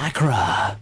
[0.00, 0.78] Accra.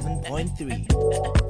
[0.00, 1.49] 97.3.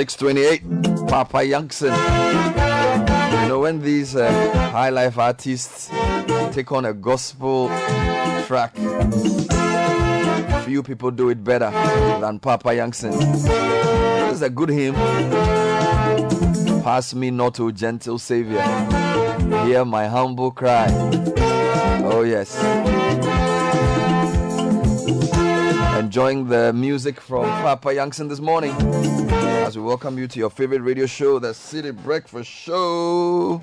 [0.00, 1.92] 628, Papa Yankson.
[3.42, 4.32] You know, when these uh,
[4.72, 5.90] high life artists
[6.52, 7.68] take on a gospel
[8.46, 8.74] track,
[10.64, 11.70] few people do it better
[12.18, 13.12] than Papa Yankson.
[14.30, 14.94] It's a good hymn.
[16.82, 18.62] Pass me not, O gentle Savior.
[19.66, 20.86] Hear my humble cry.
[22.02, 23.49] Oh, yes
[26.10, 28.72] enjoying the music from Papa Yankson this morning.
[29.62, 33.62] As we welcome you to your favorite radio show, the Citi Breakfast Show.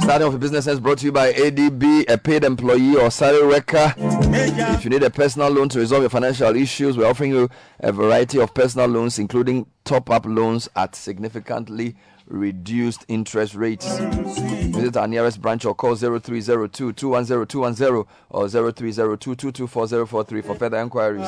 [0.00, 3.46] Starting off with business is brought to you by ADB, a paid employee or salary
[3.46, 3.94] worker.
[3.96, 7.92] If you need a personal loan to resolve your financial issues, we're offering you a
[7.92, 11.94] variety of personal loans, including top up loans at significantly
[12.30, 13.98] reduced interest rates.
[13.98, 21.26] Visit our nearest branch or call 0302 210 210 or 0302 224 for further inquiries.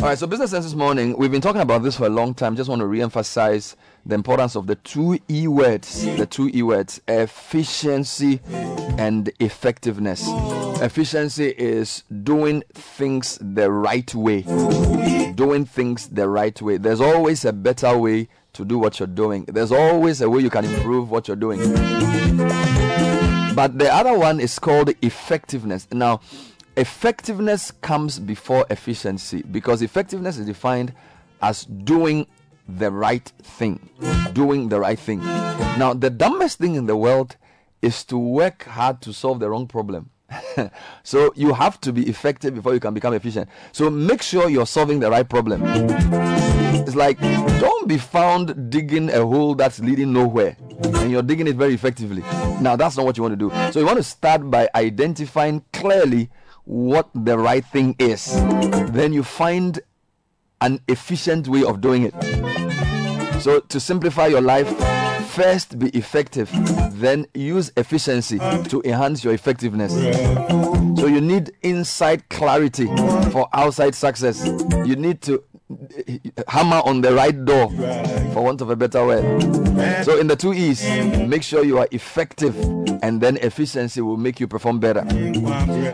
[0.00, 2.32] All right, so business sense this morning, we've been talking about this for a long
[2.32, 2.56] time.
[2.56, 3.76] Just want to re emphasize
[4.06, 6.04] the importance of the two E words.
[6.04, 10.24] The two E words efficiency and effectiveness.
[10.82, 14.42] Efficiency is doing things the right way.
[15.34, 16.76] Doing things the right way.
[16.76, 20.50] There's always a better way to do what you're doing, there's always a way you
[20.50, 21.60] can improve what you're doing.
[23.54, 25.86] But the other one is called effectiveness.
[25.92, 26.20] Now,
[26.76, 30.92] effectiveness comes before efficiency because effectiveness is defined
[31.42, 32.26] as doing
[32.78, 33.88] the right thing.
[34.32, 35.20] Doing the right thing.
[35.20, 37.36] Now, the dumbest thing in the world
[37.82, 40.10] is to work hard to solve the wrong problem.
[41.02, 43.48] so you have to be effective before you can become efficient.
[43.72, 45.62] So make sure you're solving the right problem.
[45.66, 51.56] It's like don't be found digging a hole that's leading nowhere and you're digging it
[51.56, 52.22] very effectively.
[52.60, 53.72] Now that's not what you want to do.
[53.72, 56.30] So you want to start by identifying clearly
[56.64, 58.32] what the right thing is.
[58.92, 59.80] Then you find
[60.60, 62.59] an efficient way of doing it.
[63.40, 64.68] So to simplify your life,
[65.30, 66.50] first be effective,
[66.92, 69.94] then use efficiency to enhance your effectiveness.
[71.00, 72.86] So you need inside clarity
[73.30, 74.46] for outside success.
[74.84, 75.42] You need to
[76.48, 77.70] hammer on the right door,
[78.32, 79.24] for want of a better word.
[79.78, 80.02] Eh?
[80.02, 80.82] So in the two E's,
[81.26, 82.56] make sure you are effective,
[83.02, 85.02] and then efficiency will make you perform better.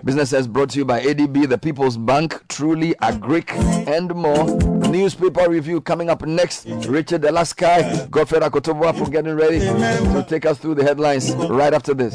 [0.05, 3.51] Business is brought to you by ADB, the People's Bank, Truly, Agric,
[3.87, 4.45] and more.
[4.89, 6.67] Newspaper review coming up next.
[6.67, 11.95] Richard Elaskai, Godfrey Akoto Boafo getting ready to take us through the headlines right after
[11.95, 12.15] this.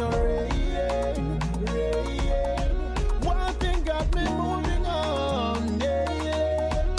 [0.00, 0.08] One
[3.56, 6.96] thing got me moving on, yeah, yeah.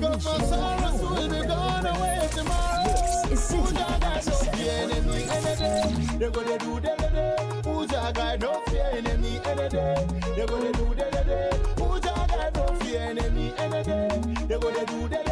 [0.00, 2.96] Cause my sorrows will be gone away tomorrow.
[3.28, 5.82] Who got no fear enemy any day?
[6.18, 7.36] They gonna do the day.
[7.64, 10.06] Who got no fear enemy any day?
[10.34, 11.50] They gonna do the day.
[11.76, 14.08] Who got no fear enemy any day?
[14.48, 15.24] They gonna do day.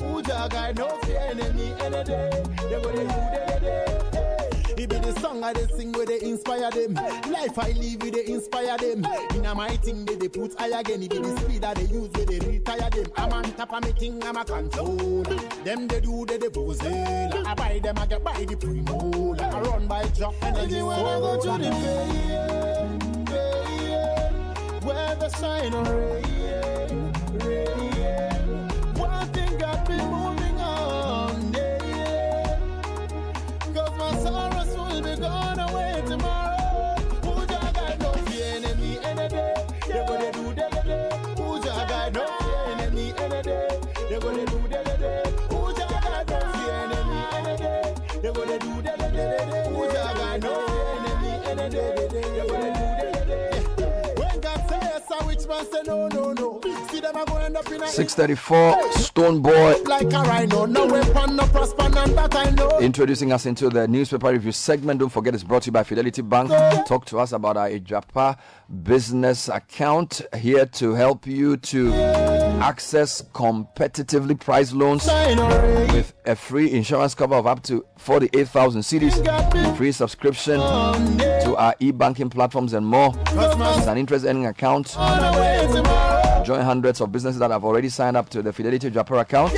[0.00, 2.30] Who got no fear enemy any day?
[2.70, 3.49] They gonna do the.
[4.80, 6.94] It be the song I they sing where they inspire them.
[6.94, 9.06] Life I live with they inspire them.
[9.34, 11.02] In a my thing they, they put I again.
[11.02, 13.04] It be the speed that they use where they retire them.
[13.14, 15.22] I'm on top of me thing, I'm a control.
[15.64, 16.80] Them they do they they pose.
[16.80, 19.36] I buy them, I get buy the primo.
[19.38, 21.70] I run by jock and I when I go to the
[23.28, 23.36] bay,
[24.82, 27.12] where the sign of rain,
[27.44, 28.69] rain.
[35.00, 36.94] Will be gone away tomorrow.
[37.24, 39.54] Who got no fear enemy any day?
[39.86, 41.08] They gonna do the day.
[41.36, 43.80] Who got no fear enemy any day?
[44.08, 45.22] They gonna do the day.
[45.50, 47.94] Who got no fear enemy any day?
[48.22, 49.68] They gonna do the day.
[49.68, 52.29] Who got no fear enemy any day?
[55.50, 56.60] Man say no, no, no.
[56.90, 60.64] See them end up in a 634 Stonebwoy like a rhino.
[60.64, 62.78] No weapon, no prosper, none that I know.
[62.78, 65.00] introducing us into the newspaper review segment.
[65.00, 66.50] Don't forget it's brought to you by Fidelity Bank.
[66.86, 68.38] Talk to us about our Ejapa
[68.70, 71.92] business account here to help you to
[72.62, 75.06] access competitively priced loans
[75.92, 82.30] with a free insurance cover of up to 48,000 CDs, free subscription to our e-banking
[82.30, 83.12] platforms and more.
[83.26, 84.94] It's an interest earning account.
[86.44, 89.52] Join hundreds of businesses that have already signed up to the Fidelity Japper account.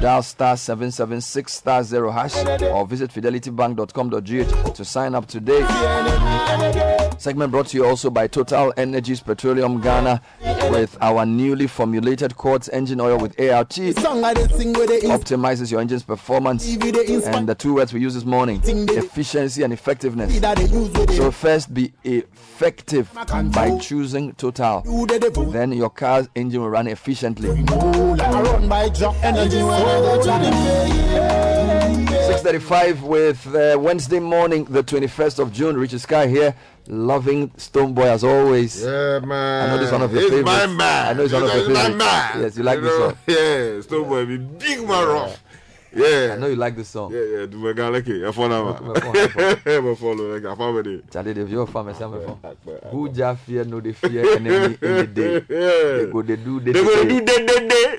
[0.00, 5.60] Dial star 776 star 0 hash or visit fidelitybank.com.gh to sign up today.
[7.18, 10.22] Segment brought to you also by Total Energies Petroleum Ghana
[10.70, 13.72] with our newly formulated quartz engine oil with ART.
[13.72, 16.64] Song I dey sing with the Optimizes your engine's performance.
[16.66, 20.38] TV they inspire And the two words we use this morning efficiency and effectiveness.
[20.40, 23.10] that they use with So, first be effective
[23.52, 24.80] by choosing Total.
[24.82, 25.44] Do the devil.
[25.50, 27.48] Then your car's engine will run efficiently.
[27.50, 31.50] Like I run by drop energy when I go to the
[32.30, 35.76] 635 with uh, Wednesday morning, the 21st of June.
[35.76, 36.54] Richard Sky here,
[36.90, 38.82] loving Stone Boy as always.
[38.82, 39.68] Yeah, man.
[39.70, 40.46] I know this is one of your He's favorites.
[40.46, 41.06] my man.
[41.08, 41.96] I know it's one of your my favorites.
[42.04, 42.40] man.
[42.42, 43.08] Yes, you like this know?
[43.08, 43.16] song.
[43.26, 45.42] Yeah, Stone Boy, be big man rough.
[45.92, 46.34] Yeah.
[46.34, 47.12] I know you like this song.
[47.12, 48.22] Yeah, yeah, do my guy like it.
[48.22, 48.52] My phone.
[48.52, 49.88] him.
[49.88, 51.10] I follow like I follow it.
[51.10, 52.38] Charlie, if you're a farmer, some of
[52.92, 55.40] Who just fear, no, they fear enemy any day.
[55.40, 56.12] They Yeah.
[56.12, 57.08] go, they do, they, They gonna say.
[57.08, 57.14] do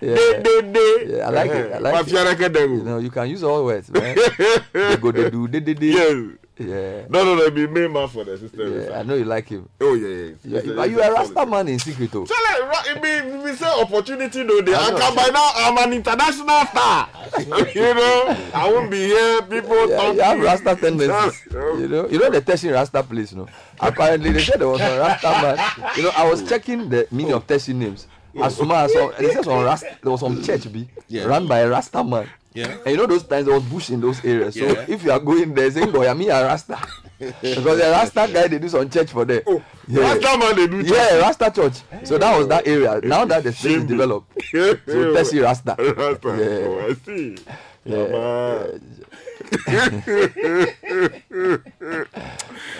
[0.02, 0.16] Yeah.
[0.16, 1.18] day, day, day.
[1.18, 1.98] Yeah, I like it, I like it.
[1.98, 2.56] Mafia like that.
[2.62, 4.16] You know, you can use all words, man.
[4.74, 5.88] they go, they do, they, they, they.
[5.88, 6.32] Yeah.
[6.68, 7.06] Yeah.
[7.10, 8.82] No, no, no, be main man for the system.
[8.82, 9.68] Yeah, I know you like him.
[9.80, 10.62] Oh, yeah, yeah.
[10.62, 11.14] Yeah, but you a are a.
[11.16, 12.26] Rasta man in secret, though.
[12.26, 14.62] Tell it, it be, say opportunity though.
[14.62, 15.52] They, can by now.
[15.56, 17.10] I'm an international star.
[17.76, 19.42] you know, I won't be here.
[19.44, 20.16] People Yeah, talk.
[20.16, 21.42] you have Rasta tendencies.
[21.52, 23.48] You know, you know the Teshin Rasta place, know.
[23.80, 25.94] Apparently, they said there was a Rasta man.
[25.98, 28.08] You know, I was checking the meaning of Teshin names.
[28.42, 31.26] As soon as I saw, they said some Rasta, there was some church be Yeah.
[31.26, 32.30] run by a Rasta man.
[32.54, 32.76] Yeah.
[32.86, 34.56] And you know those times there was bush in those areas.
[34.56, 34.86] So Yeah.
[34.88, 36.78] if you are going there saying, "Boy, I'm a Rasta,"
[37.20, 39.42] because the Rasta guy they do some church for there.
[39.48, 40.02] Oh, yeah.
[40.02, 40.84] Rasta man, they do.
[40.84, 40.92] church.
[40.92, 41.82] Yeah, Rasta church.
[42.04, 43.00] So that was that area.
[43.04, 44.76] Now that the place is developed, so
[45.14, 45.44] Tessie oh.
[45.44, 45.76] Rasta.
[45.78, 46.28] Rasta.
[46.28, 46.68] Oh, yeah.
[46.68, 47.38] Oh, I see.
[47.84, 48.68] Yeah.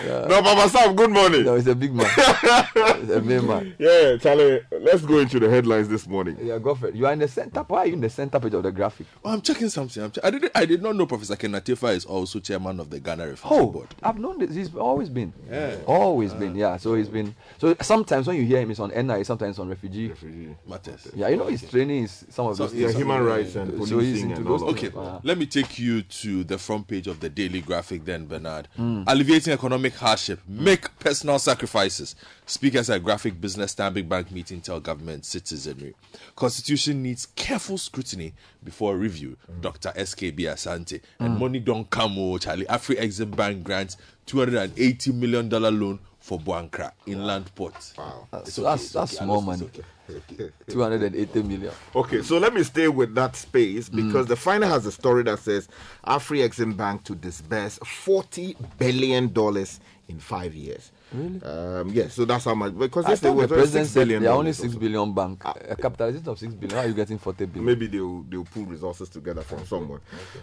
[0.04, 0.26] Yeah.
[0.28, 1.44] no, Papa Sam, good morning.
[1.44, 2.06] No, he's a big man.
[2.06, 3.74] He's a big man.
[3.78, 6.36] Yeah, Charlie, let's go into the headlines this morning.
[6.42, 6.94] Yeah, go for it.
[6.94, 7.60] You are in the center.
[7.62, 9.06] Why are you in the center page of the graphic?
[9.24, 10.02] Oh, I'm checking something.
[10.02, 10.50] I'm che- I did.
[10.54, 13.66] I did not know Professor Ken Attafuah is also chairman of the Ghana Refugee Oh,
[13.66, 13.88] Board.
[14.02, 14.54] I've known this.
[14.54, 15.32] He's always been.
[15.50, 15.76] Yeah.
[15.86, 16.54] Always been.
[16.56, 16.76] Yeah.
[16.76, 17.34] So he's been.
[17.58, 19.24] So sometimes when you hear him, it's on NI.
[19.24, 20.08] Sometimes on refugee.
[20.08, 21.08] Refugee Matters.
[21.14, 22.74] Yeah, you know his training is some of those.
[22.74, 22.98] Yeah, things.
[22.98, 24.98] human rights and So he's policing into and those all of Okay, that.
[24.98, 28.68] Uh, let me take you to the front page of the Daily Graphic then, Bernard.
[28.76, 29.02] Hmm.
[29.06, 32.14] Alleviating economic hardship, make personal sacrifices.
[32.44, 35.94] Speakers at Graphic Business Stanbic Bank meeting tell government citizenry.
[36.36, 38.34] Constitution needs careful scrutiny
[38.64, 39.36] before review.
[39.60, 39.90] Dr.
[39.90, 41.00] SKB Asante.
[41.18, 41.24] Hmm.
[41.24, 42.66] And money don't come, oh, Charlie.
[42.66, 43.96] Afri Exim Bank grants
[44.26, 47.74] $280 million loan for Boankra, inland port.
[47.98, 48.26] Wow.
[48.30, 49.68] That's, that's, that's small money.
[50.68, 51.72] 280 million.
[51.94, 54.06] Okay, so let me stay with that space Mm.
[54.06, 55.68] because the final has a story that says
[56.06, 60.90] Afri Exim Bank to disburse forty billion dollars in five years.
[61.12, 61.42] Really?
[61.42, 62.14] Um, yes.
[62.14, 62.76] So that's how much.
[62.76, 64.78] Because I thought the president six said they're only dollars 6 also.
[64.80, 65.42] billion bank.
[65.44, 66.76] A capitalization of 6 billion.
[66.76, 67.64] How are you getting 40 billion?
[67.64, 70.00] Maybe they'll they'll pull resources together from somewhere.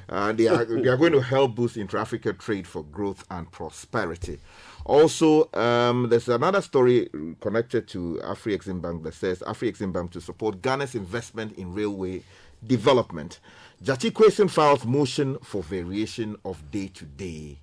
[0.07, 4.39] Uh, they are they are going to help boost intra-Africa trade for growth and prosperity.
[4.85, 7.09] Also, um, there's another story
[7.41, 11.73] connected to Afri Exim Bank that says Afri Exim Bank to support Ghana's investment in
[11.73, 12.23] railway
[12.65, 13.39] development.
[13.83, 17.59] Gyakye Quayson files motion for variation of day-to-day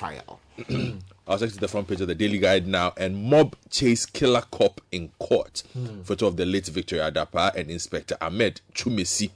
[0.00, 0.40] trial.
[0.56, 0.68] Take
[1.42, 2.92] you to the front page of the Daily Guide now.
[2.96, 5.62] And mob chase killer cop in court.
[6.04, 9.30] Photo of the late Victoria Adapa and Inspector Ahmed Twumasi.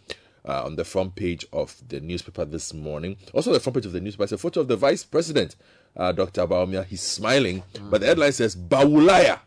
[0.47, 3.17] Uh, on the front page of the newspaper this morning.
[3.33, 5.57] Also, the front page of the newspaper is a photo of the Vice President,
[5.97, 6.47] uh, Dr.
[6.47, 6.85] Bawumia.
[6.85, 9.39] He's smiling, but the headline says Bawulaya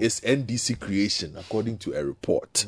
[0.00, 2.64] is NDC creation, according to a report.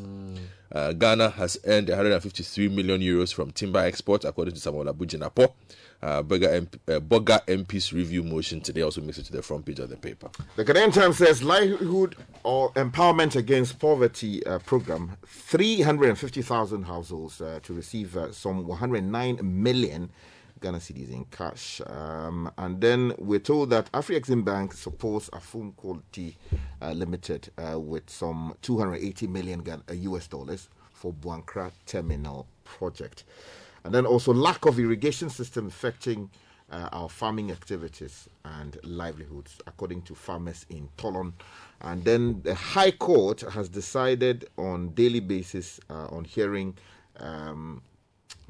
[0.70, 5.50] Uh, Ghana has earned 153 million euros from timber exports, according to Samuel Abu Jinapor.
[6.02, 9.80] Uh, Boga, MP, uh, MP's review motion today also makes it to the front page
[9.80, 10.30] of the paper.
[10.56, 17.74] The Ghanaian Times says livelihood or empowerment against poverty uh, program 350,000 households uh, to
[17.74, 20.10] receive some 109 million
[20.60, 21.80] Ghana cedis in cash.
[21.86, 26.36] Um, and then we're told that AfriExim Bank supports a phone quality
[26.82, 33.24] uh, limited uh, with some 280 million US dollars for Boankra terminal project.
[33.84, 36.30] And then also lack of irrigation system affecting
[36.70, 41.32] uh, our farming activities and livelihoods, according to farmers in Tolon.
[41.80, 46.76] And then the High Court has decided on daily basis uh, on hearing
[47.18, 47.82] um,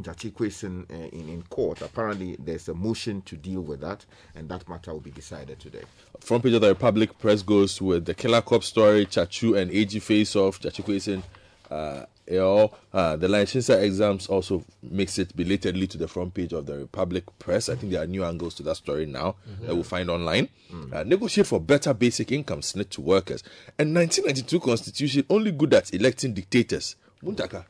[0.02, 1.82] Gyakye Quayson uh, in, in court.
[1.82, 5.82] Apparently, there's a motion to deal with that, and that matter will be decided today.
[6.20, 9.98] Front page of the Republic Press goes with the Killer Cop story, Tsatsu and AG
[10.00, 11.22] face off, Chachu Quayson.
[11.70, 16.52] Uh, you know, uh, the Lanchinsa exams also makes it belatedly to the front page
[16.52, 17.68] of the Republic Press.
[17.68, 20.48] I think there are new angles to that story now that we'll find online.
[20.92, 23.42] Uh, negotiate for better basic income snit to workers.
[23.78, 26.94] And 1992 constitution only good at electing dictators.
[27.24, 27.64] Muntaka.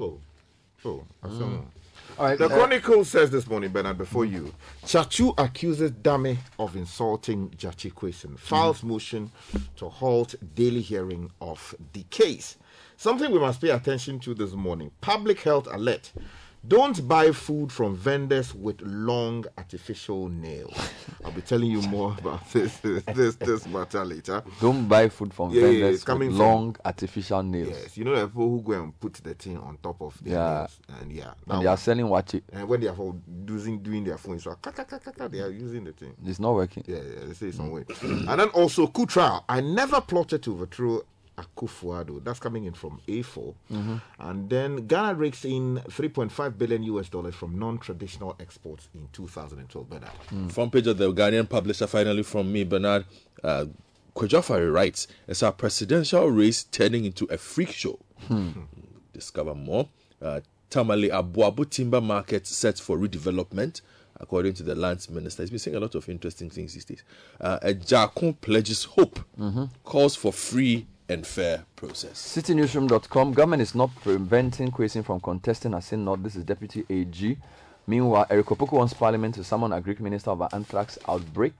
[0.00, 0.18] Oh,
[0.84, 1.04] oh,
[2.18, 6.74] All right, The uh, Chronicle says this morning, Bernard, before you, Tsatsu accuses Dame of
[6.74, 9.30] insulting Gyakye Quayson, files motion
[9.76, 12.56] to halt daily hearing of the case.
[12.98, 14.90] Something we must pay attention to this morning.
[15.00, 16.12] Public health alert.
[16.66, 20.74] Don't buy food from vendors with long artificial nails.
[21.24, 24.42] I'll be telling you more about this this this matter later.
[24.60, 27.68] Don't buy food from Yeah, yeah, vendors it's coming with from- long artificial nails.
[27.68, 30.32] Yes, you know the people who go and put the thing on top of their
[30.34, 30.54] Yeah.
[30.60, 32.42] nails, and yeah, that And they are selling selling it.
[32.52, 34.56] And when they are for doing doing their phones, so
[35.30, 36.14] they are using the thing.
[36.24, 36.82] It's not working.
[36.88, 37.84] Yeah, yeah, they say some way.
[38.02, 39.44] and then also trial.
[39.48, 41.02] I never plotted to overthrow
[41.36, 42.24] Akufo-Addo.
[42.24, 43.54] That's coming in from A4.
[44.18, 49.88] And then Ghana rakes in 3.5 billion US dollars from non-traditional exports in 2012.
[49.90, 50.52] Bernard.
[50.52, 53.04] Front page of the Guardian publisher, finally from me, Bernard.
[53.42, 53.66] Uh,
[54.18, 57.98] writes, It's our presidential race turning into a freak show.
[59.12, 59.88] Discover more.
[60.20, 60.40] Uh,
[60.70, 63.82] Tamale Abuabu Timber Market set for redevelopment,
[64.18, 65.42] according to the lands minister.
[65.42, 67.04] He's been saying a lot of interesting things these days.
[67.40, 69.20] Uh, Jakun pledges hope,
[69.84, 72.36] calls for free and fair process.
[72.36, 73.32] CitiNewsroom.com.
[73.32, 76.22] Government is not preventing Quayson from contesting as in not.
[76.22, 77.36] This is Deputy AG.
[77.86, 81.54] Meanwhile, Eric Opoku wants Parliament to summon a Greek minister over anthrax outbreak.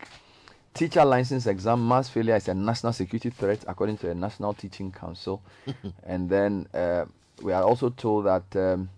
[0.75, 4.93] Teacher license exam mass failure is a national security threat, according to the National Teaching
[4.93, 5.41] Council.
[6.05, 7.05] and then uh,
[7.41, 8.91] we are also told that um,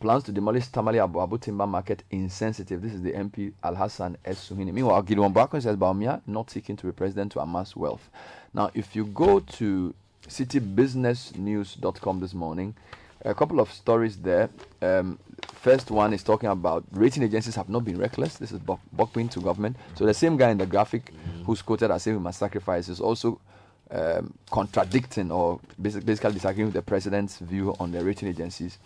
[0.00, 2.80] plans to demolish Tamale Abu Abu Timber Market insensitive.
[2.80, 4.48] This is the MP Al Hassan S.
[4.48, 4.72] Suhini.
[4.72, 8.08] Meanwhile, Gideon Boako says Bawumia not seeking to be president to amass wealth.
[8.52, 9.94] Now, if you go to
[10.26, 12.74] citibusinessnews.com this morning,
[13.24, 14.50] a couple of stories there.
[14.80, 15.18] Um,
[15.54, 18.38] first one is talking about rating agencies have not been reckless.
[18.38, 19.76] This is Bokpin to government.
[19.94, 21.12] So the same guy in the graphic
[21.44, 23.40] who's quoted as saying we must sacrifice is also
[23.90, 28.78] um, contradicting or basic, basically disagreeing with the president's view on the rating agencies.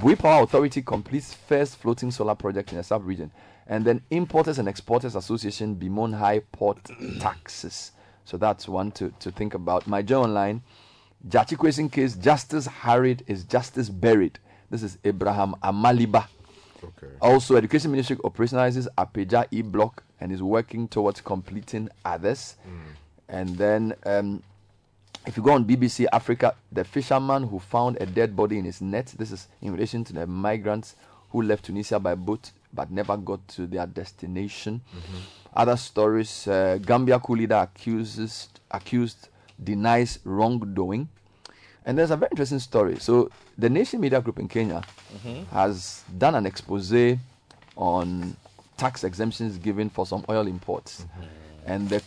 [0.00, 3.30] Bui Power Authority completes first floating solar project in the sub region.
[3.66, 6.78] And then Importers and Exporters Association bemoan high port
[7.20, 7.92] taxes.
[8.24, 9.86] So that's one to, to think about.
[9.86, 10.62] My Joy Online,
[11.28, 14.38] Gyakye Quayson case, justice harried is justice buried.
[14.70, 16.26] This is Abraham Amaliba.
[16.82, 17.12] Okay.
[17.20, 22.56] Also, Education Ministry operationalizes Apeja E block and is working towards completing others.
[23.28, 24.42] And then, um,
[25.26, 28.80] if you go on BBC Africa, the fisherman who found a dead body in his
[28.80, 29.14] net.
[29.18, 30.96] This is in relation to the migrants
[31.30, 34.80] who left Tunisia by boat but never got to their destination.
[34.94, 35.16] Mm-hmm.
[35.54, 39.28] Other stories: uh, Gambia coup leader accuses accused
[39.62, 41.08] denies wrongdoing.
[41.84, 42.98] And there's a very interesting story.
[42.98, 44.82] So, the Nation Media Group in Kenya
[45.16, 45.44] mm-hmm.
[45.54, 47.16] has done an expose
[47.76, 48.36] on
[48.76, 51.02] tax exemptions given for some oil imports.
[51.02, 51.72] Mm-hmm.
[51.72, 52.02] And the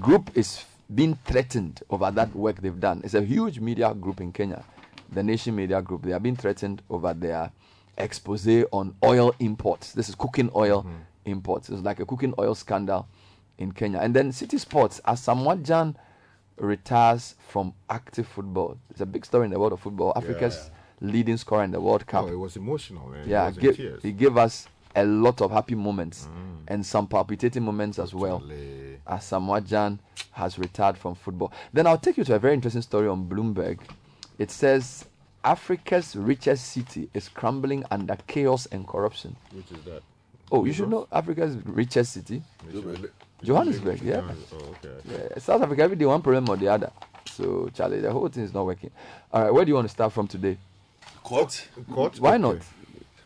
[0.00, 3.00] group is being threatened over that work they've done.
[3.04, 4.64] It's a huge media group in Kenya,
[5.12, 6.02] the Nation Media Group.
[6.02, 7.50] They are being threatened over their
[7.98, 9.92] expose on oil imports.
[9.92, 10.96] This is cooking oil mm-hmm.
[11.24, 11.68] imports.
[11.68, 13.08] It's like a cooking oil scandal
[13.58, 13.98] in Kenya.
[13.98, 15.94] And then Citi Sports, as Gyan
[16.58, 18.78] retires from active football.
[18.90, 20.12] It's a big story in the world of football.
[20.16, 22.24] Africa's leading scorer in the World Cup.
[22.24, 23.08] Oh, it was emotional.
[23.08, 23.28] Man.
[23.28, 26.64] Yeah, in give, he gave us a lot of happy moments mm.
[26.68, 28.40] and some palpitating moments as well.
[28.40, 28.98] Totally.
[29.06, 29.98] Asamoah Gyan
[30.32, 31.52] has retired from football.
[31.72, 33.80] Then I'll take you to a very interesting story on Bloomberg.
[34.38, 35.04] It says
[35.46, 39.36] Africa's richest city is crumbling under chaos and corruption.
[39.52, 40.02] Which is that?
[40.50, 42.42] Oh, you should know Africa's richest city,
[43.44, 44.00] Johannesburg.
[44.02, 44.22] Yeah.
[44.52, 44.94] Oh, okay.
[45.08, 46.90] Yeah, South Africa every day one problem or the other.
[47.26, 48.90] So Charlie, the whole thing is not working.
[49.32, 50.58] All right, where do you want to start from today?
[51.22, 51.68] Court?
[51.92, 52.18] Court?
[52.20, 52.38] Why Okay.
[52.38, 52.56] not?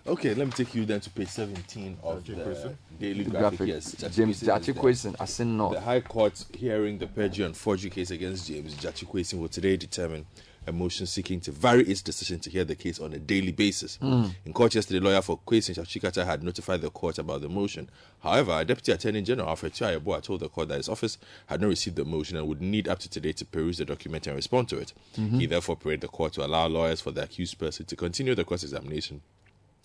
[0.07, 2.77] Okay, let me take you then to page 17 of Jachi the Kwesi.
[2.99, 3.59] Daily The Graphic.
[3.59, 3.69] graphic.
[3.69, 5.13] Yes, Jachi James Kwesi Jachi is there.
[5.21, 5.73] I said no.
[5.73, 9.77] The High Court hearing the perjury and forgery case against James Gyakye Quayson will today
[9.77, 10.27] determine
[10.67, 13.97] a motion seeking to vary its decision to hear the case on a daily basis.
[13.97, 14.27] Hmm.
[14.45, 17.89] In court yesterday, lawyer for Kwesi Shachikata had notified the court about the motion.
[18.23, 21.97] However, Deputy Attorney General Alfred Tuah-Yeboah told the court that his office had not received
[21.97, 24.79] the motion and would need up to today to peruse the document and respond to
[24.79, 24.93] it.
[25.17, 25.39] Mm-hmm.
[25.39, 28.45] He therefore prayed the court to allow lawyers for the accused person to continue the
[28.45, 29.23] cross examination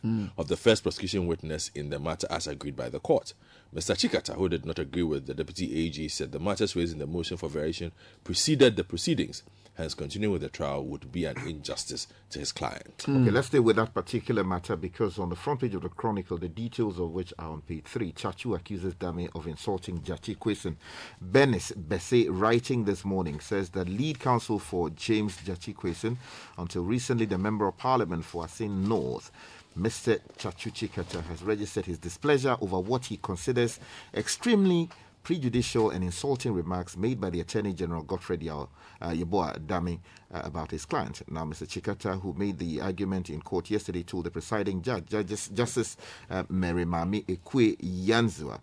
[0.05, 0.29] mm.
[0.37, 3.33] of the first prosecution witness in the matter as agreed by the court.
[3.73, 3.95] Mr.
[3.95, 7.07] Tsikata, who did not agree with the deputy AG, said the matters raised in the
[7.07, 7.91] motion for variation
[8.23, 9.43] preceded the proceedings.
[9.75, 13.03] Hence, continuing with the trial would be an injustice to his client.
[13.05, 13.23] Hmm.
[13.23, 16.37] Okay, let's stay with that particular matter because on the front page of the Chronicle,
[16.37, 18.13] the details of which are on page three.
[18.13, 20.77] Tsatsu accuses Dame of insulting Gyakye Quayson.
[21.21, 26.17] Benis Besse, writing this morning, says that lead counsel for James Gyakye Quayson,
[26.57, 29.29] until recently the member of parliament for Asin North,
[29.77, 30.19] Mr.
[30.37, 33.79] Chachu Tsikata, has registered his displeasure over what he considers
[34.13, 34.89] extremely
[35.25, 38.69] prejudicial and insulting remarks made by the Attorney General Godfrey Yao,
[39.01, 39.99] uh, Yeboah Dame
[40.35, 41.21] uh, about his client.
[41.29, 41.65] Now, Mr.
[41.65, 45.97] Tsikata, who made the argument in court yesterday, told the presiding judge, Judges, Justice
[46.29, 48.59] uh, Mary Maame Ekue Yanzuh,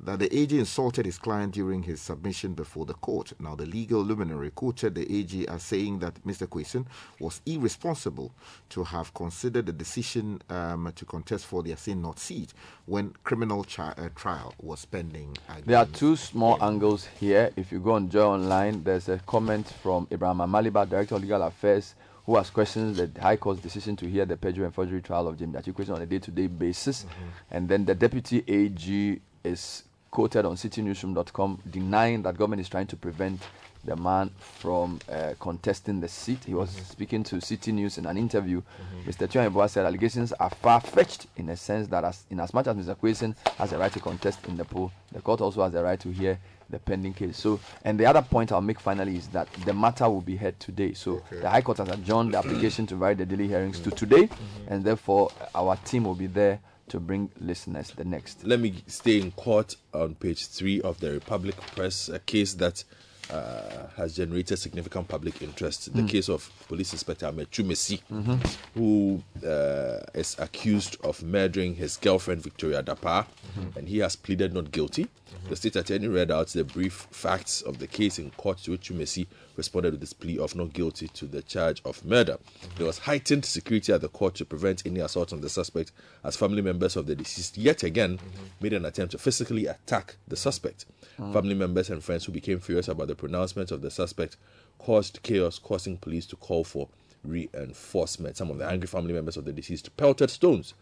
[0.00, 3.32] that the AG insulted his client during his submission before the court.
[3.40, 6.46] Now, the legal luminary quoted the AG as saying that Mr.
[6.46, 6.84] Quayson
[7.18, 8.32] was irresponsible
[8.70, 12.52] to have considered the decision um, to contest for the Asin North seat
[12.84, 15.36] when criminal uh, trial was pending.
[15.64, 16.62] There are two small him.
[16.62, 17.50] angles here.
[17.56, 21.42] If you go on Joy Online, there's a comment from Ibrahim Amaliba, Director of Legal
[21.42, 25.28] Affairs, who has questioned the High Court's decision to hear the perjury and forgery trial
[25.28, 27.04] of James Achikwesi on a day-to-day basis.
[27.04, 27.24] Mm-hmm.
[27.52, 32.96] And then the Deputy AG is quoted on citinewsroom.com denying that government is trying to
[32.96, 33.40] prevent
[33.84, 36.42] the man from uh, contesting the seat.
[36.44, 36.84] He was mm-hmm.
[36.84, 38.60] speaking to Citi News in an interview.
[38.60, 39.10] Mm-hmm.
[39.10, 39.28] Mr.
[39.28, 42.96] Tuah-Yeboah said allegations are far-fetched in a sense that as, in as much as Mr.
[42.96, 46.00] Quayson has a right to contest in the poll, the court also has a right
[46.00, 46.38] to hear
[46.70, 47.36] the pending case.
[47.36, 50.58] So, and the other point I'll make finally is that the matter will be heard
[50.60, 50.92] today.
[50.94, 53.96] So, the High Court has adjourned the application to write the daily hearings to mm.
[53.96, 54.72] today, mm-hmm.
[54.72, 58.44] and therefore our team will be there to bring listeners the next.
[58.44, 62.84] Let me stay in court on page three of the Republic Press, a case that
[63.30, 65.92] uh, has generated significant public interest.
[65.92, 66.08] The mm.
[66.08, 68.78] case of Police Inspector Ahmed Twumasi, mm-hmm.
[68.78, 73.78] who uh, is accused of murdering his girlfriend Victoria Dapa, mm-hmm.
[73.78, 75.08] and he has pleaded not guilty.
[75.48, 78.88] The state attorney read out the brief facts of the case in court, to which
[78.88, 82.38] Twumasi responded with his plea of not guilty to the charge of murder.
[82.76, 85.92] There was heightened security at the court to prevent any assault on the suspect,
[86.24, 88.18] as family members of the deceased yet again
[88.60, 90.84] made an attempt to physically attack the suspect.
[91.16, 94.36] Family members and friends who became furious about the pronouncement of the suspect
[94.78, 96.88] caused chaos, causing police to call for
[97.24, 98.36] reinforcement.
[98.36, 100.74] Some of the angry family members of the deceased pelted stones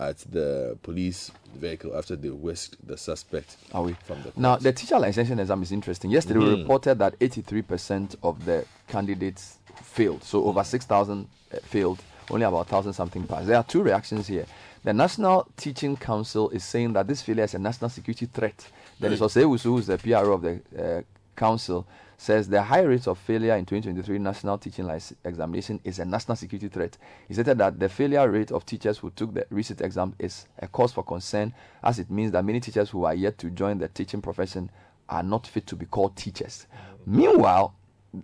[0.00, 3.92] at the police vehicle after they whisked the suspect Are we?
[4.04, 6.10] from the Now, the teacher licensing exam is interesting.
[6.10, 10.24] Yesterday, we reported that 83% of the candidates failed.
[10.24, 13.46] So, over 6,000 uh, failed, only about 1,000 something passed.
[13.46, 14.46] There are two reactions here.
[14.84, 18.66] The National Teaching Council is saying that this failure is a national security threat.
[18.98, 21.02] Then it's Osewusu, who is the PRO of the uh,
[21.36, 21.86] council,
[22.20, 26.36] says the high rate of failure in 2023 national teaching license examination is a national
[26.36, 26.98] security threat.
[27.26, 30.68] He stated that the failure rate of teachers who took the recent exam is a
[30.68, 33.88] cause for concern, as it means that many teachers who are yet to join the
[33.88, 34.70] teaching profession
[35.08, 36.66] are not fit to be called teachers.
[37.08, 37.16] Mm-hmm.
[37.16, 37.74] Meanwhile,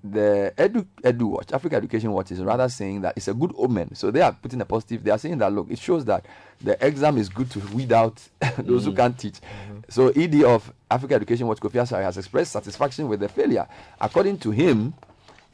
[0.02, 3.94] the Edu, Edu Watch, Africa Education Watch, is rather saying that it's a good omen.
[3.94, 5.04] So they are putting a positive.
[5.04, 6.26] They are saying that look, it shows that
[6.60, 8.20] the exam is good to weed out
[8.58, 8.96] those who mm.
[8.96, 9.34] can't teach.
[9.34, 9.78] Mm-hmm.
[9.88, 13.68] So ED of Africa Education Watch, Kofi Asare, has expressed satisfaction with the failure.
[14.00, 14.94] According to him,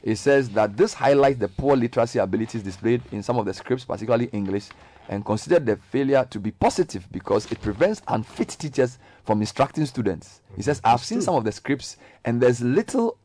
[0.03, 3.85] he says that this highlights the poor literacy abilities displayed in some of the scripts,
[3.85, 4.69] particularly English,
[5.09, 10.41] and considered the failure to be positive because it prevents unfit teachers from instructing students.
[10.57, 13.19] He says, I've seen some of the scripts, and there's little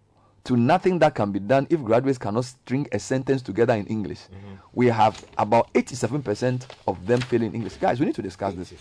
[0.47, 4.19] to nothing that can be done if graduates cannot string a sentence together in English.
[4.19, 4.55] Mm-hmm.
[4.71, 7.75] We have about 87% of them failing English.
[7.75, 8.73] Guys, we need to discuss this.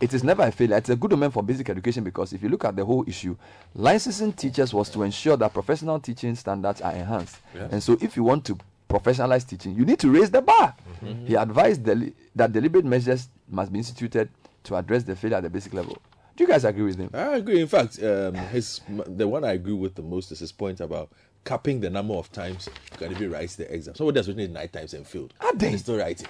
[0.00, 0.76] It is never a failure.
[0.76, 3.36] It's a good omen for basic education because if you look at the whole issue,
[3.76, 7.36] licensing teachers was to ensure that professional teaching standards are enhanced.
[7.54, 8.58] And so if you want to
[8.90, 10.74] professionalize teaching, you need to raise the bar.
[11.04, 11.26] Mm-hmm.
[11.26, 14.28] He advised deli- that deliberate measures must be instituted
[14.64, 15.96] to address the failure at the basic level.
[16.36, 17.10] Do you guys agree with him?
[17.14, 17.60] I agree.
[17.60, 21.10] In fact, um, his the one I agree with the most is his point about
[21.44, 23.94] capping the number of times you can even write the exam.
[23.94, 25.32] Somebody has written it nine times and failed.
[25.40, 25.68] Are they?
[25.68, 26.26] And still writing.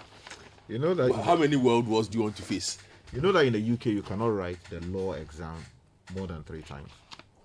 [0.68, 2.78] You know that How many world wars do you want to face?
[3.12, 5.54] you know that in the UK you cannot write the law exam
[6.16, 6.90] more than three times.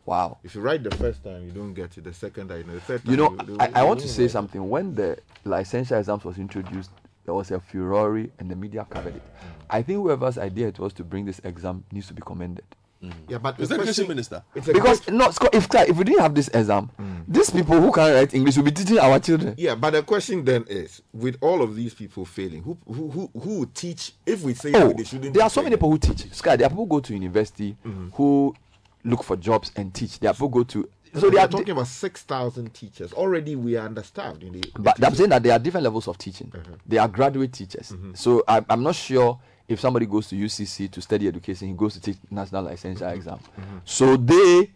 [0.06, 0.40] Wow.
[0.44, 2.04] If you write the first time, you don't get it.
[2.04, 3.12] The second time, you know, the third time.
[3.12, 4.32] You know, they- I, they I want to say write.
[4.32, 4.68] something.
[4.68, 6.90] When the licensure exams was introduced,
[7.30, 9.22] there was a furore and the media covered it.
[9.22, 9.46] Mm.
[9.70, 12.66] I think whoever's idea it was to bring this exam needs to be commended.
[13.04, 13.14] Mm.
[13.28, 14.44] Yeah, but Is the that education question- minister?
[14.56, 17.24] It's a Because question- no, if if we didn't have this exam, mm.
[17.28, 19.54] these people who can write English will be teaching our children.
[19.60, 23.30] yeah, but the question then is, with all of these people failing, who who who,
[23.40, 25.36] who teach if we say Oh, they shouldn't?
[25.36, 26.34] there are so many people who teach.
[26.34, 28.08] Sky, there are people who go to university mm-hmm.
[28.16, 28.56] who
[29.04, 30.20] look for jobs and teach.
[30.20, 33.14] There are people who go to so they are talking about 6,000 teachers.
[33.14, 34.62] Already we are understaffed in the.
[34.62, 36.52] the But I'm saying that there are different levels of teaching.
[36.54, 36.76] Uh-huh.
[36.86, 37.90] They are graduate teachers.
[37.92, 38.14] Mm-hmm.
[38.16, 41.94] So I, I'm not sure if somebody goes to UCC to study education, he goes
[41.94, 43.16] to take national licensure Mm-hmm.
[43.16, 43.40] exam.
[43.86, 44.72] So they,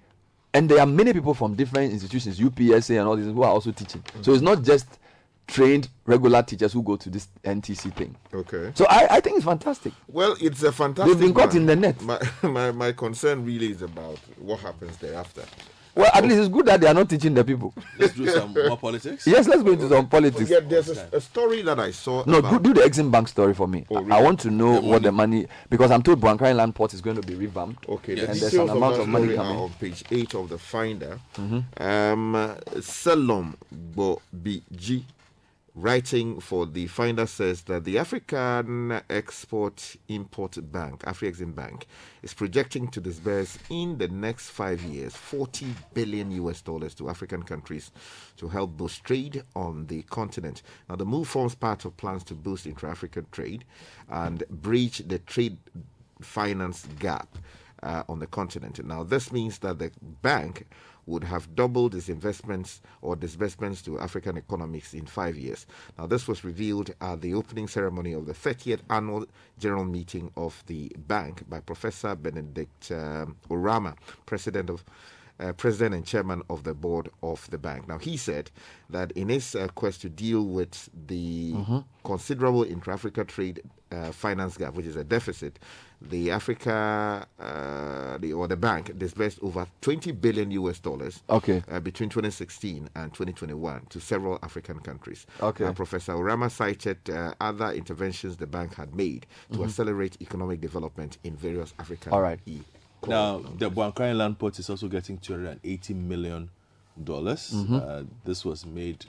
[0.53, 3.71] and there are many people from different institutions, UPSA and all these, who are also
[3.71, 4.01] teaching.
[4.01, 4.23] Mm-hmm.
[4.23, 4.99] So it's not just
[5.47, 8.15] trained regular teachers who go to this NTC thing.
[8.33, 8.71] Okay.
[8.75, 9.93] So I, I think it's fantastic.
[10.07, 11.17] Well, it's a fantastic.
[11.17, 12.01] They've been caught in the net.
[12.01, 15.43] My, my, my concern really is about what happens thereafter.
[15.95, 17.73] Well, at least it's good that they are not teaching the people.
[17.99, 19.27] Let's do some more politics.
[19.27, 20.49] Yes, let's go into some politics.
[20.49, 22.23] Yeah, there's a, a story that I saw.
[22.25, 23.85] No, do, about, do the Exim Bank story for me.
[23.91, 26.93] Oh, I- I want to know what the money because I'm told Boankra Inland Port
[26.93, 27.87] is going to be revamped.
[27.87, 29.57] Okay, the and there's an amount of money coming.
[29.57, 31.19] on page 8 of the Finder.
[31.37, 33.53] Um, uh, Selom
[33.95, 35.03] Bobiji,
[35.75, 41.87] writing for the Finder, says that the African Export Import Bank, AfriExim Bank,
[42.21, 47.43] is projecting to disburse in the next five years 40 billion US dollars to African
[47.43, 47.91] countries
[48.37, 50.61] to help boost trade on the continent.
[50.89, 53.65] Now, the move forms part of plans to boost intra African trade
[54.09, 55.57] and bridge the trade
[56.21, 57.37] finance gap
[57.81, 58.83] uh, on the continent.
[58.85, 60.67] Now, this means that the bank
[61.05, 65.65] would have doubled its investments or disbursements to African economies in five years.
[65.97, 69.25] Now, this was revealed at the opening ceremony of the 30th annual
[69.59, 74.83] general meeting of the bank by Professor Benedict um, Oramah, president of.
[75.39, 77.87] Uh, president and chairman of the board of the bank.
[77.87, 78.51] Now, he said
[78.91, 81.53] that in his uh, quest to deal with the
[82.03, 85.57] considerable intra Africa trade uh, finance gap, which is a deficit,
[86.09, 91.63] the Africa uh, the, or the bank disbursed over 20 billion US dollars Okay.
[91.71, 95.25] uh, between 2016 and 2021 to several African countries.
[95.41, 95.65] Okay.
[95.65, 101.17] Uh, Professor Oramah cited uh, other interventions the bank had made to accelerate economic development
[101.23, 102.39] in various African All right.
[102.45, 102.61] e-
[103.07, 106.49] Now, the Boankra Inland Port is also getting 280 million
[107.03, 107.51] dollars.
[107.53, 107.75] Mm-hmm.
[107.75, 109.05] Uh, this was made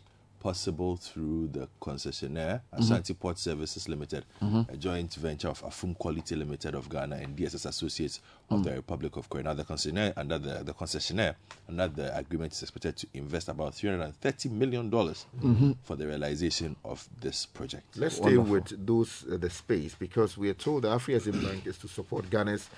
[0.48, 3.14] possible through the concessionaire, Mm-hmm.
[3.18, 4.26] Port Services Limited,
[4.68, 8.64] a joint venture of Afum Quality Limited of Ghana and DSS Associates of Mm.
[8.64, 9.44] the Republic of Korea.
[9.44, 11.35] Now, the concessionaire under the, the concessionaire
[11.68, 15.72] under the agreement is expected to invest about 330 million dollars Mm-hmm.
[15.83, 17.96] for the realization of this project.
[17.96, 21.78] Let's stay with those uh, the space because we are told the African Bank is
[21.78, 22.68] to support Ghana's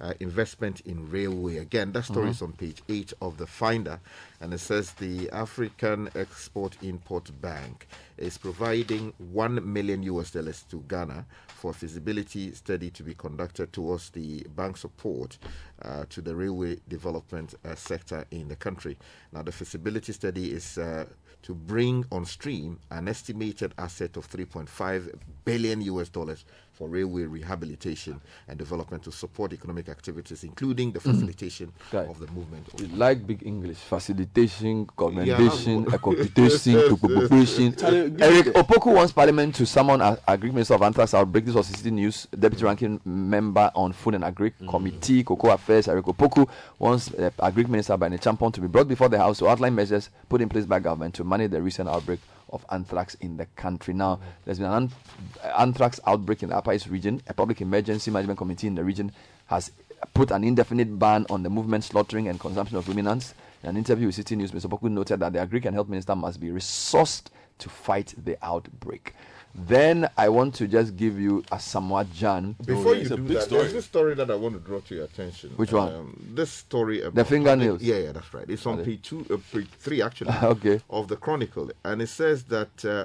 [0.00, 1.58] uh, investment in railway.
[1.58, 4.00] Again, that story is on page eight of the Finder,
[4.40, 7.86] and it says the African Export Import Bank
[8.18, 11.24] is providing one million US dollars to Ghana
[11.64, 15.38] for feasibility study to be conducted towards the bank support
[15.80, 18.98] uh, to the railway development uh, sector in the country.
[19.32, 20.76] Now, the feasibility study is.
[20.76, 21.06] Uh,
[21.42, 25.12] to bring on stream an estimated asset of 3.5
[25.44, 31.72] billion US dollars for railway rehabilitation and development to support economic activities, including the facilitation
[31.92, 32.08] Right.
[32.08, 32.68] of the movement.
[32.74, 37.74] Of like big English facilitation, commendation, that's a computation, to cooperation.
[38.22, 41.44] Eric Opoku wants Parliament to summon a Agri Minister of Anthrax outbreak.
[41.44, 45.88] This was Citi News Deputy Ranking Member on Food and Agri Committee, Cocoa Affairs.
[45.88, 49.48] Eric Opoku wants uh, Agri Minister by Champon to be brought before the House to
[49.48, 53.36] outline measures put in place by government to manage the recent outbreak of anthrax in
[53.36, 53.94] the country.
[53.94, 54.92] Now, there's been an an-
[55.56, 57.20] anthrax outbreak in the Upper East region.
[57.28, 59.12] A public emergency management committee in the region
[59.46, 59.70] has
[60.12, 63.34] put an indefinite ban on the movement, slaughtering, and consumption of ruminants.
[63.62, 64.66] In an interview with Citi News, Mr.
[64.66, 67.24] Poku noted that the Agri and Health Minister must be resourced
[67.58, 69.14] to fight the outbreak.
[69.54, 72.56] Then I want to just give you Asamoah Gyan.
[72.66, 73.60] Before you it's a do that, story.
[73.62, 75.50] there's this story that I want to draw to your attention.
[75.56, 75.94] Which one?
[75.94, 77.80] Um, this story about the fingernails?
[77.80, 78.44] Yeah, yeah, that's right.
[78.48, 80.32] It's on page two, uh, page three actually.
[80.42, 80.80] Okay.
[80.90, 83.04] Of the Chronicle, and it says that uh,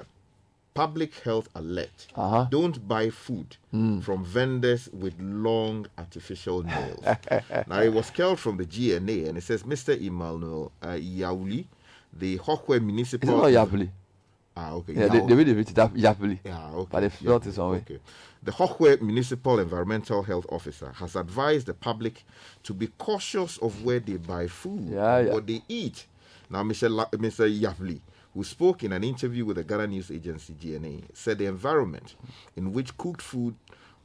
[0.74, 2.46] public health alert: Uh-huh.
[2.50, 4.00] don't buy food Hmm.
[4.00, 7.04] from vendors with long artificial nails.
[7.68, 9.94] now it was called from the GNA, and it says Mr.
[10.00, 11.66] Emmanuel uh, Yauli,
[12.12, 13.88] the Hohoe Is it not Yapoli?
[14.56, 14.94] Ah, okay.
[14.94, 16.38] Yeah, they, Yao- they really written it Yapoli.
[16.44, 16.88] yeah, okay.
[16.90, 17.76] But they yeah, it some way.
[17.78, 17.98] Okay.
[18.42, 22.24] The Hohoe Municipal Environmental Health Officer has advised the public
[22.64, 25.32] to be cautious of where they buy food, Yeah, yeah.
[25.32, 26.06] what they eat.
[26.48, 26.90] Now, Mr.
[26.90, 27.48] La- Mr.
[27.60, 28.00] Yapli,
[28.34, 32.16] who spoke in an interview with the Ghana News Agency GNA, said the environment
[32.56, 33.54] in which cooked food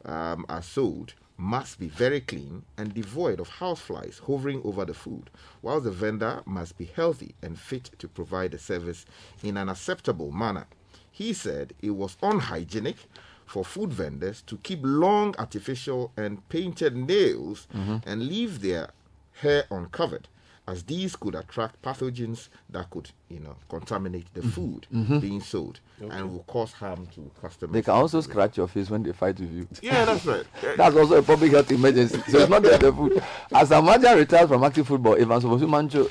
[0.04, 5.30] um, are sold must be very clean and devoid of houseflies hovering over the food,
[5.62, 9.06] while the vendor must be healthy and fit to provide the service
[9.44, 10.68] in an acceptable manner.
[11.12, 12.98] He said it was unhygienic
[13.46, 17.98] for food vendors to keep long artificial and painted nails mm-hmm.
[18.06, 18.92] and leave their
[19.34, 20.28] hair uncovered
[20.68, 24.42] as these could attract pathogens that could, you know, contaminate Mm-hmm.
[24.42, 25.80] the food being sold
[26.12, 27.74] and will cause harm to customers.
[27.74, 29.68] They can also scratch your face when they fight with you.
[29.82, 30.46] Yeah, that's right.
[30.78, 32.20] That's also a public health emergency.
[32.30, 33.24] So it's not just the food.
[33.54, 36.10] As Amaja retires from active football, Evans Ofosu Mancho.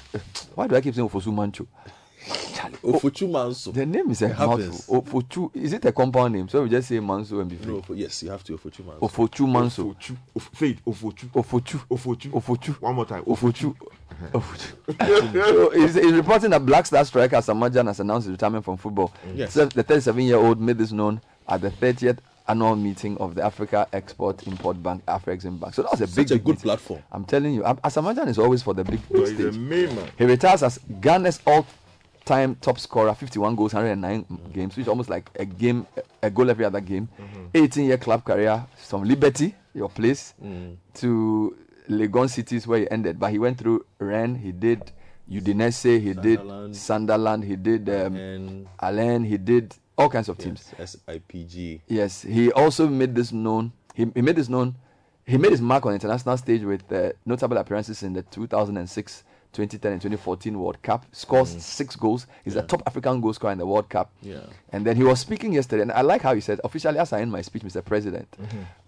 [0.55, 1.67] Why do I keep saying Ofosu Mancho?
[2.55, 3.71] Charlie, oh, Ofuchu Manso.
[3.73, 4.89] the name is a happens.
[4.89, 5.03] mouthful.
[5.03, 5.51] Ofochu.
[5.57, 6.49] Is it a compound name?
[6.49, 7.73] So we just say Manso and be free.
[7.75, 9.01] No, Ofo- yes, you have to Ofuchu Manso.
[9.07, 9.85] Ofochu Manso.
[9.95, 10.17] Ofochu.
[10.35, 11.29] Of, say it, Ofochu.
[11.31, 11.87] Ofochu.
[11.89, 12.31] Ofochu.
[12.31, 12.81] Ofochu.
[12.81, 13.25] One more time.
[13.25, 13.75] Ofochu.
[14.33, 15.33] Ofochu.
[15.35, 19.13] so he's, he's reporting that Black Star striker Samajan has announced his retirement from football.
[19.35, 19.53] Yes.
[19.53, 24.47] So the 37-year-old made this known at the 30th annual meeting of the Africa Export
[24.47, 25.75] Import Bank, Afrexim Bank.
[25.75, 26.63] So that was a big, Such a big good meeting.
[26.63, 27.03] platform.
[27.11, 29.57] I'm telling you, Am- Asamoah is always for the big, big he's a stage.
[29.59, 30.11] main man.
[30.19, 31.41] He retires as Ghana's
[32.25, 35.87] all-time top scorer, 51 goals, 109 games, which is almost like a game,
[36.23, 37.09] a goal every other game.
[37.53, 40.35] 18-year club career from Liberty, your place,
[40.95, 41.57] to
[41.89, 43.19] Legon Cities where he ended.
[43.19, 44.91] But he went through Rennes, he did
[45.31, 46.77] Udinese, he did Sunderland.
[46.77, 50.73] Sunderland, he did um, he did all kinds of teams.
[50.79, 51.81] yes, SIPG.
[51.87, 53.73] Yes, he also made this known.
[53.95, 54.75] He, he made this known.
[55.27, 59.25] He made his mark on the international stage with uh, notable appearances in the 2006,
[59.55, 61.07] 2010, and 2014 World Cup.
[61.13, 62.27] Scores six goals.
[62.45, 64.11] He's the top African goal scorer in the World Cup.
[64.21, 64.41] Yeah.
[64.73, 67.21] And then he was speaking yesterday, and I like how he said, officially, as I
[67.23, 67.85] end my speech, Mr.
[67.85, 68.29] President,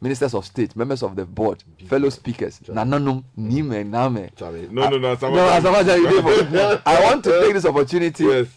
[0.01, 4.31] ministers of state, members of the board, fellow speakers, nananum, nime, name.
[4.37, 4.69] Charlie.
[4.71, 5.11] No, no, no.
[5.11, 8.49] No, Asamoah- Asamoah, you did I want to take this opportunity Yes.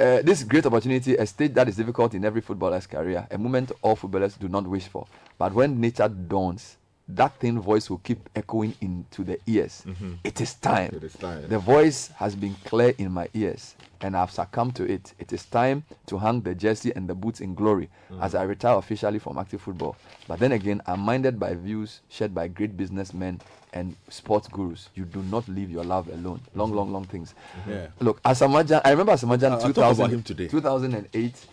[0.00, 3.70] uh, this great opportunity, a stage that is difficult in every footballer's career, a moment
[3.80, 5.06] all footballers do not wish for.
[5.38, 6.76] But when nature dawns,
[7.08, 9.84] that thin voice will keep echoing into the ears.
[10.24, 10.88] It is time.
[10.88, 10.96] Mm-hmm.
[10.96, 11.48] It is time.
[11.48, 15.12] The voice has been clear in my ears, and I've succumbed to it.
[15.18, 18.22] It is time to hang the jersey and the boots in glory Mm.
[18.22, 19.96] as I retire officially from active football.
[20.28, 23.40] But then again, I'm minded by views shared by great businessmen
[23.72, 24.88] and sports gurus.
[24.94, 26.40] You do not leave your love alone.
[26.54, 27.34] Long, long, long things.
[27.68, 27.88] Yeah.
[28.00, 30.46] Look, Asamoah Gyan, I remember Asamoah Gyan I'll talk 2000, about him today.
[30.48, 31.46] 2008.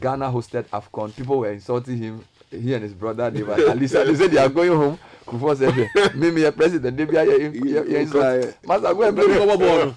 [0.00, 1.14] Ghana hosted AFCON.
[1.14, 2.24] People were insulting him.
[2.52, 4.04] He and his brother, they were Alisa.
[4.06, 4.98] They said they are going home.
[5.26, 7.50] Kufuor said, "Mimi, a president, they be here.
[7.50, 8.22] You You insult.
[8.22, 8.54] cry.
[8.66, 9.94] Master, go and play." Come on, boy.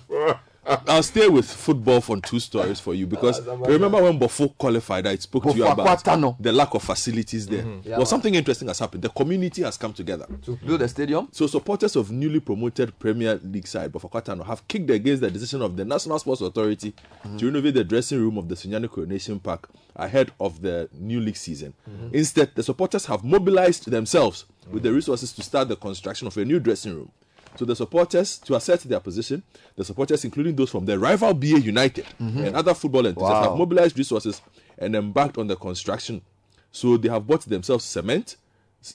[0.65, 5.05] I'll stay with football for two stories for you because ah, remember when Bofo qualified,
[5.05, 6.35] I spoke to you about Akwatano.
[6.39, 7.65] the lack of facilities there.
[7.83, 9.03] Yeah, well, something interesting has happened.
[9.03, 10.25] The community has come together.
[10.43, 11.27] To build a stadium.
[11.31, 15.61] So supporters of newly promoted Premier League side Bofoakwa Tano have kicked against the decision
[15.61, 17.37] of the National Sports Authority mm-hmm.
[17.37, 21.37] to renovate the dressing room of the Sunyani Coronation Park ahead of the new league
[21.37, 21.73] season.
[21.89, 22.15] Mm-hmm.
[22.15, 26.43] Instead, the supporters have mobilized themselves with the resources to start the construction of a
[26.45, 27.11] new dressing room.
[27.57, 29.41] So the supporters, to assert their position,
[29.75, 33.49] the supporters, including those from the rival BA United and other football entities, Wow.
[33.49, 34.41] have mobilized resources
[34.77, 36.21] and embarked on the construction.
[36.71, 38.35] So they have bought themselves cement.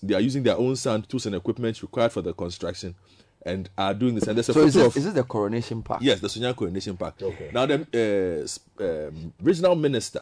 [0.03, 2.95] They are using their own sand, tools, and equipment required for the construction,
[3.43, 4.27] and are doing this.
[4.29, 6.01] And there's a So is this, of is this the coronation park?
[6.03, 7.15] yes, the Sunyani Coronation Park.
[7.23, 7.51] Okay.
[7.53, 10.21] Now the uh, um, regional minister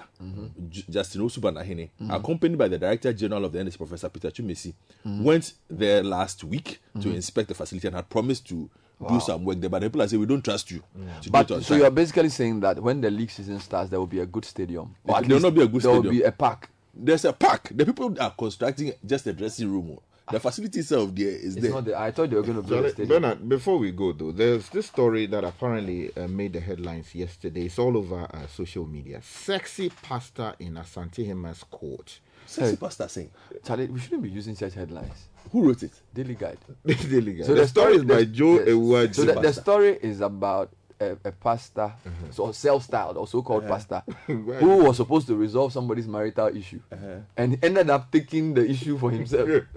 [0.69, 4.73] J- Justin Owusu-Banahene, accompanied by the director general of the NSC, Professor Peter Twumasi,
[5.05, 8.69] went there last week to inspect the facility and had promised to
[9.09, 9.71] do some work there.
[9.71, 10.83] But the people are saying we don't trust you.
[11.23, 13.61] To But do it on so time." you're basically saying that when the league season
[13.61, 14.95] starts, there will be a good stadium.
[15.05, 16.69] There- at there will not be a good there will be a park.
[16.95, 17.71] There's a park.
[17.73, 19.99] The people are constructing just a dressing room.
[20.33, 21.71] The facility itself there is It's there.
[21.73, 23.23] not the, I thought they were going to build a stadium.
[23.23, 27.67] Bernard, before we go though, there's this story that apparently uh, made the headlines yesterday.
[27.67, 29.21] It's all over uh, social media.
[29.23, 32.21] Sexy pastor in Asantehemaa's court.
[32.47, 32.77] Sexy Hey.
[32.77, 33.31] pastor saying,
[33.65, 35.29] Charlie, we shouldn't be using such headlines.
[35.53, 35.93] who wrote it?
[36.15, 36.59] Daily Guide.
[36.87, 37.47] Daily Guide.
[37.47, 39.15] So the, story is by the- Joe the- Ewuaji.
[39.15, 42.31] So the, the story is about a, a pastor, Uh-huh.
[42.31, 47.21] so self-styled or so-called pastor, who was supposed to resolve somebody's marital issue, Uh-huh.
[47.37, 49.49] and he ended up taking the issue for himself.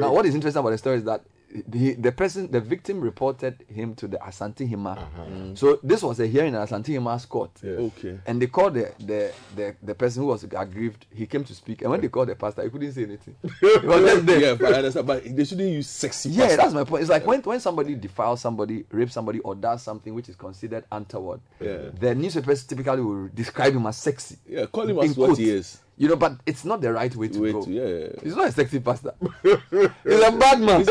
[0.00, 1.22] now, what is interesting about the story is that
[1.68, 4.98] the, the person, the victim, reported him to the Asantehemaa.
[4.98, 5.54] Uh-huh.
[5.54, 7.50] So this was a hearing in Asantehemaa's court.
[7.64, 8.18] Okay.
[8.26, 11.06] And they called the, the, the, the person who was aggrieved.
[11.14, 13.36] He came to speak, and when they called the pastor, he couldn't say anything.
[13.60, 14.40] He was just there.
[14.40, 15.06] yeah, but I understand.
[15.06, 16.30] But they shouldn't use sexy.
[16.30, 16.56] Yeah, pastor.
[16.56, 17.02] that's my point.
[17.02, 20.84] It's like when, when somebody defiles somebody, rapes somebody, or does something which is considered
[20.92, 21.90] untoward, Yeah.
[21.98, 24.36] the newspapers typically will describe him as sexy.
[24.48, 25.38] Yeah, call him as what quotes.
[25.38, 25.78] he is.
[25.98, 27.64] You know, but it's not the right way to Way go.
[27.64, 28.08] to- yeah.
[28.22, 29.14] He's not a sexy pastor.
[29.42, 30.84] He's a bad man.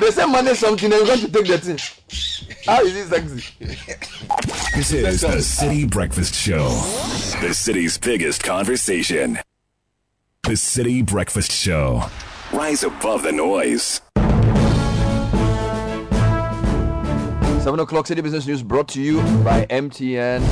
[0.00, 1.78] they say money something and you're going to take the thing.
[2.66, 3.54] How is he sexy?
[4.74, 6.68] This is the Citi Breakfast Show,
[7.40, 9.38] the city's biggest conversation.
[10.42, 12.02] The Citi Breakfast Show.
[12.52, 14.00] Rise above the noise.
[17.62, 20.42] Seven o'clock Citi Business News brought to you by MTN.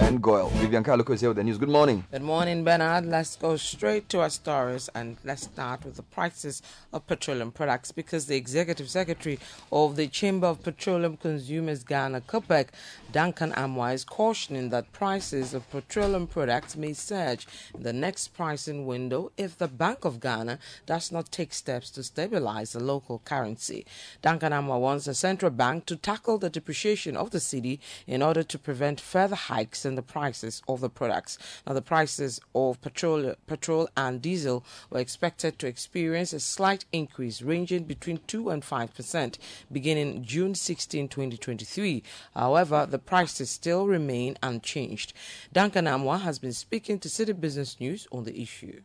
[0.00, 0.48] And Goil.
[0.54, 1.56] Vivian Kai Lokko is here with the news.
[1.56, 2.04] Good morning.
[2.10, 3.06] Good morning, Bernard.
[3.06, 7.92] Let's go straight to our stories and let's start with the prices of petroleum products
[7.92, 9.38] because the executive secretary
[9.70, 12.70] of the Chamber of Petroleum Consumers Ghana, COPEC,
[13.12, 18.86] Duncan Amoah, is cautioning that prices of petroleum products may surge in the next pricing
[18.86, 23.86] window if the Bank of Ghana does not take steps to stabilize the local currency.
[24.22, 28.42] Duncan Amoah wants the central bank to tackle the depreciation of the cedi in order
[28.42, 31.38] to prevent further hikes in the prices of the products.
[31.66, 37.42] Now, the prices of petrol, petrol and diesel were expected to experience a slight increase
[37.42, 39.38] ranging between 2 and 5 percent
[39.70, 42.02] beginning June 16, 2023.
[42.34, 45.12] However, the prices still remain unchanged.
[45.52, 48.82] Duncan Amoah has been speaking to Citi Business News on the issue.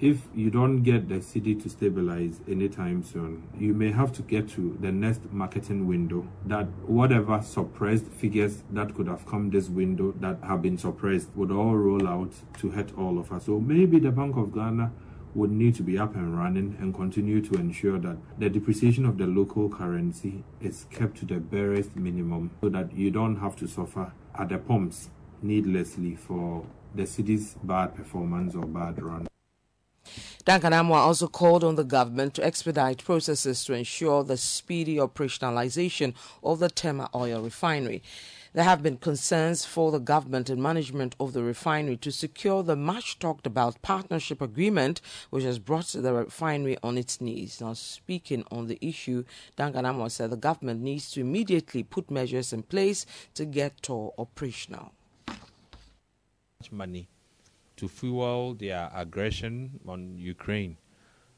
[0.00, 4.48] If you don't get the cedi to stabilize anytime soon, you may have to get
[4.52, 10.14] to the next marketing window that whatever suppressed figures that could have come this window
[10.20, 13.44] that have been suppressed would all roll out to hurt all of us.
[13.44, 14.90] So maybe the Bank of Ghana
[15.34, 19.18] would need to be up and running and continue to ensure that the depreciation of
[19.18, 23.68] the local currency is kept to the barest minimum so that you don't have to
[23.68, 25.10] suffer at the pumps
[25.42, 29.29] needlessly for the cedi's bad performance or bad run.
[30.44, 36.14] Duncan Amoah also called on the government to expedite processes to ensure the speedy operationalization
[36.42, 38.02] of the Tema oil refinery.
[38.52, 42.74] There have been concerns for the government and management of the refinery to secure the
[42.74, 45.00] much talked about partnership agreement
[45.30, 47.60] which has brought the refinery on its knees.
[47.60, 52.52] Now, speaking on the issue, Duncan Amoah said the government needs to immediately put measures
[52.52, 54.94] in place to get TOR operational.
[56.72, 57.08] money
[57.80, 60.76] to fuel their aggression on Ukraine.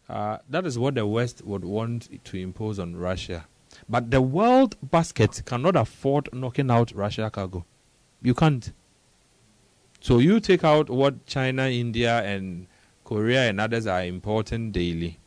[0.08, 3.46] Uh, that is what the West would want to impose on Russia.
[3.88, 7.64] But the world basket cannot afford knocking out Russia cargo.
[8.20, 8.72] You can't.
[10.00, 12.66] So you take out what China, India, and
[13.04, 15.18] Korea and others are importing daily.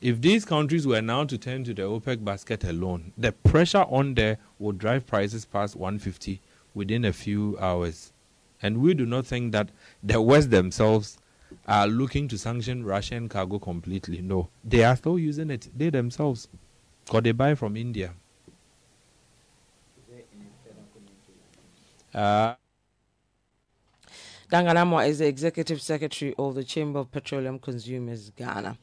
[0.00, 4.14] If these countries were now to turn to the OPEC basket alone, the pressure on
[4.14, 6.40] there would drive prices past 150
[6.74, 8.12] within a few hours.
[8.62, 9.70] And we do not think that
[10.06, 11.18] the West themselves
[11.66, 14.20] are looking to sanction Russian cargo completely.
[14.22, 16.48] No, they are still using it, they themselves,
[17.04, 18.12] because they buy from India.
[22.14, 22.54] Uh,
[24.48, 28.78] Duncan Amoah is the executive secretary of the Chamber of Petroleum Consumers Ghana.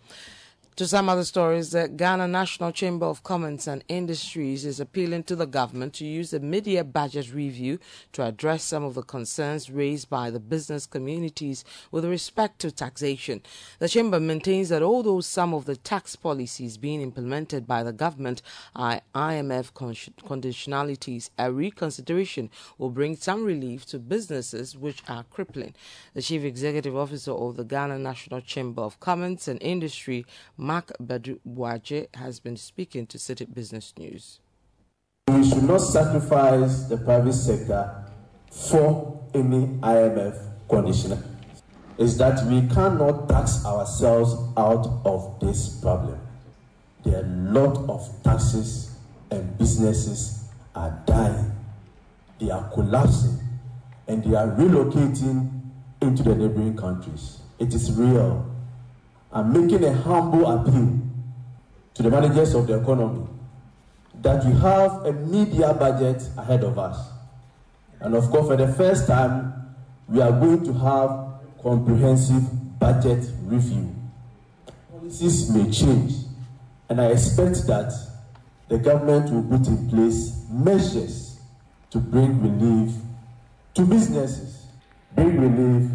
[0.77, 5.35] To some other stories, the Ghana National Chamber of Commerce and Industries is appealing to
[5.35, 7.77] the government to use the mid-year budget review
[8.13, 13.43] to address some of the concerns raised by the business communities with respect to taxation.
[13.77, 18.41] The chamber maintains that although some of the tax policies being implemented by the government
[18.75, 22.49] are IMF con- conditionalities, a reconsideration
[22.79, 25.75] will bring some relief to businesses which are crippling.
[26.15, 30.25] The chief executive officer of the Ghana National Chamber of Commerce and Industry,
[30.63, 34.39] Mark Badu-Aboagye has been speaking to Citi Business News.
[35.27, 38.05] We should not sacrifice the private sector
[38.49, 40.39] for any IMF
[40.69, 41.21] conditioner.
[41.97, 46.17] Is that we cannot tax ourselves out of this problem.
[47.03, 48.95] There are a lot of taxes
[49.31, 51.51] and businesses are dying.
[52.39, 53.37] They are collapsing
[54.07, 55.59] and they are relocating
[56.01, 57.39] into the neighboring countries.
[57.59, 58.52] It is real.
[59.33, 60.99] I'm making a humble appeal
[61.95, 63.25] to the managers of the economy
[64.21, 67.09] that we have a media budget ahead of us.
[67.99, 69.53] And of course, for the first time,
[70.07, 73.95] we are going to have comprehensive budget review.
[74.91, 76.13] Policies may change,
[76.89, 77.91] and I expect that
[78.69, 81.39] the government will put in place measures
[81.89, 82.93] to bring relief
[83.73, 84.67] to businesses,
[85.15, 85.89] bring relief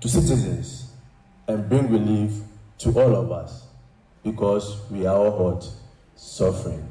[0.00, 0.90] to citizens,
[1.46, 2.32] and bring relief
[2.80, 3.66] to all of us
[4.22, 5.68] because we are all hurt,
[6.16, 6.86] suffering.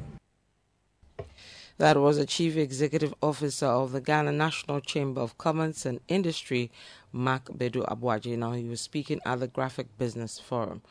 [1.78, 6.70] That was the Chief Executive Officer of the Ghana National Chamber of Commerce and Industry,
[7.10, 8.36] Mark Badu-Aboagye.
[8.36, 10.82] Now he was speaking at the Graphic Business Forum.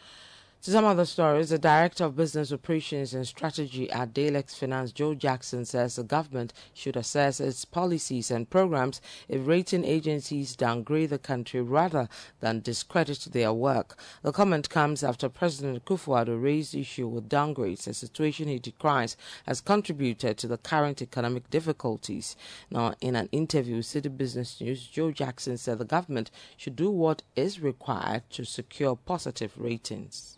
[0.64, 5.16] To some other stories, the Director of Business Operations and Strategy at Dalex Finance, Joe
[5.16, 9.00] Jackson, says the government should assess its policies and programs
[9.30, 12.10] if rating agencies downgrade the country rather
[12.42, 13.98] than discredit their work.
[14.22, 19.16] The comment comes after President Kufuor raised the issue with downgrades, a situation he decries
[19.46, 22.36] has contributed to the current economic difficulties.
[22.70, 26.92] Now, in an interview with Citi Business News, Joe Jackson said the government should do
[26.92, 30.36] what is required to secure positive ratings.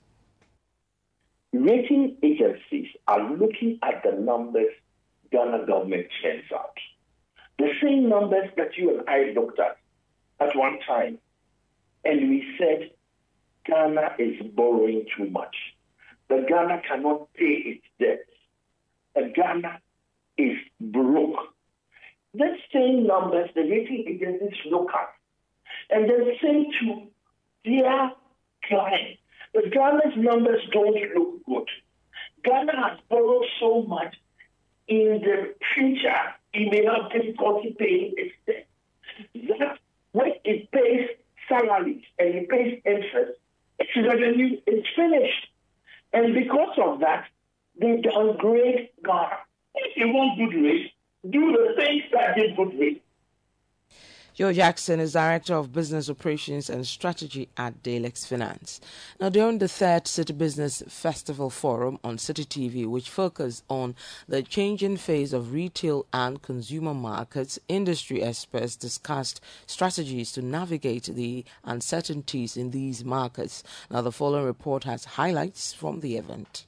[1.53, 4.71] Rating agencies are looking at the numbers
[5.31, 6.77] Ghana government sends out.
[7.57, 9.77] the same numbers that you and I looked at
[10.39, 11.19] at one time,
[12.03, 12.89] and we said
[13.65, 15.55] Ghana is borrowing too much.
[16.29, 18.31] That Ghana cannot pay its debts.
[19.15, 19.79] That Ghana
[20.37, 21.53] is broke.
[22.33, 25.09] The same numbers the rating agencies look at
[25.89, 27.07] and then say to
[27.65, 28.11] their
[28.67, 29.19] client
[29.53, 31.69] that Ghana's numbers don't look good.
[32.43, 34.15] Ghana has borrowed so much
[34.91, 36.21] in the future,
[36.53, 38.67] it may have difficulty paying its debt.
[39.59, 39.77] That
[40.11, 41.07] when it pays
[41.47, 43.39] salaries and it pays interest,
[43.79, 45.47] its revenue is finished.
[46.11, 47.25] And because of that,
[47.79, 49.37] they downgrade Ghana.
[49.75, 50.93] If you want good rates,
[51.29, 52.99] do the things that give good rates.
[54.33, 58.79] Joe Jackson is Director of Business Operations and Strategy at Dalex Finance.
[59.19, 63.93] Now, during the third Citi Business Festival Forum on Citi TV, which focused on
[64.29, 71.43] the changing phase of retail and consumer markets, industry experts discussed strategies to navigate the
[71.65, 73.63] uncertainties in these markets.
[73.89, 76.65] Now, the following report has highlights from the event.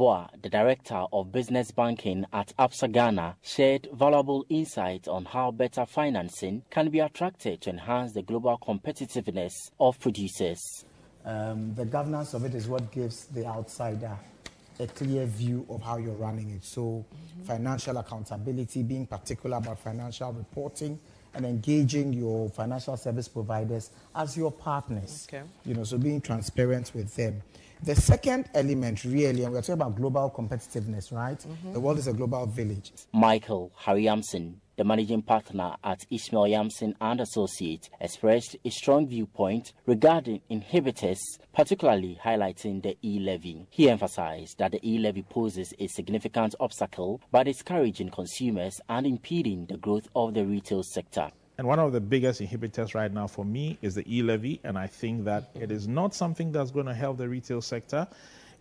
[0.00, 5.84] Boa, the director of business banking at Absa Ghana, shared valuable insights on how better
[5.84, 10.86] financing can be attracted to enhance the global competitiveness of producers.
[11.26, 14.16] Um, the governance of it is what gives the outsider
[14.78, 16.64] a clear view of how you're running it.
[16.64, 17.04] So,
[17.44, 20.98] financial accountability, being particular about financial reporting,
[21.34, 25.28] and engaging your financial service providers as your partners.
[25.28, 25.46] Okay.
[25.66, 27.42] You know, so being transparent with them.
[27.82, 31.38] The second element, really, and we're talking about global competitiveness, right?
[31.38, 31.72] Mhm.
[31.72, 32.92] The world is a global village.
[33.12, 39.72] Michael Harry Yamson, the managing partner at Ishmael Yamson and Associates, expressed a strong viewpoint
[39.86, 41.18] regarding inhibitors,
[41.54, 43.66] particularly highlighting the e-levy.
[43.70, 49.78] He emphasized that the e-levy poses a significant obstacle by discouraging consumers and impeding the
[49.78, 51.30] growth of the retail sector.
[51.60, 54.60] And one of the biggest inhibitors right now for me is the e levy.
[54.64, 58.08] And I think that it is not something that's going to help the retail sector.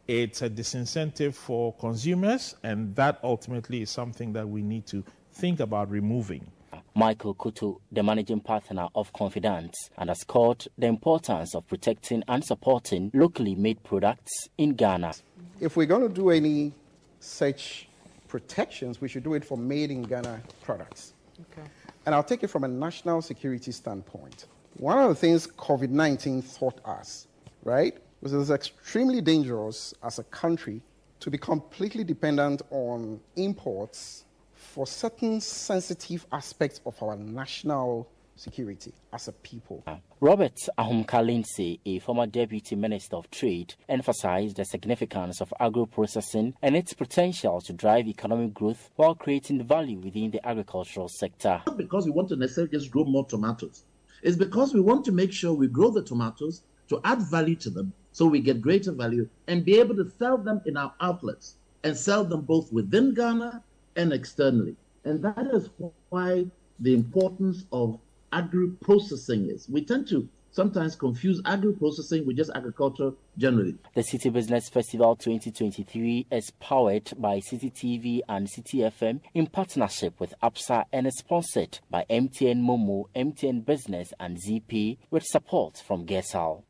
[0.06, 2.56] It's a disincentive for consumers.
[2.62, 6.46] And that ultimately is something that we need to think about removing.
[6.94, 13.56] Michael Kutu, the managing partner of Confidence, underscored the importance of protecting and supporting locally
[13.56, 15.14] made products in Ghana.
[15.62, 16.74] If we're going to do any
[17.22, 17.88] such
[18.28, 21.14] protections, we should do it for made in Ghana products.
[21.54, 21.66] Okay.
[22.10, 24.48] And I'll take it from a national security standpoint.
[24.78, 27.28] One of the things COVID 19 taught us,
[27.64, 30.82] right, was that it's extremely dangerous as a country
[31.20, 38.10] to be completely dependent on imports for certain sensitive aspects of our national
[38.40, 39.84] security as a people.
[40.22, 46.94] Robert Ahomka-Lindsay, a former Deputy Minister of Trade, emphasized the significance of agro-processing and its
[46.94, 51.62] potential to drive economic growth while creating value within the agricultural sector.
[51.68, 53.84] Not because we want to necessarily just grow more tomatoes.
[54.22, 57.70] It's because we want to make sure we grow the tomatoes to add value to
[57.70, 61.56] them so we get greater value and be able to sell them in our outlets
[61.84, 63.64] and sell them both within Ghana
[63.96, 64.76] and externally.
[65.06, 65.70] And that is
[66.10, 66.46] why
[66.80, 68.00] the importance of
[68.32, 69.68] agro-processing is.
[69.70, 73.76] We tend to sometimes confuse agro-processing with just agriculture generally.
[73.94, 80.20] The Citi Business Festival 2023 is powered by Citi TV and Citi FM in partnership
[80.20, 86.06] with Absa and is sponsored by MTN Momo, MTN Business, and ZP with support from
[86.06, 86.64] Gesal.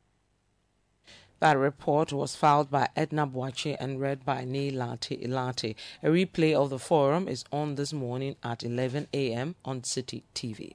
[1.40, 5.76] That report was filed by Edna Boakye and read by Neil Lati Ilati.
[6.04, 9.56] A replay of the forum is on this morning at 11 a.m.
[9.64, 10.74] on Citi TV.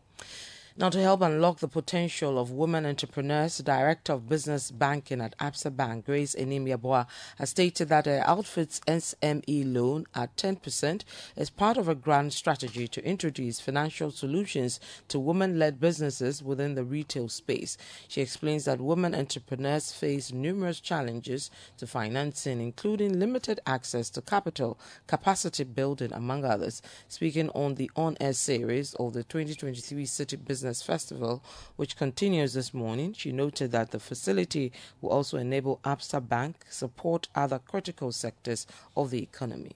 [0.76, 5.74] Now, to help unlock the potential of women entrepreneurs, Director of Business Banking at Absa
[5.74, 7.06] Bank, Grace Enimiaboa,
[7.38, 11.02] has stated that her outfit's SME loan at 10%
[11.36, 16.74] is part of a grand strategy to introduce financial solutions to women led businesses within
[16.74, 17.76] the retail space.
[18.08, 24.76] She explains that women entrepreneurs face numerous challenges to financing, including limited access to capital,
[25.06, 26.82] capacity building, among others.
[27.06, 31.42] Speaking on the on air series of the 2023 Citi Business Festival,
[31.76, 37.28] which continues this morning, she noted that the facility will also enable Absa Bank support
[37.34, 39.72] other critical sectors of the economy.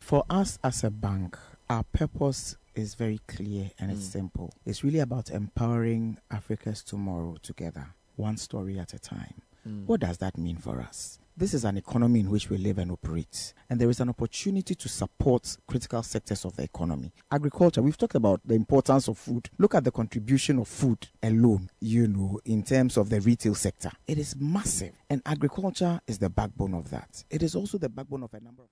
[0.00, 4.12] For us as a bank, our purpose is very clear and it's Mm.
[4.12, 4.52] simple.
[4.64, 9.42] It's really about empowering Africa's tomorrow together, one story at a time.
[9.66, 9.86] Mm.
[9.86, 11.19] What does that mean for us?
[11.40, 14.74] This is an economy in which we live and operate, and there is an opportunity
[14.74, 17.14] to support critical sectors of the economy.
[17.32, 19.48] Agriculture, we've talked about the importance of food.
[19.56, 23.90] Look at the contribution of food alone, you know, in terms of the retail sector.
[24.06, 27.24] It is massive, and agriculture is the backbone of that.
[27.30, 28.68] It is also the backbone of a number of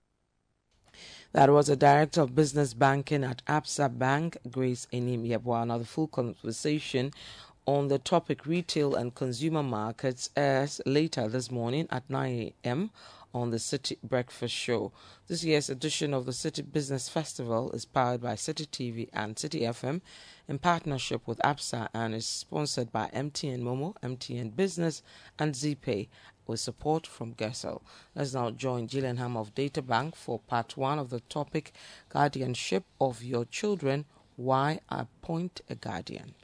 [1.33, 5.67] That was the Director of Business Banking at Absa Bank, Grace Enim Yebwa.
[5.67, 7.13] Now, the full conversation
[7.69, 12.91] on the topic retail and consumer markets airs later this morning at 9 a.m.
[13.35, 14.91] on the Citi Breakfast Show.
[15.27, 19.61] This year's edition of the Citi Business Festival is powered by Citi TV and Citi
[19.69, 20.01] FM
[20.49, 25.03] in partnership with Absa and is sponsored by MTN Momo, MTN Business,
[25.39, 26.09] and Zeepay
[26.47, 27.83] with support from Gessel.
[28.15, 31.75] Let's now join Gillian Ham of Data Bank for part one of the topic
[32.09, 34.07] Guardianship of Your Children
[34.37, 36.35] Why Appoint a Guardian?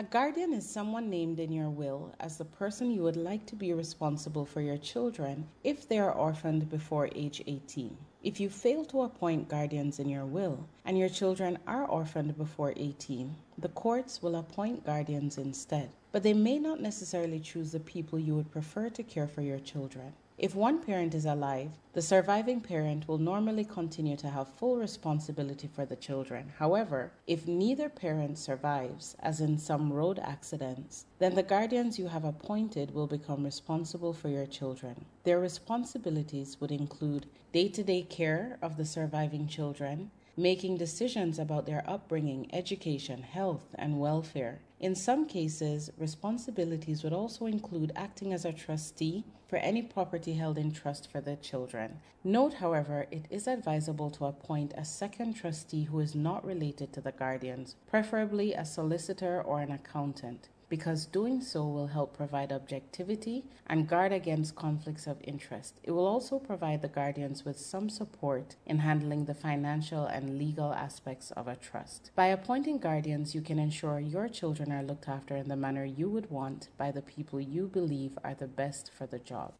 [0.00, 3.54] A guardian is someone named in your will as the person you would like to
[3.54, 7.98] be responsible for your children if they are orphaned before age 18.
[8.22, 12.72] If you fail to appoint guardians in your will and your children are orphaned before
[12.76, 18.18] 18, the courts will appoint guardians instead, but they may not necessarily choose the people
[18.18, 20.14] you would prefer to care for your children.
[20.40, 25.68] If one parent is alive, the surviving parent will normally continue to have full responsibility
[25.68, 26.54] for the children.
[26.56, 32.24] However, if neither parent survives, as in some road accidents, then the guardians you have
[32.24, 35.04] appointed will become responsible for your children.
[35.24, 41.66] Their responsibilities would include day to day care of the surviving children, making decisions about
[41.66, 44.60] their upbringing, education, health, and welfare.
[44.80, 50.56] In some cases, responsibilities would also include acting as a trustee for any property held
[50.56, 52.00] in trust for the children.
[52.24, 57.02] Note, however, it is advisable to appoint a second trustee who is not related to
[57.02, 63.44] the guardians, preferably a solicitor or an accountant because doing so will help provide objectivity
[63.66, 65.74] and guard against conflicts of interest.
[65.82, 70.72] It will also provide the guardians with some support in handling the financial and legal
[70.72, 72.12] aspects of a trust.
[72.14, 76.08] By appointing guardians, you can ensure your children are looked after in the manner you
[76.08, 79.52] would want by the people you believe are the best for the job.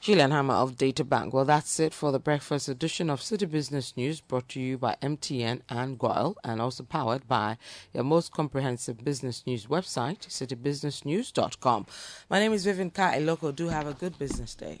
[0.00, 1.34] Gillian Hammer of Data Bank.
[1.34, 4.96] Well, that's it for the breakfast edition of Citi Business News brought to you by
[5.02, 7.58] MTN and Goil and also powered by
[7.92, 11.86] your most comprehensive business news website, citibusinessnews.com.
[12.28, 13.54] My name is Vivian Kai Lokko.
[13.54, 14.80] Do have a good business day.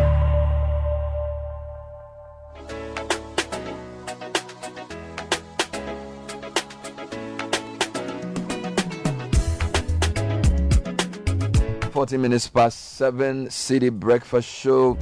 [12.01, 14.97] 40 minutes past 7 Citi Breakfast Show.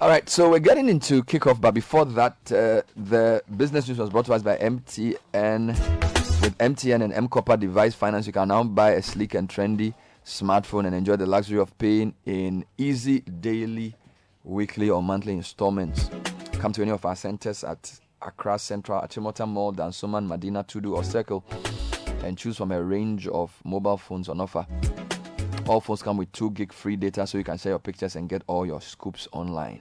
[0.00, 4.10] All right, so we're getting into kickoff, but before that, uh, the business news was
[4.10, 5.68] brought to us by MTN.
[5.68, 9.94] With MTN and M Copper device finance, you can now buy a sleek and trendy
[10.26, 13.94] smartphone and enjoy the luxury of paying in easy daily,
[14.42, 16.10] weekly, or monthly installments.
[16.54, 21.04] Come to any of our centers at Accra Central, Achimota Mall, Dansoman, Madina, Tudu, or
[21.04, 21.44] Circle
[22.24, 24.66] and choose from a range of mobile phones on offer.
[25.66, 28.28] All phones come with 2 gig free data so you can share your pictures and
[28.28, 29.80] get all your scoops online.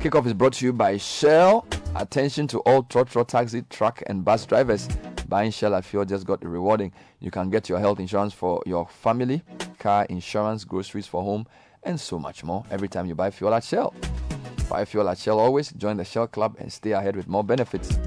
[0.00, 1.66] Kickoff is brought to you by Shell.
[1.96, 4.88] Attention to all Trotro taxi, truck, and bus drivers.
[5.28, 6.92] Buying Shell at fuel just got rewarding.
[7.20, 9.42] You can get your health insurance for your family,
[9.78, 11.46] car insurance, groceries for home,
[11.82, 13.94] and so much more every time you buy fuel at Shell.
[14.68, 15.72] Buy fuel at Shell always.
[15.72, 17.98] Join the Shell Club and stay ahead with more benefits.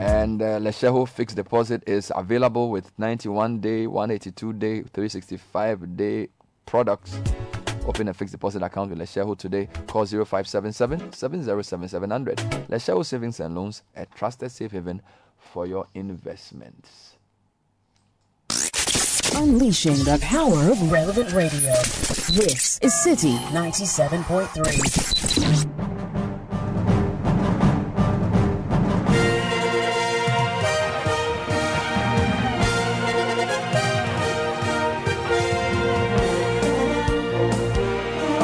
[0.00, 6.28] And uh, Letshego fixed deposit is available with 91 day, 182 day, 365 day
[6.64, 7.20] products.
[7.84, 9.68] Open a fixed deposit account with Letshego today.
[9.86, 12.38] Call 0577 707700.
[12.70, 15.02] Letshego Savings and Loans, a trusted safe haven
[15.36, 17.18] for your investments.
[19.34, 21.74] Unleashing the power of relevant radio.
[22.32, 25.89] This is Citi 97.3.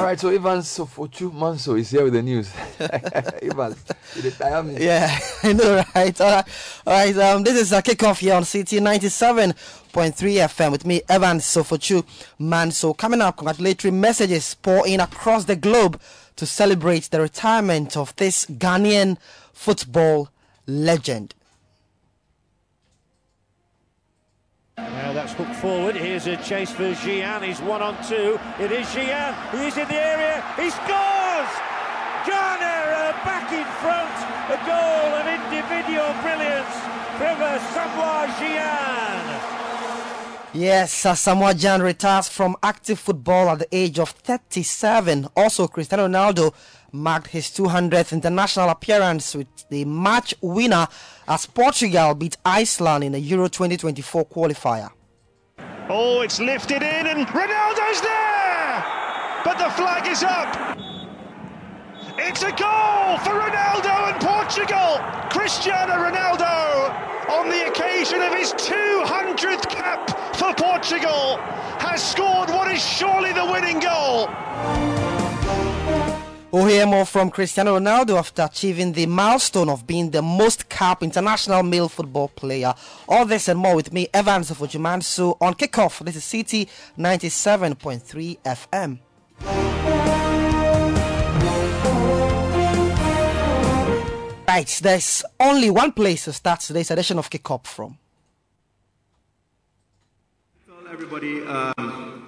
[0.06, 2.52] right, so Ivan Sofochu Manso is here with the news.
[4.62, 4.76] Me.
[4.84, 6.20] Yeah, I know, right?
[6.20, 6.44] All right,
[6.86, 7.16] all right.
[7.16, 9.52] Um, this is a kickoff here on Citi 97.3
[9.92, 12.04] FM with me, Evan Sofochu
[12.38, 12.92] Manso.
[12.94, 16.00] Coming up, congratulatory messages pour in across the globe
[16.36, 19.16] to celebrate the retirement of this Ghanaian
[19.52, 20.28] football
[20.66, 21.34] legend.
[24.78, 25.96] Now that's hooked forward.
[25.96, 27.42] Here's a chase for Gyan.
[27.42, 28.38] He's one on two.
[28.60, 29.32] It is Gyan.
[29.52, 30.44] He's in the area.
[30.56, 31.52] He scores!
[32.26, 34.16] Ghana back in front.
[34.52, 36.76] A goal of individual brilliance
[37.16, 39.55] from Asamoah Gyan.
[40.56, 45.28] Yes, Asamoah Gyan retires from active football at the age of 37.
[45.36, 46.54] Also, Cristiano Ronaldo
[46.92, 50.88] marked his 200th international appearance with the match winner
[51.28, 54.90] as Portugal beat Iceland in the Euro 2024 qualifier.
[55.90, 58.84] Oh, it's lifted in and Ronaldo's there!
[59.44, 60.85] But the flag is up!
[62.28, 64.98] It's a goal for Ronaldo and Portugal!
[65.30, 71.36] Cristiano Ronaldo on the occasion of his 200th cap for Portugal,
[71.78, 74.28] has scored what is surely the winning goal.
[76.50, 81.04] We'll hear more from Cristiano Ronaldo after achieving the milestone of being the most capped
[81.04, 82.74] international male football player.
[83.08, 86.04] All this and more with me, Evans of Ojumansu, on kickoff.
[86.04, 86.68] This is Citi
[86.98, 90.25] 97.3 FM.
[94.56, 97.98] Right, there's only one place to start today's edition of Kick Up from.
[100.66, 102.26] Tell everybody um,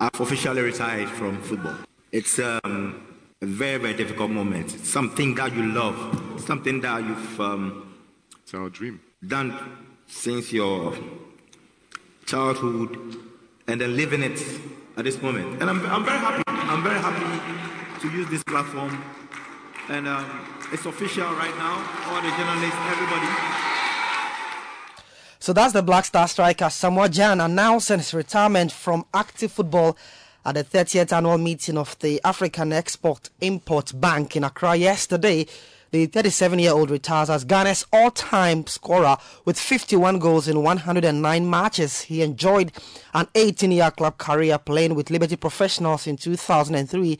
[0.00, 1.76] I've officially retired from football.
[2.10, 3.06] It's um,
[3.40, 4.74] a very, very difficult moment.
[4.74, 7.94] It's something that you love, something that you've um,
[8.42, 9.00] it's our dream.
[9.24, 9.56] done
[10.08, 10.92] since your
[12.26, 13.14] childhood
[13.68, 14.42] and then living it
[14.96, 15.62] at this moment.
[15.62, 16.42] And I'm, I'm very happy.
[16.48, 19.04] I'm very happy to use this platform.
[19.88, 21.76] And um, it's official right now.
[22.08, 23.26] All the journalists, everybody.
[25.38, 29.96] So that's the Black Star striker Asamoah Gyan announcing his retirement from active football
[30.44, 35.46] at the 30th annual meeting of the African Export Import Bank in Accra yesterday.
[35.92, 41.50] The 37 year old retires as Ghana's all time scorer with 51 goals in 109
[41.50, 42.02] matches.
[42.02, 42.70] He enjoyed
[43.12, 47.18] an 18 year club career playing with Liberty Professionals in 2003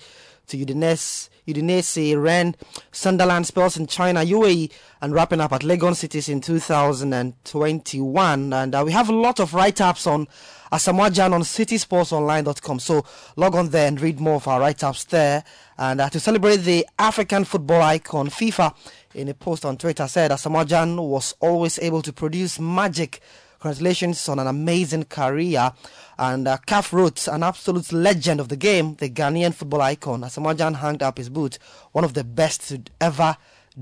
[0.49, 2.55] to Udinese Udinese, ran
[2.93, 4.71] Sunderland Spurs in China, UAE,
[5.01, 8.53] and wrapping up at Legon Cities in 2021.
[8.53, 10.29] And uh, we have a lot of write ups on
[10.73, 12.79] Asamoah Gyan on citisportsonline.com.
[12.79, 13.05] So
[13.37, 15.43] log on there and read more of our write ups there.
[15.77, 18.75] And uh, to celebrate the African football icon, FIFA,
[19.15, 23.21] in a post on Twitter, said Asamoah Gyan was always able to produce magic.
[23.61, 25.73] Congratulations on an amazing career.
[26.21, 30.21] And uh, Caf wrote, an absolute legend of the game, the Ghanaian football icon.
[30.21, 31.59] Asamoah hung up his boot,
[31.93, 33.39] one of the best to ever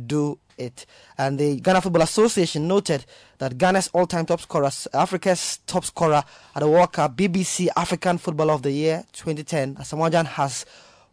[0.07, 0.86] do it.
[1.18, 3.05] And the Ghana Football Association noted
[3.39, 6.22] that Ghana's all-time top scorer, Africa's top scorer
[6.55, 10.64] at the World Cup, BBC African Footballer of the Year 2010, Asamoah has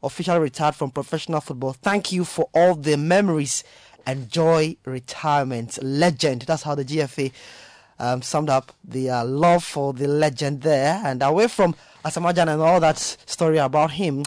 [0.04, 1.74] officially retired from professional football.
[1.74, 3.64] Thank you for all the memories.
[4.06, 5.80] Enjoy retirement.
[5.82, 6.44] Legend.
[6.44, 7.32] That's how the GFA
[8.00, 11.02] um, summed up the uh, love for the legend there.
[11.04, 14.24] And away from Asamoah Gyan and all that story about him,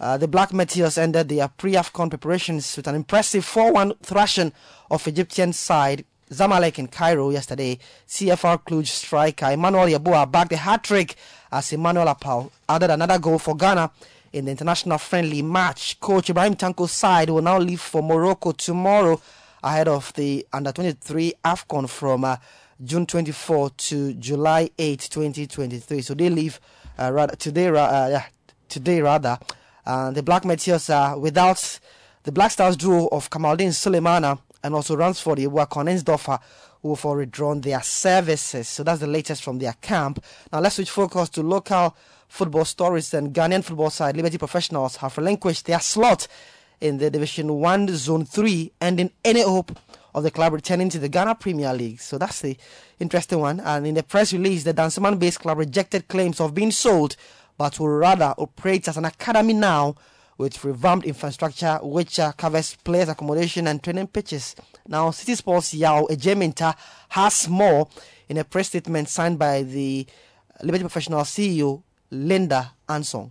[0.00, 4.52] uh, the Black Meteors ended their pre AFCON preparations with an impressive 4 1 thrashing
[4.90, 7.78] of Egyptian side Zamalek in Cairo yesterday.
[8.08, 11.14] CFR Cluj striker Emmanuel Yeboah backed a hat trick
[11.52, 13.90] as Emmanuel Apal added another goal for Ghana
[14.32, 16.00] in the international friendly match.
[16.00, 19.20] Coach Ibrahim Tanko's side will now leave for Morocco tomorrow
[19.62, 22.24] ahead of the under 23 AFCON from.
[22.24, 22.36] Uh,
[22.84, 26.02] June 24 to July 8, 2023.
[26.02, 26.60] So they leave
[26.98, 27.68] uh, rather today.
[27.68, 28.20] Uh,
[28.72, 29.38] today rather.
[29.84, 31.78] Uh, the Black Meteors are without
[32.22, 36.40] the Black Stars duo of Kamaldeen Sulemana and also Ransford Yeboah Königsdorffer
[36.80, 38.68] who have withdrawn their services.
[38.68, 40.24] So that's the latest from their camp.
[40.52, 41.94] Now let's switch focus to local
[42.28, 43.12] football stories.
[43.14, 46.26] And Ghanaian football side Liberty Professionals have relinquished their slot
[46.80, 49.78] in the Division 1 Zone 3, ending any hope
[50.14, 52.00] of the club returning to the Ghana Premier League.
[52.00, 52.56] So that's the
[52.98, 53.60] interesting one.
[53.60, 57.16] And in the press release, the Dansoman based club rejected claims of being sold,
[57.56, 59.94] but will rather operate as an academy now
[60.38, 64.56] with revamped infrastructure which uh, covers players' accommodation and training pitches.
[64.88, 66.74] Now, Citi Sports Yao Ejeminta
[67.10, 67.88] has more
[68.28, 70.06] in a press statement signed by the
[70.62, 73.30] Liberty Professional CEO Linda Ansong.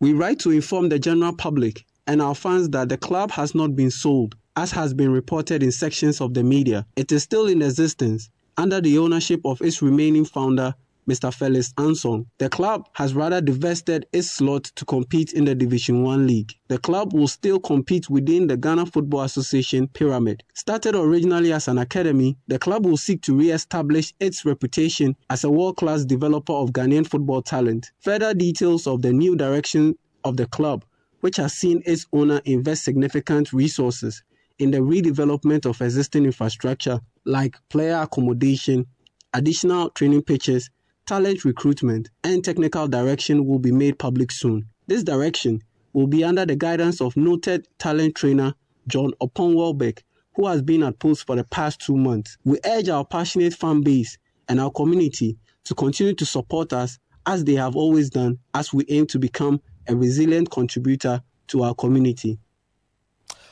[0.00, 3.74] We write to inform the general public and our fans that the club has not
[3.74, 6.84] been sold as has been reported in sections of the media.
[6.96, 10.74] It is still in existence under the ownership of its remaining founder,
[11.08, 11.32] Mr.
[11.32, 12.26] Felix Ansong.
[12.38, 16.52] The club has rather divested its slot to compete in the Division 1 league.
[16.66, 20.42] The club will still compete within the Ghana Football Association pyramid.
[20.54, 25.50] Started originally as an academy, the club will seek to re-establish its reputation as a
[25.52, 27.92] world-class developer of Ghanaian football talent.
[28.00, 30.84] Further details of the new direction of the club,
[31.20, 34.24] which has seen its owner invest significant resources
[34.58, 38.86] in the redevelopment of existing infrastructure like player accommodation,
[39.34, 40.70] additional training pitches,
[41.06, 44.68] talent recruitment, and technical direction will be made public soon.
[44.86, 48.54] This direction will be under the guidance of noted talent trainer
[48.88, 50.02] John Oponwelbeck,
[50.34, 52.36] who has been at post for the past two months.
[52.44, 57.44] We urge our passionate fan base and our community to continue to support us as
[57.44, 62.38] they have always done as we aim to become a resilient contributor to our community.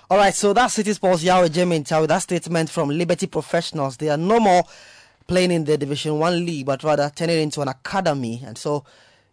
[0.09, 3.97] All right, so that's Citi Sports Yahweh Jemin with that statement from Liberty Professionals.
[3.97, 4.63] They are no more
[5.27, 8.41] playing in the Division 1 league, but rather turning it into an academy.
[8.47, 8.85] And so,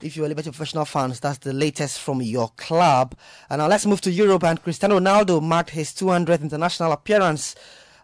[0.01, 3.13] if you're Liberty Professional fans, that's the latest from your club.
[3.51, 4.45] And now let's move to Europe.
[4.45, 7.53] And Cristiano Ronaldo marked his 200th international appearance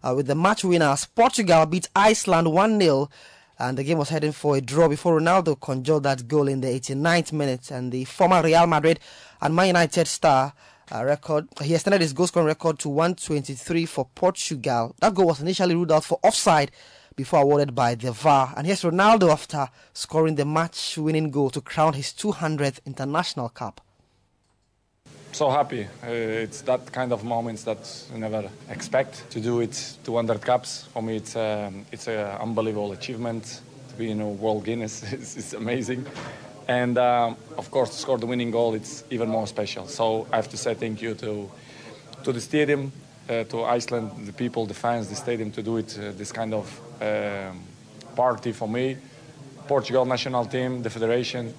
[0.04, 1.06] uh, with the match winners.
[1.06, 3.10] Portugal beat Iceland 1 0
[3.58, 6.68] and the game was heading for a draw before Ronaldo conjured that goal in the
[6.68, 7.72] 89th minute.
[7.72, 9.00] And the former Real Madrid
[9.42, 10.54] and Man United star
[10.92, 14.96] uh, record, he extended his goal scoring record to 123 for Portugal.
[15.00, 16.72] That goal was initially ruled out for offside
[17.16, 18.54] before awarded by the VAR.
[18.56, 23.82] And here's Ronaldo after scoring the match winning goal to crown his 200th international cap
[25.32, 25.86] so happy.
[26.04, 30.88] Uh, it's that kind of moments that you never expect to do it 200 caps.
[30.94, 35.04] For me, it's um, it's an unbelievable achievement to be in a world Guinness.
[35.14, 36.06] it's amazing,
[36.70, 39.88] and um, of course to score the winning goal, it's even more special.
[39.88, 41.50] So I have to say thank you to
[42.24, 42.92] to the stadium,
[43.30, 46.54] uh, to Iceland, the people, the fans, the stadium to do it uh, this kind
[46.54, 46.66] of
[47.02, 47.64] um,
[48.16, 48.98] party for me.
[49.68, 51.54] Portugal national team, the federation.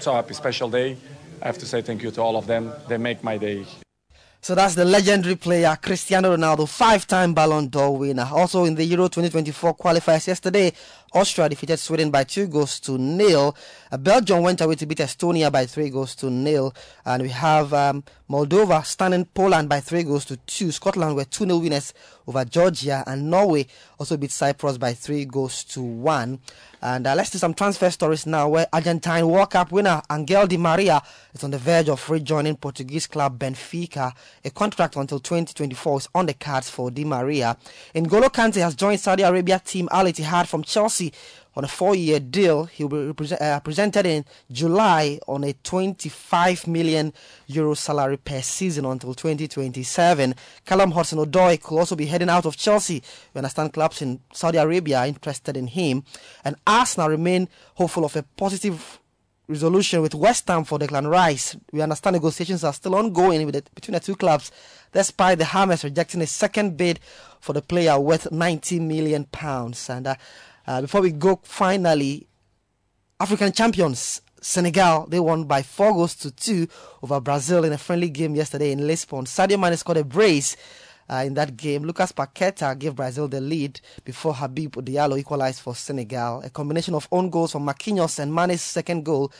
[0.00, 0.96] So happy, special day.
[1.40, 2.72] I have to say thank you to all of them.
[2.88, 3.64] They make my day.
[4.46, 8.28] So that's the legendary player Cristiano Ronaldo, five-time Ballon d'Or winner.
[8.32, 10.72] Also in the Euro 2024 qualifiers yesterday,
[11.16, 13.56] Austria defeated Sweden by two goals to nil.
[13.90, 16.74] Uh, Belgium went away to beat Estonia by three goals to nil.
[17.06, 20.70] And we have um, Moldova standing Poland by three goals to two.
[20.72, 21.94] Scotland were 2 0 winners
[22.26, 23.02] over Georgia.
[23.06, 23.66] And Norway
[23.98, 26.38] also beat Cyprus by three goals to one.
[26.82, 30.58] And uh, let's do some transfer stories now where Argentine World Cup winner Angel Di
[30.58, 31.02] Maria
[31.32, 34.12] is on the verge of rejoining Portuguese club Benfica.
[34.44, 37.56] A contract until 2024 is on the cards for Di Maria.
[37.94, 41.05] N'Golo Kante has joined Saudi Arabia team Al Ittihad from Chelsea
[41.54, 42.64] on a four-year deal.
[42.64, 47.12] He will be uh, presented in July on a 25 million
[47.46, 50.34] euro salary per season until 2027.
[50.64, 53.02] Callum Hudson-Odoi could also be heading out of Chelsea.
[53.34, 56.04] We understand clubs in Saudi Arabia are interested in him,
[56.44, 59.00] and Arsenal remain hopeful of a positive
[59.48, 61.56] resolution with West Ham for Declan Rice.
[61.72, 64.50] We understand negotiations are still ongoing the, between the two clubs,
[64.92, 67.00] despite the Hammers rejecting a second bid
[67.40, 69.88] for the player worth 90 million pounds.
[69.88, 70.14] And uh,
[70.66, 72.26] uh, before we go, finally,
[73.18, 76.68] African champions Senegal they won by four goals to two
[77.02, 79.24] over Brazil in a friendly game yesterday in Lisbon.
[79.24, 80.56] Sadio Mane scored a brace.
[81.08, 85.74] Uh, in that game, Lucas Paqueta gave Brazil the lead before Habib Diallo equalized for
[85.74, 86.42] Senegal.
[86.42, 89.32] A combination of own goals from Marquinhos and Mane's second goal,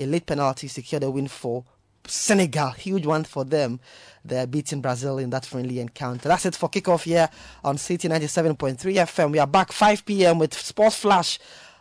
[0.00, 1.64] a late penalty secured a win for
[2.06, 2.70] Senegal.
[2.70, 3.80] Huge one for them.
[4.24, 6.28] They're beating Brazil in that friendly encounter.
[6.28, 7.28] That's it for kickoff here
[7.64, 9.32] on Citi 97.3 FM.
[9.32, 10.38] We are back 5 p.m.
[10.38, 11.38] with Sports Flash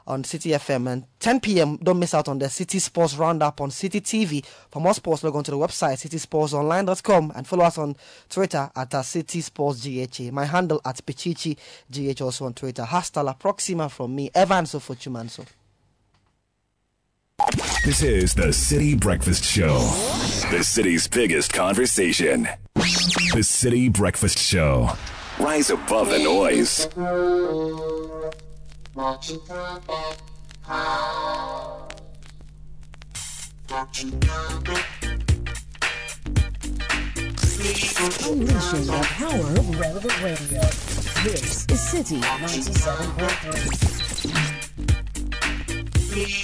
[0.08, 1.78] on Citi FM and 10 p.m.
[1.78, 4.44] Don't miss out on the Citi Sports Roundup on Citi TV.
[4.70, 7.96] For more sports, log on to the website citisportsonline.com and follow us on
[8.30, 10.32] Twitter at uh, Citi Sports GHA.
[10.32, 11.58] My handle at Pichichi
[11.92, 12.84] GH also on Twitter.
[12.84, 15.46] Hasta la próxima from me, Evan Sofochumanso.
[17.84, 19.80] This is the Citi Breakfast Show,
[20.52, 22.48] the city's biggest conversation.
[22.76, 24.92] The Citi Breakfast Show.
[25.40, 26.88] Rise above the noise.
[38.24, 40.62] Unleashing the power of relevant radio.
[41.24, 44.11] This is City 97.3.
[46.12, 46.42] Hey.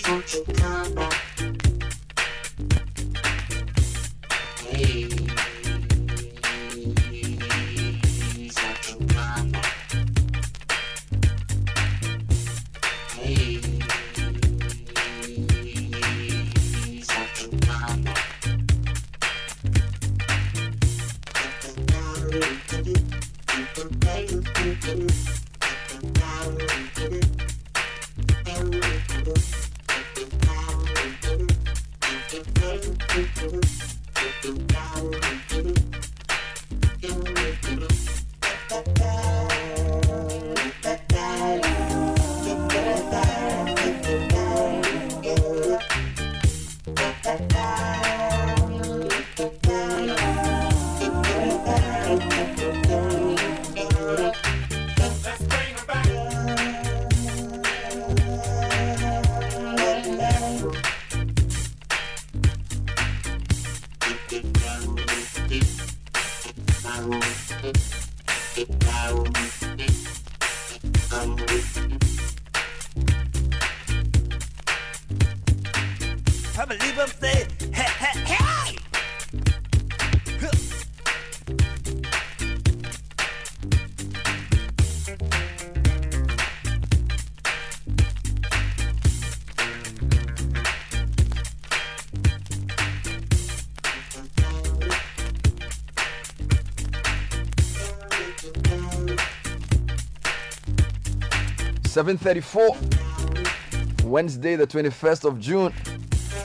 [102.08, 104.08] 734.
[104.08, 105.74] Wednesday, the 21st of June.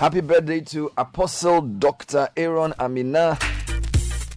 [0.01, 2.29] Happy birthday to Apostle Dr.
[2.37, 3.39] Aaron Ami-Narh,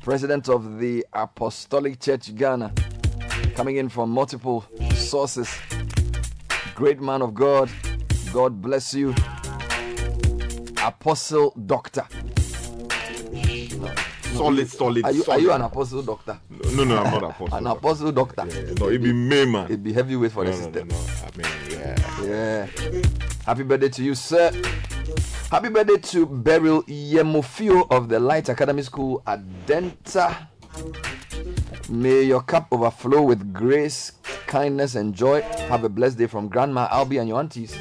[0.03, 2.71] President of the Apostolic Church Ghana,
[3.55, 5.51] coming in from multiple sources.
[6.75, 7.71] Great man of God.
[8.31, 9.15] God bless you.
[10.77, 12.05] Apostle Doctor.
[14.35, 15.37] Solid, solid, Are you, solid.
[15.37, 16.39] Are you an apostle doctor?
[16.49, 17.55] No, no, I'm not apostle.
[17.57, 18.45] an apostle doctor.
[18.79, 19.71] no, it be me, man.
[19.71, 20.87] It be heavyweight for No, the no, system.
[20.87, 21.01] no, no.
[21.23, 22.23] I mean, yeah.
[22.23, 23.01] Yeah.
[23.45, 24.51] Happy birthday to you, sir.
[25.51, 30.47] Happy birthday to Beryl Yemofio of the Light Academy School at Denta.
[31.89, 34.13] May your cup overflow with grace,
[34.47, 35.41] kindness, and joy.
[35.69, 37.77] Have a blessed day from Grandma Albie and your aunties.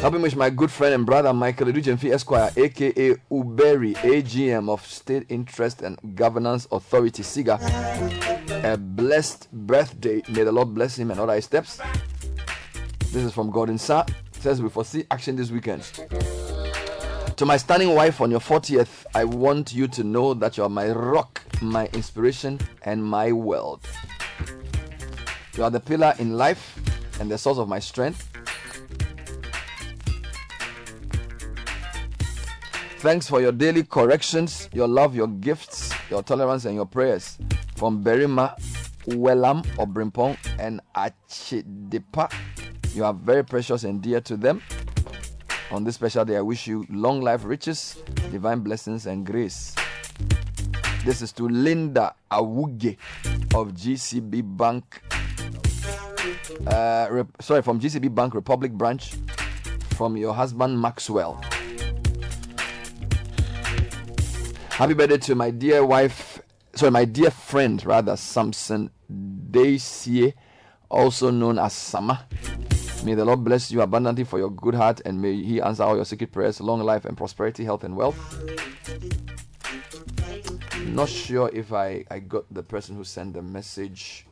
[0.00, 5.24] Helping wish my good friend and brother Michael Edujemfi Esquire, aka Uberi, AGM of State
[5.30, 7.58] Interest and Governance Authority, SIGA,
[8.62, 10.22] a blessed birthday.
[10.28, 11.80] May the Lord bless him and all his steps.
[13.10, 14.04] This is from Gordon Sa.
[14.32, 15.82] Says we foresee action this weekend.
[17.36, 20.68] To my stunning wife on your 40th, I want you to know that you are
[20.68, 23.80] my rock, my inspiration, and my world.
[25.56, 26.78] You are the pillar in life
[27.18, 28.35] and the source of my strength.
[33.06, 37.38] Thanks for your daily corrections, your love, your gifts, your tolerance, and your prayers.
[37.76, 38.58] From Berima,
[39.06, 42.32] Wellam, Obrimpong, and Achidipa.
[42.96, 44.60] You are very precious and dear to them.
[45.70, 47.96] On this special day, I wish you long life, riches,
[48.32, 49.76] divine blessings, and grace.
[51.04, 52.96] This is to Linda Awuge
[53.54, 55.00] of GCB Bank.
[56.66, 59.14] Uh, rep- sorry, from GCB Bank Republic Branch.
[59.90, 61.40] From your husband Maxwell.
[64.76, 66.42] Happy birthday to my dear wife,
[66.74, 68.90] sorry, my dear friend, rather, Samson
[69.50, 70.34] Daisie,
[70.90, 72.26] also known as Sama.
[73.02, 75.96] May the Lord bless you abundantly for your good heart and may He answer all
[75.96, 78.18] your secret prayers, long life and prosperity, health and wealth.
[80.84, 84.26] Not sure if I, I got the person who sent the message.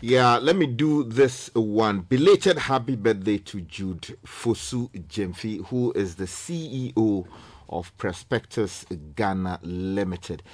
[0.00, 2.02] Yeah, let me do this one.
[2.02, 7.26] Belated happy birthday to Jude Fosu Jemfi, who is the CEO
[7.68, 8.86] of Prospectus
[9.16, 10.44] Ghana Limited.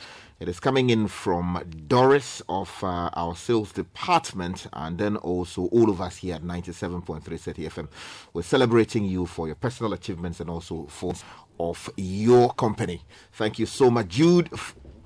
[0.41, 5.91] It is coming in from Doris of uh, our sales department and then also all
[5.91, 7.89] of us here at 97.3 Citi FM.
[8.33, 11.13] We're celebrating you for your personal achievements and also for
[11.61, 13.03] of your company.
[13.33, 14.49] Thank you so much, Jude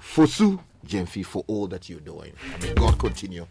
[0.01, 2.33] Fosu Jemfi, for all that you're doing.
[2.55, 3.49] I mean, God continue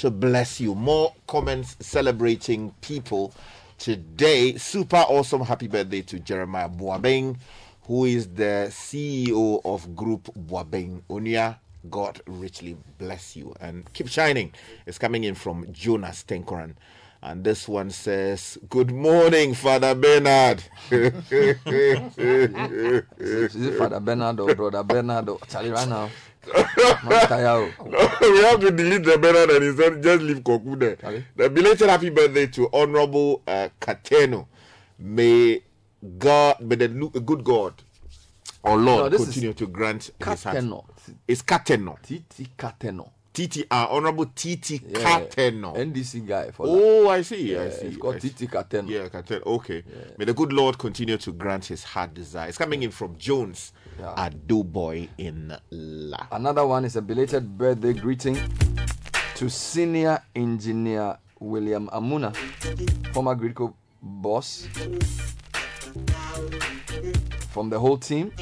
[0.00, 0.74] to bless you.
[0.74, 3.34] More comments celebrating people
[3.76, 4.56] today.
[4.56, 7.36] Super awesome happy birthday to Jeremiah Boabeng,
[7.82, 11.58] who is the CEO of Group Boabeng Unia.
[11.90, 14.54] God richly bless you and keep shining.
[14.86, 16.76] It's coming in from Jonas Tenkorang.
[17.22, 20.64] And this one says, Good morning, Father Bernard.
[20.90, 21.12] Is
[23.54, 26.08] it Father Bernard or Brother Bernard or Charlie right now?
[26.46, 30.96] We have to delete the Bernard and instead just leave Koku there.
[31.36, 34.46] The belated happy birthday to Honorable uh, Kateno.
[34.98, 35.62] May
[36.18, 37.74] God, may the good God
[38.62, 40.56] or Lord is continue to grant his heart.
[40.56, 40.84] Kateno.
[41.26, 42.00] It's Kateno.
[42.02, 43.10] Titi Kateno.
[43.32, 45.76] TT, uh, Honorable TT Yeah, Kateno.
[45.76, 47.56] NDC guy for Oh, I see.
[47.56, 47.86] I see.
[47.86, 48.20] it's called.
[48.20, 48.88] Titi Kateno.
[48.88, 49.46] Yeah, Kateno.
[49.46, 49.84] Okay.
[50.18, 52.48] May the good Lord continue to grant his heart desire.
[52.48, 53.72] It's coming in from Jones,
[54.02, 56.26] a do boy in La.
[56.32, 58.36] Another one is a belated birthday greeting
[59.36, 62.34] to senior engineer William Amuna,
[63.12, 64.66] former Gridco boss.
[67.50, 68.32] From the whole team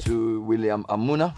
[0.00, 1.34] to William Amuna.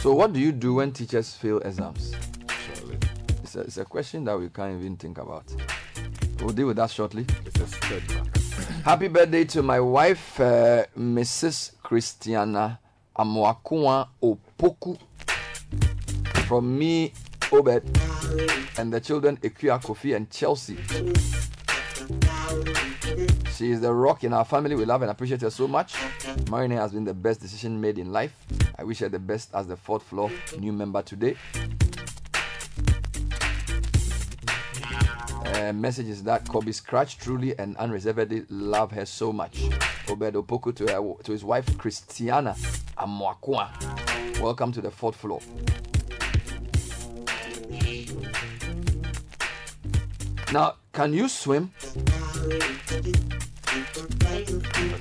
[0.00, 2.12] So, what do you do when teachers fail exams?
[3.42, 5.44] It's a, it's a question that we can't even think about.
[6.42, 7.24] We'll deal with that shortly.
[8.84, 11.72] Happy birthday to my wife, uh, Mrs.
[11.84, 12.80] Christiana
[13.16, 14.98] Amwakua Opoku.
[16.48, 17.12] From me,
[17.52, 17.84] Obed,
[18.76, 20.76] and the children, Ekuya, Kofi, and Chelsea.
[23.54, 24.74] She is the rock in our family.
[24.74, 25.94] We love and appreciate her so much.
[26.50, 28.34] Marine has been the best decision made in life.
[28.76, 30.28] I wish her the best as the fourth floor
[30.58, 31.36] new member today.
[35.54, 39.64] Uh, message that Kobe Scratch truly and unreservedly love her so much.
[40.08, 42.54] Obed Opoku to, her, to his wife Christiana
[42.96, 43.68] Amwakwa.
[44.40, 45.40] Welcome to the fourth floor.
[50.52, 51.70] Now, can you swim?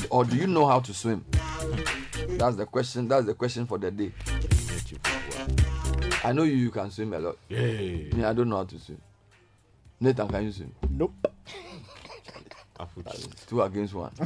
[0.09, 1.25] Or do you know how to swim?
[2.29, 3.07] That's the question.
[3.07, 4.11] That's the question for the day.
[6.23, 7.37] I know you, you can swim a lot.
[7.49, 8.29] Yeah.
[8.29, 9.01] I don't know how to swim.
[10.01, 10.73] Nathan, can you swim?
[10.89, 11.13] Nope.
[13.45, 14.11] Two against one.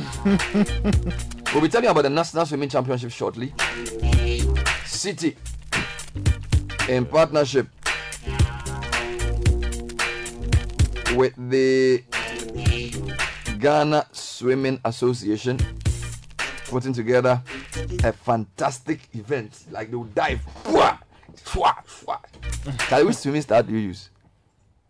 [1.53, 3.49] we'll be telling you about the National Swimming Championship shortly.
[4.85, 5.35] Citi,
[6.87, 7.67] in partnership
[11.17, 12.01] with the
[13.59, 15.59] Ghana Swimming Association,
[16.69, 17.41] putting together
[18.01, 19.65] a fantastic event.
[19.69, 20.39] Like they will dive.
[22.87, 24.09] Charlie, which swimming style do you use?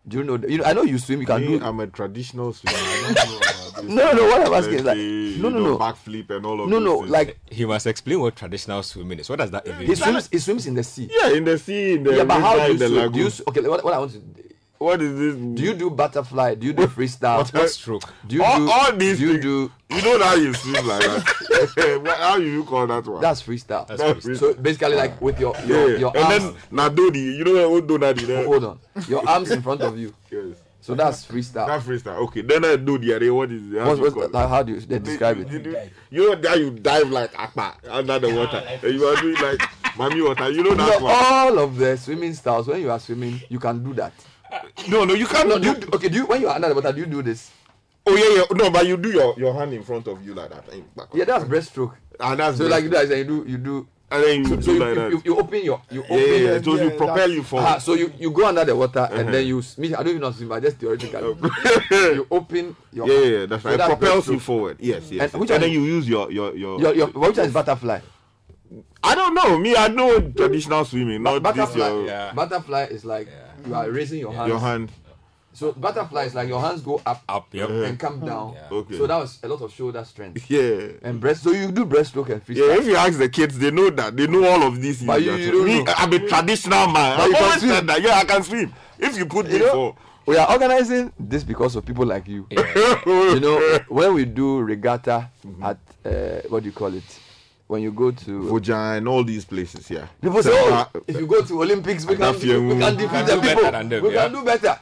[0.08, 0.36] Do you know?
[0.48, 1.20] You know, I know you swim.
[1.20, 1.64] You can Me, do.
[1.64, 2.76] I'm a traditional swimmer.
[2.78, 3.84] I don't know about this.
[3.84, 5.78] No, no, what I'm asking is like, no, no, no.
[5.78, 7.10] backflip and all of No, no, things.
[7.10, 9.28] like he must explain what traditional swimming is.
[9.28, 9.96] What does that even he mean?
[9.96, 10.28] swims.
[10.30, 11.10] He swims in the sea.
[11.12, 13.12] Yeah, in the sea, in the yeah, but how do you in the swim?
[13.12, 13.60] Do you s- okay?
[13.62, 14.22] What, what I want to.
[14.78, 15.34] What is this?
[15.36, 16.54] Do you do butterfly?
[16.56, 17.38] Do you do freestyle?
[17.38, 18.02] What- what stroke?
[18.26, 18.70] Do you all, do?
[18.70, 19.72] all these do you things, do?
[19.96, 22.00] You know how you swim like that.
[22.04, 23.22] What- how you call that one?
[23.22, 23.86] That's freestyle.
[23.86, 24.36] That's freestyle.
[24.38, 25.98] So basically, like with your your, yeah.
[25.98, 26.44] your and arms.
[26.44, 28.44] then Nadodi, you know what Donadi there?
[28.44, 30.12] Hold on, your arms in front of you.
[30.30, 30.56] Yes.
[30.82, 31.66] So that's freestyle.
[31.66, 32.18] That's freestyle.
[32.28, 33.34] Okay, then I do the other.
[33.34, 33.78] What is it?
[33.78, 34.48] How What's, do you what's the, it?
[34.48, 35.48] how do you they describe it?
[35.50, 35.78] You, you,
[36.10, 39.60] you know that you dive like akpa under the water, and you are doing like
[39.96, 40.48] mommy water.
[40.50, 41.14] You know that No, one.
[41.16, 42.68] all of the swimming styles.
[42.68, 44.12] When you are swimming, you can do that.
[44.88, 45.48] No, no, you can't.
[45.48, 47.22] No, do you, okay, do you when you are under the water, do you do
[47.22, 47.50] this?
[48.06, 48.56] Oh yeah, yeah.
[48.56, 50.64] No, but you do your, your hand in front of you like that.
[50.94, 51.08] back.
[51.12, 51.94] Yeah, that's breaststroke.
[52.20, 53.88] And that's so like you do, that, you do you do.
[54.08, 55.10] And then you so, do so you, like you, that.
[55.10, 57.66] you, you open your you Yeah, open yeah, your, yeah, so you propel you forward.
[57.66, 59.30] Ah, so you, you go under the water and Uh-huh.
[59.32, 61.20] then you s- me I don't even know swim, but just theoretically
[61.90, 63.80] you open your yeah, yeah, yeah, that's so right.
[63.80, 64.76] it propels you forward.
[64.78, 65.10] Yes, yes.
[65.10, 65.32] And yes.
[65.34, 66.80] which and one- then you use your your your.
[66.80, 67.98] Your your which is butterfly?
[69.02, 69.58] I don't know.
[69.58, 71.88] Me, I know traditional swimming, not this butterfly.
[71.88, 73.28] your Butterfly is like
[73.66, 74.48] you are raising your hands.
[74.48, 74.90] your hand.
[75.52, 77.70] So butterflies like your hands go up, up, yep.
[77.70, 78.54] and come down.
[78.70, 78.98] Okay.
[78.98, 80.50] So that was a lot of shoulder strength.
[80.50, 80.88] Yeah.
[81.02, 81.42] And breast.
[81.42, 82.68] So you do breaststroke and freestyle.
[82.68, 84.14] Yeah, if you ask the kids, they know that.
[84.14, 85.06] They know all of these things.
[85.06, 85.92] But you- you don't Me, know.
[85.96, 87.16] I'm a traditional man.
[87.16, 87.70] But I've you can always swim.
[87.70, 88.02] said that.
[88.02, 88.74] Yeah, I can swim.
[88.98, 89.96] If you put me know, for.
[90.26, 92.46] we are organizing this because of people like you.
[92.50, 95.62] you know, when we do regatta Mm-hmm.
[95.62, 97.04] at uh, what do you call it?
[97.66, 100.06] When you go to Voja and all these places, yeah.
[100.22, 102.74] people say, Sapa- oh, if you go to Olympics, we can, Adafiemu.
[102.74, 103.72] we can defeat can the do better people.
[103.72, 104.22] than them, we yeah.
[104.22, 104.78] can do better.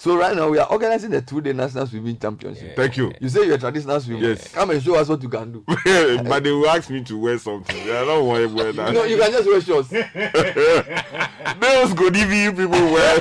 [0.00, 2.74] So right now we are organizing the two-day national swimming championship.
[2.74, 3.12] Thank you.
[3.20, 4.28] You say you're a traditional swimmer.
[4.28, 4.48] Yes.
[4.48, 5.62] Come and show us what you can do.
[6.24, 7.76] but they will ask me to wear something.
[7.82, 8.94] I don't want to wear that.
[8.94, 9.90] No, you can just wear shorts.
[9.90, 10.08] Those
[11.92, 13.20] good EVU people wear.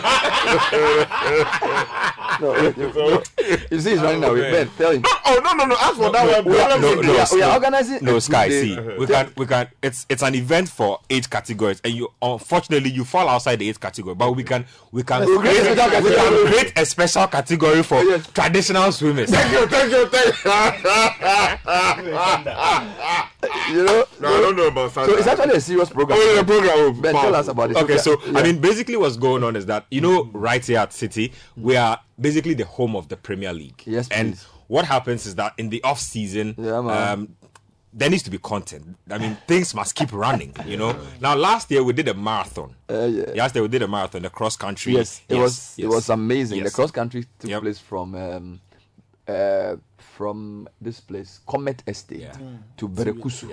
[2.41, 3.23] no, wait, you, no.
[3.71, 4.51] you see, he's running away.
[4.51, 5.01] Ben, tell him.
[5.05, 5.75] Oh, oh no no no!
[5.75, 6.53] Ask for that one.
[6.53, 8.47] we are- no, is- no, we are- we are organizing No, a Sky.
[8.47, 9.67] two-day- See, we can, we can.
[9.81, 13.79] It's it's an event for eight categories, and you unfortunately you fall outside the eight
[13.79, 14.15] category.
[14.15, 16.51] But we can we can We'll create, create a special we can category.
[16.51, 19.29] create a special category for traditional swimmers.
[19.29, 20.51] Thank you, thank you, thank you.
[23.69, 26.17] You know, No, I don't know about so it's actually a serious program.
[26.19, 26.71] Oh, yeah, program.
[26.75, 27.77] Oh, Ben, tell us about it.
[27.77, 28.39] Okay, so yeah.
[28.39, 31.75] I mean, basically, what's going on is that you know, right here at Citi, we
[31.77, 33.81] are basically the home of the Premier League.
[33.85, 34.15] Yes, please.
[34.17, 37.11] and what happens is that in the off season, Yeah, man.
[37.19, 37.35] um,
[37.91, 38.95] there needs to be content.
[39.09, 40.53] I mean, things must keep running.
[40.65, 40.95] You know.
[41.19, 42.75] Now, last year we did a marathon.
[42.89, 43.23] Uh, yeah.
[43.35, 44.93] Last year we did a marathon, the cross country.
[44.93, 46.63] Yes, it was it was amazing.
[46.63, 47.61] The cross country took Yep.
[47.61, 48.59] place from um,
[49.27, 52.27] uh, from this place, Comet Estate,
[52.77, 53.49] to Berekusu.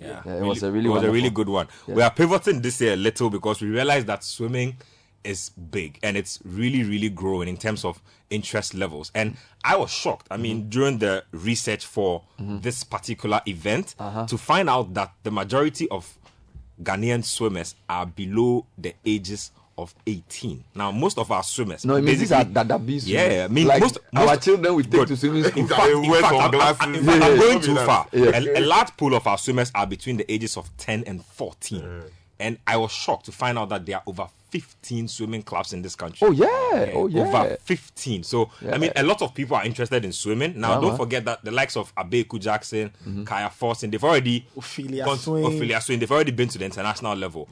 [0.00, 1.66] Yeah, Yeah, it was a really it was a really good one.
[1.88, 1.94] Yeah.
[1.94, 4.76] We are pivoting this year a little because we realized that swimming
[5.24, 8.00] is big and it's really, really growing in terms of
[8.30, 9.10] interest levels.
[9.14, 10.26] And I was shocked.
[10.30, 10.42] I Mm-hmm.
[10.42, 14.26] mean, during the research for this particular event, Uh-huh.
[14.26, 16.16] to find out that the majority of
[16.82, 20.64] Ghanaian swimmers are below the ages of 18.
[20.74, 21.84] Now, most of our swimmers.
[21.84, 23.08] No, it means these are basically- Dadabi swimmers.
[23.08, 25.08] Yeah, I mean, like most, our most children we take Good.
[25.08, 25.62] to swimming school.
[25.62, 26.80] In fact, in fact, I'm, glasses.
[26.80, 28.06] I'm- in fact, I'm going too far.
[28.12, 28.30] Yeah.
[28.38, 32.02] A, a large pool of our swimmers are between the ages of 10 and 14.
[32.38, 35.80] And I was shocked to find out that they are over 15 swimming clubs in
[35.80, 36.28] this country.
[36.28, 37.22] Oh yeah, oh yeah.
[37.22, 38.22] Over 15.
[38.22, 40.60] So, I mean, a lot of people are interested in swimming.
[40.60, 40.96] Now, Yeah, don't man.
[40.98, 43.24] forget that the likes of Abeku Jackson, mm-hmm.
[43.24, 45.46] Kaya Forson, they've already Ophelia gone- Swayne.
[45.46, 47.48] Ophelia Swayne, they've already been to the international level.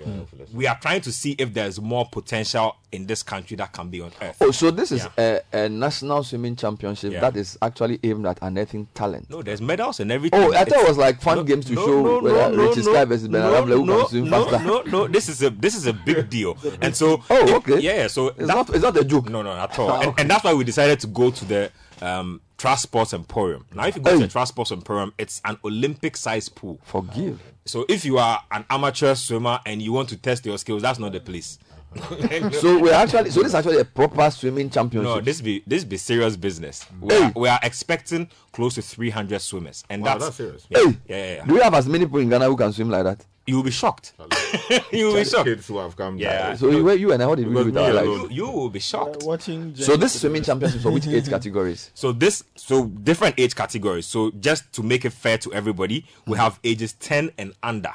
[0.53, 4.01] We are trying to see if there's more potential in this country that can be
[4.03, 4.37] on earth.
[4.43, 7.21] Oh, so this is a, a national swimming championship Yeah.
[7.21, 9.31] that is actually aimed at unearthing talent.
[9.31, 10.39] No, there's medals and everything.
[10.39, 13.29] Oh, I thought It's- it was like fun games to show whether Richie Sky versus
[13.29, 14.67] Ben Adamle who no, can swim no, faster.
[14.67, 15.07] no, no.
[15.07, 16.57] This is a this is a big deal,
[16.91, 17.81] and so Oh, okay.
[17.81, 18.07] yeah.
[18.09, 19.29] So It's not it's not a joke.
[19.31, 20.03] no, no, at all.
[20.03, 21.71] and, and that's why we decided to go to the
[22.03, 23.65] um, Trust Sports Emporium.
[23.75, 26.79] Now, if you go to the Trust Sports Emporium, it's an Olympic-sized pool.
[26.83, 27.41] Forgive.
[27.67, 30.99] So if you are an amateur swimmer and you want to test your skills, that's
[30.99, 31.59] not the place.
[32.53, 35.15] so we're actually so this is actually a proper swimming championship.
[35.17, 36.87] No, this be this be serious business.
[37.01, 40.67] We, are, we are expecting close to 300 swimmers, and Wow, that's, that's serious.
[40.69, 41.45] Yeah, Hey, yeah, yeah, yeah.
[41.47, 43.25] Do we have as many people in Ghana who can swim like that?
[43.47, 44.13] You will be shocked.
[44.93, 45.47] you will be shocked.
[45.47, 46.55] Kids who have come Yeah.
[46.55, 48.07] So you, where you and I, what did we do with our me lives?
[48.07, 49.25] You, you will be shocked.
[49.25, 49.75] Uh, watching.
[49.75, 51.91] So this swimming championship for which age categories?
[51.95, 54.07] So this, so different age categories.
[54.07, 57.93] So just to make it fair to everybody, we have ages 10 and under.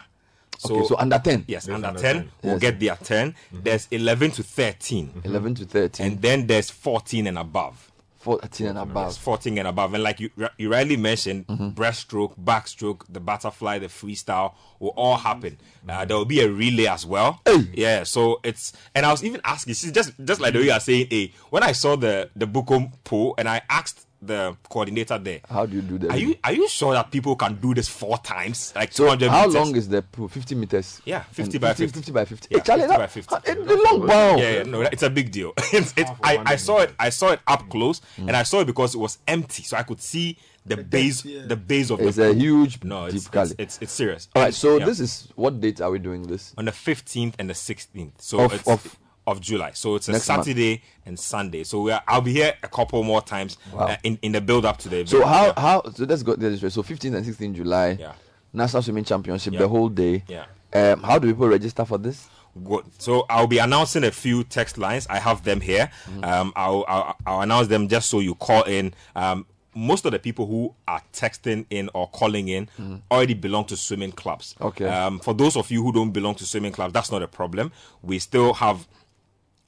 [0.58, 1.46] So, Okay, so under 10.
[1.48, 2.32] Yes, Yes, under, under 10, 10.
[2.44, 2.62] we'll Yes.
[2.62, 3.32] get there 10.
[3.32, 3.60] Mm-hmm.
[3.64, 5.08] There's 11 to 13.
[5.08, 5.28] Mm-hmm.
[5.28, 6.06] 11 to 13.
[6.06, 7.92] And then there's 14 and above.
[8.20, 9.18] 14 and Yes, above.
[9.18, 9.94] 14 and above.
[9.94, 11.70] And like you, you rightly mentioned, mm-hmm.
[11.80, 15.58] breaststroke, backstroke, the butterfly, the freestyle will all happen.
[15.88, 17.40] Uh, there will be a relay as well.
[17.74, 20.72] Yeah, so it's and I was even asking, see, just just like the way you
[20.72, 25.18] are saying, hey, when I saw the the Bukom pool and I asked the coordinator
[25.18, 26.12] there, How do you do that?
[26.12, 29.30] are you are you sure that people can do this four times, like so 200
[29.30, 29.56] how meters?
[29.56, 30.28] long is the pool?
[30.28, 31.02] 50 meters?
[31.06, 31.88] Yeah, 50 by 50.
[32.00, 32.48] 50 by 50.
[32.52, 33.36] Yeah, Hey, Charlie, 50 that- by 50.
[33.46, 34.40] It's a long bound.
[34.40, 35.54] Yeah, yeah, no, it's a big deal.
[35.74, 36.94] it's, it's, I, I saw it.
[37.00, 38.28] I saw it up close, Mm.
[38.28, 41.56] and I saw it because it was empty, so I could see the, base, the
[41.56, 42.42] base of It's the a pool.
[42.42, 44.28] huge No, it's deep it's, it's it's serious.
[44.36, 44.86] All right, so Yeah.
[44.86, 46.54] this is what date are we doing this?
[46.58, 48.20] on the fifteenth and the sixteenth.
[48.20, 48.98] So Of- it's of-
[49.28, 49.72] of July.
[49.74, 50.46] So it's a Next month.
[50.46, 51.64] Saturday and Sunday.
[51.64, 53.88] So we are, I'll be here a couple more times Wow.
[53.88, 55.10] uh, in in the build up to the event.
[55.10, 55.54] So how Yeah.
[55.60, 56.70] how so let's go this way.
[56.70, 58.14] So 15th and 16th July, Yeah.
[58.54, 59.60] National Swimming Championship, Yeah.
[59.60, 60.24] the whole day.
[60.28, 60.46] Yeah.
[60.74, 62.28] Um, how do people register for this?
[62.64, 62.86] Good.
[63.00, 65.08] So I'll be announcing a few text lines.
[65.10, 65.90] I have them here.
[66.10, 66.24] Mm-hmm.
[66.24, 68.94] Um, I'll, I'll I'll announce them just so you call in.
[69.16, 69.46] Um,
[69.78, 72.70] most of the people who are texting in or calling in
[73.12, 74.56] already belong to swimming clubs.
[74.62, 74.86] Okay.
[74.88, 77.74] Um, for those of you who don't belong to swimming clubs, that's not a problem.
[78.02, 78.88] We still have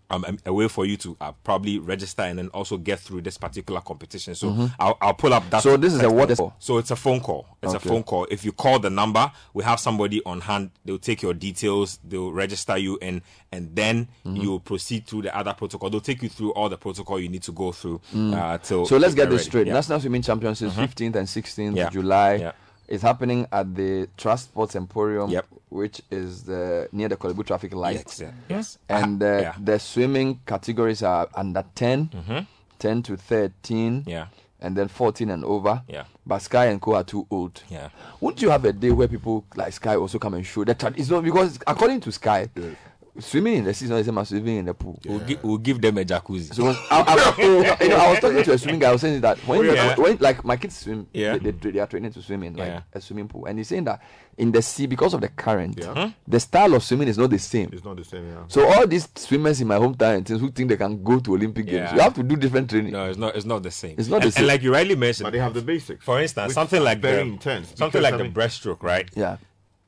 [0.09, 3.21] um, a, a way for you to uh, probably register and then also get through
[3.21, 4.35] this particular competition.
[4.35, 4.73] So Mhm.
[4.79, 5.63] I'll, I'll pull up that.
[5.63, 6.29] So this is a what
[6.59, 7.45] So it's a phone call.
[7.61, 7.89] It's Okay.
[7.89, 8.25] a phone call.
[8.31, 10.71] If you call the number, we have somebody on hand.
[10.85, 11.99] They'll take your details.
[12.03, 13.21] They'll register you, and
[13.51, 14.41] and then Mhm.
[14.41, 15.89] you will proceed through the other protocol.
[15.89, 18.33] They'll take you through all the protocol you need to go through Mm.
[18.33, 19.43] uh, so let's get this ready.
[19.49, 19.67] straight.
[19.67, 19.73] Yeah.
[19.73, 20.87] National Swimming Championships, Mhm.
[20.87, 21.89] 15th and 16th Yeah.
[21.89, 22.35] July.
[22.35, 22.51] Yeah.
[22.87, 25.45] It's happening at the Trust Sports Emporium, Yep.
[25.69, 28.03] which is the near the Korle Bu traffic light.
[28.07, 28.77] Yes, yeah, yes.
[28.87, 29.53] And uh, yeah.
[29.61, 32.47] the swimming categories are under 10, Mhm.
[32.79, 34.27] 10 to 13, Yeah.
[34.61, 35.81] and then 14 and over.
[35.89, 36.05] Yeah.
[36.25, 37.61] But Sky and Co are too old.
[37.69, 37.89] Yeah.
[38.21, 40.79] Wouldn't you have a day where people like Sky also come and show that?
[40.79, 42.49] tra- It's not because according to Sky,
[43.19, 44.99] swimming in the season is the same as swimming in the pool.
[45.05, 46.53] We'll, gi- we'll give them a jacuzzi.
[46.53, 46.75] So I,
[47.37, 47.41] I,
[47.83, 48.89] you know, I was talking to a swimming guy.
[48.89, 49.95] I was saying that when, Yeah.
[49.95, 51.37] when like my kids swim, Yeah.
[51.37, 52.81] they, they, they are training to swim in like Yeah.
[52.93, 54.01] a swimming pool, and he's saying that
[54.37, 55.93] in the sea because of the current, Yeah.
[56.07, 56.11] Hmm?
[56.27, 57.69] the style of swimming is not the same.
[57.73, 58.43] It's not the same, yeah.
[58.47, 61.33] So all these swimmers in my hometown and things who think they can go to
[61.33, 62.91] Olympic Games, you have to do different training.
[62.93, 63.35] No, it's not.
[63.35, 63.95] It's not the same.
[63.97, 64.41] It's not and, the same.
[64.41, 66.05] And like you rightly mentioned, But they have the basics.
[66.05, 68.83] For instance, which something are like very the, intense, something because, like I the breaststroke,
[68.83, 69.09] right?
[69.15, 69.37] Yeah.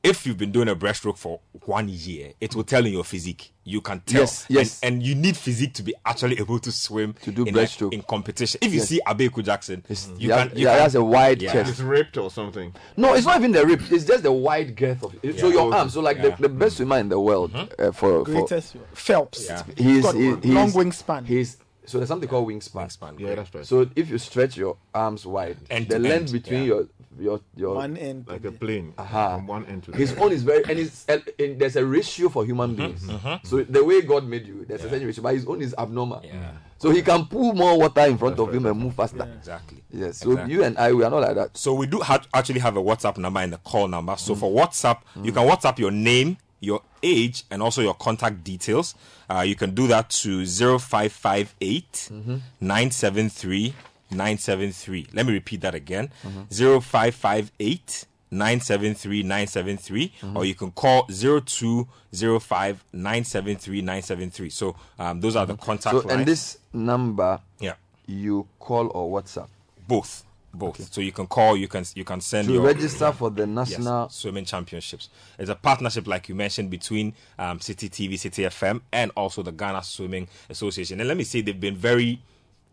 [0.02, 3.52] If you've been doing a breaststroke for one year, it will tell in your physique.
[3.64, 4.22] You can tell.
[4.22, 4.80] Yes, yes.
[4.82, 7.92] And, and you need physique to be actually able to swim To do in, breaststroke.
[7.92, 8.58] in competition.
[8.62, 8.88] If you Yes.
[8.88, 9.84] see Abeku Jackson,
[10.16, 10.56] you yeah, can.
[10.56, 11.52] You yeah, can, has a wide Yeah.
[11.52, 11.70] chest.
[11.72, 12.74] It's ripped or something.
[12.96, 13.82] No, it's not even the rip.
[13.92, 15.34] It's just the wide girth of it.
[15.34, 15.40] Yeah.
[15.40, 15.92] So your arms.
[15.92, 16.30] So like Yeah.
[16.30, 19.46] the, the best swimmer in the world uh, for, for Greatest Phelps.
[19.48, 19.62] Yeah.
[19.76, 21.26] he's, got he's long wingspan.
[21.26, 21.58] He's
[21.90, 22.86] so there's something called wingspan.
[22.86, 23.66] Wingspan, Yeah, that's right.
[23.66, 26.66] So if you stretch your arms wide, End the length end, between yeah.
[26.66, 26.88] your
[27.18, 28.26] your your One end.
[28.28, 29.36] like a plane Aha.
[29.36, 30.22] from one end to the his other.
[30.22, 33.04] own is very and it's uh, in, there's a ratio for human beings.
[33.44, 36.22] So the way God made you, there's a certain ratio, but his own is abnormal.
[36.24, 36.52] Yeah.
[36.78, 39.28] So he can pull more water in front of him and move faster.
[39.36, 39.82] Exactly.
[39.92, 40.18] Yes.
[40.18, 40.54] So Exactly.
[40.54, 41.56] you and I, we are not like that.
[41.58, 44.12] So we do ha- actually have a WhatsApp number and a call number.
[44.14, 44.18] Mm.
[44.18, 48.94] So for WhatsApp, you can WhatsApp your name, your age, and also your contact details.
[49.30, 52.36] Uh, you can do that to 0558 Mm-hmm.
[52.60, 53.74] 973
[54.10, 55.06] 973.
[55.12, 56.80] Let me repeat that again Mm-hmm.
[56.80, 60.36] 0558 973 973 Mm-hmm.
[60.36, 66.08] or you can call 0205 973 973 so um, those are the contact Mm-hmm.
[66.08, 67.74] So lines and this number, yeah
[68.06, 69.48] you call or WhatsApp
[69.88, 73.30] both both so you can call you can you can send to your register for
[73.30, 74.04] the national.
[74.04, 75.08] Yes, swimming championships.
[75.38, 79.52] It's a partnership, like you mentioned, between um, Citi TV, Citi FM, and also the
[79.52, 81.00] Ghana Swimming Association.
[81.00, 82.20] And let me say, they've been very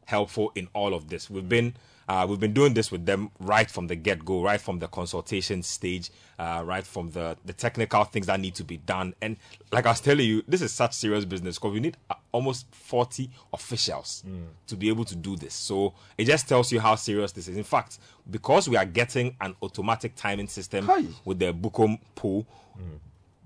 [0.05, 1.29] helpful in all of this.
[1.29, 1.75] We've been
[2.07, 4.87] uh, we've been doing this with them right from the get go, right from the
[4.87, 6.09] consultation stage,
[6.39, 9.13] uh, right from the the technical things that need to be done.
[9.21, 9.37] And
[9.71, 12.73] like I was telling you, this is such serious business because we need uh, almost
[12.73, 14.23] forty officials
[14.67, 15.53] to be able to do this.
[15.53, 17.57] So it just tells you how serious this is.
[17.57, 17.99] In fact,
[18.31, 21.03] because we are getting an automatic timing system Hi.
[21.25, 22.45] with the Bukom pool,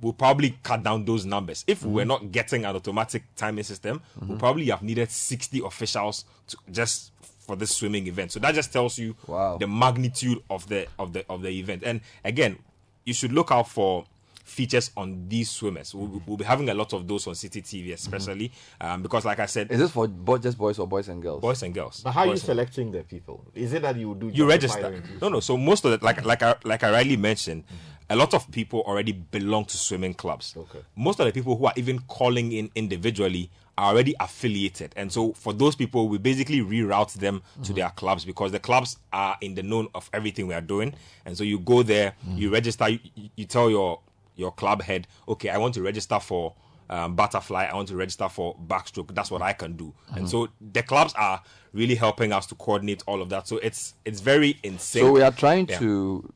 [0.02, 1.64] we'll probably cut down those numbers.
[1.68, 6.26] If we were not getting an automatic timing system, we'll probably have needed 60 officials
[6.48, 7.12] to just
[7.52, 8.32] for this swimming event.
[8.32, 9.58] So that just tells you Wow.
[9.58, 11.84] the magnitude of the of the of the event.
[11.86, 12.58] And again,
[13.06, 14.06] you should look out for
[14.46, 15.94] features on these swimmers.
[15.94, 19.40] We'll, we'll be having a lot of those on Citi TV, especially um, because, like
[19.40, 21.42] I said, Is this for bo- just boys or boys and girls?
[21.42, 22.02] boys and girls.
[22.04, 23.46] But how are you Boys and- selecting the people?
[23.54, 25.04] Is it that you do you register.
[25.22, 25.40] No, no.
[25.42, 27.66] So most of it, like like I like I rightly mentioned,
[28.10, 30.54] a lot of people already belong to swimming clubs.
[30.58, 30.80] Okay.
[30.96, 35.34] Most of the people who are even calling in individually are already affiliated, and so
[35.34, 37.74] for those people, we basically reroute them to mm-hmm.
[37.76, 40.94] their clubs because the clubs are in the know of everything we are doing,
[41.26, 42.38] and so you go there, mm-hmm.
[42.38, 43.00] you register, you,
[43.36, 44.00] you tell your
[44.36, 46.54] your club head, okay, I want to register for
[46.92, 47.70] um, butterfly.
[47.72, 49.16] I want to register for backstroke.
[49.16, 49.94] That's what I can do.
[50.10, 50.28] And mm-hmm.
[50.28, 51.42] so the clubs are
[51.74, 53.48] really helping us to coordinate all of that.
[53.48, 55.04] So it's it's very insane.
[55.04, 55.80] So we are trying Yeah.
[55.80, 56.34] to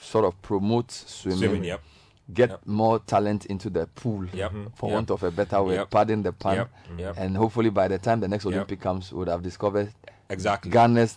[0.00, 1.38] sort of promote swimming.
[1.38, 1.82] Swimming, yep.
[2.32, 2.66] Get Yep.
[2.66, 4.50] more talent into the pool, Yep.
[4.50, 4.86] for mm-hmm.
[4.86, 4.94] Yep.
[4.94, 5.74] want of a better way.
[5.76, 5.90] Yep.
[5.90, 6.56] Pardon the pun.
[6.56, 6.70] Yep.
[6.98, 7.14] Yep.
[7.16, 8.54] And hopefully by the time the next Yep.
[8.54, 9.92] Olympic comes, we would have discovered
[10.30, 11.16] exactly Ghana's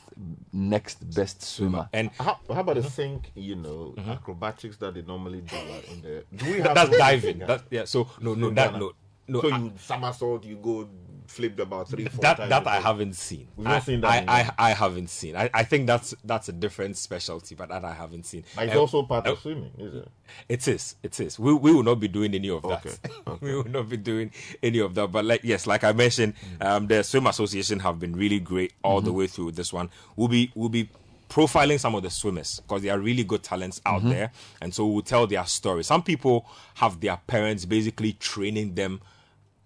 [0.53, 1.89] next best swimmer.
[1.93, 2.89] And how, how about the mm-hmm.
[2.89, 4.11] sink, you know, mm-hmm.
[4.11, 5.55] acrobatics that they normally do
[5.91, 6.23] in the.
[6.33, 7.29] Do we have that's diving.
[7.31, 7.47] in Ghana?
[7.51, 7.85] That, yeah.
[7.85, 8.93] So no, no, that no,
[9.27, 9.41] no.
[9.41, 10.87] So I- you somersault, you go
[11.31, 12.49] flipped about three, four that times.
[12.49, 13.47] that I haven't seen.
[13.55, 14.29] We've I, not seen that.
[14.29, 15.35] I, I, I haven't seen.
[15.35, 18.43] I, I think that's that's a different specialty, but that I haven't seen.
[18.55, 20.07] But it's Um, also part uh, of swimming, is it?
[20.49, 20.95] It is.
[21.01, 21.39] It is.
[21.39, 22.85] We we will not be doing any of that.
[23.27, 24.31] Okay, we will not be doing
[24.61, 25.07] any of that.
[25.11, 29.01] But like yes, like I mentioned, um, the swim association have been really great all
[29.01, 29.15] the Mhm.
[29.15, 29.89] way through this one.
[30.15, 30.89] We'll be we'll be
[31.29, 34.09] profiling some of the swimmers because they are really good talents out Mhm.
[34.09, 34.31] there,
[34.61, 35.81] and so we'll tell their story.
[35.83, 36.45] Some people
[36.75, 38.99] have their parents basically training them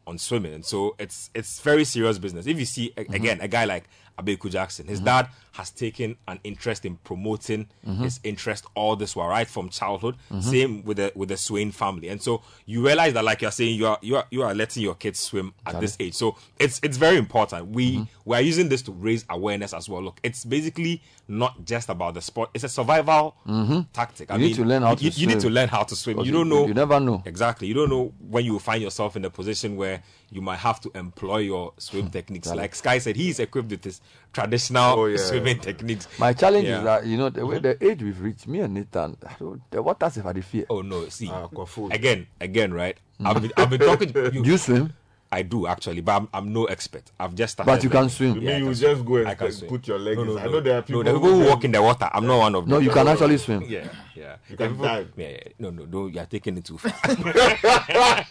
[0.07, 2.47] on swimming, and so it's it's very serious business.
[2.47, 3.13] If you see a- mm-hmm.
[3.13, 3.85] again a guy like
[4.17, 7.97] Abeku Jackson, his dad has taken an interest in promoting Mhm.
[7.99, 10.15] his interest all this while, right from childhood.
[10.31, 10.43] Mhm.
[10.43, 13.75] Same with the with the Swayne family, and so you realize that, like you're saying,
[13.75, 16.13] you are you are you are letting your kids swim at this age.
[16.13, 17.67] So it's it's very important.
[17.67, 20.01] We we are using this to raise awareness as well.
[20.03, 23.87] Look, it's basically not just about the sport; it's a survival Mhm.
[23.93, 24.29] tactic.
[24.31, 25.53] You need to learn how you, to you need to swim.
[25.53, 26.17] learn how to swim.
[26.19, 26.67] You you- don't know.
[26.67, 27.23] you never know.
[27.25, 27.67] Exactly.
[27.67, 30.79] You don't know when you will find yourself in a position where you might have
[30.81, 32.47] to employ your swim techniques.
[32.47, 32.57] Got.
[32.57, 34.01] Like Sky said, he's equipped with his
[34.33, 35.17] traditional Oh, yeah.
[35.17, 36.07] swimming techniques.
[36.19, 36.79] My challenge Yeah.
[36.79, 39.61] is that you know the way the age we've reached, me and Nathan, I don't,
[39.71, 40.65] the waters have had the fear.
[40.69, 41.47] Oh no, see Ah,
[41.91, 42.97] again, again, right?
[43.23, 44.11] I've been, I've been talking.
[44.13, 44.43] To you.
[44.43, 44.93] Do you swim?
[45.31, 47.03] I do actually, but I'm, I'm no expert.
[47.19, 47.69] I've just started.
[47.71, 48.35] But you can swim.
[48.35, 49.05] You mean I you can just swim.
[49.05, 49.69] go and I can put- swim.
[49.69, 50.47] put your legs No, no, inside?
[50.47, 51.03] I know there are people.
[51.03, 52.09] No, people there are who people who just- walk in the water.
[52.13, 52.69] I'm not one of them.
[52.71, 53.61] No, you can actually swim.
[53.63, 54.35] Yeah, yeah.
[54.49, 55.11] You There are can people- dive.
[55.17, 55.39] Yeah, yeah.
[55.59, 56.07] No, no, no.
[56.07, 56.93] You're taking it too far.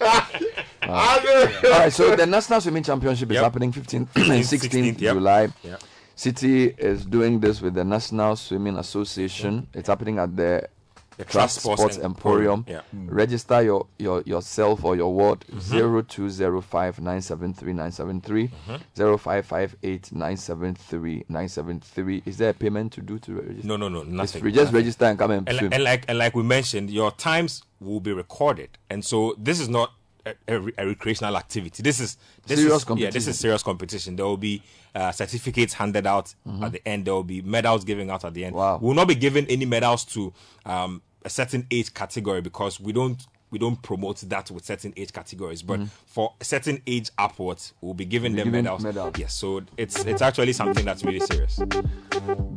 [0.87, 1.19] Ah.
[1.65, 3.45] All right, so the National Swimming Championship is Yep.
[3.45, 5.15] happening 15th and 16th 16th, yep.
[5.15, 5.49] July.
[5.63, 5.83] Yep.
[6.17, 9.67] Citi is doing this with the National Swimming Association.
[9.73, 10.69] It's happening at the,
[11.17, 12.65] The Trust Sports Emporium.
[12.69, 12.81] Yeah.
[12.93, 16.09] Register your, your yourself or your ward Mhm.
[16.09, 18.51] 0205 973 973
[18.97, 22.23] 0558 973 973.
[22.27, 23.67] Is there a payment to do to register?
[23.67, 24.41] No, no, no, It's nothing.
[24.43, 24.53] free.
[24.53, 24.77] Just nothing.
[24.77, 25.73] register and come and, and, swim.
[25.73, 29.69] and like and like we mentioned, your times will be recorded, and so this is
[29.69, 29.93] not
[30.27, 31.83] a, a, a recreational activity.
[31.83, 32.17] This is
[32.47, 33.13] this Serious is, Yeah, competition.
[33.13, 34.17] this is serious competition.
[34.17, 34.63] There will be
[34.95, 36.65] uh, certificates handed out Mhm.
[36.65, 37.05] at the end.
[37.05, 38.55] There will be medals given out at the end.
[38.57, 38.79] Wow.
[38.81, 40.33] We will not be giving any medals to
[40.65, 43.27] um, a certain age category because we don't.
[43.51, 45.89] We don't promote that with certain age categories, but Mhm.
[46.07, 48.83] for a certain age upwards, we'll be giving Be them medals.
[48.83, 49.15] medals.
[49.17, 51.61] Yes, so it's it's actually something that's really serious.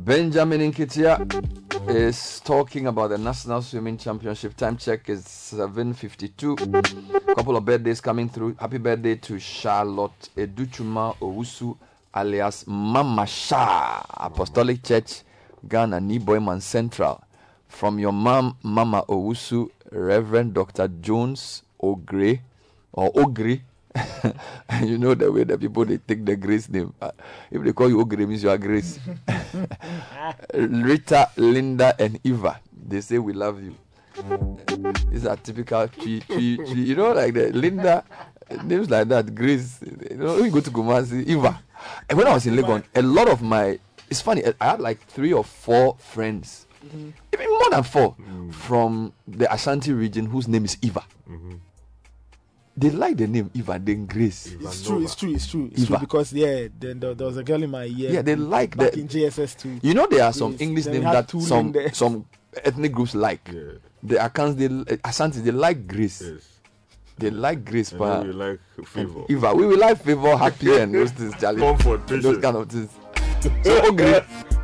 [0.06, 1.20] Benjamin Inkitia
[1.90, 4.56] is talking about the National Swimming Championship.
[4.58, 6.56] Time check is 7.52.
[7.36, 8.56] Couple of birthdays coming through.
[8.60, 11.78] Happy birthday to Charlotte Educhuma Owusu
[12.16, 15.22] alias Mama Sha, Apostolic Church,
[15.68, 17.22] Ghana, Niboyman Central.
[17.68, 20.88] From your mom, Mama Owusu, Reverend Dr.
[20.88, 22.40] Jones Ogre,
[22.94, 23.62] or Ogre.
[24.84, 26.94] you know the way the people they take the grace name.
[27.02, 27.12] Uh,
[27.50, 29.00] if they call you Ogre, means you are grace.
[30.54, 32.60] Rita, Linda, and Eva.
[32.72, 33.76] They say we love you.
[35.12, 36.84] These are typical tree, tree, tree.
[36.84, 38.04] You know, like the Linda,
[38.64, 39.80] names like that, Grace.
[40.10, 41.60] You know, we go to Kumasi, Eva.
[42.10, 43.80] And when I was in Legon, a lot of my,
[44.10, 47.10] it's funny, I had like three or four friends, Mm-hmm.
[47.34, 48.50] even more than four, mm-hmm.
[48.52, 51.04] from the Ashanti region whose name is Eva.
[51.30, 51.54] Mm-hmm.
[52.80, 54.54] They like the name Eva, then Grace.
[54.60, 55.88] It's true, it's true, it's true, it's Eva.
[55.88, 58.12] true because yeah, then there, there was a girl in my year.
[58.12, 59.80] Yeah, they like back the- in JSS too.
[59.82, 62.26] You know there are some Yes, English names that two some in some
[62.64, 63.44] ethnic groups like.
[64.04, 66.22] The Akans they Ashanti they like Grace.
[66.22, 66.58] Yes
[67.18, 69.26] They like Grace, And but then we like Favour.
[69.30, 71.62] Eva, we will like favor, happy, and those things, Charlie.
[71.62, 72.92] Comfort, those kind of things.
[73.42, 73.50] So
[73.90, 74.22] okay.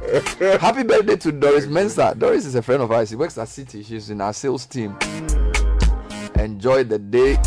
[0.60, 2.18] Happy birthday to Doris Mensah.
[2.18, 3.10] Doris is a friend of ours.
[3.10, 3.86] She works at Citi.
[3.86, 4.98] She's in our sales team.
[6.36, 7.40] Enjoy the day.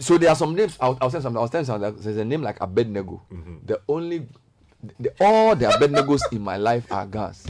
[0.00, 0.76] So there are some names.
[0.80, 1.36] I'll, I'll send some.
[1.36, 1.80] I'll send some.
[1.80, 3.22] There's a name like Abednego.
[3.32, 3.56] Mm-hmm.
[3.64, 4.26] The only,
[5.00, 7.46] the, all the Abednegos in my life are girls.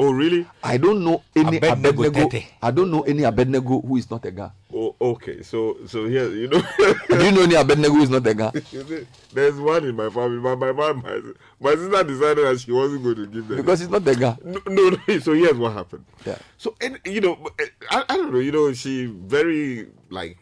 [0.00, 0.46] Oh, really?
[0.62, 2.38] I don't know any Abednego Abednego.
[2.62, 4.50] I don't know any Abednego who is not a Ga.
[4.72, 5.42] Oh, okay.
[5.42, 6.62] So, so here, you know.
[7.08, 8.52] Do you know any Abednego who is not a Ga?
[9.32, 10.38] There's one in my family.
[10.38, 11.20] My my mom, my,
[11.60, 14.36] my sister decided that she wasn't going to give them Because it's not a Ga.
[14.44, 15.18] No, no, no.
[15.20, 16.04] So here's what happened.
[16.24, 16.38] Yeah.
[16.58, 17.36] So and you know,
[17.90, 18.38] I, I don't know.
[18.38, 20.38] You know, she very like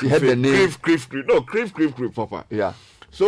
[0.00, 0.54] She had the name.
[0.54, 1.26] Crave, crave, crave.
[1.26, 2.46] No, crave, crave, crave, Papa.
[2.48, 2.72] Yeah.
[3.10, 3.26] So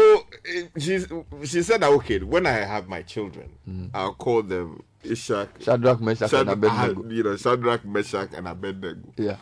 [0.48, 1.04] eh, she
[1.44, 3.90] she said that okay, when I have my children, Mm.
[3.92, 7.08] I'll call them Ishak, Shadrach, Meshach, and Abednego.
[7.08, 9.08] You know, Shadrach, Meshach, and Abednego.
[9.16, 9.36] Yeah.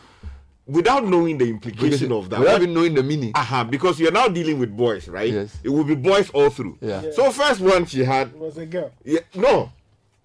[0.65, 3.31] Without knowing the implication of that, Without even knowing the meaning.
[3.35, 5.31] uh-huh, because you're now dealing with boys, right?
[5.31, 5.57] Yes.
[5.63, 6.77] It will be boys all through.
[6.81, 7.01] Yeah.
[7.03, 7.11] Yeah.
[7.13, 8.91] So first one she had It was a girl.
[9.05, 9.71] yeah, no,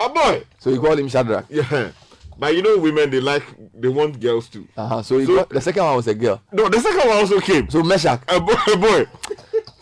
[0.00, 0.42] a boy.
[0.59, 1.46] So you call him Shadrach.
[1.48, 1.92] Yeah.
[2.38, 3.44] But you know, women they like
[3.78, 4.66] they want girls too.
[4.76, 5.02] Uh-huh.
[5.02, 6.42] So, So- got, the second one was a girl.
[6.50, 7.70] No, the second one also came.
[7.70, 8.20] So Meshach.
[8.26, 9.06] A boy, a boy.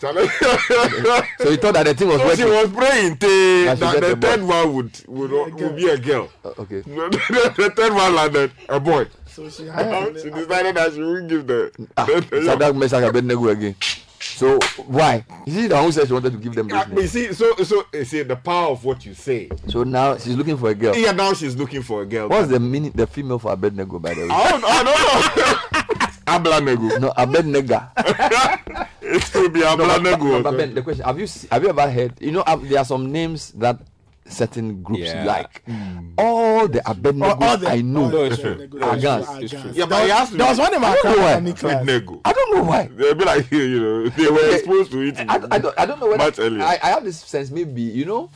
[0.01, 2.47] So he thought that the thing was so she working.
[2.47, 6.27] was praying till That the third one would would, would be a girl.
[6.43, 6.81] Uh, okay.
[6.81, 9.05] the third one landed a boy.
[9.27, 9.63] So she
[10.21, 11.71] she decided that she wouldn't give the.
[11.95, 13.75] Ah, the, the Shadrach, Meshach, Abednego again.
[14.19, 14.57] So
[14.87, 15.23] why?
[15.45, 16.95] Is she the one who said she wanted to give them Ah, business?
[16.95, 19.49] but you see, so so you see the power of what you say.
[19.67, 20.95] So now she's looking for a girl.
[20.95, 22.27] Yeah, now she's looking for a girl.
[22.27, 24.29] What's the meaning, the female for Abednego, by the way?
[24.31, 26.07] I don't, I don't know.
[26.27, 26.99] Ablanego.
[26.99, 27.81] No, Abednego.
[29.01, 30.41] it will be No, but- Ablanego.
[30.41, 32.13] but- but Ben, the question: Have you have you ever heard?
[32.21, 33.79] You know, there are some names that
[34.27, 35.25] certain groups Yeah.
[35.25, 35.61] like.
[35.65, 36.13] Hmm.
[36.17, 39.03] All the Abednego All- all the- I know all the are Abednego Ghans.
[39.27, 39.75] are Ghans.
[39.75, 41.31] Yeah, but he has to There was one in my I don't know class, why.
[41.33, 41.51] Annie.
[41.51, 42.21] Abednego.
[42.23, 42.89] I don't know why.
[42.95, 45.17] They'll be like, you know, they were exposed to it.
[45.19, 46.63] I, I, don't, I don't know whether Much earlier.
[46.63, 48.29] I, I have this sense maybe you know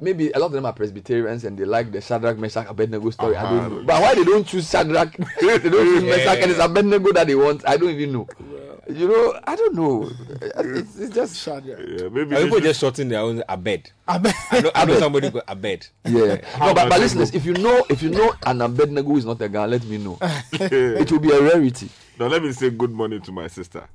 [0.00, 3.36] maybe a lot of them are Presbyterians and they like the Shadrach Meshach Abednego story.
[3.36, 3.58] I Uh-huh.
[3.68, 7.12] don't know, but why they don't choose Shadrach, they don't choose Meshach, and it's Abednego
[7.12, 7.62] that they want.
[7.68, 8.28] I don't even know.
[8.90, 10.10] You know, I don't know.
[10.40, 13.90] It's, it's just Yeah, maybe people just shorten their own abed.
[14.08, 14.32] Abed.
[14.50, 14.98] I know, I know Abed.
[14.98, 15.86] somebody got abed.
[16.06, 16.36] yeah.
[16.58, 19.48] no, but, but listen, if you know if you know an Abednego is not a
[19.50, 20.16] guy, let me know.
[20.52, 21.90] it will be a rarity.
[22.18, 23.86] Now let me say good morning to my sister.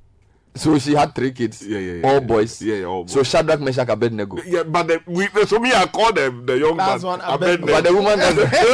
[0.56, 2.06] So she had three kids, Yeah, yeah, yeah.
[2.06, 2.20] all yeah.
[2.20, 2.62] boys.
[2.62, 3.12] Yeah, yeah, all boys.
[3.12, 4.38] So Shadrach, Meshach, Abednego.
[4.46, 7.18] yeah, but the, we, so me, I call them the young Last man.
[7.18, 7.72] one, Abednego.
[7.72, 8.54] But the woman doesn't.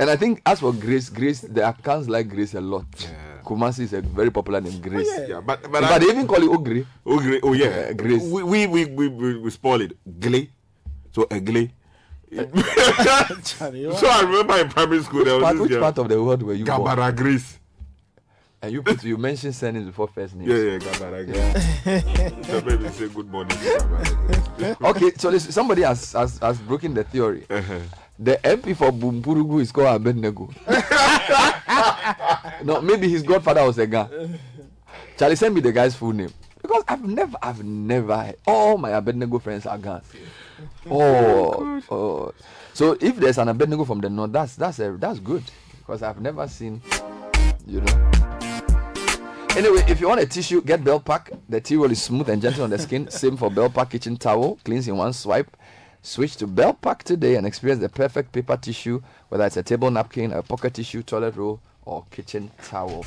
[0.00, 2.86] And I think as for Grace, Grace, the Akans like Grace a lot.
[3.44, 5.08] Kumasi is a very popular name, Grace.
[5.28, 6.86] Yeah, but But, but, I, they even call it Ogre.
[7.04, 7.40] oh, great.
[7.42, 8.22] oh yeah, Uh, Grace.
[8.22, 9.92] We we we we, we, we spoil it.
[10.20, 10.50] Glee.
[11.12, 11.70] So a glee.
[12.32, 16.08] Charlie, so I remember in primary school there was Part, this which girl, part of
[16.08, 16.80] the world were you born?
[16.80, 17.58] Gabara Grace.
[18.62, 20.48] And you put you mentioned surnames before first names.
[20.48, 22.46] Yeah, yeah, Gabara Grace.
[22.46, 23.56] so maybe say good morning.
[23.56, 27.46] to Gabara Okay, so this, somebody has, has has broken the theory.
[27.50, 27.78] Uh-huh.
[28.18, 30.50] The MP for Bunkpurugu is called Abednego.
[32.64, 34.08] no, maybe his godfather was a guy.
[35.18, 36.32] Charlie, send me the guy's full name.
[36.60, 40.04] Because I've never, I've never, all my Abednego friends are guns.
[40.90, 42.34] Oh, oh.
[42.72, 45.42] So if there's an Abednego from the north, that's that's a, that's good
[45.78, 46.80] because I've never seen,
[47.66, 48.10] you know.
[49.56, 51.36] Anyway, if you want a tissue, get Belpak.
[51.48, 53.10] The tea roll is smooth and gentle on the skin.
[53.10, 55.56] Same for Belpak kitchen towel, cleans in one swipe.
[56.02, 60.32] Switch to Belpak today and experience the perfect paper tissue, whether it's a table napkin,
[60.32, 63.04] a pocket tissue, toilet roll, or kitchen towel.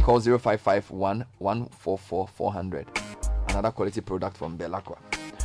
[0.00, 2.86] Call 0551 144 400.
[3.48, 4.98] Another quality product from Bel-Aqua.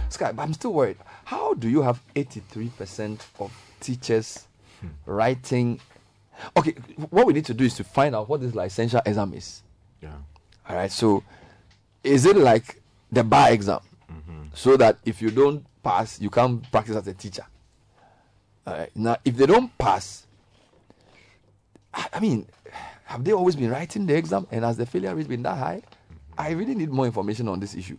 [0.10, 0.98] Sky, but I'm still worried.
[1.26, 4.48] How do you have 83% of teachers
[4.82, 4.88] hmm.
[5.06, 5.80] writing?
[6.58, 6.72] Okay,
[7.10, 9.62] what we need to do is to find out what this licensure exam is.
[10.02, 10.14] Yeah.
[10.68, 10.92] All right.
[10.92, 11.24] So,
[12.04, 12.82] is it like
[13.12, 13.82] the bar exam,
[14.12, 14.44] mm-hmm.
[14.54, 17.46] so that if you don't pass, you can't practice as a teacher?
[18.66, 18.92] All right.
[18.96, 20.26] Now, if they don't pass,
[21.94, 22.48] I I mean,
[23.06, 25.82] have they always been writing the exam, and has the failure rate been that high?
[25.82, 26.16] Mm-hmm.
[26.38, 27.98] I really need more information on this issue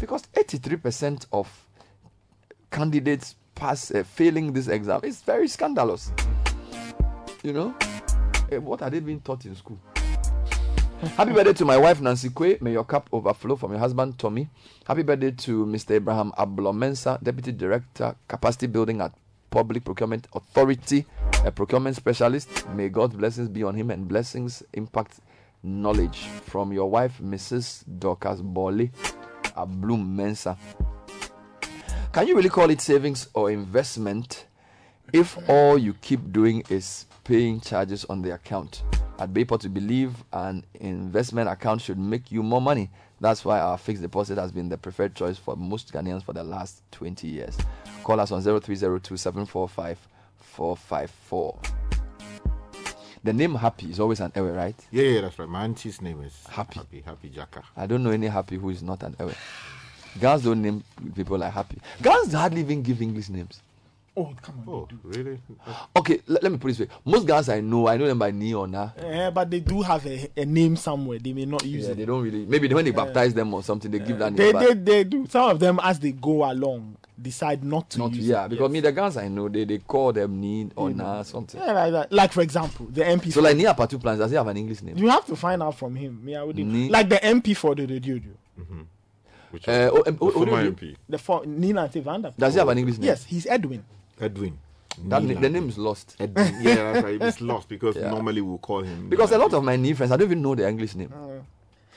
[0.00, 1.48] because 83% of
[2.70, 6.10] candidates pass uh, failing this exam is very scandalous.
[7.42, 7.74] You know,
[8.50, 9.78] Eh, what are they being taught in school?
[11.16, 12.60] Happy birthday to my wife Nancy Kwe.
[12.60, 14.48] May your cup overflow from your husband Tommy.
[14.86, 15.92] Happy birthday to Mr.
[15.92, 19.12] Abraham Ablomensa, Deputy Director, Capacity Building at
[19.50, 21.06] Public Procurement Authority,
[21.44, 22.68] a procurement specialist.
[22.70, 25.20] May God's blessings be on him and blessings impact
[25.62, 27.84] knowledge from your wife, Mrs.
[27.98, 28.40] Dorcas
[29.54, 30.56] Boli Ablum Mensa.
[32.12, 34.46] Can you really call it savings or investment
[35.12, 38.82] if all you keep doing is paying charges on the account?
[39.18, 42.90] At Bayport, to believe an investment account should make you more money.
[43.20, 46.42] That's why our fixed deposit has been the preferred choice for most Ghanaians for the
[46.42, 47.56] last 20 years.
[48.02, 49.98] Call us on 0302 745
[50.38, 51.60] 454.
[53.24, 54.74] The name Happy is always an error, right?
[54.90, 55.48] Yeah, yeah, that's right.
[55.48, 56.80] My auntie's name is Happy.
[56.80, 57.62] Happy, Happy Jaka.
[57.76, 59.34] I don't know any Happy who is not an error.
[60.20, 60.82] Girls don't name
[61.14, 61.78] people like Happy.
[62.02, 63.60] Girls hardly even give English names.
[64.16, 64.68] Oh, come on.
[64.68, 65.38] Oh, really?
[65.96, 66.94] Okay, let, let me put it this way.
[67.04, 68.90] Most girls I know, I know them by Ni or Na.
[68.98, 71.18] Eh, but they do have a, a name somewhere.
[71.18, 71.96] They may not use Yeah, it.
[71.98, 72.44] they don't really.
[72.44, 74.52] Maybe when they baptize them or something, they give that name.
[74.52, 75.26] They, they, they do.
[75.28, 78.50] Some of them, as they go along, decide not to not use yeah, it.
[78.50, 81.22] because me the Gans I know, they, they call them Ni or You know.
[81.22, 81.60] Something.
[81.60, 82.12] Yeah, like that.
[82.12, 83.32] Like, for example, the MP.
[83.32, 84.96] So like Ni Apatu plans, does he have an English name?
[84.98, 86.24] you have to find out from him.
[86.24, 88.20] Me, I would Ni- like the MP for the radio.
[89.50, 90.96] Which Uh, oh, oh, the former oh, MP.
[91.08, 92.34] The for Nina Tivanda.
[92.36, 93.06] Does he have an English name?
[93.08, 93.84] Yes, he's Edwin.
[94.20, 94.58] Edwin.
[95.04, 95.34] That Nila.
[95.34, 96.16] na- the name is lost.
[96.18, 96.54] Edwin.
[96.62, 97.22] Yeah, that's right.
[97.22, 98.10] It's lost because Yeah.
[98.10, 99.08] normally we'll call him.
[99.10, 101.12] Because a lot of my new friends, I don't even know their English name.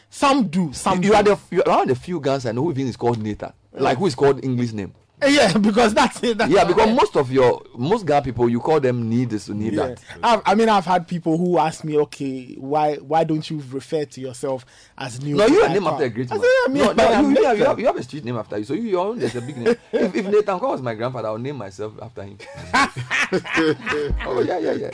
[0.09, 0.71] Some do.
[0.73, 1.15] Some you, you do.
[1.15, 3.21] are the you are one of the few guys I know who even is called
[3.21, 3.51] Nathan.
[3.73, 4.93] Like who is called English name.
[5.35, 6.37] Yeah, because that's it.
[6.37, 9.73] That's Yeah, because most of your most guy people you call them need this, need
[9.73, 9.87] Yeah.
[9.87, 10.01] that.
[10.23, 14.05] I've, I mean, I've had people who ask me, okay, why why don't you refer
[14.05, 14.65] to yourself
[14.97, 15.35] as new?
[15.35, 16.39] No, you are Like, named uh, after a great man.
[16.39, 18.57] said, yeah, no, no, you, you, have, you, have, you have a street name after
[18.57, 19.75] you, so you your own there's a big name.
[19.91, 22.37] if, if Nathan Quao was my grandfather, I'll name myself after him.
[24.25, 24.91] oh yeah, yeah, yeah.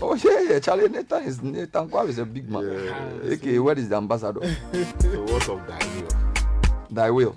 [0.00, 0.58] Oh yeah, yeah.
[0.60, 2.64] Charlie Nathan is Nathan Quao is a big man.
[2.64, 4.40] okay, where is the ambassador?
[5.00, 6.14] so what of that?
[6.90, 7.36] Thy will.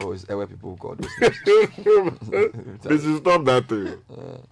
[0.00, 1.10] Oh, it's where people call those
[1.46, 2.18] names.
[2.82, 3.96] they should stop that thing.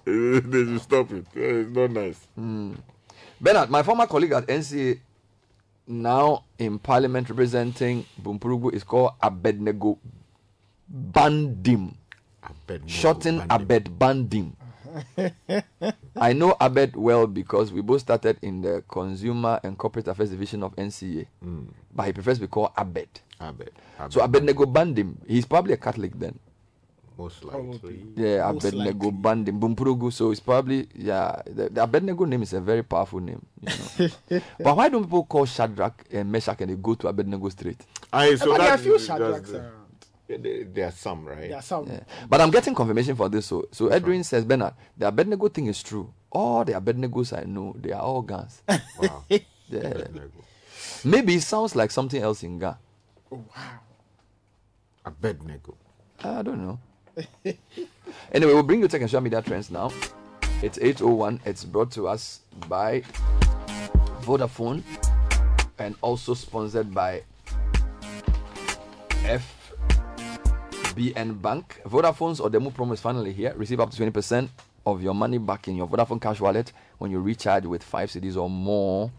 [0.05, 1.24] they should stop it.
[1.35, 2.18] Yeah, It's not nice.
[2.35, 2.74] Hmm.
[3.40, 4.98] Bernard, my former colleague at NCA,
[5.86, 9.98] now in Parliament representing Bumpurugu, is called Abednego
[10.93, 11.94] Bandim.
[12.43, 14.52] Abednego Shorten Abed Bandim.
[16.16, 20.62] I know Abed well because we both started in the Consumer and Corporate Affairs Division
[20.62, 21.27] of NCA.
[21.44, 21.68] Mm.
[21.94, 23.09] But he prefers to be called Abed.
[23.40, 23.73] Abed.
[24.10, 26.39] So Abednego Bandim, he's probably a Catholic then.
[27.18, 28.05] Most likely.
[28.14, 30.12] Yeah, Most Abednego Bandim, Bunkpurugu.
[30.12, 31.40] So it's probably yeah.
[31.47, 33.40] The, the Abednego name is a very powerful name.
[33.62, 34.40] You know?
[34.60, 37.81] but why don't people call Shadrach and Meshach and they go to Abednego straight?
[38.12, 39.73] Aye, so but there are that- a few that's Shadrachs the- around.
[39.73, 39.86] Yeah,
[40.28, 41.48] there, there are some, right?
[41.48, 41.86] There are some.
[41.86, 42.01] Yeah.
[42.28, 43.47] But I'm getting confirmation for this.
[43.47, 46.12] So, so Edwin says, Bernard, the Abednego thing is true.
[46.31, 48.62] All the Abednegos I know, they are all guns.
[48.98, 49.24] Wow.
[49.69, 50.05] Yeah.
[51.05, 52.74] Maybe it sounds like something else in Ga.
[53.32, 53.44] Oh,
[55.05, 55.77] Abednego.
[56.23, 56.78] I don't know.
[58.32, 59.90] anyway, we'll bring you tech and social media trends now.
[60.62, 61.40] It's 801.
[61.44, 63.03] It's brought to us by
[64.23, 64.82] Vodafone
[65.78, 67.23] and also sponsored by
[70.97, 71.82] FBN Bank.
[71.85, 73.52] Vodafone's Odemo promo is finally here.
[73.56, 74.48] Receive up to 20%
[74.86, 78.36] of your money back in your Vodafone cash wallet when you recharge with 5 cedis
[78.36, 79.12] or more.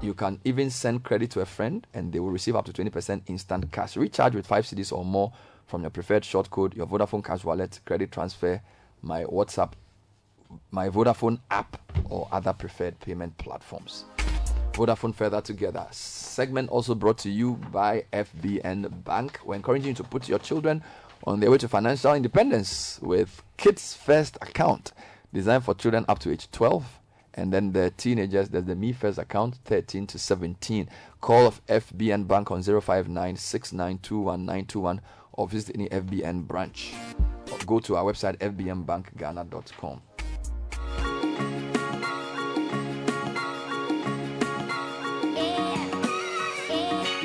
[0.00, 3.20] You can even send credit to a friend and they will receive up to 20%
[3.26, 3.96] instant cash.
[3.98, 5.30] Recharge with 5 cedis or more
[5.66, 8.62] from your preferred short code, your Vodafone cash wallet, credit transfer,
[9.02, 9.72] my WhatsApp,
[10.70, 11.76] my Vodafone app,
[12.08, 14.06] or other preferred payment platforms.
[14.78, 15.88] Vodafone further together.
[15.90, 19.40] Segment also brought to you by FBN Bank.
[19.44, 20.84] We're encouraging you to put your children
[21.24, 24.92] on their way to financial independence with Kids First account
[25.34, 27.00] designed for children up to age 12
[27.34, 30.88] and then the teenagers there's the me first account 13 to 17
[31.20, 33.36] call of fbn bank on 059
[35.32, 36.94] or visit any fbn branch
[37.52, 40.00] or go to our website fbnbankghana.com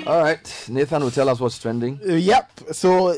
[0.07, 2.49] all right nathan will tell us what's trending Uh, yep.
[2.71, 3.15] So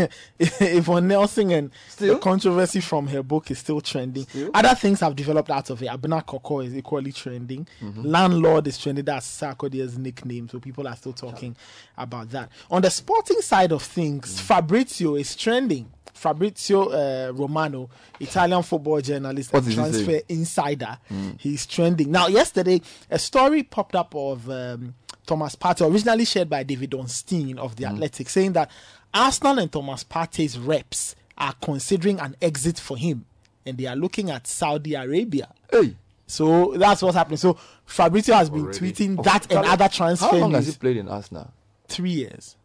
[0.38, 4.26] Yvonne Nelson and the controversy from her book is still trending.
[4.54, 5.88] Other things have developed out of it.
[5.88, 7.66] Abena Korkor is equally trending.
[7.82, 8.04] Mhm.
[8.04, 9.04] Landlord is trending.
[9.04, 10.48] That's Sarkodie's nickname.
[10.48, 11.56] So people are still talking
[11.96, 12.50] about that.
[12.70, 15.90] On the sporting side of things, Fabrizio is trending.
[16.14, 17.88] Fabrizio uh, Romano,
[18.18, 21.40] Italian football journalist What and transfer insider, Mm.
[21.40, 22.10] he's trending.
[22.10, 24.94] Now, yesterday, a story popped up of um,
[25.30, 27.76] Thomas Partey, originally shared by David Ornstein of Mm.
[27.76, 28.68] The Athletic, saying that
[29.14, 33.24] Arsenal and Thomas Partey's reps are considering an exit for him
[33.64, 35.48] and they are looking at Saudi Arabia.
[35.70, 35.94] Hey.
[36.26, 37.36] So that's what's happening.
[37.38, 38.78] So Fabrizio has been Already.
[38.92, 40.74] tweeting Oh, that and other transfer how long has news.
[40.74, 41.52] he played in arsenal
[41.88, 42.56] Three years.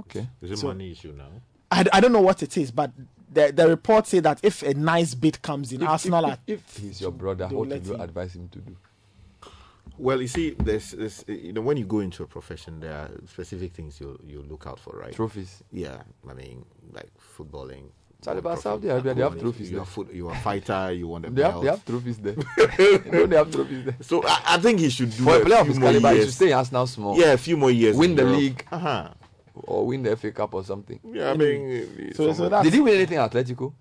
[0.00, 1.28] okay Is it So- money issue now?
[1.70, 2.90] I, I don't know what it is, but
[3.32, 6.76] the, the reports say that if a nice bid comes in, If- Arsenal if, if,
[6.76, 8.00] if he's your brother they'll what let would you him.
[8.00, 8.76] advise him to do
[9.98, 13.10] Well, you see, there's, there's you know when you go into a profession, there are
[13.26, 15.12] specific things you you look out for, right?
[15.12, 15.62] Trophies.
[15.70, 17.90] Yeah, I mean, like footballing.
[18.24, 20.92] Charlie, you but Saudi Arabia, they have you- trophies You're, foot, you're a fighter.
[20.92, 22.34] You want a They have, they have trophies there.
[22.78, 23.96] you know they have trophies there.
[24.00, 25.88] So I, I think he should do For a a player of few his more
[25.90, 26.26] caliber, he years.
[26.26, 27.18] should stay in Arsenal small.
[27.18, 27.96] Yeah, a few more years.
[27.96, 28.38] Win the Europe.
[28.38, 28.66] league.
[28.70, 29.08] Uh-huh.
[29.54, 31.00] Or win the FA Cup or something.
[31.04, 33.72] Yeah, I mean, So- so that's- Did he win anything at Atletico?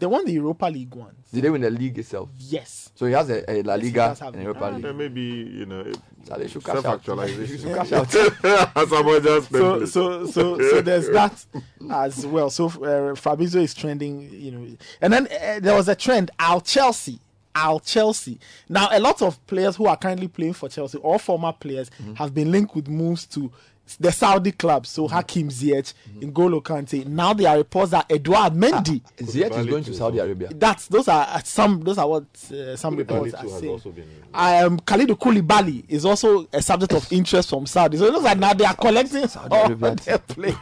[0.00, 1.30] They won the Europa League once.
[1.32, 2.30] Did they win the league itself?
[2.38, 2.90] Yes.
[2.94, 4.44] So he has a, a La Yes, he Liga does have and it.
[4.46, 4.82] Europa Ah, League.
[4.82, 5.84] Then maybe you know
[6.24, 6.82] So they should cash out.
[6.82, 7.46] self-actualization.
[7.48, 8.14] They should cash out.
[8.76, 11.44] As so so so so there's that
[11.90, 12.50] as well.
[12.50, 16.30] So uh, Fabrizio is trending, you know, and then uh, there was a trend.
[16.38, 17.18] Al Chelsea,
[17.54, 18.38] Al Chelsea.
[18.68, 22.34] Now a lot of players who are currently playing for Chelsea, or former players, have
[22.34, 23.50] been linked with moves to
[23.96, 24.88] the Saudi clubs.
[24.90, 27.06] So Hakim Ziyech, N'Golo Kante.
[27.06, 29.00] Now there are reports that Eduard Mendy.
[29.18, 30.48] Ziyech is going to Saudi Arabia.
[30.54, 33.72] That's those are uh, some those are what uh, some reports are saying.
[33.72, 37.96] also been- Um, Kalidou Koulibaly is also a subject of interest from Saudi.
[37.96, 40.56] So it looks like now they are collecting all Arabia their players.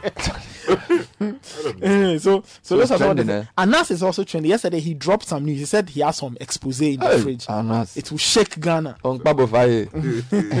[1.81, 3.47] Anyway, so so So those it's are some of the trending.
[3.57, 4.49] Anas is also trending.
[4.49, 5.59] Yesterday he dropped some news.
[5.59, 7.45] He said he has some expose in the Hey, fridge.
[7.49, 7.97] Anas.
[7.97, 8.97] It will shake Ghana.
[9.03, 9.85] On Pabo Faye.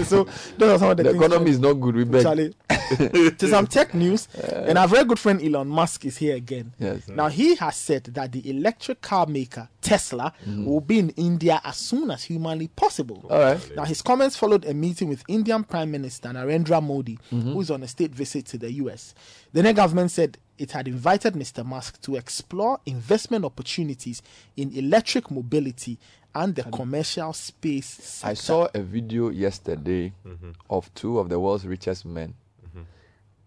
[0.03, 0.25] so
[0.57, 1.95] those are some of the, The economy is not good.
[1.95, 2.53] We beg.
[2.67, 6.73] To some tech news, and our very good friend Elon Musk is here again.
[6.79, 7.07] Yes.
[7.07, 11.77] Now he has said that the electric car maker Tesla will be in India as
[11.77, 13.25] soon as humanly possible.
[13.29, 13.75] All right.
[13.75, 17.53] Now his comments followed a meeting with Indian Prime Minister Narendra Modi, Mhm.
[17.53, 19.13] who is on a state visit to the US.
[19.53, 21.63] The Indian government said it had invited Mr.
[21.65, 24.21] Musk to explore investment opportunities
[24.57, 25.97] in electric mobility
[26.35, 28.27] and the commercial space sector.
[28.27, 30.13] I saw a video yesterday
[30.69, 32.33] of two of the world's richest men,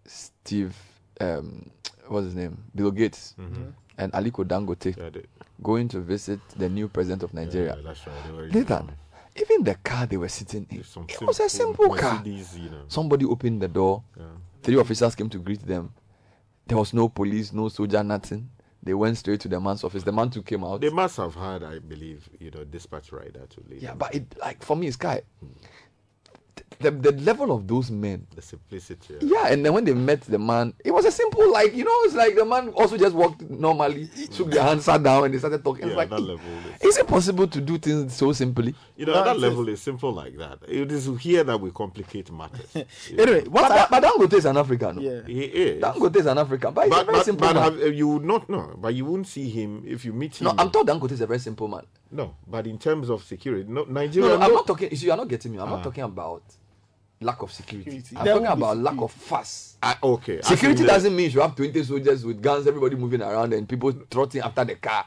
[0.05, 0.75] Steve,
[1.21, 1.69] um,
[2.07, 3.73] what's his name, Bill Gates, Mhm.
[3.97, 5.25] and Aliko Dangote, Yeah, they-
[5.61, 7.75] going to visit the new president of Nigeria.
[7.77, 8.51] Yeah, that's right.
[8.53, 8.91] Nathan,
[9.35, 12.21] even the car they were sitting in, it was a simple car.
[12.25, 12.83] You know.
[12.87, 14.03] Somebody opened the door.
[14.17, 14.25] Yeah.
[14.61, 15.93] Three officers came to greet them.
[16.67, 18.49] There was no police, no soldier, nothing.
[18.81, 20.03] They went straight to the man's office.
[20.03, 20.81] The man too came out.
[20.81, 23.81] They must have had, I believe, you know, dispatch rider to lead.
[23.81, 25.21] Yeah, but it like for me, it's guy.
[26.79, 28.27] The, the level of those men.
[28.35, 29.15] the simplicity.
[29.21, 31.91] Yeah, and then when they met the man, it was a simple like you know,
[32.03, 35.37] it's like the man also just walked normally, shook their hand, sat down, and they
[35.39, 35.83] started talking.
[35.85, 36.43] Yeah, it's like, that level.
[36.81, 38.75] is it possible to do things so simply?
[38.97, 40.59] You know, at that level is simple like that.
[40.67, 42.75] It is here that we complicate matters.
[43.11, 44.99] anyway, but, but, but Dangote is an African.
[45.01, 45.21] Yeah.
[45.25, 45.81] He is.
[45.83, 47.79] Dangote is an African, but he's a But, very but, simple but man.
[47.79, 50.45] have, you would not know, but you wouldn't see him if you meet him.
[50.45, 51.83] no, I'm told Dangote is a very simple man.
[52.11, 54.29] No, but in terms of security, no, No, Nigeria.
[54.29, 54.91] no, I'm no- not talking.
[54.91, 55.57] You see, you're not getting me.
[55.59, 55.75] I'm Ah.
[55.77, 56.43] not talking about
[57.23, 57.89] lack of security.
[57.99, 58.17] Security.
[58.17, 59.77] I'm There talking will be about lack of fuss.
[59.81, 60.41] Ah, okay.
[60.41, 63.91] Security think doesn't mean you have 20 soldiers with guns, everybody moving around, and people
[64.09, 65.05] trotting after the car.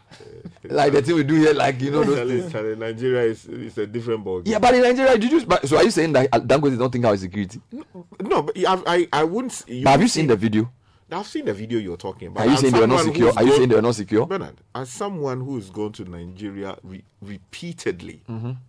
[0.65, 2.79] like the thing we do here, like, you know, those things.
[2.79, 4.49] Nigeria is, is a different ballgame.
[4.49, 5.47] Yeah, but in Nigeria, did you?
[5.47, 7.61] But, so are you saying that uh, Dangote don't think about security?
[7.73, 7.85] No,
[8.21, 9.65] no but I, I, I wouldn't.
[9.67, 10.71] You but have you seen the video?
[11.09, 12.47] I've seen the video you're talking about.
[12.47, 13.33] Are you saying they were not secure?
[13.37, 14.27] Are you saying they were not secure?
[14.27, 18.23] Bernard, as someone who's gone to Nigeria re- repeatedly,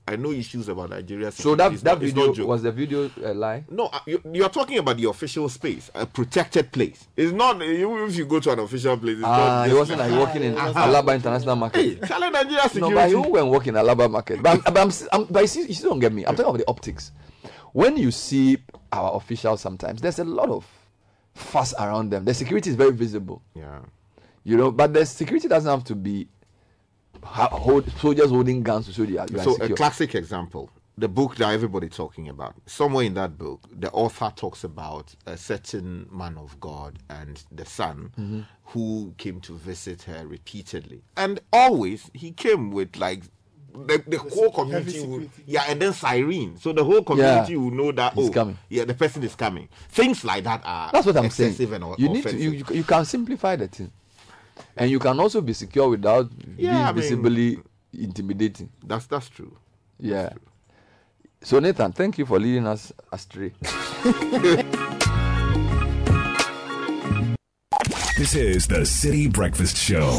[0.07, 1.29] I know issues about Nigeria.
[1.29, 1.41] Mm-hmm.
[1.41, 1.73] So that.
[1.73, 3.65] It's that not- video was the video a lie?
[3.71, 7.07] No, uh, you, you're talking about the official space, a protected place.
[7.17, 9.17] It's not even if you go to an official place.
[9.17, 10.73] It's Ah, not he wasn't like working in Uh-huh.
[10.87, 11.81] Alaba International Market.
[12.01, 12.93] Hey, Charlie, Nigeria No, security.
[12.95, 14.43] but he won't work in Alaba Market.
[14.43, 16.23] But, but, I'm, I'm, but you, see, you still don't get me.
[16.23, 17.11] I'm talking about the optics.
[17.73, 18.57] When you see
[18.91, 20.65] our officials sometimes, there's a lot of
[21.37, 22.25] fuss around them.
[22.25, 23.41] The security is very visible.
[23.53, 23.79] Yeah.
[24.43, 26.27] You know, but the security doesn't have to be
[27.23, 29.73] hold, soldiers holding guns to show you are, so secure.
[29.73, 30.69] a classic example
[30.99, 35.35] the book that everybody's talking about somewhere in that book the author talks about a
[35.37, 38.45] certain man of god and the son Mhm.
[38.65, 43.23] who came to visit her repeatedly and always he came with like
[43.73, 47.59] the, the whole community would, yeah and then siren so the whole community Yeah.
[47.59, 48.57] will know that He's oh coming.
[48.69, 51.51] yeah the person is coming things like that are That's what I'm saying.
[51.51, 53.91] excessive and o- You need to, you, you, you can simplify the thing,
[54.75, 57.59] and you can also be secure without Yeah, being I mean- visibly
[57.93, 58.69] intimidating.
[58.83, 59.55] that's that's true
[59.99, 60.29] Yeah.
[61.43, 63.53] So Nathan, thank you for leading us astray.
[68.17, 70.09] This is the Citi Breakfast Show,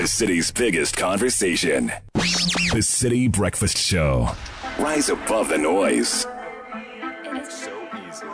[0.00, 1.90] the city's biggest conversation.
[2.14, 4.28] The Citi Breakfast Show.
[4.78, 6.24] Rise above the noise.
[7.24, 8.26] It's So easy.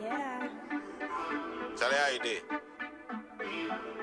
[0.00, 0.48] Yeah.
[1.76, 2.42] Charlie, how you did?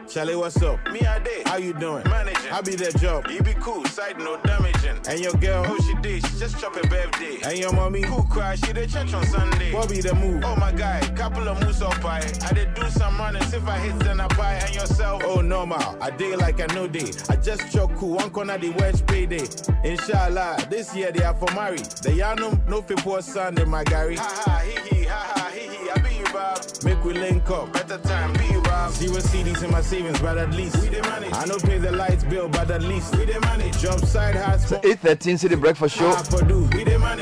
[0.07, 0.79] Charlie, what's up?
[0.91, 1.47] Me, I did.
[1.47, 2.03] How you doing?
[2.07, 2.51] Managing.
[2.51, 3.27] I be that job.
[3.27, 4.97] You be cool, side no damaging.
[5.09, 5.65] And your girl?
[5.67, 6.25] Oh, she did.
[6.25, 7.39] She just a birthday.
[7.43, 8.01] And your mommy?
[8.03, 8.55] Cool cry.
[8.55, 9.73] She did church on Sunday.
[9.73, 10.43] What be the move?
[10.45, 11.01] Oh, my guy.
[11.15, 12.19] Couple of moves up by.
[12.43, 13.51] I did do some runnings.
[13.53, 14.53] If I hit, then I buy.
[14.53, 15.23] And yourself?
[15.25, 15.97] Oh, normal.
[16.01, 17.11] I did like I know day.
[17.29, 18.15] I just choke cool.
[18.15, 19.47] One corner the wedge payday.
[19.83, 20.67] Inshallah.
[20.69, 21.77] This year they are for marry.
[21.77, 24.17] The Yanum no fit poor Sunday, my Gary.
[24.17, 25.89] Ha ha, hee hee, ha ha, hee hee.
[25.89, 26.59] I be you, Bob.
[26.83, 27.73] Make we link up.
[27.73, 28.91] Better time, be you, Bob.
[28.91, 31.33] Zero CDs in my savings, but at least we manage.
[31.33, 33.77] I know pay the lights bill, but at least we manage.
[33.79, 34.67] Job side has.
[34.67, 36.11] So 813 Citi Breakfast Show.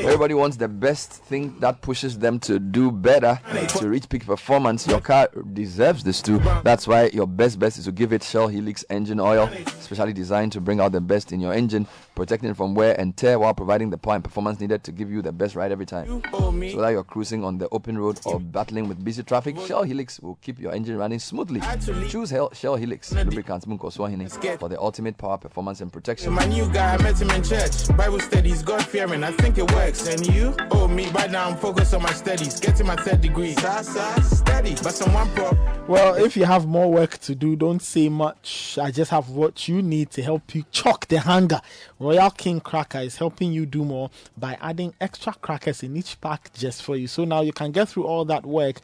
[0.04, 3.40] Everybody wants the best thing that pushes them to do better,
[3.78, 4.86] to reach peak performance.
[4.88, 6.38] Your car deserves this too.
[6.64, 9.48] That's why your best bet is to give it Shell Helix engine oil,
[9.78, 11.86] specially designed to bring out the best in your engine,
[12.16, 15.10] protecting it from wear and tear while providing the power and performance needed to give
[15.10, 16.22] you the best ride every time.
[16.32, 20.18] So that you're cruising on the open road or battling with busy traffic, Shell Helix
[20.18, 22.08] will keep your engine running smoothly.
[22.08, 26.32] Choose Hel- Shell Helix lubricants Munko Swahini for the ultimate power, performance, and protection.
[26.32, 27.88] My new guy, I met him in church.
[27.96, 30.06] Bible studies, God fearing, I think it works.
[30.06, 30.54] And you?
[30.70, 33.54] Oh, me, right now I'm focused on my studies, getting my third degree.
[33.54, 35.56] Sa, sa, steady, but someone prop.
[35.88, 38.78] Well, if you have more work to do, don't say much.
[38.80, 41.60] I just have what you need to help you chalk the hunger.
[41.98, 46.52] Royal King Cracker is helping you do more by adding extra crackers in each pack
[46.54, 47.06] just for you.
[47.06, 48.80] So now you can get through all that work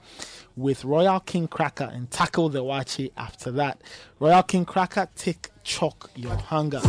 [0.57, 3.81] with Royal King Cracker and tackle the wachi after that.
[4.19, 6.81] Royal King Cracker, take chalk your hunger.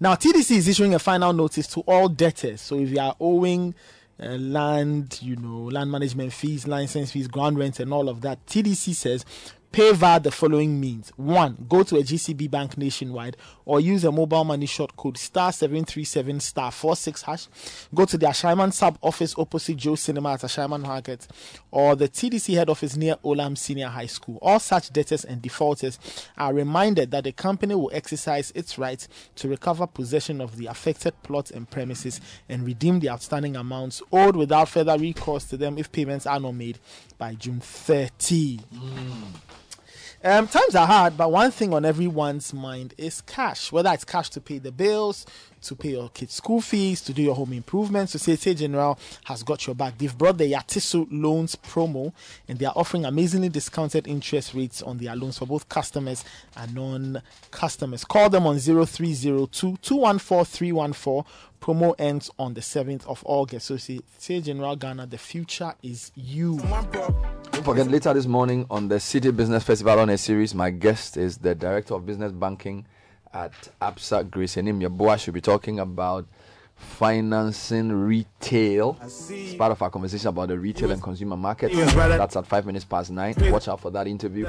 [0.00, 2.60] Now, TDC is issuing a final notice to all debtors.
[2.60, 3.74] So if you are owing
[4.20, 8.44] uh, land, you know, land management fees, license fees, ground rent, and all of that,
[8.46, 9.24] TDC says
[9.76, 11.12] pay via the following means.
[11.16, 13.36] One, go to a GCB bank nationwide
[13.66, 17.48] or use a mobile money short code star 737 star 46 hash.
[17.94, 21.26] Go to the Ashaiman sub office opposite Joe Cinema at Ashaiman Market
[21.76, 24.38] or the TDC head office near Olam Senior High School.
[24.40, 25.98] All such debtors and defaulters
[26.38, 31.12] are reminded that the company will exercise its right to recover possession of the affected
[31.22, 35.92] plots and premises and redeem the outstanding amounts owed without further recourse to them if
[35.92, 36.78] payments are not made
[37.18, 38.60] by June 30.
[40.24, 43.70] Um, times are hard, but one thing on everyone's mind is cash.
[43.70, 45.26] Whether it's cash to pay the bills,
[45.68, 48.12] to pay your kids' school fees, to do your home improvements.
[48.12, 49.98] So Societe Generale has got your back.
[49.98, 52.12] They've brought the Yatisu loans promo,
[52.48, 56.24] and they are offering amazingly discounted interest rates on their loans for both customers
[56.56, 58.04] and non-customers.
[58.04, 61.24] Call them on 0302 214 314.
[61.60, 63.66] Promo ends on the 7th of August.
[63.66, 66.58] So Societe Generale Ghana, the future is you.
[66.58, 71.16] Don't forget, later this morning on the Citi Business Festival on a series, my guest
[71.16, 72.86] is the Director of Business Banking
[73.36, 73.52] at
[73.82, 75.18] ABSA, Grace Enim Yaboa.
[75.18, 76.26] She'll be talking about
[76.74, 78.98] financing retail.
[79.02, 81.72] It's part of our conversation about the retail and consumer market.
[82.18, 83.34] That's at five minutes past nine.
[83.52, 84.46] Watch out for that interview.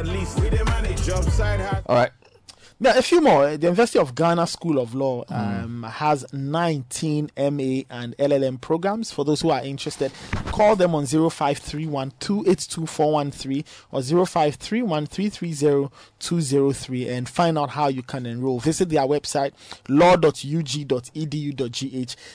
[1.85, 2.11] All right.
[2.79, 3.57] Yeah, a few more.
[3.57, 9.11] The University of Ghana School of Law um, has 19 MA and LLM programs.
[9.11, 10.11] For those who are interested,
[10.51, 15.89] call them on 0531 282 413 or 0531 330
[16.19, 18.59] 203 and find out how you can enroll.
[18.59, 19.53] Visit their website
[19.89, 20.35] law.ug.edu.gh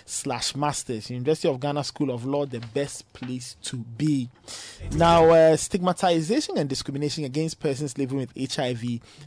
[0.04, 1.08] slash masters.
[1.08, 4.28] University of Ghana School of Law, the best place to be.
[4.90, 8.82] Now, uh, stigmatization and discrimination against persons living with HIV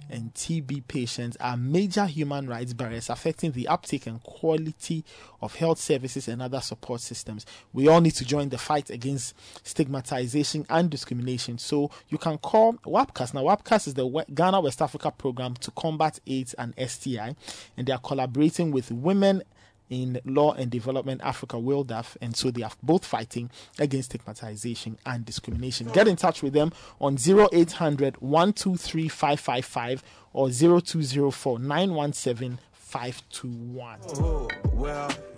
[0.09, 1.04] and TB patients
[1.39, 5.03] are major human rights barriers affecting the uptake and quality
[5.41, 7.45] of health services and other support systems.
[7.73, 11.57] We all need to join the fight against stigmatization and discrimination.
[11.57, 13.33] So you can call WAPCAS.
[13.33, 17.35] Now, WAPCAS is the Ghana West Africa program to combat AIDS and STI,
[17.77, 19.43] and they are collaborating with women
[19.89, 23.49] in Law and Development Africa, WILDAF, and so they are both fighting
[23.79, 25.87] against stigmatization and discrimination.
[25.87, 30.03] Get in touch with them on 0800 123 555
[30.33, 33.99] or 0204 917 521.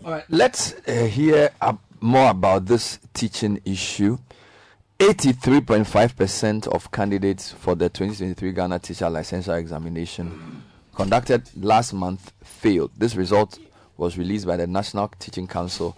[0.05, 4.17] All right, let's uh, hear uh, more about this teaching issue.
[4.99, 10.63] 83.5% of candidates for the 2023 Ghana Teacher Licensure Examination
[10.95, 12.91] conducted last month failed.
[12.97, 13.59] This result
[13.97, 15.95] was released by the National Teaching Council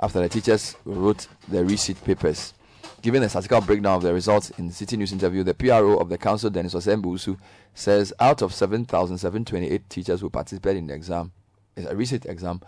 [0.00, 2.54] after the teachers wrote the receipt papers.
[3.02, 6.08] Given a statistical breakdown of the results in the Citi News interview, the PRO of
[6.10, 7.38] the council, Dennis Osembusu,
[7.74, 11.32] says out of 7,728 teachers who participated in the exam,
[11.76, 12.60] a receipt exam,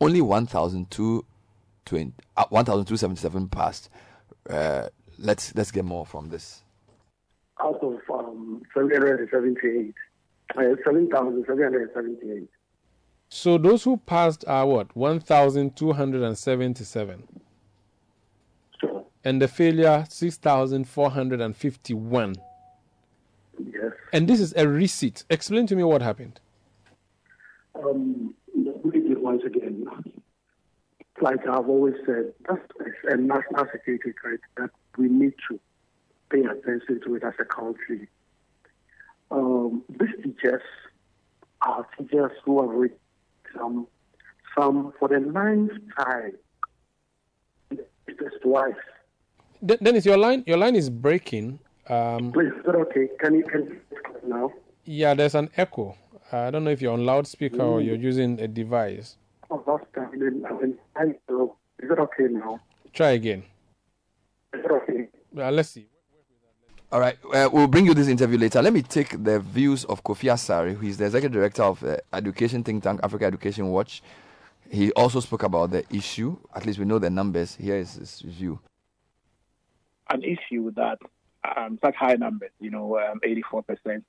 [0.00, 3.88] only 1,220 uh, 1,277 passed.
[4.48, 4.88] Uh,
[5.18, 6.62] let's let's get more from this.
[7.60, 9.94] out of um, 778,
[10.56, 12.48] uh, 7,778.
[13.28, 14.96] So those who passed are what?
[14.96, 17.28] 1,277.
[18.80, 19.04] Sure.
[19.24, 22.34] And the failure, 6,451.
[23.58, 23.92] Yes.
[24.12, 25.24] And this is a receipt.
[25.28, 26.40] Explain to me what happened.
[27.74, 28.34] Um,
[29.28, 29.84] once again,
[31.20, 32.62] like I've always said, that's
[33.10, 35.60] a national security threat that we need to
[36.30, 38.08] pay attention to it as a country.
[39.30, 40.62] Um, these teachers
[41.60, 42.70] are teachers who have
[43.56, 43.86] some,
[44.56, 46.32] some for the ninth time.
[47.70, 48.74] It's twice.
[49.64, 51.58] Dennis, your line, your line is breaking.
[51.88, 53.08] Um, Please, is that okay?
[53.20, 53.80] Can you can you
[54.28, 54.52] now?
[54.84, 55.96] yeah, there's an echo.
[56.32, 57.84] I don't know if you're on loudspeaker or Mm.
[57.86, 59.16] you're using a device.
[59.50, 61.52] Oh, last time I've I've been trying to.
[61.80, 62.60] Is that okay now?
[62.92, 63.42] Try again.
[64.54, 65.08] Is that okay?
[65.36, 65.86] Uh, let's see.
[66.90, 68.62] All right, uh, we'll bring you this interview later.
[68.62, 71.98] Let me take the views of Kofi Asare, who is the executive director of uh,
[72.14, 74.02] education think tank Africa Education Watch.
[74.70, 76.38] He also spoke about the issue.
[76.54, 77.54] At least we know the numbers.
[77.56, 78.58] Here is his view.
[80.10, 80.98] an issue that
[81.56, 84.02] um, such high numbers, you know, um, 84%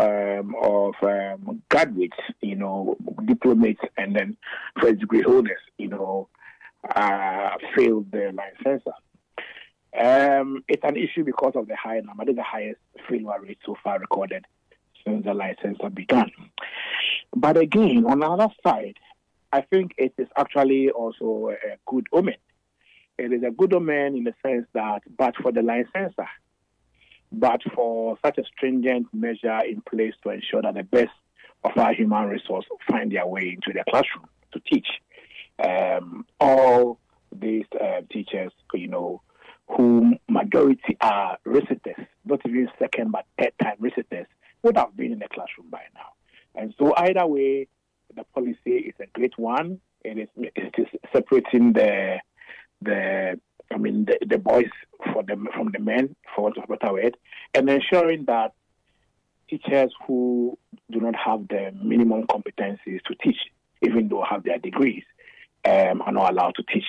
[0.00, 4.36] um, of um, graduates, you know, diplomates, and then
[4.80, 6.28] first degree holders, you know,
[6.94, 8.82] uh, failed their license.
[9.98, 12.24] Um, it's an issue because of the high number.
[12.24, 14.44] It is the highest failure rate so far recorded
[15.04, 16.30] since the license began.
[17.34, 18.96] But again, on the other side,
[19.52, 22.34] I think it is actually also a good omen
[23.18, 26.28] it is a good omen in the sense that, but for the licensor,
[27.32, 31.10] but for such a stringent measure in place to ensure that the best
[31.64, 34.86] of our human resource find their way into the classroom to teach.
[35.62, 37.00] Um, all
[37.32, 39.20] these uh, teachers, you know,
[39.68, 44.26] who majority are reciters, not even second but third time reciters,
[44.62, 46.12] would have been in the classroom by now.
[46.54, 47.68] And so either way,
[48.14, 49.80] the policy is a great one.
[50.04, 52.18] It is, it is separating the
[52.80, 53.38] the
[53.70, 54.70] I mean the, the boys
[55.12, 57.16] for the from the men, for want of a better word,
[57.54, 58.52] and ensuring that
[59.48, 60.58] teachers who
[60.90, 63.38] do not have the minimum competencies to teach,
[63.82, 65.04] even though have their degrees,
[65.64, 66.84] um, are not allowed to teach.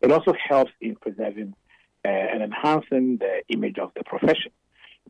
[0.00, 1.54] It also helps in preserving
[2.04, 4.52] uh, and enhancing the image of the profession,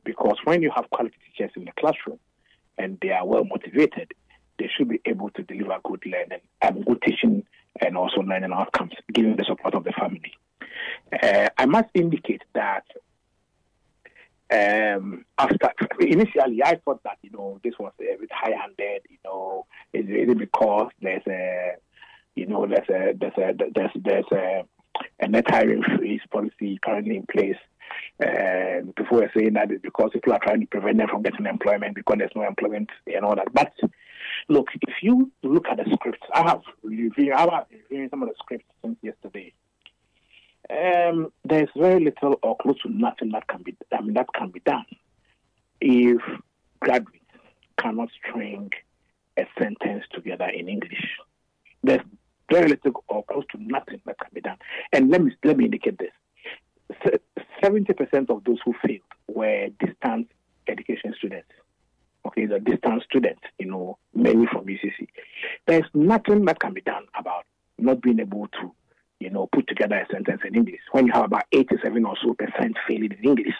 [0.04, 2.18] because when you have quality teachers in the classroom
[2.78, 4.12] and they are well motivated,
[4.58, 7.44] they should be able to deliver good learning and good teaching
[7.80, 10.32] and also learning outcomes, given the support of the family.
[11.22, 12.84] Uh, I must indicate that
[14.52, 19.02] um, after initially I thought that you know this was a bit high-handed.
[19.08, 21.72] You know, is it because there's a
[22.34, 24.64] you know there's a there's a there's there's a,
[25.20, 27.56] a net hiring freeze policy currently in place.
[28.22, 31.46] Uh, people were saying that it's because people are trying to prevent them from getting
[31.46, 33.52] employment because there's no employment and all that.
[33.52, 33.72] But
[34.48, 38.28] look, if you look at the scripts, I have reviewed, I have reviewed some of
[38.28, 39.52] the scripts since yesterday.
[40.70, 44.50] Um, there's very little or close to nothing that can be, I mean, that can
[44.50, 44.86] be done
[45.80, 46.22] if
[46.80, 47.18] graduates
[47.78, 48.70] cannot string
[49.36, 51.18] a sentence together in English.
[51.82, 52.00] There's
[52.52, 54.58] very little or close to nothing that can be done.
[54.92, 57.18] And let me let me indicate this:
[57.62, 60.28] seventy percent of those who failed were distance
[60.68, 61.48] education students.
[62.26, 65.08] Okay, the distance students, you know, mainly from UCC.
[65.66, 67.44] There's nothing that can be done about
[67.78, 68.72] not being able to,
[69.18, 72.34] you know, put together a sentence in English when you have about 87 or so
[72.34, 73.54] percent failing in English.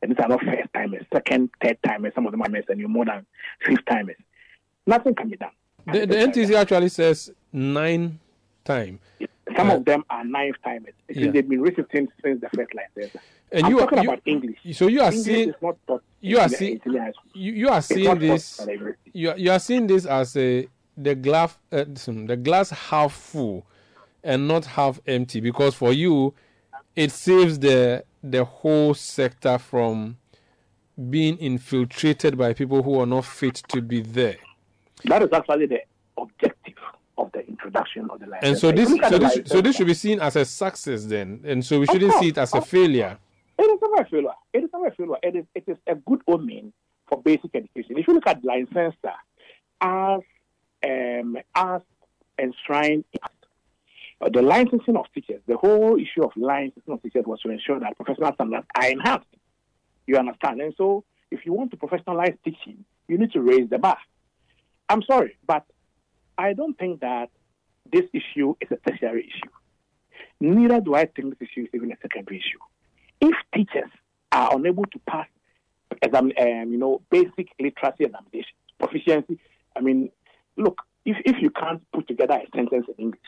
[0.00, 2.80] And these are not first timers, second, third timers, some of them are missing and
[2.80, 3.26] you're more than
[3.64, 4.16] fifth timers.
[4.86, 5.50] Nothing can be done.
[5.86, 8.18] The, the NTC actually says nine
[8.66, 8.98] time.
[9.56, 10.94] Some Uh, of them are ninth timers.
[11.06, 11.30] Because Yeah.
[11.30, 13.16] They've been reciting since the first license.
[13.52, 14.58] And I'm you are- talking you- about English.
[14.72, 17.30] So you are English seeing is not taught you are seeing in the high school.
[17.34, 19.10] you, you are seeing this at the university.
[19.12, 20.66] you are, you are seeing this as a
[20.96, 23.64] the glass uh, the glass half full
[24.24, 26.34] and not half empty because for you
[26.96, 30.16] it saves the the whole sector from
[31.10, 34.36] being infiltrated by people who are not fit to be there.
[35.04, 35.80] That is actually the
[36.16, 36.55] objective
[37.18, 38.48] of the introduction of the license.
[38.48, 41.40] And so this so this so this should be seen as a success then.
[41.44, 43.18] And so we shouldn't see it as a failure.
[43.58, 44.28] It is not a failure.
[44.52, 45.16] It is not a failure.
[45.22, 46.72] It is, it is a good omen
[47.08, 47.96] for basic education.
[47.98, 49.14] If you look at licensor
[49.80, 50.20] as
[50.84, 51.80] um, as
[52.38, 53.20] enshrined in
[54.20, 57.80] uh, the licensing of teachers, the whole issue of licensing of teachers was to ensure
[57.80, 59.26] that professional standards are enhanced.
[60.06, 60.60] You understand?
[60.60, 63.98] And so, if you want to professionalize teaching, you need to raise the bar.
[64.88, 65.64] I'm sorry, but
[66.38, 67.30] I don't think that
[67.90, 69.50] this issue is a tertiary issue.
[70.40, 72.58] Neither do I think this issue is even a secondary issue.
[73.20, 73.90] If teachers
[74.32, 75.26] are unable to pass
[76.02, 79.38] exam, um, you know, basic literacy examination, proficiency,
[79.74, 80.10] I mean,
[80.56, 83.20] look, if, if you can't put together a sentence in English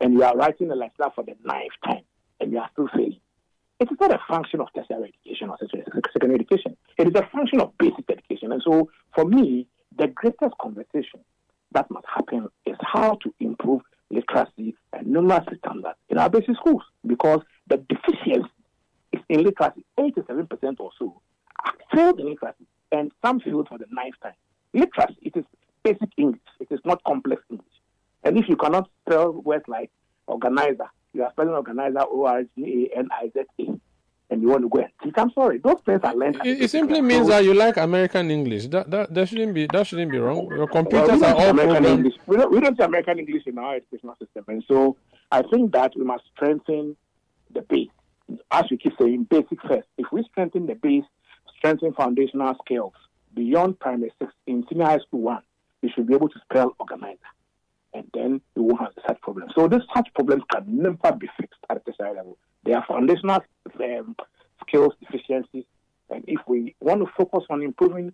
[0.00, 2.02] and you are writing a letter for the ninth time
[2.40, 3.20] and you are still failing,
[3.78, 5.56] it is not a function of tertiary education or
[6.12, 6.76] secondary education.
[6.98, 8.52] It is a function of basic education.
[8.52, 9.66] And so, for me,
[9.96, 11.20] the greatest conversation
[11.72, 16.82] that must happen is how to improve literacy and numeracy standards in our basic schools
[17.06, 18.50] because the deficiency
[19.12, 19.84] is in literacy.
[19.98, 21.20] 87% or so
[21.94, 24.32] failed in literacy, and some failed for the ninth time.
[24.72, 25.44] Literacy, it is
[25.82, 27.66] basic English, it is not complex English.
[28.22, 29.90] And if you cannot spell words like
[30.26, 33.80] organizer, you are spelling organizer O R G A N I Z A,
[34.30, 35.14] and you want to go and teach.
[35.16, 36.36] I'm sorry, those things are learned.
[36.44, 38.68] It, it simply means that you like American English.
[38.68, 40.46] That that that shouldn't be that shouldn't be wrong.
[40.50, 41.86] Your Well, computers we are all American programmed.
[41.98, 42.14] English.
[42.26, 44.96] We don't, we don't see American English in our educational system, and so
[45.32, 46.96] I think that we must strengthen
[47.52, 47.90] the base.
[48.52, 49.88] As we keep saying, basic first.
[49.98, 51.04] If we strengthen the base,
[51.58, 52.92] strengthen foundational skills
[53.34, 55.42] beyond primary six in senior high school one,
[55.82, 57.18] we should be able to spell organizer,
[57.94, 59.52] and then you won't have such problems.
[59.56, 62.38] So this such problems can never be fixed at the tertiary level.
[62.64, 63.40] They are foundational
[63.80, 64.16] um,
[64.66, 65.64] skills deficiencies,
[66.10, 68.12] and if we want to focus on improving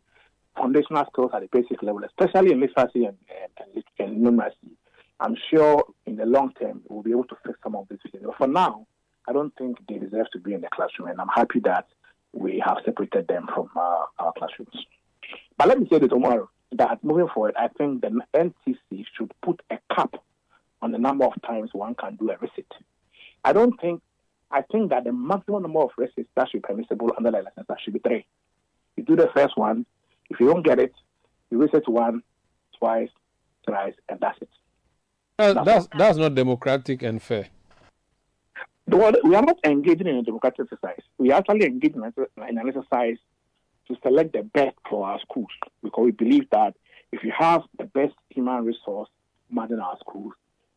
[0.56, 3.16] foundational skills at the basic level, especially in literacy and,
[3.58, 4.70] and, and, numeracy,
[5.20, 8.24] I'm sure in the long term we'll be able to fix some of these things.
[8.24, 8.86] But for now,
[9.28, 11.86] I don't think they deserve to be in the classroom, and I'm happy that
[12.32, 14.76] we have separated them from uh, our classrooms.
[15.58, 19.60] But let me say this tomorrow that moving forward, I think the NTC should put
[19.70, 20.14] a cap
[20.82, 22.70] on the number of times one can do a receipt.
[23.44, 24.02] I don't think,
[24.50, 27.66] I think that the maximum number of races that should be permissible under the license
[27.68, 28.26] that should be three.
[28.96, 29.84] You do the first one,
[30.30, 30.92] if you don't get it,
[31.50, 32.22] you reset one,
[32.78, 33.08] twice,
[33.66, 34.48] thrice, and that's it.
[35.38, 37.48] That, that's that's not democratic and fair.
[38.86, 41.02] One- We are not engaging in a democratic exercise.
[41.18, 42.12] We are actually engaging in
[42.48, 43.16] in an exercise
[43.88, 45.50] to select the best for our schools
[45.82, 46.74] because we believe that
[47.12, 49.08] if you have the best human resource
[49.50, 50.32] managing our schools,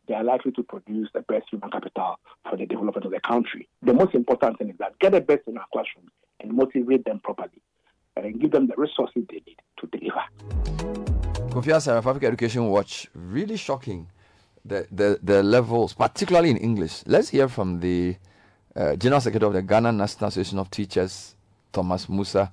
[0.10, 2.16] they are likely to produce the best human capital
[2.50, 3.70] for the development of the country.
[3.84, 6.10] The most important thing is that get the best in our classrooms
[6.40, 7.62] and motivate them properly
[8.18, 10.24] and give them the resources they need to deliver.
[11.52, 14.08] Kofi Asare, Africa Education Watch, really shocking
[14.66, 17.04] the, the, the levels, particularly in English.
[17.06, 18.16] Let's hear from the
[18.76, 21.36] uh, General Secretary of the Ghana National Association of Teachers,
[21.72, 22.52] Thomas Musah,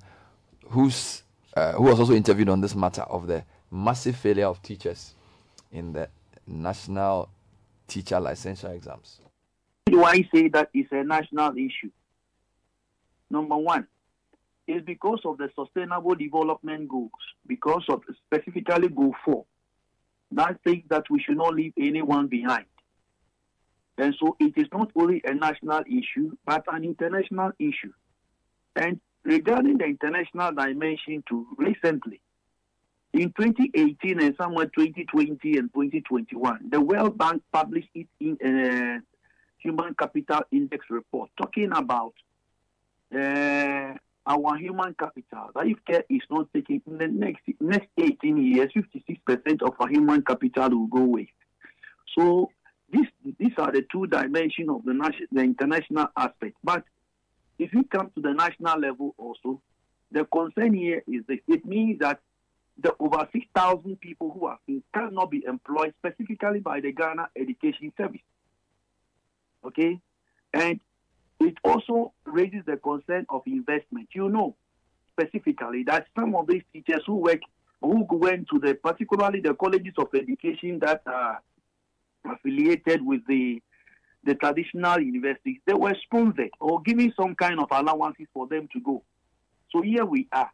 [0.69, 1.23] who's,
[1.55, 5.15] uh, who was also interviewed on this matter of the massive failure of teachers
[5.71, 6.07] in the
[6.45, 7.29] national
[7.87, 9.21] teacher licensure exams.
[9.85, 11.91] Why do I say that it's a national issue?
[13.29, 13.87] Number one,
[14.67, 17.11] is because of the sustainable development goals,
[17.45, 19.45] because of specifically goal four,
[20.31, 22.65] that says that we should not leave anyone behind.
[23.97, 27.93] And so it is not only a national issue, but an international issue.
[28.75, 32.21] And regarding the international dimension too, recently,
[33.13, 38.99] in 2018 and somewhere 2020 and 2021, the World Bank published its in, uh,
[39.59, 42.13] Human Capital Index report talking about
[43.13, 43.93] uh,
[44.25, 45.49] our human capital.
[45.55, 49.87] That if care is not taken in the next next 18 years, 56% of our
[49.87, 51.31] human capital will go waste.
[52.17, 52.51] So
[52.91, 53.07] this,
[53.39, 56.55] these are the two dimensions of the, nation, the international aspect.
[56.63, 56.83] But
[57.59, 59.61] if you come to the national level also,
[60.11, 62.19] the concern here is that it means that
[62.79, 64.59] the over 6,000 people who are
[64.93, 68.21] cannot be employed specifically by the Ghana Education Service.
[69.65, 69.99] Okay?
[70.53, 70.79] And
[71.39, 74.09] it also raises the concern of investment.
[74.13, 74.55] You know
[75.11, 77.39] specifically that some of these teachers who work,
[77.81, 81.41] who went to the, particularly the colleges of education that are
[82.25, 83.61] affiliated with the
[84.23, 88.79] the traditional universities, they were sponsored or given some kind of allowances for them to
[88.81, 89.01] go.
[89.71, 90.51] So here we are.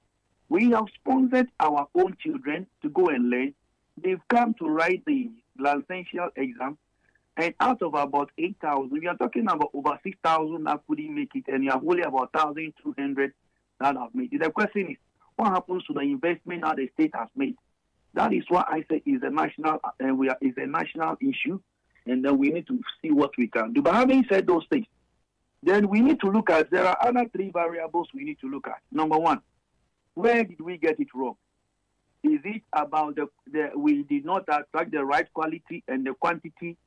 [0.53, 3.55] We have sponsored our own children to go and learn.
[3.97, 6.77] They've come to write the licential exam,
[7.35, 11.45] and out of about 8,000, we are talking about over 6,000 that couldn't make it,
[11.47, 13.33] and you have only about 1,200
[13.79, 14.43] that have made it.
[14.43, 14.97] The question is,
[15.37, 17.55] what happens to the investment that the state has made?
[18.13, 21.59] That is why I say is a national, uh, we are, is a national issue,
[22.05, 23.81] and then we need to see what we can do.
[23.81, 24.85] But having said those things,
[25.63, 28.67] then we need to look at there are other three variables we need to look
[28.67, 28.81] at.
[28.91, 29.41] Number one,
[30.15, 31.35] where did we get it wrong?
[32.23, 36.77] Is it about the, the we did not attract the right quality and the quantity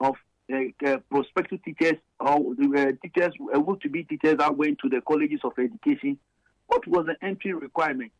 [0.00, 0.16] of
[0.52, 0.56] uh,
[0.86, 5.00] uh, prospective teachers or the uh, teachers able to be teachers that went to the
[5.00, 6.18] colleges of education?
[6.66, 8.12] What was the entry requirement?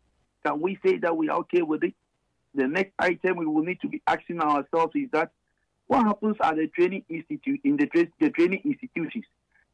[0.44, 1.94] Can we say that we are okay with it?
[2.54, 5.30] The next item we will need to be asking ourselves is that
[5.86, 9.24] what happens at the training institute in the, tra- the training institutions?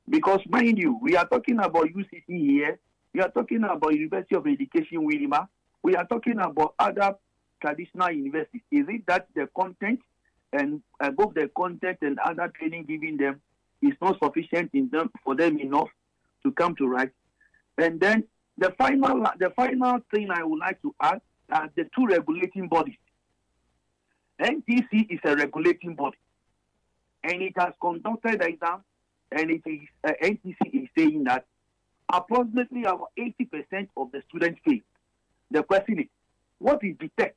[0.09, 2.79] Because mind you, we are talking about UCC here,
[3.19, 5.49] we are talking about University of Education Winneba,
[5.83, 7.17] we are talking about other
[7.61, 8.63] traditional universities.
[8.71, 9.99] Is it that the content
[10.53, 13.41] and uh, both the content and other training given them
[13.83, 15.89] is not sufficient in them for them enough
[16.45, 17.11] to come to right?
[17.77, 18.23] And then
[18.57, 21.21] the final the final thing I would like to add
[21.51, 22.99] are the two regulating bodies.
[24.41, 26.19] NTC is a regulating body,
[27.25, 28.85] and it has conducted the exam,
[29.33, 31.47] and it is uh, NTC is saying that
[32.13, 34.81] approximately about 80% of the students fail.
[35.51, 36.07] The question is,
[36.59, 37.35] what is the tech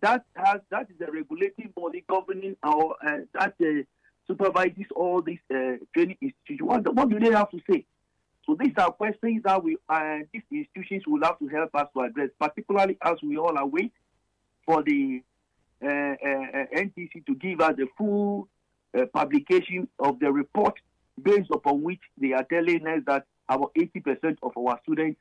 [0.00, 3.82] that has that is the regulating body governing our uh, that uh,
[4.26, 6.62] supervises all these uh, training institutions?
[6.62, 7.84] What, what do they have to say?
[8.46, 12.00] So these are questions that we uh, these institutions will have to help us to
[12.02, 13.92] address, particularly as we all await
[14.64, 15.22] for the
[15.82, 18.48] uh, uh, NTC to give us the full
[19.14, 20.74] publication of the report
[21.22, 25.20] based upon which they are telling us that about 80% of our students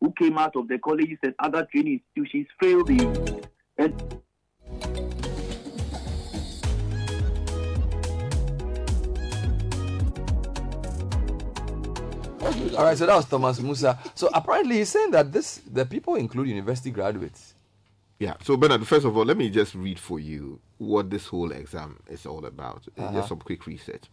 [0.00, 3.48] who came out of the colleges and other training institutions failed the.
[3.78, 4.20] And
[12.76, 13.98] All right, so that was Thomas Musah.
[14.14, 17.54] So apparently he's saying that this the people include university graduates.
[18.20, 18.34] Yeah.
[18.44, 21.98] So Bernard, first of all, let me just read for you what this whole exam
[22.06, 22.86] is all about.
[22.98, 23.12] Uh-huh.
[23.14, 24.04] Just some quick research.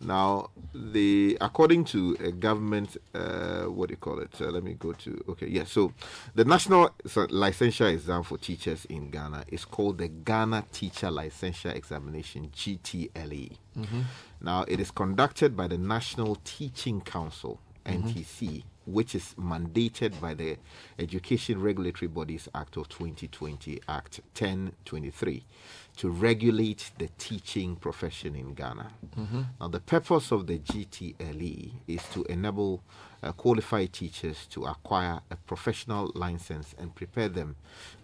[0.00, 4.30] Now, the according to a government, uh, what do you call it?
[4.40, 5.48] Uh, let me go to okay.
[5.48, 5.64] Yeah.
[5.64, 5.92] So,
[6.34, 12.50] the national licensure exam for teachers in Ghana is called the Ghana Teacher Licensure Examination
[12.54, 13.58] (GTLE).
[13.76, 14.04] Mhm.
[14.40, 18.02] Now, it is conducted by the National Teaching Council Mhm.
[18.02, 20.56] (NTC), which is mandated by the
[20.98, 25.44] Education Regulatory Bodies Act of 2020, Act 1023,
[25.96, 28.92] to regulate the teaching profession in Ghana.
[29.16, 29.46] Mhm.
[29.60, 32.82] Now, the purpose of the GTLE is to enable
[33.22, 37.54] uh, qualified teachers to acquire a professional license and prepare them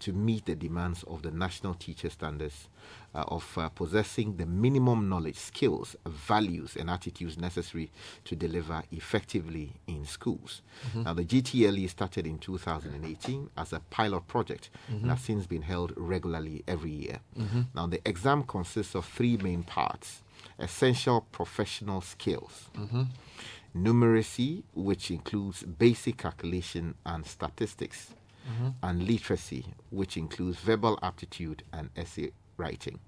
[0.01, 2.69] to meet the demands of the national teacher standards
[3.15, 7.91] uh, of uh, possessing the minimum knowledge, skills, values, and attitudes necessary
[8.25, 10.63] to deliver effectively in schools.
[10.95, 11.05] Mhm.
[11.05, 15.03] Now, the GTLE started in 2018 as a pilot project Mhm.
[15.03, 17.21] and has since been held regularly every year.
[17.37, 17.67] Mhm.
[17.75, 20.23] Now, the exam consists of three main parts
[20.61, 23.09] essential professional skills, Mhm.
[23.85, 28.15] Numeracy, which includes basic calculation and statistics,
[28.49, 28.75] Mhm.
[28.83, 32.99] and literacy, which includes verbal aptitude and essay writing.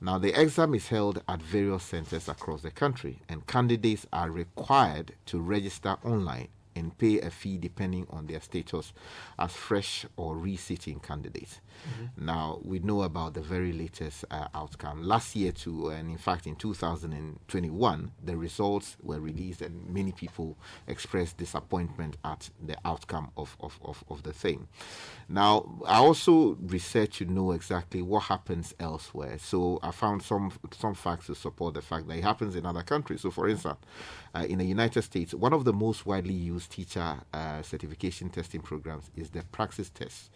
[0.00, 5.14] Now, the exam is held at various centers across the country, and candidates are required
[5.26, 8.92] to register online and pay a fee depending on their status
[9.38, 11.60] as fresh or resitting candidates.
[12.16, 15.02] Now, we know about the very latest uh, outcome.
[15.02, 20.56] Last year, too, and in fact, in 2021, the results were released, and many people
[20.86, 24.68] expressed disappointment at the outcome of, of, of, of the thing.
[25.28, 29.38] Now, I also researched to know exactly what happens elsewhere.
[29.38, 32.82] So, I found some, some facts to support the fact that it happens in other
[32.82, 33.20] countries.
[33.20, 33.78] So, for instance,
[34.36, 38.60] uh, in the United States, one of the most widely used teacher uh, certification testing
[38.60, 40.30] programs is the Praxis Test,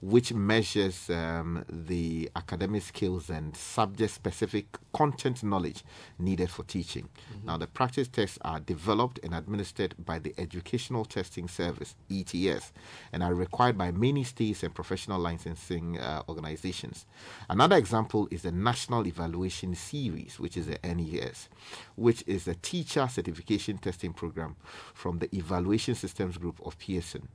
[0.00, 5.82] which measures um, the academic skills and subject specific content knowledge
[6.18, 7.08] needed for teaching.
[7.44, 12.72] Now, the Praxis tests are developed and administered by the Educational Testing Service, ETS,
[13.12, 17.06] and are required by many states and professional licensing uh, organizations.
[17.48, 21.48] Another example is the National Evaluation Series, which is the NES,
[21.96, 24.56] which is a teacher certification testing program
[24.94, 27.28] from the Evaluation Systems Group of Pearson.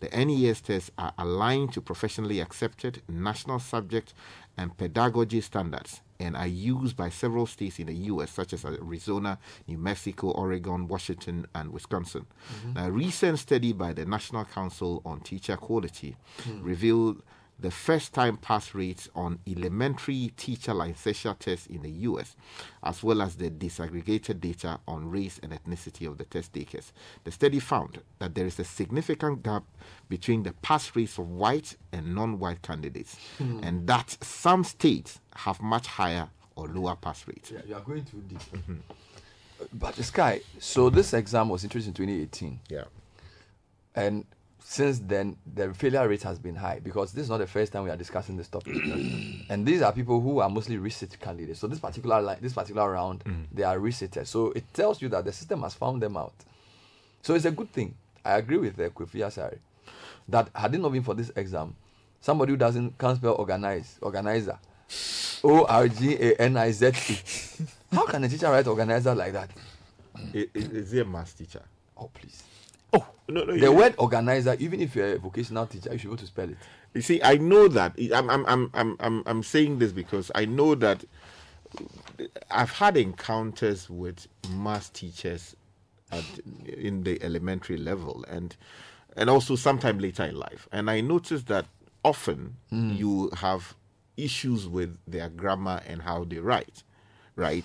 [0.00, 4.14] The NES tests are aligned to professionally accepted national subject
[4.56, 9.38] and pedagogy standards and are used by several states in the U.S., such as Arizona,
[9.66, 12.26] New Mexico, Oregon, Washington, and Wisconsin.
[12.64, 12.74] Mhm.
[12.74, 16.62] Now, a recent study by the National Council on Teacher Quality Hmm.
[16.62, 17.22] revealed
[17.62, 22.36] the first time pass rates on elementary teacher licensure tests in the US,
[22.82, 26.92] as well as the disaggregated data on race and ethnicity of the test takers.
[27.24, 29.62] The study found that there is a significant gap
[30.08, 33.60] between the pass rates of white and non white candidates, Hmm.
[33.62, 37.50] and that some states have much higher or lower pass rates.
[37.50, 38.40] Yeah, you are going too deep.
[39.72, 40.40] But the sky.
[40.58, 42.58] So this exam was introduced in 2018.
[42.68, 42.84] Yeah.
[43.94, 44.24] And
[44.64, 47.84] since then, the failure rate has been high because this is not the first time
[47.84, 48.74] we are discussing this topic.
[49.48, 51.60] and these are people who are mostly resit candidates.
[51.60, 53.22] So this particular line, this particular round,
[53.52, 54.28] they are resitters.
[54.30, 56.34] So it tells you that the system has found them out.
[57.22, 57.94] So it's a good thing.
[58.24, 59.58] I agree with uh, Kofi Asare
[60.28, 61.74] that had it not been for this exam,
[62.20, 64.58] somebody who doesn't can't spell organize organizer,
[65.44, 67.18] O R G A N I Z E.
[67.92, 69.50] How can a teacher write organizer like that?
[70.32, 71.62] Is he a math teacher?
[71.96, 72.42] Oh, please.
[72.92, 73.52] Oh, no, no.
[73.52, 76.26] The you- word organizer, even if you're a vocational teacher, you should be able to
[76.26, 76.56] spell it.
[76.94, 77.96] You see, I know that.
[78.14, 81.04] I'm, I'm, I'm, I'm, I'm, I'm saying this because I know that
[82.50, 85.56] I've had encounters with math teachers
[86.10, 86.24] at,
[86.66, 88.54] in the elementary level and
[89.16, 90.68] and also sometime later in life.
[90.72, 91.66] And I noticed that
[92.04, 92.96] often Mm.
[92.98, 93.74] you have
[94.16, 96.82] issues with their grammar and how they write,
[97.36, 97.64] right?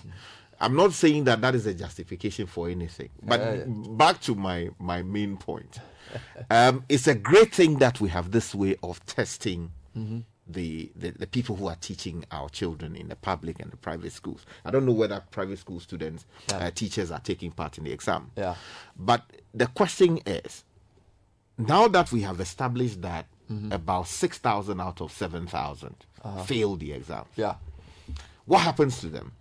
[0.60, 3.64] I'm not saying that that is a justification for anything, but Yeah, yeah.
[3.96, 5.78] back to my my main point.
[6.50, 10.24] um, it's a great thing that we have this way of testing Mhm.
[10.46, 14.12] the, the, the people who are teaching our children in the public and the private
[14.12, 14.46] schools.
[14.64, 18.30] I don't know whether private school students, uh, teachers are taking part in the exam.
[18.36, 18.54] Yeah.
[18.96, 19.22] But
[19.52, 20.64] the question is
[21.58, 23.72] now that we have established that Mm-hmm.
[23.72, 26.42] about 6,000 out of 7,000 Uh-huh.
[26.44, 27.54] failed the exam, Yeah.
[28.44, 29.32] what happens to them?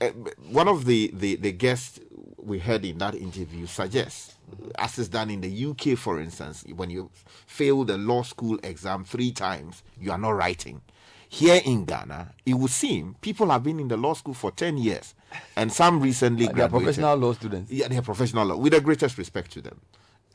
[0.00, 0.08] Uh,
[0.50, 1.98] One of the, the, the guests
[2.38, 4.34] we heard in that interview suggests,
[4.78, 7.10] as is done in the UK, for instance, when you
[7.46, 10.80] fail the law school exam three times, you are not writing.
[11.28, 14.76] Here in Ghana, it would seem people have been in the law school for 10
[14.76, 15.14] years,
[15.56, 16.84] and some recently And they are graduated.
[16.84, 17.72] professional law students.
[17.72, 19.80] Yeah, they are professional law, with the greatest respect to them.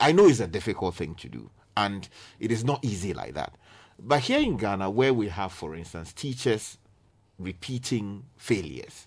[0.00, 2.08] I know it's a difficult thing to do, and
[2.40, 3.54] it is not easy like that.
[4.00, 6.78] But here in Ghana, where we have, for instance, teachers
[7.38, 9.06] repeating failures,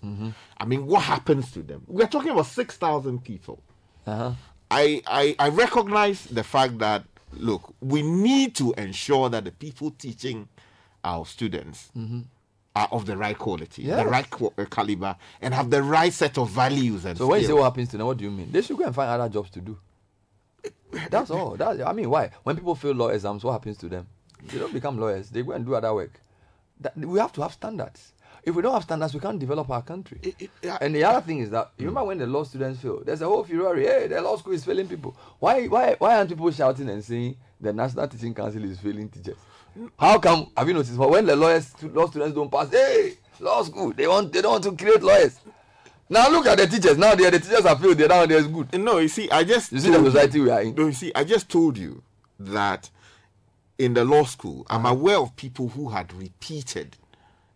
[0.58, 1.82] I mean, what happens to them?
[1.86, 3.62] We're talking about 6,000 people.
[4.06, 4.32] Uh-huh.
[4.70, 7.04] I, I, I recognize the fact that,
[7.34, 10.48] look, we need to ensure that the people teaching
[11.04, 12.24] our students Mhm.
[12.74, 16.48] are of the right quality, the right uh, caliber, and have the right set of
[16.48, 18.50] values and So when you say what happens to them, what do you mean?
[18.50, 19.78] They should go and find other jobs to do.
[21.10, 21.56] That's all.
[21.56, 22.30] That I mean, why?
[22.44, 24.06] When people fail law exams, what happens to them?
[24.46, 25.30] They don't become lawyers.
[25.30, 26.20] They go and do other work.
[26.80, 28.12] That, we have to have standards.
[28.44, 30.18] If we don't have standards, we can't develop our country.
[30.80, 33.26] and the other thing is that you remember when the law students fail, there's a
[33.26, 33.76] whole furor.
[33.76, 35.14] Hey, the law school is failing people.
[35.38, 35.66] Why?
[35.66, 35.94] Why?
[35.98, 39.36] Why aren't people shouting and saying the National Teaching Council is failing teachers?
[39.98, 40.50] How come?
[40.56, 40.98] Have you noticed?
[40.98, 44.52] But When the lawyers, law students don't pass, hey, law school, they want, they don't
[44.52, 45.38] want to create lawyers.
[46.10, 46.98] Now look at the teachers.
[46.98, 47.96] Now are the teachers are failed.
[47.96, 48.72] They're now they're good.
[48.78, 50.74] No, you see, I just you see the society you- we are in.
[50.74, 52.02] No, you see, I just told you
[52.40, 52.90] that
[53.78, 54.94] in the law school, I'm Uh-huh.
[54.94, 56.96] aware of people who had repeated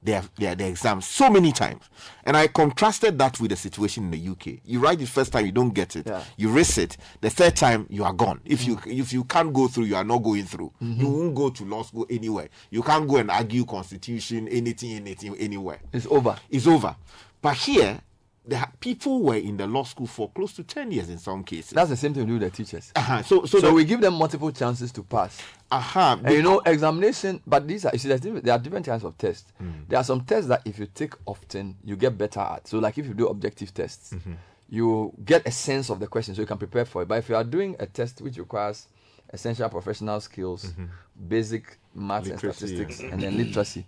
[0.07, 1.83] their, their their exams so many times,
[2.25, 4.61] and I contrasted that with the situation in the UK.
[4.65, 6.07] You write it first time, you don't get it.
[6.07, 6.23] Yeah.
[6.37, 6.97] You risk it.
[7.21, 8.41] The third time, you are gone.
[8.45, 10.73] If you if you can't go through, you are not going through.
[10.83, 10.99] Mhm.
[10.99, 12.49] You won't go to law school anywhere.
[12.71, 15.81] You can't go and argue constitution, anything, anything, anywhere.
[15.93, 16.37] It's over.
[16.49, 16.97] It's over.
[17.43, 18.01] But here,
[18.47, 21.71] the people were in the law school for close to ten years in some cases.
[21.73, 22.93] That's the same thing we do with the teachers.
[22.95, 23.23] Uh-huh.
[23.23, 25.41] So, so, So, the- we give them multiple chances to pass.
[25.71, 26.21] Aha.
[26.23, 29.53] And you know, examination, but these are, you see, there are different kinds of tests.
[29.59, 29.71] Hmm.
[29.89, 32.69] There are some tests that if you take often, you get better at.
[32.69, 34.35] So, like if you do objective tests, mm-hmm.
[34.69, 37.09] you get a sense of the question so you can prepare for it.
[37.09, 38.87] But if you are doing a test which requires
[39.33, 40.85] essential professional skills, mm-hmm.
[41.29, 43.43] basic maths and statistics, and then mm-hmm.
[43.49, 43.87] literacy,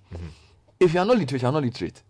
[0.81, 2.03] if you are not literate, you are not literate.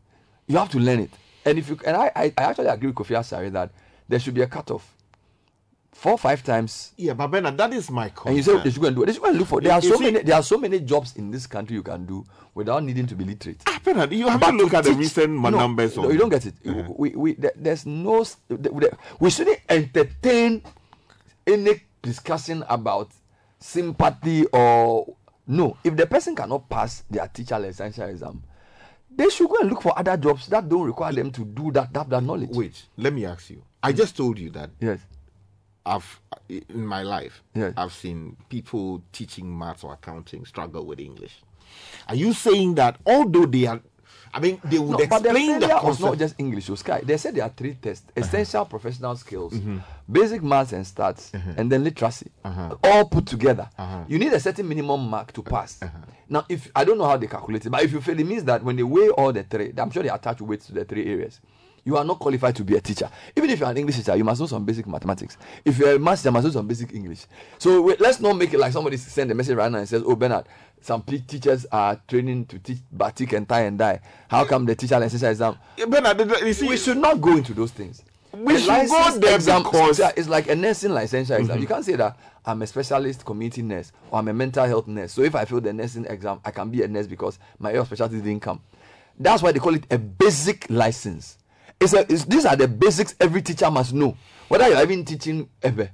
[0.46, 1.10] You have to learn it.
[1.48, 3.70] And if you and I, I, I actually agree with Kofi Asare that
[4.08, 4.94] there should be a cutoff.
[5.92, 8.28] Four or five times Yeah, but Bernard, that is my concern.
[8.28, 9.06] and you say they should go and do it.
[9.06, 9.60] They should go and look for.
[9.60, 10.22] There are so many.
[10.22, 13.24] There are so many jobs in this country you can do without needing to be
[13.24, 13.62] literate.
[13.66, 15.96] Ah, Bernard, you have But to look at the recent no, numbers.
[15.96, 16.54] No, you don't get it.
[16.64, 16.84] Uh-huh.
[16.96, 18.20] We, we, there- there's no.
[18.20, 20.62] s- the- the- We shouldn't entertain
[21.46, 23.10] any discussion about
[23.58, 25.16] sympathy or
[25.48, 25.76] no.
[25.82, 28.42] If the person cannot pass their teacher essential exam,
[29.18, 31.92] they should go and look for other jobs that don't require them to do that.
[31.92, 32.50] That, that knowledge.
[32.52, 33.62] Wait, let me ask you.
[33.82, 33.96] I mm.
[33.96, 34.70] just told you that.
[34.80, 35.00] Yes.
[35.84, 37.74] I've in my life, Yes.
[37.76, 41.42] I've seen people teaching maths or accounting struggle with English.
[42.08, 43.80] Are you saying that although they are,
[44.32, 46.66] I mean, they would No, but the explain the, was not just English.
[46.66, 48.20] So Sky, they said there are three tests: Uh-huh.
[48.24, 49.80] essential professional skills, Mhm.
[50.10, 51.52] basic maths and stats, Uh-huh.
[51.56, 52.76] and then literacy, Uh-huh.
[52.84, 53.68] all put together.
[53.78, 54.04] Uh-huh.
[54.08, 55.82] You need a certain minimum mark to pass.
[55.82, 55.90] Uh-huh.
[56.28, 58.44] Now, if I don't know how they calculate it, but if you fail, it means
[58.44, 61.06] that when they weigh all the three, I'm sure they attach weights to the three
[61.10, 61.40] areas.
[61.88, 63.08] You are not qualified to be a teacher.
[63.34, 65.38] Even if you're an English teacher, you must know some basic mathematics.
[65.64, 67.24] If you're a master, you must know some basic English.
[67.56, 70.14] So let's not make it like somebody send a message right now and says, "Oh,
[70.14, 70.44] Bernard,
[70.82, 74.00] some teachers are training to teach batik and tie and dye.
[74.28, 75.56] How come the teacher essential exam?"
[75.88, 78.02] Bernard, you see, we should not go into those things.
[78.34, 81.56] We should go there exam, because- it's like a nursing licensure exam.
[81.56, 81.60] Mhm.
[81.62, 85.14] You can't say that I'm a specialist community nurse or I'm a mental health nurse.
[85.14, 87.80] So if I fail the nursing exam, I can be a nurse because my area
[87.80, 88.60] of specialty didn't come.
[89.18, 91.37] That's why they call it a basic license.
[91.80, 94.16] It's a, it's, these are the basics every teacher must know.
[94.48, 95.90] Whether you're even teaching ever,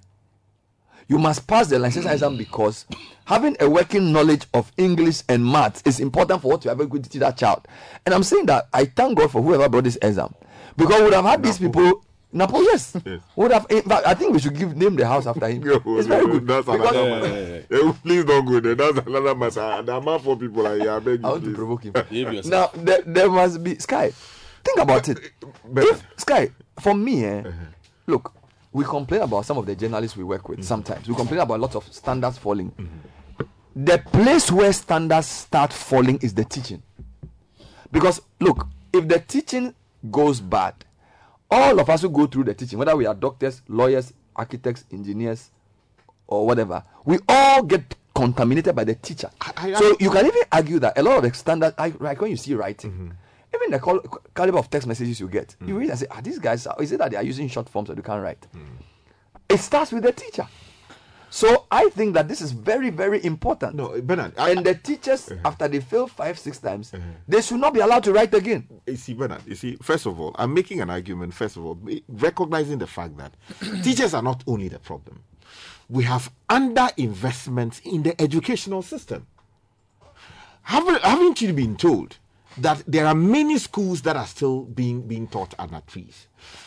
[1.08, 2.86] you must pass the licensure exam because
[3.26, 6.86] having a working knowledge of English and maths is important for what you have a
[6.86, 7.66] good teach that child.
[8.06, 10.34] And I'm saying that I thank God for whoever brought this exam
[10.76, 12.02] because we would have had these people.
[12.36, 12.96] Napo, yes.
[13.36, 13.64] Would have.
[13.70, 15.62] In fact, I think we should give name the house after him.
[15.66, 16.44] it's very good.
[16.48, 17.64] That's Because- another matter.
[17.70, 18.74] Eh, Please don't go there.
[18.74, 19.82] That's another matter.
[19.84, 20.90] The amount for people are here.
[20.90, 21.26] I beg you.
[21.26, 21.54] I want to please.
[21.56, 22.40] provoke him.
[22.50, 24.10] now there, there must be Sky.
[24.64, 25.18] Think about it.
[25.76, 26.50] If Sky,
[26.80, 27.42] for me, eh,
[28.06, 28.32] look,
[28.72, 30.64] we complain about some of the journalists we work with.
[30.64, 32.72] Sometimes we complain about a lot of standards falling.
[33.76, 36.82] The place where standards start falling is the teaching.
[37.90, 39.74] Because look, if the teaching
[40.10, 40.74] goes bad,
[41.50, 45.50] all of us who go through the teaching, whether we are doctors, lawyers, architects, engineers,
[46.26, 49.30] or whatever, we all get contaminated by the teacher.
[49.40, 52.30] I- so you can even argue that a lot of the standards, I- like when
[52.30, 53.10] you see writing, Mm-hmm.
[53.54, 55.68] Even the caliber of text messages you get, Mm.
[55.68, 56.66] you read and say, "Are these guys?
[56.80, 58.60] Is it that they are using short forms that you can't write?" Hmm.
[59.48, 60.46] It starts with the teacher.
[61.30, 63.74] So I think that this is very, very important.
[63.74, 65.40] No, Bernard, and the teachers, uh-huh.
[65.44, 67.02] after they fail five, six times, uh-huh.
[67.26, 68.68] they should not be allowed to write again.
[68.86, 71.76] You see, Bernard, you see, first of all, I'm making an argument, first of all,
[72.08, 73.34] recognizing the fact that
[73.82, 75.24] teachers are not only the problem.
[75.88, 79.26] We have under investment in the educational system.
[80.62, 82.16] Haven't, haven't you been told
[82.58, 86.26] that there are many schools that are still being being taught under trees?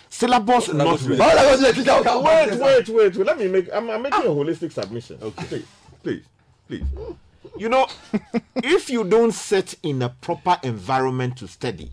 [0.09, 3.25] Syllabus oh, not Oh, State teacher will Wait, wait, wait, wait.
[3.25, 3.69] Let me make.
[3.73, 5.19] I'm, I'm making a holistic submission.
[5.21, 5.65] Okay, please,
[6.03, 6.23] please,
[6.67, 6.83] please.
[6.83, 7.13] Hmm.
[7.57, 7.87] You know,
[8.55, 11.91] if you don't sit in a proper environment to study,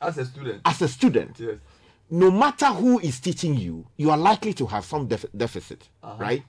[0.00, 1.56] As a student, as a student, Yes.
[2.10, 6.16] no matter who is teaching you, you are likely to have some def- deficit, uh-huh.
[6.18, 6.42] right?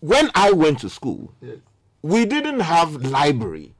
[0.00, 1.56] When I went to school, Yes.
[2.02, 3.73] we didn't have library,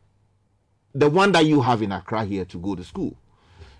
[0.94, 3.16] the one that you have in Accra here to go to school.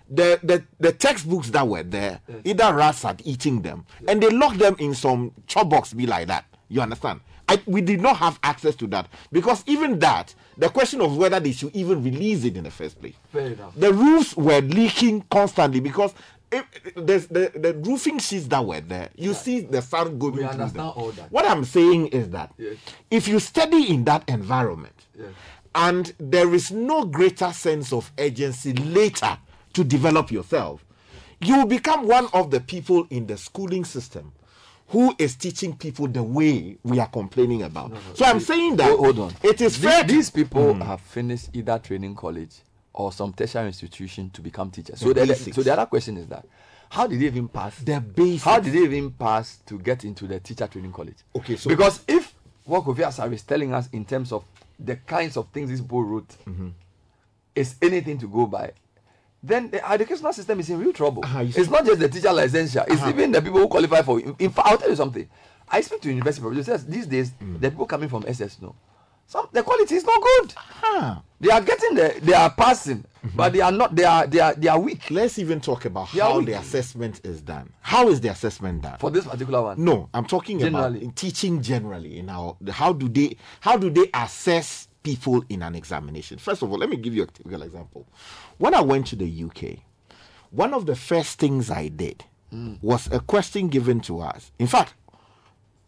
[0.09, 4.59] The, the, the textbooks that were there, either rats had eating them, and they locked
[4.59, 6.45] them in some chop box, be like that.
[6.69, 7.21] You understand?
[7.47, 11.39] I, we did not have access to that because even that, the question of whether
[11.39, 13.13] they should even release it in the first place.
[13.31, 13.73] Fair enough.
[13.75, 16.13] The roofs were leaking constantly because
[16.51, 16.65] if,
[16.95, 20.69] there's the, the roofing sheets that were there, you see the sun going We through
[20.69, 20.79] them.
[20.95, 21.31] all that.
[21.31, 22.77] What I'm saying is that Yes.
[23.11, 25.27] if you study in that environment Yes.
[25.75, 29.37] And there is no greater sense of urgency later
[29.73, 30.83] to develop yourself,
[31.41, 34.31] you will become one of the people in the schooling system
[34.87, 37.91] who is teaching people the way we are complaining about.
[38.13, 39.33] so I'm saying that Hold, on.
[39.43, 40.03] it is fair.
[40.03, 40.85] to- These people Mm.
[40.85, 42.55] have finished either training college
[42.93, 44.99] or some tertiary institution to become teachers.
[45.01, 45.55] So the, basics.
[45.55, 46.45] so the other question is that
[46.87, 47.79] how did they even pass?
[47.79, 48.43] The basics.
[48.43, 51.17] How did they even pass to get into the teacher training college?
[51.35, 52.33] Okay, so because if
[52.63, 54.45] what Kofi Asare is telling us in terms of
[54.79, 56.69] the kinds of things these people wrote Mm-hmm.
[57.55, 58.71] is anything to go by,
[59.41, 61.23] then the educational system is in real trouble.
[61.23, 63.09] Uh-huh, it's not just the teacher licensure; it's Uh-huh.
[63.09, 64.19] even the people who qualify for.
[64.19, 65.27] In, fact, I'll tell you something.
[65.69, 66.85] I speak to university professors.
[66.85, 67.59] These days, Mm.
[67.61, 68.75] the people coming from SS no,
[69.27, 70.53] some the quality is not good.
[70.55, 71.15] Huh.
[71.39, 73.35] They are getting the, they are passing, mm-hmm.
[73.35, 73.95] but they are not.
[73.95, 77.21] They are they are they are weak Let's even talk about They how the assessment
[77.25, 77.71] is done.
[77.81, 78.97] How is the assessment done?
[78.99, 79.83] for this particular one.
[79.83, 80.97] No, I'm talking Generally.
[80.97, 82.17] about in teaching generally.
[82.19, 86.37] In our, how do they how do they assess people in an examination?
[86.37, 88.07] First of all, let me give you a typical example.
[88.57, 89.79] When I went to the UK,
[90.51, 92.75] one of the first things I did hmm.
[92.81, 94.51] was a question given to us.
[94.59, 94.93] In fact,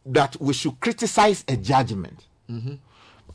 [0.07, 2.26] that we should criticize a judgment.
[2.49, 2.76] Mm-hmm.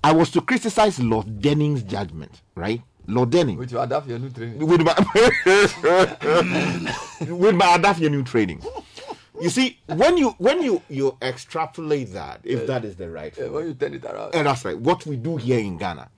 [0.05, 2.83] I was to criticize Lord Denning's judgment, right?
[3.09, 4.65] Lord Denning With your adapt your new training.
[4.65, 4.95] with my
[7.29, 8.63] with my new training.
[9.41, 13.49] You see, when you when you you extrapolate that, if that is the right, Yeah,
[13.49, 14.35] when you turn it around.
[14.35, 16.09] and that's right, what we do here in Ghana,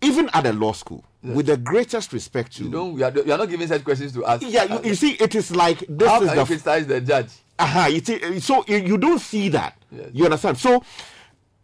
[0.00, 2.96] even at a law school, with the greatest respect to You don't.
[2.96, 4.40] You are, you are not giving such questions to us.
[4.42, 7.00] yeah, you, you see, it is like this How is can the you criticize the
[7.00, 7.30] judge?
[7.58, 9.76] uh-huh, you see, so you, you don't see that.
[9.90, 10.10] Yes.
[10.12, 10.58] You understand?
[10.58, 10.84] So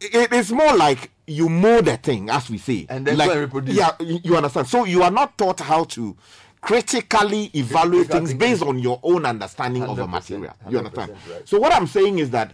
[0.01, 3.75] it, it's more like you mow the thing, as we say, And then like, reproduce.
[3.75, 4.67] Yeah, you, understand.
[4.67, 6.15] So you are not taught how to
[6.61, 10.53] critically evaluate things based on your own understanding of 100%, material.
[10.69, 11.11] You understand?
[11.11, 11.19] right.
[11.19, 11.45] Mm-hmm.
[11.45, 12.53] So what I'm saying is that.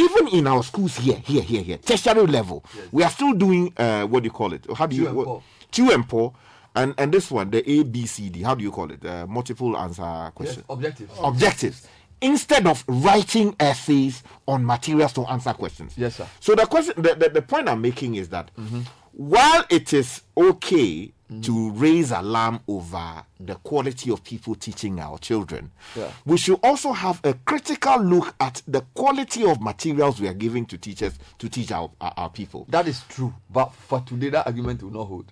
[0.00, 4.04] Even in our schools here, here, here, here, tertiary level, we are still doing uh,
[4.04, 4.64] what do you call it?
[4.76, 5.42] How do you what-
[5.72, 6.34] two and four,
[6.76, 8.42] and and this one, the A B C D.
[8.42, 9.04] How do you call it?
[9.04, 11.12] Uh, multiple answer question Yes, objectives.
[11.20, 11.88] objectives
[12.20, 15.94] instead of writing essays on materials to answer questions.
[15.96, 16.26] Yes, sir.
[16.40, 18.80] So the question, the, the, the point I'm making is that mm-hmm.
[19.12, 21.12] while it is okay
[21.42, 26.10] to raise alarm over the quality of people teaching our children, Yeah.
[26.24, 30.64] we should also have a critical look at the quality of materials we are giving
[30.64, 32.64] to teachers to teach our, our, our people.
[32.70, 35.26] That is true, but for today that argument will not hold.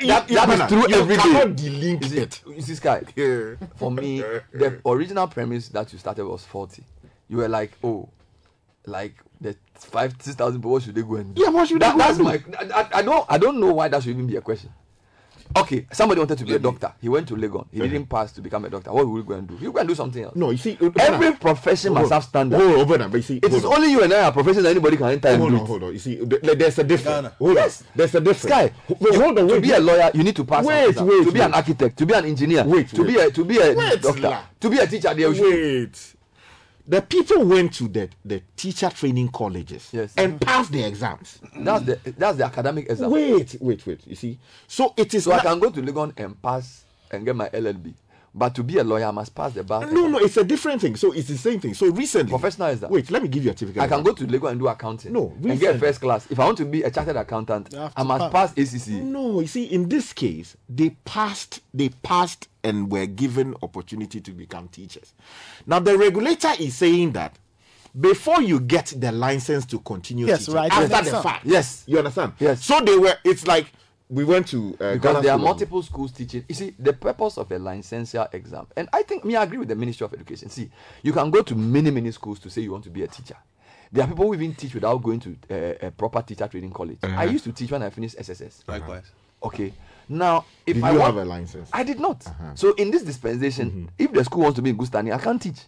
[0.00, 1.22] You- That, you that is true you every day.
[1.22, 2.42] cannot delink it.
[2.46, 3.02] You see, Sky.
[3.16, 3.54] Yeah.
[3.76, 4.20] For me,
[4.52, 6.84] the original premise that you started was faulty.
[7.28, 8.08] You were like, oh,
[8.86, 11.42] like the five, six thousand people, what should they go and do?
[11.42, 12.76] Yeah, what should that, they go That's and my.
[12.76, 13.26] I, I- I don't.
[13.28, 14.70] I don't know why that should even be a question.
[15.56, 16.92] Okay, somebody wanted to be a doctor.
[17.00, 17.66] He went to Legon.
[17.70, 18.92] He didn't pass to become a doctor.
[18.92, 19.56] What will he go and do?
[19.56, 20.34] He'll go and do something else.
[20.34, 22.62] No, you see, Every profession must have standards.
[22.62, 23.74] Hold on, but you see, It is on.
[23.76, 25.66] only you and I are professions that anybody can enter and hold do on, it.
[25.66, 25.92] hold on.
[25.92, 27.16] You see, th- there's a difference.
[27.16, 27.32] Ghana.
[27.38, 27.82] Hold Yes.
[27.82, 27.86] on.
[27.94, 28.42] There's a difference.
[28.54, 29.78] Sky, Wait, you- hold on, to wait, be wait.
[29.78, 30.64] a lawyer, you need to pass.
[30.64, 31.54] Wait, wait, To be an wait.
[31.56, 33.28] architect, to be an engineer, Wait, to be wait.
[33.28, 34.40] a to be a Wait, doctor, la.
[34.60, 35.14] to be a teacher.
[35.14, 35.96] They should.
[36.86, 40.12] The people went to the, the teacher training colleges Yes.
[40.18, 41.38] and passed the exams.
[41.56, 43.10] That's the that's the academic exam.
[43.10, 44.06] Wait, wait, wait.
[44.06, 44.38] You see,
[44.68, 47.48] so it is So I not- can go to Legon and pass and get my
[47.48, 47.94] LLB.
[48.36, 49.86] But to be a lawyer, I must pass the bar.
[49.86, 50.96] No, no, it's a different thing.
[50.96, 51.72] So it's the same thing.
[51.72, 52.90] So recently, professional is that?
[52.90, 53.80] Wait, let me give you a typical.
[53.80, 54.12] I can example.
[54.12, 55.12] go to Lagos and do accounting.
[55.12, 56.26] No, and get recently- first class.
[56.28, 59.00] If I want to be a chartered accountant, I must pass ACC.
[59.02, 64.30] No, you see, in this case, they passed, they passed and were given opportunity to
[64.32, 65.12] become teachers.
[65.66, 67.38] Now the regulator is saying that
[68.00, 71.10] before you get the license to continue Yes, teaching, right, after yes.
[71.10, 71.84] the fact, Yes.
[71.86, 72.32] you understand?
[72.40, 72.64] Yes.
[72.64, 73.14] So they were.
[73.22, 73.66] It's like
[74.10, 76.44] we went to uh, because Ghana there are School multiple schools teaching.
[76.48, 79.68] You see, the purpose of a licensure exam, and I think me I agree with
[79.68, 80.50] the Ministry of Education.
[80.50, 80.70] See,
[81.02, 83.36] you can go to many many schools to say you want to be a teacher.
[83.92, 86.98] There are people who even teach without going to uh, a proper teacher training college.
[87.02, 87.22] I Uh-huh.
[87.24, 88.64] used to teach when I finished SSS.
[88.66, 89.04] Likewise.
[89.42, 89.72] Okay.
[90.08, 91.70] Now, if Did I you want, have a license?
[91.72, 92.26] I did not.
[92.26, 92.54] Uh-huh.
[92.56, 95.40] So in this dispensation, if the school wants to be in good standing, I can't
[95.40, 95.60] teach.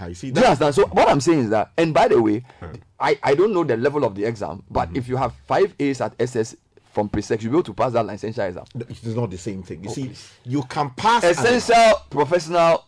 [0.00, 0.74] I see Do you understand?
[0.74, 2.44] So what I'm saying is that, and by the way,
[2.98, 4.96] I, I don't know the level of the exam, but Mm-hmm.
[4.96, 6.56] if you have five A's at SS
[6.96, 8.64] from pre-sec, you'll be able to pass that licensure exam.
[8.88, 9.84] It's not the same Oh, thing.
[9.84, 10.12] You oh, see,
[10.46, 12.86] you can pass Essential professional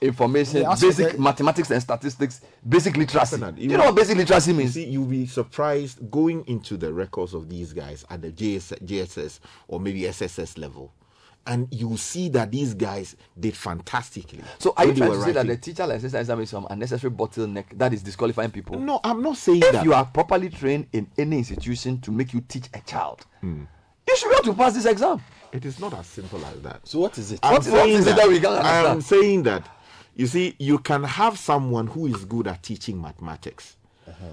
[0.00, 3.36] information, basic the- mathematics and statistics, basic literacy.
[3.38, 4.74] Bernard, you know what basic literacy You means?
[4.74, 9.40] see, you'll be surprised going into the records of these guys at the JS, JSS
[9.66, 10.92] or maybe SSS level,
[11.46, 14.40] and you see that these guys did fantastically.
[14.58, 17.76] So are you trying to say that the teacher licensure exam is some unnecessary bottleneck
[17.78, 18.78] that is disqualifying people?
[18.78, 19.78] No, I'm not saying if that.
[19.80, 23.62] If you are properly trained in any institution to make you teach a child, Hmm.
[24.08, 25.20] you should be able to pass this exam.
[25.52, 26.86] It is not as simple as that.
[26.86, 27.40] So what is it?
[27.42, 29.68] I'm What- what saying it that we can't I'm saying that
[30.14, 33.76] you see, you can have someone who is good at teaching mathematics.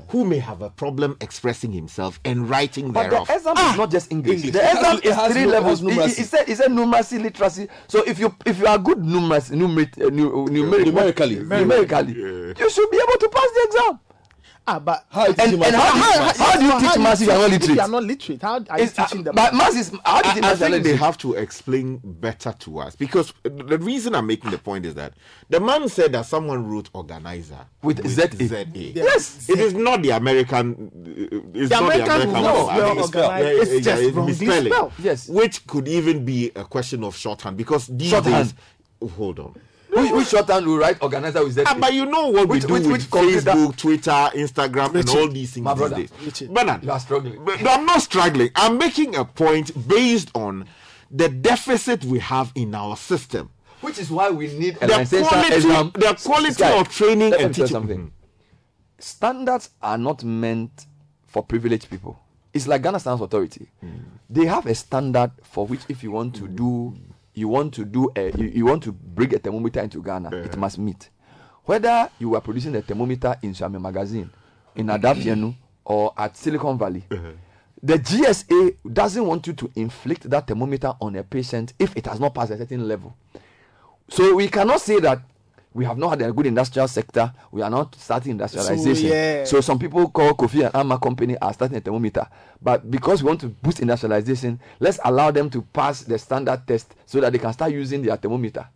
[0.10, 3.27] Who may have a problem expressing himself and writing But thereof.
[3.27, 4.43] the exam is not just English.
[4.43, 4.53] English.
[4.53, 5.80] The It has exam to- has three nu- it levels.
[5.81, 6.23] has He, he, numeracy.
[6.26, 7.68] said he said numeracy, literacy.
[7.88, 11.35] So if you if you are good numeracy, numerate, uh, nu- numer- Numerically.
[11.39, 13.99] numerically, you should be able to pass the exam.
[14.71, 16.39] Ah, but How you And, and how, mathematics?
[16.39, 17.79] how, do you teach do maths if you are not If you literate?
[17.79, 19.35] are not literate, how are you It's, uh, teaching them?
[19.35, 20.95] but maths is how do you I, teach I maths if you are think they
[20.95, 25.13] have to explain better to us because the reason I'm making the point is that
[25.49, 28.65] the man said that someone wrote organizer With ZA.
[28.75, 30.91] Yes, it is not the American.
[31.33, 32.55] uh, It's The not American the American not
[32.95, 34.91] I spell it's yeah, it's yeah, just it's wrongly misspelling.
[34.99, 35.27] Yes.
[35.29, 38.53] which could even be a question of shorthand because these Shorthand.
[39.01, 39.11] days.
[39.17, 39.55] Hold on.
[39.91, 41.64] Which, which shorthand will write organizer with Z?
[41.66, 45.10] Ah, but you know what Which- we do which- with which Facebook, Twitter, Instagram, and
[45.10, 46.10] all these things my these brother, days.
[46.24, 46.53] Richard.
[46.53, 47.44] Bernard, You are struggling.
[47.44, 48.49] but I'm not struggling.
[48.56, 50.66] I'm making a point based on
[51.10, 53.49] the deficit we have in our system.
[53.82, 55.18] Which is why we need The quality,
[55.56, 55.91] exam.
[55.95, 57.68] the quality Sky, of training and teaching.
[57.68, 58.11] something.
[58.99, 60.86] Standards are not meant
[61.28, 62.20] for privileged people.
[62.53, 63.70] It's like Ghana Standards Authority.
[64.30, 66.95] They have a standard for which, if you want to do,
[67.40, 70.57] you want to do, a, you, you want to bring a thermometer into Ghana, it
[70.57, 71.10] must meet.
[71.64, 74.30] Whether you are producing a thermometer in Suame Magazine,
[74.76, 75.56] in Adapianu,
[75.86, 77.32] or at Silicon Valley, uh-huh.
[77.82, 82.20] the GSA doesn't want you to inflict that thermometer on a patient if it has
[82.20, 83.16] not passed a certain level.
[84.10, 85.22] So we cannot say that
[85.73, 87.31] we have not had a good industrial sector.
[87.51, 89.09] We are not starting industrialization.
[89.09, 89.43] yeah.
[89.45, 92.27] So some people call Kofi and Amma company are starting a thermometer.
[92.61, 96.93] But because we want to boost industrialization, let's allow them to pass the standard test
[97.05, 98.67] so that they can start using their thermometer.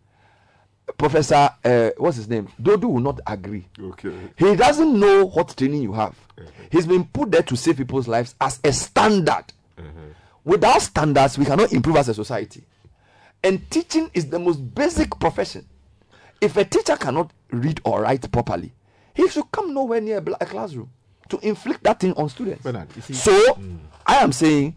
[0.98, 2.46] Professor, uh, what's his name?
[2.62, 3.64] Dodo will not agree.
[3.80, 4.14] Okay.
[4.36, 6.14] He doesn't know what training you have.
[6.70, 9.44] He's been put there to save people's lives as a standard.
[10.44, 12.62] Without standards, we cannot improve as a society.
[13.42, 15.66] And teaching is the most basic profession.
[16.44, 18.74] If a teacher cannot read or write properly,
[19.14, 20.90] he should come nowhere near a classroom
[21.30, 22.62] to inflict that thing on students.
[22.62, 23.58] Bernard, you see- so,
[24.06, 24.76] I am saying,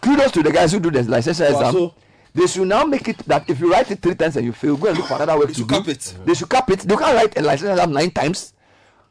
[0.00, 1.72] kudos to the guys who do the licensure Wow, exam.
[1.74, 1.94] so-
[2.34, 4.76] they should now make it that if you write it three times and you fail,
[4.76, 5.74] go and look for another way to should do.
[5.74, 6.14] cap it.
[6.24, 6.80] They should cap it.
[6.80, 8.54] They can't write a license exam nine times.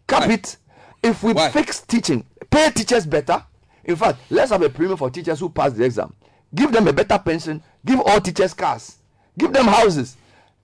[0.08, 0.34] Cap Why?
[0.34, 0.58] it.
[1.04, 1.50] If we Why?
[1.52, 3.44] fix teaching, pay teachers better.
[3.84, 6.14] In fact, let's have a premium for teachers who pass the exam.
[6.54, 7.62] Give them a better pension.
[7.86, 8.96] Give all teachers cars.
[9.38, 10.18] Give them houses.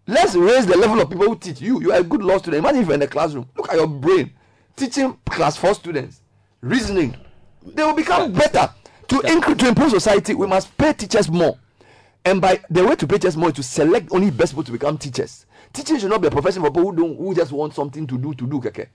[0.07, 1.61] Let's raise the level of people who teach.
[1.61, 2.65] You, you are a good law student.
[2.65, 3.47] Imagine if you're in the classroom.
[3.55, 4.31] Look at your brain.
[4.75, 6.21] Teaching class four students.
[6.61, 7.15] Reasoning.
[7.63, 8.69] They will become better.
[9.09, 11.57] To, incre- to improve society, we must pay teachers more.
[12.23, 14.71] And by the way to pay teachers more is to select only best people to
[14.71, 15.45] become teachers.
[15.73, 18.17] Teaching should not be a profession for people who don't who just want something to
[18.17, 18.87] do to do keke.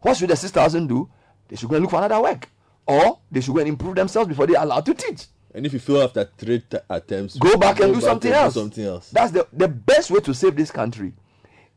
[0.00, 1.08] What should the six thousand do?
[1.48, 2.48] They should go and look for another work.
[2.86, 5.26] Or they should go and improve themselves before they are allowed to teach.
[5.54, 8.40] And if you fail after three t- attempts, Go back and do back something and
[8.40, 8.54] else.
[8.54, 9.10] something else.
[9.10, 11.12] That's the, the best way to save this country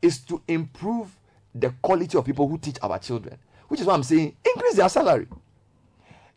[0.02, 1.16] is to improve
[1.54, 3.38] the quality of people who teach our children.
[3.68, 5.28] Which is why I'm saying increase their salary.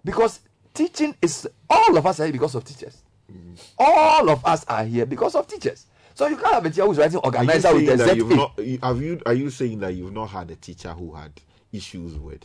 [0.05, 0.41] Because
[0.75, 2.99] teaching is all of us are here because of teachers.
[3.31, 3.55] Mm-hmm.
[3.79, 5.87] All of us are here because of teachers.
[6.15, 8.17] So you can't have a teacher who's writing organizer with a that ZA.
[8.17, 11.33] you've not, have you, are you saying that you've not had a teacher who had
[11.73, 12.43] issues with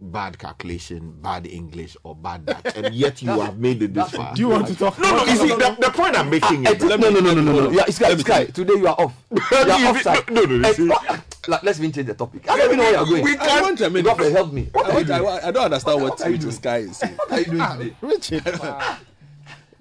[0.00, 4.34] bad calculation, bad English, or bad that, and yet you have made it this far.
[4.34, 4.98] Do you want to talk?
[4.98, 5.24] No, no.
[5.24, 7.70] You see, the, the point I'm making is no, no, no, no, no, no.
[7.70, 9.14] Yeah, Sky, Sky, today you are off.
[9.30, 10.30] You are offside.
[10.30, 12.48] no, no, you And- oh, like, let's even change the topic.
[12.50, 13.24] I don't even know where you are going.
[13.24, 14.04] We I want a minute.
[14.04, 14.68] Godfrey, help me.
[14.72, 16.76] What I, are you want, I, I don't understand what, What are you this guy
[16.78, 17.14] is saying.
[17.16, 17.96] What are you doing today?
[18.02, 18.60] Richard.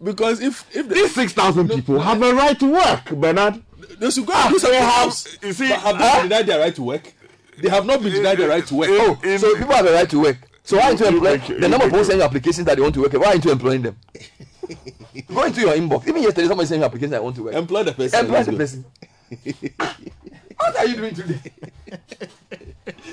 [0.02, 3.62] Because if if the, these six thousand people have a right to work, Bernard.
[4.00, 5.38] they should go and ah, do something else.
[5.42, 7.14] You see, But have they been denied their right to work?
[7.62, 8.90] They have not been denied their right to work.
[8.92, 10.38] Oh, so people have a right to work.
[10.64, 13.02] So why aren't you employing the number of people sending applications that they want to
[13.02, 13.14] work?
[13.14, 13.98] Why aren't you employing them?
[15.34, 16.08] Go into your inbox.
[16.08, 17.56] Even yesterday, somebody sent you application that want to work.
[17.56, 18.20] Employ the person.
[18.20, 18.86] Employ the person.
[20.60, 21.40] what are you doing today?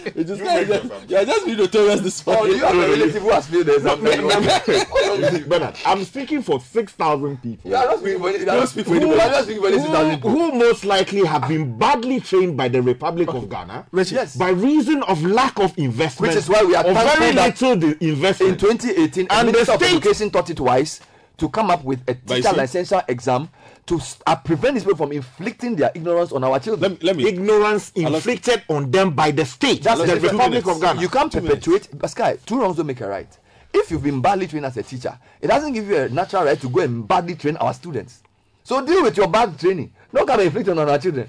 [0.04, 3.30] It is not, you are just being notorious this Oh, you have a relative who
[3.30, 5.38] has failed the exam.
[5.38, 7.70] You Bernard, I'm speaking for six thousand people.
[7.70, 9.16] You are not speaking for any- you are not speaking for Who, anybody.
[9.16, 10.30] You are not speaking for 6,000 people.
[10.30, 14.36] who most likely have been badly trained by the Republic of Ghana Yes.
[14.36, 17.76] by reason of lack of investment, Which is why we are or thankful very little
[17.76, 18.52] the investment.
[18.52, 21.00] in 2018 And and the the Minister of state- Education thought it wise
[21.38, 23.48] to come up with a But teacher licensure exam
[23.86, 26.92] to uh, prevent these people from inflicting their ignorance on our children.
[26.92, 29.82] Let me, let me ignorance inflicted on them by the state.
[29.82, 30.16] That's the.
[30.16, 31.00] Republic of Ghana.
[31.00, 33.38] You can't Two perpetuate, Sky, two wrongs don't make a right.
[33.72, 36.60] If you've been badly trained as a teacher, it doesn't give you a natural right
[36.60, 38.22] to go and badly train our students.
[38.64, 39.92] So deal with your bad training.
[40.12, 41.28] Don't come and inflict on our children.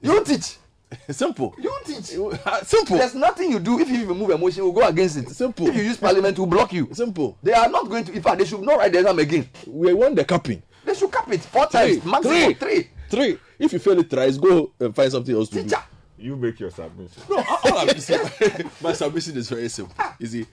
[0.00, 0.56] You don't teach.
[1.10, 1.54] simple.
[1.58, 2.04] You teach.
[2.62, 2.96] Simple.
[2.96, 5.28] There's nothing you do if you move emotion, we'll go against it.
[5.30, 5.68] Simple.
[5.68, 6.88] If you use parliament to block you.
[6.92, 7.36] Simple.
[7.42, 9.48] They are not going to, in fact, they should not write the exam again.
[9.66, 10.62] We want the capping.
[10.88, 12.00] They should cap it four Three.
[12.00, 12.88] times, maximum three.
[13.10, 13.38] Three.
[13.58, 15.76] If you fail it thrice, go and find something else to do.
[16.16, 17.22] You make your submission.
[17.28, 18.30] No, all I'm saying,
[18.80, 19.94] my submission is very simple.
[19.98, 20.16] Ah.
[20.18, 20.46] You see,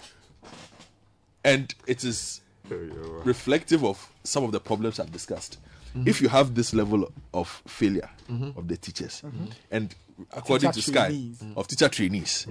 [1.43, 5.57] and it is reflective of some of the problems I've discussed.
[5.95, 6.09] Mm-hmm.
[6.09, 8.59] If you have this level of failure mm-hmm.
[8.59, 9.45] of the teachers, mm-hmm.
[9.71, 9.95] and
[10.33, 11.43] according Teacher to Sky, trainees.
[11.55, 12.47] of teacher trainees,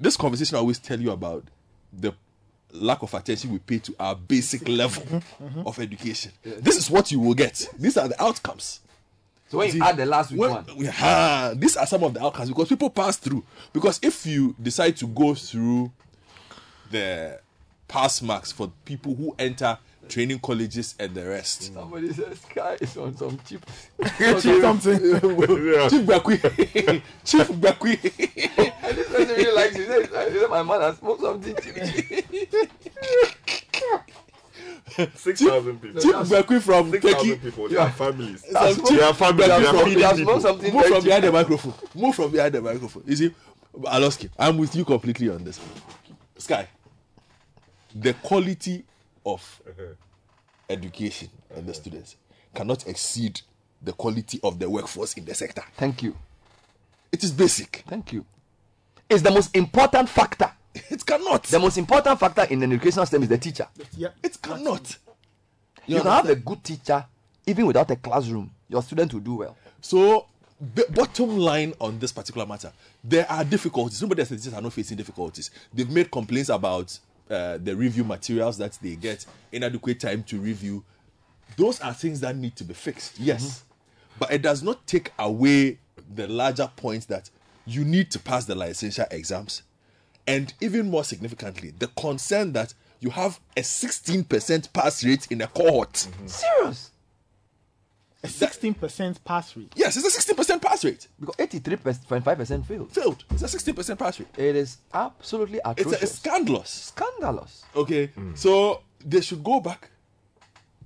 [0.00, 1.44] this conversation I always tell you about
[1.92, 2.14] the
[2.72, 5.44] lack of attention we pay to our basic level mm-hmm.
[5.44, 5.66] Mm-hmm.
[5.66, 6.32] of education.
[6.42, 7.68] This is what you will get.
[7.78, 8.80] These are the outcomes.
[9.48, 12.24] So when you add the last week when- one, yeah, these are some of the
[12.24, 13.44] outcomes because people pass through.
[13.72, 15.92] Because if you decide to go through
[16.90, 17.38] the
[17.86, 21.74] pass marks for people who enter training colleges and the rest, mm.
[21.74, 23.64] somebody says Sky is on some cheap.
[24.18, 24.98] Cheap something.
[24.98, 29.80] Chief Bakui, Chief Bakui, And this person really likes it.
[29.80, 31.76] He said, he said, my man has smoked something cheap.
[35.14, 36.02] Six thousand people.
[36.02, 37.14] Chief Bakui from Six Turkey.
[37.14, 37.68] thousand people.
[37.68, 38.42] They have families.
[38.50, 39.46] That's They have families.
[39.46, 40.32] They are from- feeding that's people.
[40.34, 41.74] not something Move from behind the microphone.
[41.94, 43.02] Move from behind the microphone.
[43.06, 43.34] You see,
[43.80, 45.58] Aloski, I'm with you completely on this.
[46.36, 46.68] Sky,
[47.94, 48.84] the quality
[49.24, 49.94] of uh-huh.
[50.68, 51.80] education and the uh-huh.
[51.80, 52.16] students
[52.54, 53.40] cannot exceed
[53.82, 55.62] the quality of the workforce in the sector.
[55.76, 56.16] Thank you.
[57.10, 57.84] It is basic.
[57.88, 58.24] Thank you.
[59.08, 60.50] It's the most important factor.
[60.74, 61.44] It cannot.
[61.44, 63.66] The most important factor in an educational system is the teacher.
[63.96, 64.08] Yeah.
[64.22, 64.96] It cannot.
[65.86, 67.04] You, can have a good teacher
[67.46, 68.50] even without a classroom.
[68.68, 69.56] Your student will do well.
[69.80, 70.26] So,
[70.74, 72.72] the bottom line on this particular matter,
[73.02, 74.00] there are difficulties.
[74.00, 75.50] Nobody says teachers are not facing difficulties.
[75.74, 76.96] They've made complaints about
[77.32, 80.84] uh, the review materials that they get, inadequate time to review.
[81.56, 83.18] Those are things that need to be fixed.
[83.18, 83.64] Yes,
[84.18, 85.78] but it does not take away
[86.14, 87.30] the larger point that
[87.66, 89.62] you need to pass the licensure exams,
[90.26, 95.48] and even more significantly, the concern that you have a 16% pass rate in a
[95.48, 96.06] cohort.
[96.26, 96.91] Serious.
[98.24, 99.72] A 16% pass rate.
[99.74, 101.08] Yes, it's a 16% pass rate.
[101.18, 102.92] Because 83.5% failed.
[102.92, 103.24] Failed.
[103.32, 104.28] It's a 16% pass rate.
[104.36, 106.00] It is absolutely It's, atrocious.
[106.00, 106.70] a, it's scandalous.
[106.70, 107.64] scandalous.
[107.74, 108.34] Okay, hmm.
[108.34, 109.90] so they should go back.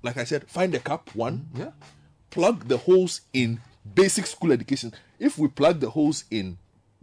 [0.03, 1.49] Like I said, find a cap one.
[1.53, 1.71] Hmm, yeah.
[2.31, 3.61] Plug the holes in
[3.95, 4.95] basic school education.
[5.19, 6.57] If we plug the holes in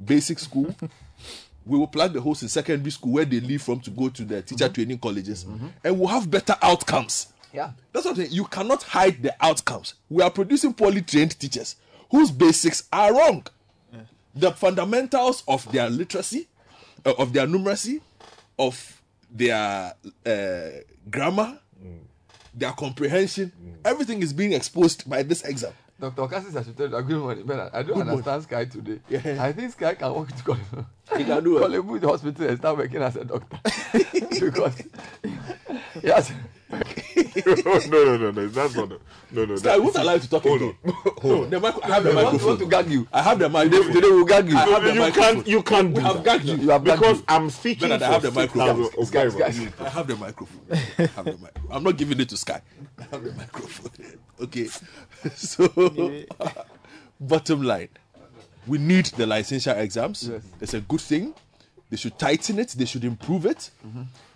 [0.04, 0.76] basic school,
[1.66, 4.24] we will plug the holes in secondary school where they leave from to go to
[4.26, 4.74] the teacher mm-hmm.
[4.74, 5.68] training colleges, mm-hmm.
[5.84, 7.33] and we'll have better outcomes.
[7.54, 7.72] Yeah.
[7.92, 8.32] That's what I'm saying.
[8.32, 9.94] You cannot hide the outcomes.
[10.10, 11.76] We are producing poorly trained teachers
[12.10, 13.46] whose basics are wrong.
[14.36, 16.48] The fundamentals of their literacy,
[17.06, 18.02] uh, of their numeracy,
[18.58, 19.94] of their
[20.26, 20.70] uh,
[21.10, 21.60] grammar,
[22.56, 23.52] their comprehension,
[23.86, 25.74] everything is being exposed by this exam.
[26.00, 26.28] Dr.
[26.28, 27.44] Cassis, I should tell you, good morning.
[27.46, 29.00] But I don't Good understand Sky today.
[29.08, 29.38] Yeah.
[29.42, 30.86] I think Sky can walk to Korle Bu.
[31.18, 31.62] He can do it.
[31.62, 33.58] Korle Bu the hospital and start working as a doctor.
[34.40, 34.82] because,
[36.02, 36.32] yes.
[36.74, 38.48] no, no, no, no.
[38.48, 38.90] That's not.
[39.32, 39.56] No, no.
[39.58, 40.76] Sky, who's allowed to talk Hold again?
[40.86, 40.94] on.
[41.24, 42.48] No, the mic- I have the I want, microphone.
[42.48, 43.08] want to gag you.
[43.14, 43.94] I have the Today, microphone.
[43.94, 44.58] today we'll gag you.
[44.58, 45.34] I have the you microphone.
[45.36, 45.48] can't.
[45.48, 46.26] You can't We do have that.
[46.26, 46.56] gagged you.
[46.58, 47.26] You have gagged because you.
[47.28, 48.84] I'm speaking Bernard, I have the microphone.
[48.92, 49.86] 6,000 Sky, okay, Sky.
[49.86, 50.62] I have the microphone.
[50.72, 50.76] I
[51.16, 52.62] have the mic- I'm not giving it to Sky.
[53.00, 53.92] I have the microphone.
[54.42, 54.68] Okay.
[55.36, 55.70] So,
[57.20, 57.90] bottom line,
[58.68, 60.30] we need the licensure exams.
[60.30, 60.42] Yes.
[60.62, 61.34] It's a good thing.
[61.90, 62.70] They should tighten it.
[62.70, 63.72] They should improve it.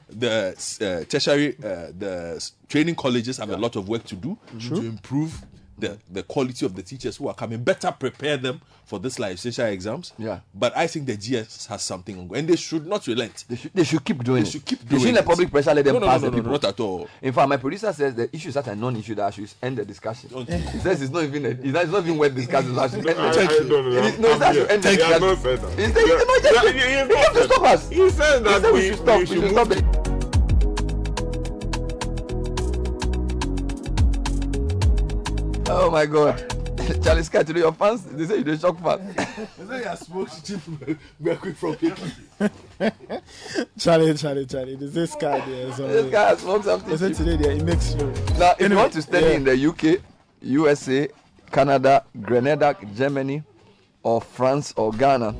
[0.09, 4.37] The uh, tertiary, uh, the training colleges have a lot of work to do
[4.69, 5.41] to improve
[5.77, 9.65] the, the quality of the teachers who are coming, better prepare them for this essential
[9.65, 10.13] exams.
[10.17, 10.39] Yeah.
[10.53, 13.43] But I think the GS has something on go, And they should not relent.
[13.47, 14.51] They should, they should keep doing they it.
[14.53, 15.21] should keep doing they should it.
[15.21, 16.51] the public pressure let them no, no, pass no, no, the people.
[16.51, 17.09] No, not at all.
[17.21, 19.77] In fact, my producer says the issue is such a non-issue that I should end
[19.77, 20.29] the discussion.
[20.47, 22.73] he says it's not even a, it's, not, it's not even worth discussing.
[22.73, 23.67] So the discussion.
[23.67, 23.83] No,
[24.53, 25.77] should end the discussion.
[25.77, 27.33] He said, no, just, yeah, he, he, he, he, he,
[27.77, 28.51] he, he, he, he, he, he, he, he,
[28.85, 29.96] he, he, he, he, he, he,
[35.69, 36.43] Oh my God.
[37.03, 39.13] Charlie Sky, to your fans, they say you're a shock fan.
[39.57, 40.69] They say you smoke chief.
[41.19, 42.11] We are quick from picking.
[43.77, 44.75] Charlie, Charlie, Charlie.
[44.75, 45.73] This this guy there.
[45.73, 47.17] So This guy has smoked something Listen cheap.
[47.17, 48.13] today there, it makes you.
[48.37, 49.31] Now, if you want to study yeah.
[49.33, 50.01] in the UK,
[50.41, 51.09] USA,
[51.51, 53.43] Canada, Grenada, Germany,
[54.03, 55.35] or France or Ghana,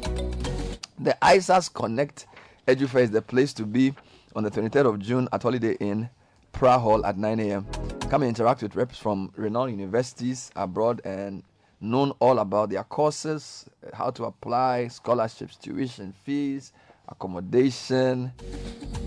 [0.99, 2.27] the ISAS Connect
[2.67, 3.93] EduFair is the place to be
[4.35, 6.09] on the 23rd of June at Holiday Inn,
[6.51, 7.65] Pra Hall at 9 a.m.
[8.09, 11.43] Come and interact with reps from renowned universities abroad and
[11.79, 16.73] known all about their courses, how to apply, scholarships, tuition fees,
[17.07, 18.31] accommodation.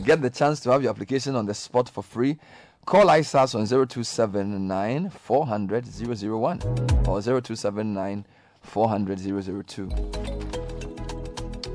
[0.04, 2.38] Get the chance to have your application on the spot for free.
[2.86, 6.62] Call ISAS on 0279 400 001
[7.06, 8.24] or 0279
[8.62, 9.18] 400
[9.66, 9.88] 002.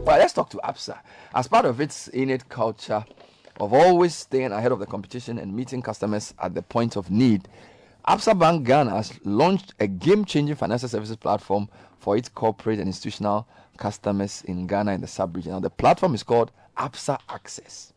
[0.05, 0.99] Well, let's talk to Absa.
[1.33, 3.03] As part of its innate culture
[3.59, 7.47] of always staying ahead of the competition and meeting customers at the point of need,
[8.07, 11.67] Absa Bank Ghana has launched a game changing financial services platform
[11.97, 15.53] for its corporate and institutional customers in Ghana and the sub region.
[15.53, 17.93] Now, the platform is called Absa Access.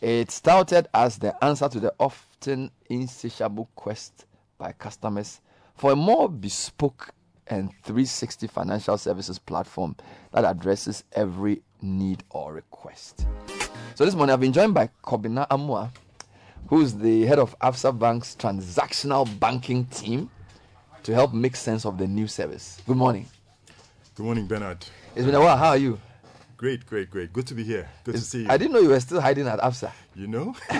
[0.00, 4.26] It's touted as the answer to the often insatiable quest
[4.58, 5.40] by customers
[5.74, 7.10] for a more bespoke
[7.46, 9.96] and 360 financial services platform
[10.32, 13.26] that addresses every need or request.
[13.94, 15.90] So this morning I've been joined by Kobina Amua,
[16.68, 20.30] who's the head of Absa Bank's transactional banking team
[21.04, 22.80] to help make sense of the new service.
[22.86, 23.26] Good morning.
[24.16, 24.84] Good morning, Bernard.
[25.14, 25.56] It's been a while.
[25.56, 26.00] How are you?
[26.56, 27.32] Great, great, great.
[27.32, 27.88] Good to be here.
[28.04, 28.46] Good It's- to see you.
[28.50, 29.92] I didn't know you were still hiding at Absa.
[30.14, 30.54] You know?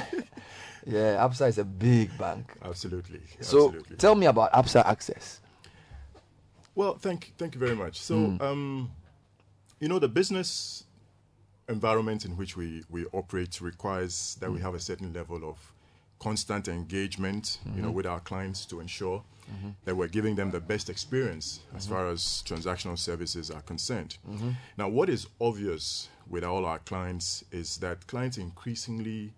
[0.87, 2.53] Yeah, Absa is a big bank.
[2.63, 3.23] Absolutely.
[3.41, 3.97] So absolutely.
[3.97, 5.41] tell me about Absa Access.
[6.75, 7.99] Well, thank thank you very much.
[7.99, 8.43] So, Mm.
[8.43, 8.91] um,
[9.81, 10.84] you know, the business
[11.69, 14.63] environment in which we, we operate requires that we Mm.
[14.63, 15.73] have a certain level of
[16.19, 17.95] constant engagement, you know, Mhm.
[17.95, 19.75] with our clients to ensure Mhm.
[19.85, 24.17] that we're giving them the best experience as far as transactional services are concerned.
[24.27, 24.57] Mhm.
[24.79, 29.35] Now, what is obvious with all our clients is that clients increasingly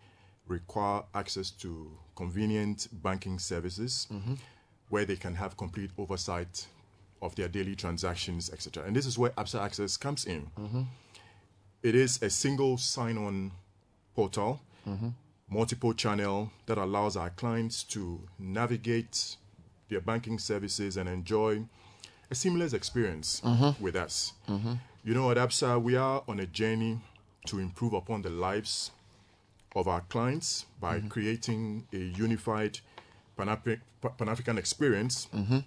[0.46, 4.38] require access to convenient banking services Mhm.
[4.88, 6.66] where they can have complete oversight
[7.20, 8.84] of their daily transactions, etc.
[8.84, 10.50] And this is where Absa Access comes in.
[11.86, 13.52] It is a single sign on
[14.16, 15.12] portal, Mhm.
[15.48, 19.36] multiple channel that allows our clients to navigate
[19.88, 21.64] their banking services and enjoy
[22.28, 23.78] a seamless experience Mhm.
[23.78, 24.32] with us.
[24.48, 24.80] Mhm.
[25.04, 26.98] You know, at Absa, we are on a journey
[27.46, 28.90] to improve upon the lives
[29.76, 31.08] of our clients by Mhm.
[31.08, 32.80] creating a unified
[33.36, 33.48] Pan
[34.28, 35.62] African experience Mhm.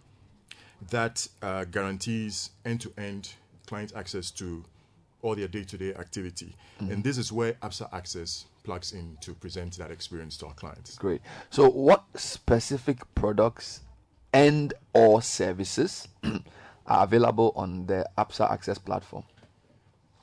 [0.90, 3.36] that uh, guarantees end to end
[3.68, 4.66] client access to
[5.22, 6.56] all their day to day activity.
[6.80, 6.92] Mhm.
[6.92, 10.98] And this is where Absa Access plugs in to present that experience to our clients.
[10.98, 11.22] Great.
[11.50, 13.82] So, what specific products
[14.34, 16.08] and or services
[16.86, 19.24] are available on the Absa Access platform?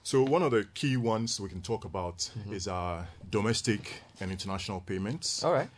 [0.03, 2.53] So one of the key ones we can talk about Mm-hmm.
[2.55, 5.43] is our domestic and international payments.
[5.43, 5.69] All right.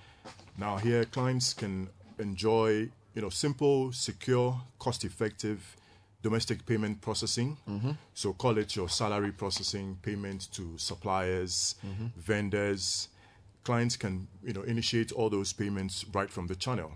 [0.58, 1.88] Now here clients can
[2.18, 5.76] enjoy, you know, simple, secure, cost-effective
[6.22, 7.56] domestic payment processing.
[7.68, 7.96] Mhm.
[8.14, 12.12] So call it your salary processing, payment to suppliers, Mhm.
[12.16, 13.08] vendors.
[13.64, 16.92] Clients can, you know, initiate all those payments right from the channel.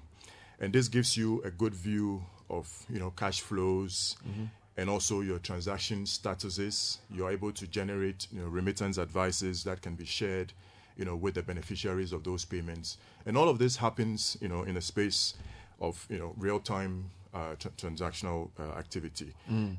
[0.59, 4.51] And this gives you a good view of, you know, cash flows, Mhm.
[4.77, 6.99] and also your transaction statuses.
[7.11, 10.53] You're able to generate you know, remittance advices that can be shared
[10.97, 12.99] you know, with the beneficiaries of those payments.
[13.25, 15.35] And all of this happens you know, in a space
[15.81, 17.11] of you know, real time
[17.59, 19.33] tr- transactional uh, activity.
[19.51, 19.77] Mm.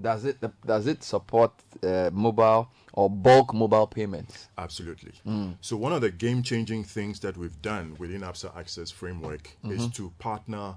[0.00, 1.52] Does it does it support
[1.82, 4.48] uh, mobile or bulk mobile payments?
[4.58, 5.12] Absolutely.
[5.26, 5.56] Mm.
[5.62, 9.94] So one of the game-changing things that we've done within Absa Access framework is Mhm.
[9.94, 10.74] to partner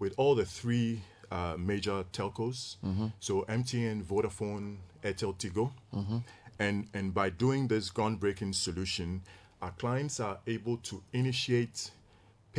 [0.00, 2.76] with all the three uh, major telcos.
[2.84, 3.12] Mhm.
[3.20, 5.70] So MTN, Vodafone, Airtel, Tigo.
[5.92, 6.22] Mhm.
[6.58, 9.22] And and by doing this groundbreaking solution,
[9.62, 11.90] our clients are able to initiate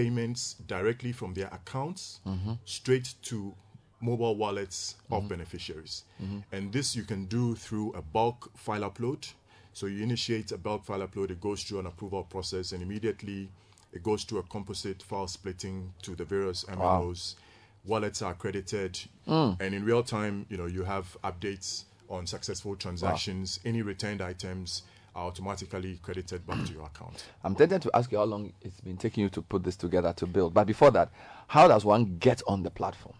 [0.02, 2.60] payments directly from their accounts Mhm.
[2.66, 3.56] straight to
[4.00, 5.30] mobile wallets of Mhm.
[5.30, 6.04] beneficiaries.
[6.22, 6.44] Mhm.
[6.52, 9.34] And this you can do through a bulk file upload.
[9.74, 13.50] So you initiate a bulk file upload, it goes through an approval process, and immediately
[13.92, 17.36] it goes through a composite file splitting to the various MMOs.
[17.84, 19.58] Wallets are credited, Mm.
[19.60, 23.60] and in real time, you know, you have updates on successful transactions.
[23.66, 24.84] Any returned items
[25.18, 27.26] are automatically credited back to your account.
[27.44, 30.14] I'm tempted to ask you how long it's been taking you to put this together
[30.14, 30.54] to build.
[30.54, 31.10] But before that,
[31.48, 33.16] how does one get on the platform?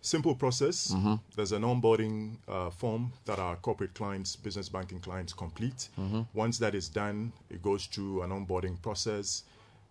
[0.00, 0.92] Simple process.
[0.92, 1.20] Mhm.
[1.36, 5.90] There's an onboarding uh, form that our corporate clients, business banking clients complete.
[5.98, 6.26] Mhm.
[6.32, 9.44] Once that is done, it goes through an onboarding process.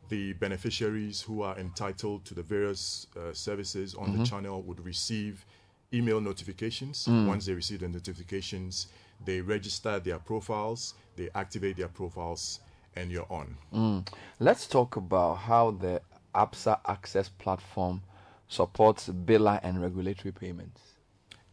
[0.09, 4.25] The beneficiaries who are entitled to the various uh, services on the Mhm.
[4.30, 5.45] channel would receive
[5.93, 7.06] email notifications.
[7.08, 7.27] Mm.
[7.27, 8.88] Once they receive the notifications,
[9.25, 12.59] they register their profiles, they activate their profiles,
[12.95, 13.57] and you're on.
[13.73, 14.07] Mm.
[14.39, 16.01] Let's talk about how the
[16.35, 18.01] Absa Access platform
[18.48, 20.81] supports biller and regulatory payments.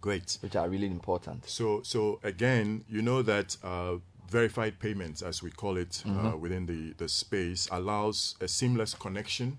[0.01, 0.39] Great.
[0.41, 1.49] Which are really important.
[1.49, 3.97] So, so again, you know that uh,
[4.31, 6.41] verified payments, as we call it uh, Mhm.
[6.41, 9.59] within the, the space, allows a seamless connection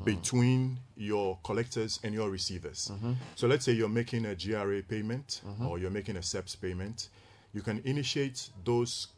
[0.00, 0.04] Mm.
[0.06, 2.90] between your collectors and your receivers.
[2.94, 3.14] Mhm.
[3.34, 5.68] So, let's say you're making a GRA payment Mhm.
[5.68, 7.10] or you're making a SEPS payment,
[7.52, 9.08] you can initiate those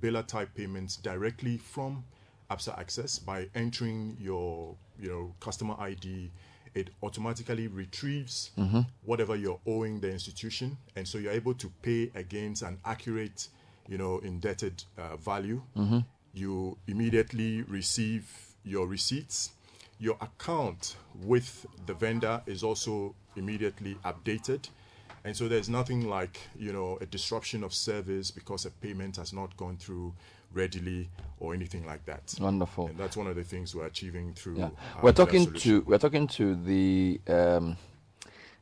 [0.00, 2.04] biller type payments directly from
[2.50, 6.30] Absa Access by entering your you know customer ID.
[6.74, 8.86] It automatically retrieves Mhm.
[9.04, 13.48] whatever you're owing the institution, and so you're able to pay against an accurate,
[13.88, 15.62] you know, indebted uh, value.
[15.76, 16.04] Mhm.
[16.32, 18.24] You immediately receive
[18.64, 19.52] your receipts.
[20.00, 24.68] Your account with the vendor is also immediately updated.
[25.24, 29.32] And so there's nothing like, you know, a disruption of service because a payment has
[29.32, 30.12] not gone through
[30.52, 31.08] readily
[31.40, 32.34] or anything like that.
[32.40, 32.88] Wonderful.
[32.88, 34.58] And that's one of the things we're achieving through.
[34.58, 34.70] Yeah.
[35.02, 37.76] We're Biller talking to we're talking to the um,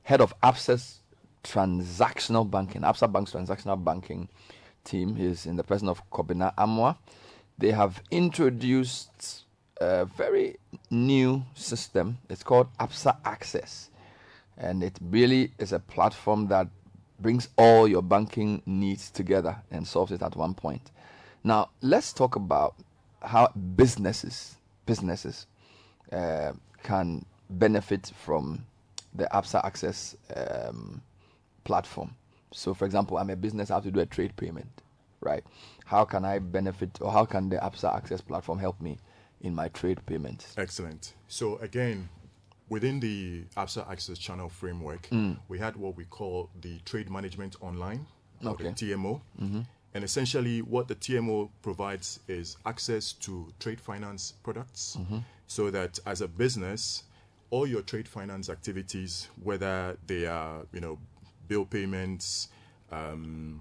[0.03, 1.01] head of Absa's
[1.45, 4.29] transactional banking, Absa Bank's transactional banking
[4.85, 5.17] team.
[5.17, 6.97] He's in the person of Kobina Amwa.
[7.59, 9.45] They have introduced
[9.81, 10.57] a very
[10.91, 12.19] new system.
[12.31, 13.91] It's called Absa Access,
[14.63, 16.69] and it really is a platform that
[17.21, 20.91] brings all your banking needs together and solves it at one point.
[21.45, 22.75] Now, let's talk about
[23.21, 25.47] how businesses businesses
[26.13, 28.65] uh, can benefit from
[29.15, 31.03] the Absa Access um,
[31.65, 32.15] platform.
[32.53, 34.83] So, for example, I'm a business, I have to do a trade payment,
[35.21, 35.45] right?
[35.85, 38.99] How can I benefit, or how can the Absa Access platform help me
[39.41, 40.55] in my trade payments?
[40.57, 41.15] Excellent.
[41.29, 42.09] So again,
[42.73, 45.37] within the Absa Access Channel framework, Mm.
[45.49, 48.07] we had what we call the Trade Management Online,
[48.43, 48.65] or Okay.
[48.65, 49.21] the TMO.
[49.39, 49.67] Mhm.
[49.95, 55.23] And essentially, what the TMO provides is access to trade finance products, Mhm.
[55.47, 57.05] so that as a business,
[57.51, 60.99] all your trade finance activities, whether they are you know
[61.49, 62.49] bill payments,
[62.91, 63.61] um,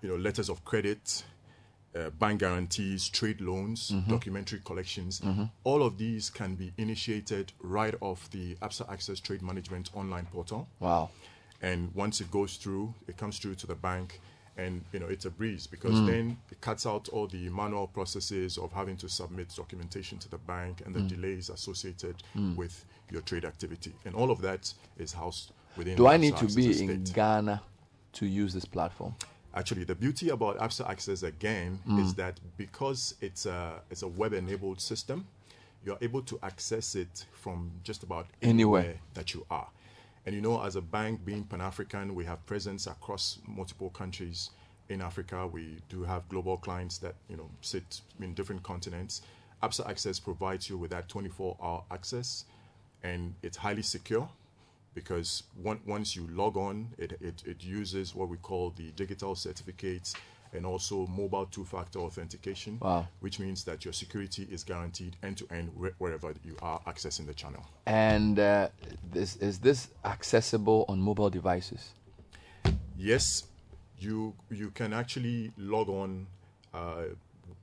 [0.00, 1.24] you know letters of credit,
[1.96, 4.08] uh, bank guarantees, trade loans, Mhm.
[4.08, 5.50] documentary collections, Mhm.
[5.64, 10.68] all of these can be initiated right off the Absa Access Trade Management online portal.
[10.78, 11.10] Wow.
[11.60, 14.20] And once it goes through, it comes through to the bank,
[14.56, 16.06] and you know it's a breeze because Mm.
[16.06, 20.38] then it cuts out all the manual processes of having to submit documentation to the
[20.38, 21.08] bank and the Mm.
[21.08, 22.56] delays associated Mm.
[22.56, 25.96] with your trade activity, and all of that is housed within.
[25.96, 26.88] Do I need to be estate.
[26.90, 27.62] in Ghana
[28.12, 29.14] to use this platform?
[29.54, 32.00] Actually, the beauty about Absa Access again Mm.
[32.04, 35.26] is that because it's a it's a web-enabled system,
[35.84, 38.80] you're able to access it from just about Anywhere.
[38.82, 39.68] anywhere that you are.
[40.26, 44.50] And you know, as a bank being Pan-African, we have presence across multiple countries
[44.88, 45.46] in Africa.
[45.46, 49.22] We do have global clients that you know sit in different continents.
[49.62, 52.44] absa Access provides you with that 24-hour access,
[53.02, 54.28] and it's highly secure
[54.94, 59.34] because one, once you log on, it, it, it uses what we call the digital
[59.34, 60.14] certificates
[60.52, 63.06] and also mobile two-factor authentication, Wow.
[63.20, 67.64] which means that your security is guaranteed end-to-end wherever you are accessing the channel.
[67.86, 68.68] And uh,
[69.12, 71.92] this is this accessible on mobile devices?
[72.96, 73.44] Yes,
[73.98, 76.26] you you can actually log on,
[76.74, 77.04] uh,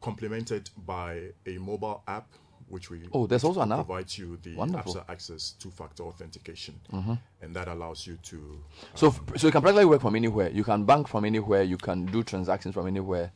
[0.02, 2.28] complemented by a mobile app,
[2.70, 3.86] which we Oh, there's also an app.
[3.86, 4.96] provides you the Wonderful.
[4.96, 7.18] Absa Access two-factor authentication, Mhm.
[7.42, 8.60] and that allows you to.
[8.96, 10.50] So, f- so you can practically work from anywhere.
[10.50, 11.64] You can bank from anywhere.
[11.64, 13.32] You can do transactions from anywhere.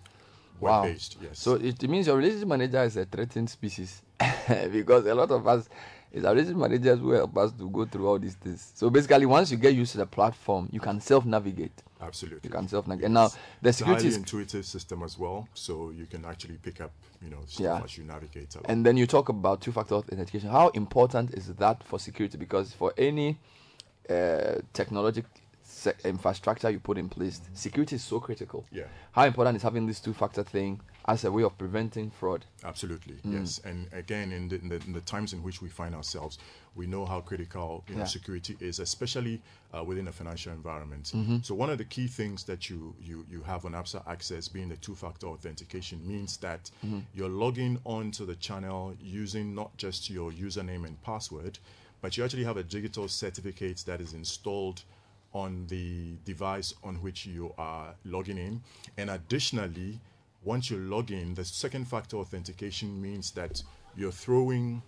[0.60, 0.86] Wow.
[0.86, 1.16] Yes.
[1.34, 4.04] So it means your relationship manager is a threatened species
[4.72, 5.68] because a lot of us
[6.12, 8.72] is our relationship managers who help us to go through all these things.
[8.76, 11.82] So basically, once you get used to the platform, you can self-navigate.
[12.02, 12.42] Absolutely.
[12.50, 13.06] You can self-navigate.
[13.06, 13.28] And now
[13.62, 16.92] the It's a security highly intuitive system as well, so you can actually pick up,
[17.22, 17.82] you know, stuff Yeah.
[17.84, 18.56] as you navigate.
[18.56, 18.66] along.
[18.68, 20.50] And then you talk about two-factor authentication.
[20.50, 22.38] How important is that for security?
[22.38, 23.38] Because for any
[24.10, 25.24] uh, technology
[25.64, 27.40] se- infrastructure you put in place.
[27.54, 28.66] Security is so critical.
[28.72, 28.86] Yeah.
[29.12, 32.46] How important is having this two-factor thing as a way of preventing fraud?
[32.64, 33.40] Absolutely, Mm.
[33.40, 33.60] yes.
[33.64, 36.40] And again, in the, in the in the times in which we find ourselves,
[36.76, 38.06] we know how critical you know, Yeah.
[38.08, 39.42] security is, especially
[39.74, 41.12] uh, within a financial environment.
[41.14, 41.44] Mhm.
[41.46, 44.70] So one of the key things that you you you have on Absa Access, being
[44.70, 47.04] the two-factor authentication, means that Mhm.
[47.14, 51.60] you're logging onto the channel using not just your username and password,
[52.02, 54.84] but you actually have a digital certificate that is installed
[55.34, 58.62] on the device on which you are logging in.
[58.98, 60.00] And additionally,
[60.44, 63.64] once you log in, the second factor authentication means that
[63.96, 64.82] you're throwing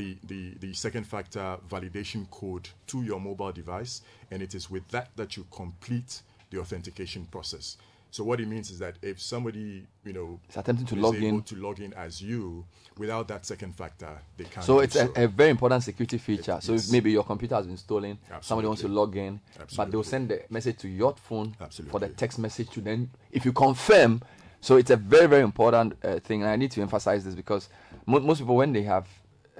[0.00, 4.86] the, the, the second factor validation code to your mobile device, and it is with
[4.88, 7.76] that that you complete the authentication process.
[8.12, 11.14] So what it means is that if somebody, you know, Is attempting to is log
[11.14, 12.64] in- to log in as you,
[12.98, 14.66] without that second factor, they can't.
[14.66, 16.58] So it's a, a very important security feature.
[16.60, 19.20] so if maybe your computer has been stolen, somebody wants to Absolutely.
[19.20, 19.40] log in,
[19.76, 21.54] but they'll send the message to your phone
[21.90, 24.20] for the text message to then, if you confirm,
[24.60, 27.68] so it's a very very important uh, thing, and I need to emphasize this because
[28.06, 29.06] mo- most people when they have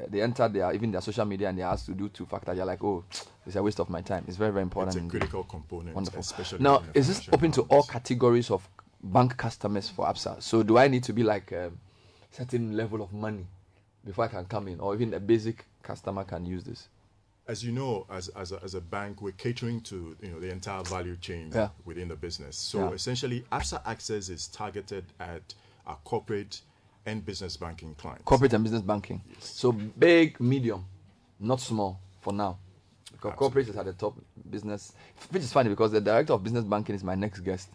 [0.08, 2.64] they enter their even their social media and they ask to do two factor, you're
[2.66, 3.04] like, oh,
[3.46, 4.24] it's a waste of my time.
[4.28, 4.96] It's very very important.
[4.96, 6.20] It's a critical component, Wonderful.
[6.20, 8.68] especially now, is this open to all categories of
[9.02, 10.42] bank customers for Absa?
[10.42, 11.72] So do I need to be like a
[12.30, 13.46] certain level of money
[14.04, 16.88] before I can come in, or even a basic customer can use this?
[17.48, 20.50] as you know, as as a, as a bank, we're catering to you know the
[20.50, 21.70] entire value chain Yeah.
[21.84, 22.56] within the business.
[22.56, 22.90] So Yeah.
[22.92, 25.54] essentially, Absa Access is targeted at
[25.84, 26.60] our corporate
[27.06, 28.24] and business banking clients.
[28.24, 29.22] Corporate and business banking.
[29.40, 30.84] So big, medium,
[31.38, 32.58] not small for now.
[33.12, 34.14] Because corporate is at the top
[34.48, 34.92] business,
[35.30, 37.70] which is funny because the director of business banking is my next guest,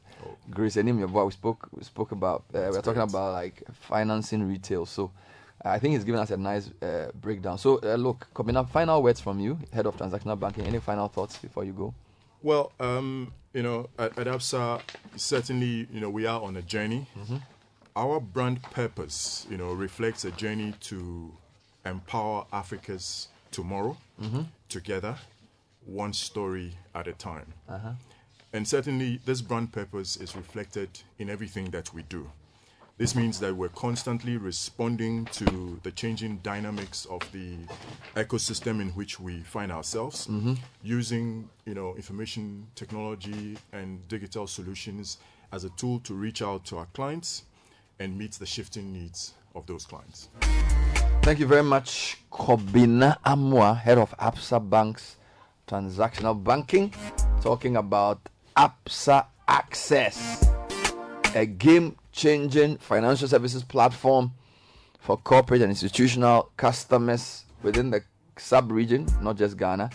[0.49, 4.85] Grace Enim We spoke we spoke about uh, we are talking about like financing retail.
[4.85, 5.11] So
[5.63, 7.57] I think he's given us a nice uh, breakdown.
[7.57, 10.65] So uh, look, coming up, final words from you, head of transactional banking.
[10.65, 11.93] Any final thoughts before you go?
[12.41, 14.81] Well, um, you know, at, at Absa,
[15.15, 17.07] certainly, you know, we are on a journey.
[17.97, 21.31] Our brand purpose, you know, reflects a journey to
[21.85, 24.47] empower Africa's tomorrow Mhm.
[24.67, 25.17] together,
[25.85, 27.53] one story at a time.
[27.69, 27.93] Uh-huh.
[28.51, 32.31] And certainly, this brand purpose is reflected in everything that we do.
[32.97, 37.57] This means that we're constantly responding to the changing dynamics of the
[38.15, 40.59] ecosystem in which we find ourselves, Mhm.
[40.83, 45.17] using you know information technology and digital solutions
[45.51, 47.43] as a tool to reach out to our clients
[47.99, 50.29] and meet the shifting needs of those clients.
[51.21, 55.17] Thank you very much, Kobina Amwa, head of Absa Bank's
[55.67, 56.93] transactional banking,
[57.41, 60.47] talking about Absa Access,
[61.33, 64.31] a game changing financial services platform
[64.99, 68.01] for corporate and institutional customers within the
[68.37, 69.89] sub region, not just Ghana.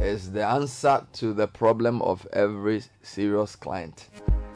[0.00, 4.08] Is the answer to the problem of every serious client.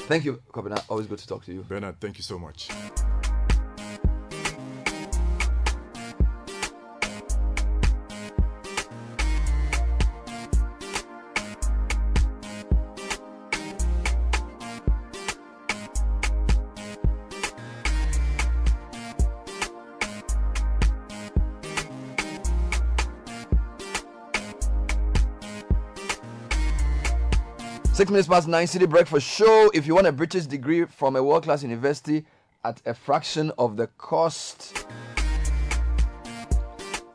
[0.09, 0.83] Thank you, Kobina.
[0.89, 1.61] Always good to talk to you.
[1.61, 2.71] Bernard, thank you so much.
[27.99, 29.73] Six minutes past nine, Citi Breakfast Show.
[29.75, 32.25] If you want a British degree from a world class university
[32.63, 34.87] at a fraction of the cost,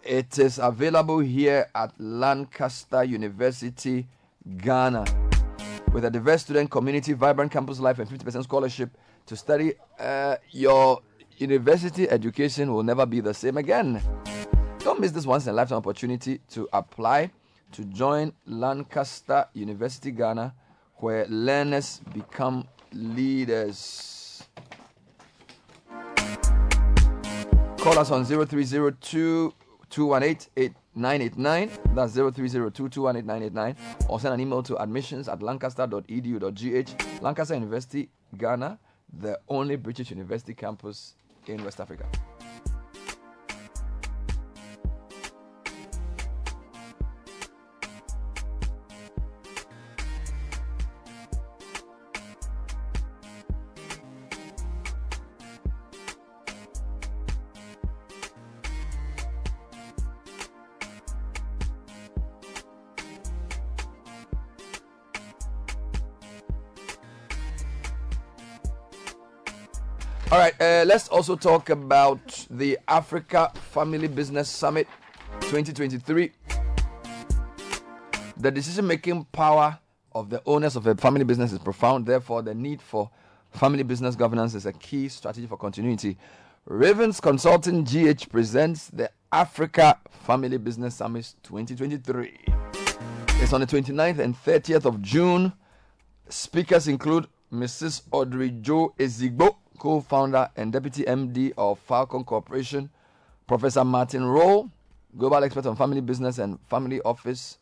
[0.04, 4.10] it is available here at Lancaster University,
[4.58, 5.06] Ghana.
[5.94, 8.90] With a diverse student community, vibrant campus life, and 50% scholarship
[9.28, 11.02] to study, uh, your
[11.38, 14.02] university education will never be the same again.
[14.80, 17.32] Don't miss this once in a lifetime opportunity to apply
[17.72, 20.54] to join Lancaster University, Ghana,
[20.98, 24.44] where learners become leaders.
[27.78, 29.54] Call us on 0302
[29.90, 31.70] 218 8989.
[31.94, 33.76] That's 0302 218 989.
[34.08, 37.22] Or send an email to admissions at lancaster.edu.gh.
[37.22, 38.80] Lancaster University, Ghana,
[39.20, 41.16] the only British university campus
[41.48, 42.06] in West Africa.
[70.86, 74.88] Let's also talk about the Africa Family Business Summit
[75.42, 76.32] 2023.
[78.38, 79.80] The decision making power
[80.14, 82.06] of the owners of a family business is profound.
[82.06, 83.10] Therefore, the need for
[83.52, 86.18] family business governance is a key strategy for continuity.
[86.66, 92.40] Ravens Consulting GH presents the Africa Family Business Summit 2023.
[93.42, 95.54] It's on the 29th and 30th of June.
[96.30, 98.02] Speakers include Mrs.
[98.12, 102.90] Audrey Joe Ezigbo, co founder and deputy MD of Falcon Corporation,
[103.48, 104.70] Professor Martin Rowe,
[105.18, 107.58] global expert on family business and family office,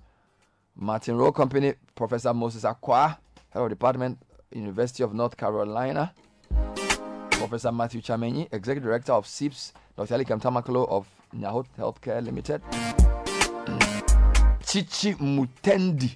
[0.76, 3.18] Martin Rowe Company, Professor Moses Acquaah,
[3.50, 4.18] head of department,
[4.52, 6.14] University of North Carolina,
[7.32, 10.14] Professor Matthew Chamenyi, executive director of SIPS, Dr.
[10.14, 12.62] Ali Kamtamaklo of Nyahot Healthcare Limited,
[14.66, 16.16] Chichi Mutendi,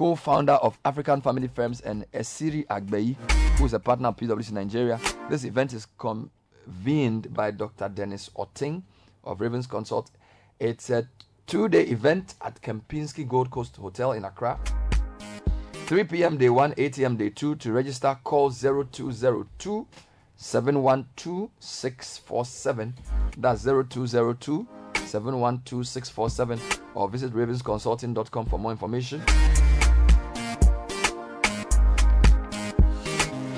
[0.00, 3.16] co founder of African Family Firms, and Esiri Agbeyi,
[3.58, 4.98] who is a partner of PwC Nigeria.
[5.28, 7.90] This event is convened by Dr.
[7.90, 8.82] Dennis Otting
[9.24, 10.10] of Ravens Consult.
[10.58, 11.06] It's a
[11.46, 14.58] two day event at Kempinski Gold Coast Hotel in Accra.
[15.84, 16.38] 3 p.m.
[16.38, 17.16] day 1, 8 a.m.
[17.18, 17.56] day 2.
[17.56, 19.86] To register, call 0202
[20.36, 22.94] 712 647.
[23.36, 26.58] That's 0202 712 647
[26.94, 29.22] or visit ravensconsulting.com for more information.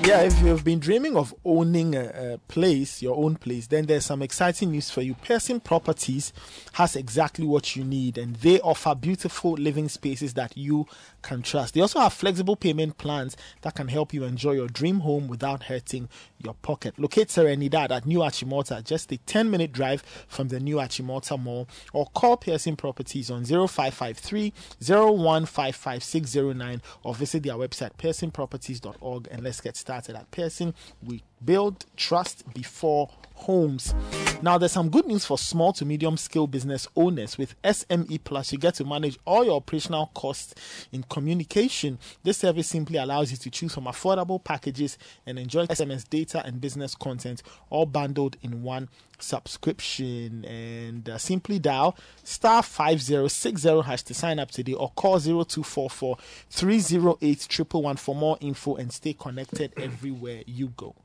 [0.05, 4.05] Yeah, if you've been dreaming of owning a, a, place, your own place, then there's
[4.05, 5.13] some exciting news for you.
[5.13, 6.33] Pearson Properties
[6.73, 10.87] has exactly what you need, and they offer beautiful living spaces that you
[11.23, 11.73] can trust.
[11.73, 15.63] They also have flexible payment plans that can help you enjoy your dream home without
[15.63, 16.99] hurting your pocket.
[16.99, 21.67] Locate Serenidad at New Achimota, just a 10 minute drive from the New Achimota Mall,
[21.93, 29.77] or call Pearson Properties on 0553 0155609 or visit their website pearsonproperties.org and let's get
[29.77, 30.73] started at Pearson.
[31.01, 33.93] We build trust before homes.
[34.41, 37.37] Now, there's some good news for small to medium scale business owners.
[37.37, 40.53] With SME Plus, you get to manage all your operational costs
[40.91, 41.97] in communication.
[42.23, 46.59] This service simply allows you to choose from affordable packages and enjoy SMS data and
[46.59, 50.43] business content all bundled in one subscription.
[50.45, 56.17] And uh, simply dial star 5060 hash to sign up today or call 0244
[56.49, 60.95] 308 111 for more info and stay connected everywhere you go.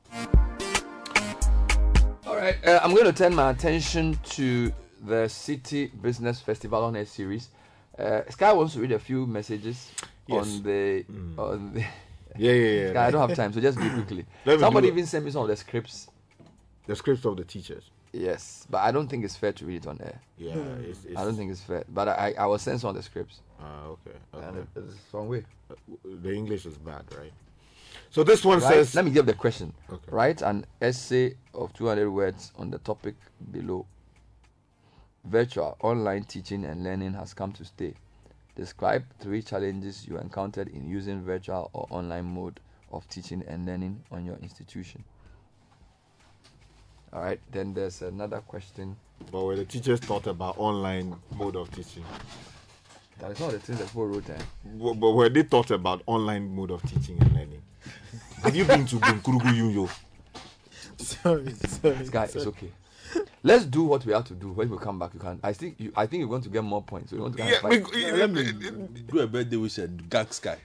[2.39, 4.71] Right, uh, I'm going to turn my attention to
[5.05, 7.49] the Citi Business Festival on a series.
[7.97, 9.91] Uh, Sky wants to read a few messages
[10.25, 10.45] Yes.
[10.45, 11.05] on the
[11.37, 11.81] on the.
[12.37, 12.89] Yeah, yeah, yeah.
[12.91, 14.25] Sky, I don't have time, so just it quickly.
[14.57, 16.07] Somebody even sent me some of the scripts.
[16.87, 17.83] The scripts of the teachers.
[18.13, 20.19] Yes, but I don't think it's fair to read it on air.
[20.37, 21.83] Yeah, it's- I don't think it's fair.
[21.89, 23.41] But I, I will send some of the scripts.
[23.59, 24.17] Ah, okay.
[24.33, 24.59] And okay.
[24.77, 25.43] it- it's some way.
[25.69, 25.75] Uh,
[26.23, 27.33] The English is bad, right?
[28.11, 28.73] So this one Right?
[28.73, 28.95] says.
[28.95, 29.73] Let me give the question.
[29.91, 30.03] Okay.
[30.11, 33.15] Write an essay of 200 words on the topic
[33.51, 33.85] below.
[35.25, 37.93] Virtual online teaching and learning has come to stay.
[38.55, 42.59] Describe three challenges you encountered in using virtual or online mode
[42.91, 45.03] of teaching and learning on your institution.
[47.13, 48.95] All right, then there's another question.
[49.31, 52.03] But when the teachers thought about online mode of teaching,
[53.19, 54.37] That is not the thing that people wrote there.
[54.65, 57.61] but, but when they thought about online mode of teaching and learning,
[58.43, 59.89] have you been to Bunkpurugu Yunyoo?
[60.97, 61.95] Sorry, sorry.
[61.95, 62.41] This guy sorry.
[62.41, 62.71] is okay.
[63.41, 64.51] Let's do what we have to do.
[64.51, 65.39] When we come back, you can.
[65.41, 65.93] I think you.
[65.95, 67.09] I think you're going to get more points.
[67.09, 67.83] So you want to Yeah, fight.
[67.93, 68.51] let me
[69.07, 70.57] do a birthday wish at Gag Sky.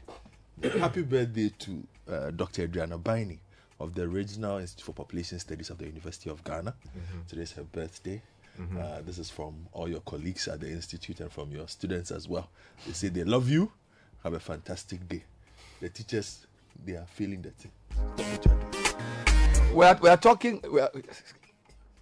[0.78, 2.62] Happy birthday to uh, Dr.
[2.62, 3.38] Adriana Biney
[3.80, 6.74] of the Regional Institute for Population Studies of the University of Ghana.
[6.84, 7.26] Mhm.
[7.28, 8.20] Today's her birthday.
[8.58, 8.78] Mhm.
[8.78, 12.28] Uh, this is from all your colleagues at the institute and from your students as
[12.28, 12.48] well.
[12.86, 13.72] They say they love you.
[14.22, 15.24] Have a fantastic day.
[15.80, 16.46] The teachers,
[16.84, 17.54] they are feeling that.
[19.74, 20.60] We are, we are talking.
[20.70, 20.90] We are,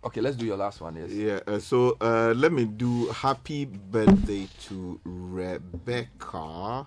[0.05, 0.97] okay, let's do your last one.
[0.97, 1.11] Yes.
[1.11, 6.87] Yeah, uh, so uh, let me do happy birthday to Rebecca.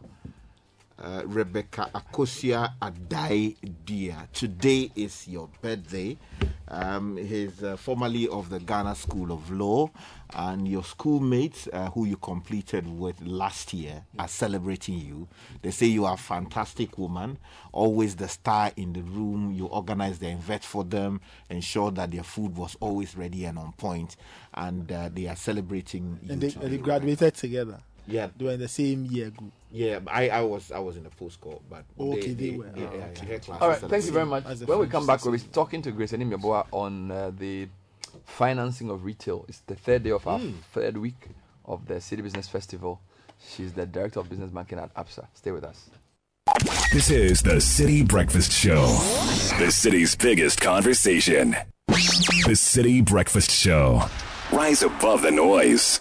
[0.98, 4.30] Uh, Rebecca Akosia Adai Dia.
[4.32, 6.17] Today is your birthday.
[6.69, 9.91] Um, he's uh, formerly of the Ghana School of Law,
[10.33, 15.27] and your schoolmates uh, who you completed with last year are celebrating you.
[15.61, 17.40] They say you are a fantastic woman,
[17.74, 19.51] always the star in the room.
[19.51, 23.74] You organize the event for them, ensure that their food was always ready and on
[23.74, 24.15] point,
[24.53, 26.32] and uh, they are celebrating you.
[26.32, 27.82] And they, and they graduated together.
[28.07, 28.30] Yeah.
[28.38, 29.51] They were in the same year group.
[29.75, 32.65] Yeah, I, I was I was in the post court, but Okay, they were.
[32.75, 33.25] yeah, Ah, yeah, okay.
[33.27, 34.43] their class All thank you very much.
[34.43, 34.67] celebrating.
[34.69, 37.67] When we come back, we'll be talking to Grace Animyaboa on uh, the
[38.25, 39.43] financing of retail.
[39.49, 40.53] It's the third day of our Mm.
[40.73, 41.27] third week
[41.65, 43.01] of the Citi Business Festival.
[43.53, 45.27] She's the director of business banking at Absa.
[45.33, 45.89] Stay with us.
[46.93, 48.85] This is the Citi Breakfast Show,
[49.59, 51.55] the city's biggest conversation.
[51.87, 54.03] The Citi Breakfast Show.
[54.53, 55.99] Rise above the noise.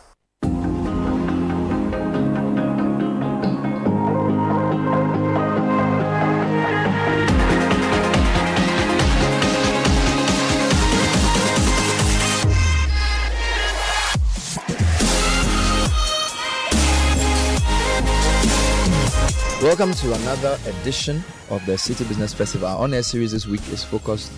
[19.65, 22.69] Welcome to another edition of the Citi Business Festival.
[22.69, 24.31] Our on-air series this week is focused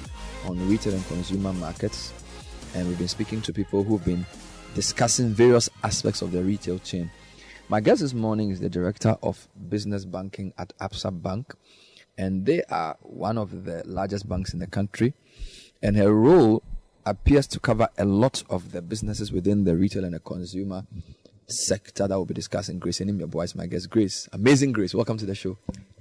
[0.47, 2.13] on retail and consumer markets,
[2.77, 4.25] and we've been speaking to people who've been
[4.77, 7.11] discussing various aspects of the retail chain.
[7.69, 11.57] My guest this morning is the director of business banking at Absa Bank,
[12.17, 15.13] and they are one of the largest banks in the country.
[15.83, 16.63] And her role
[17.05, 20.87] appears to cover a lot of the businesses within the retail and the consumer
[21.49, 22.78] sector that we'll be discussing.
[22.78, 23.91] Grace Enimia is my guest.
[23.91, 25.57] Grace, amazing Grace, welcome to the show.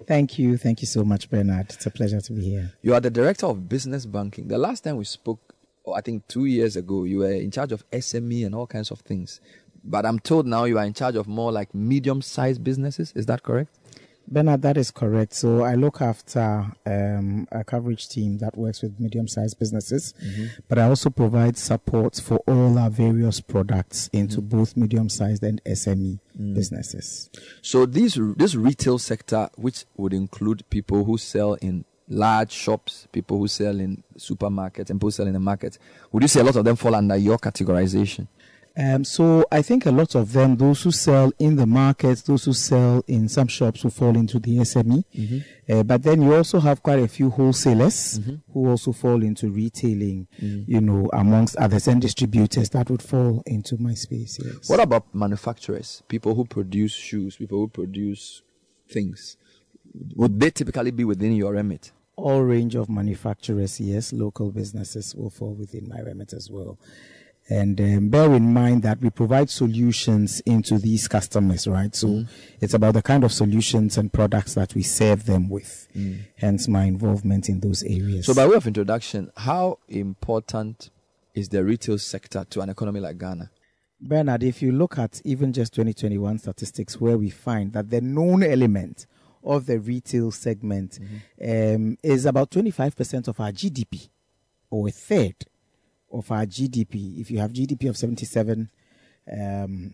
[0.08, 0.58] Thank you.
[0.58, 1.72] Thank you so much, Bernard.
[1.72, 2.74] It's a pleasure to be here.
[2.82, 4.48] You are the director of business banking.
[4.48, 7.72] The last time we spoke, oh, I think two years ago, you were in charge
[7.72, 9.42] of SME and all kinds of things.
[9.84, 13.14] But I'm told now you are in charge of more like medium sized businesses.
[13.16, 13.76] Is that correct?
[14.28, 15.34] Bernard, that is correct.
[15.34, 20.50] So I look after um, a coverage team that works with medium-sized businesses, Mhm.
[20.68, 24.50] but I also provide support for all our various products into Mhm.
[24.50, 26.54] both medium-sized and SME Mm.
[26.56, 27.30] businesses.
[27.62, 33.38] So this this retail sector, which would include people who sell in large shops, people
[33.40, 35.78] who sell in supermarkets, and people who sell in the market,
[36.12, 38.28] would you say a lot of them fall under your categorization?
[38.78, 42.44] Um, so I think a lot of them, those who sell in the markets, those
[42.46, 45.04] who sell in some shops, will fall into the SME.
[45.16, 45.44] Mhm.
[45.70, 48.42] Uh, but then you also have quite a few wholesalers Mhm.
[48.54, 50.66] who also fall into retailing, Mhm.
[50.68, 54.38] you know, amongst others, and distributors that would fall into my space.
[54.44, 54.70] Yes.
[54.70, 58.42] What about manufacturers, people who produce shoes, people who produce
[58.90, 59.38] things?
[60.18, 61.92] Would they typically be within your remit?
[62.18, 66.80] all range of manufacturers, yes, local businesses will fall within my remit as well.
[67.48, 71.96] And um, bear in mind that we provide solutions into these customers, right?
[71.96, 72.26] So
[72.60, 75.88] it's about the kind of solutions and products that we serve them with.
[75.96, 76.22] Mm.
[76.38, 78.26] Hence my involvement in those areas.
[78.26, 80.90] So, by way of introduction, how important
[81.36, 83.52] is the retail sector to an economy like Ghana?
[84.02, 88.42] Bernard, if you look at even just 2021 statistics, where we find that the known
[88.44, 89.06] element
[89.44, 91.00] of the retail segment
[91.42, 94.10] um, is about 25% of our GDP,
[94.70, 95.36] or a third
[96.18, 97.20] of our GDP.
[97.20, 98.70] If you have GDP of 77
[99.32, 99.94] um,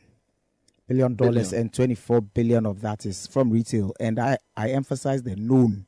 [0.87, 5.35] billion dollars and 24 billion of that is from retail, and I, I emphasize the
[5.35, 5.85] known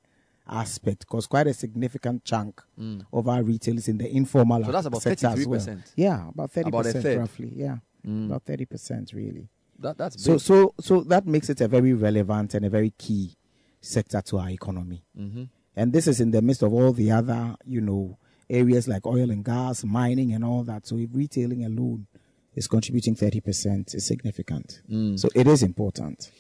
[0.47, 3.05] aspect because quite a significant chunk Mm.
[3.13, 5.77] of our retail is in the informal So that's about sector as well.
[5.95, 7.51] Yeah, about 30% About roughly.
[7.55, 8.25] Yeah, Mm.
[8.25, 9.49] about 30% really.
[9.79, 10.41] That, that's So big.
[10.41, 13.35] so so that makes it a very relevant and a very key
[13.81, 15.03] sector to our economy.
[15.17, 15.49] Mhm.
[15.75, 18.17] And this is in the midst of all the other, you know,
[18.53, 20.87] areas like oil and gas, mining and all that.
[20.87, 22.07] So if retailing alone
[22.55, 24.81] is contributing 30%, it's significant.
[24.89, 25.19] Mm.
[25.19, 26.31] So it is important.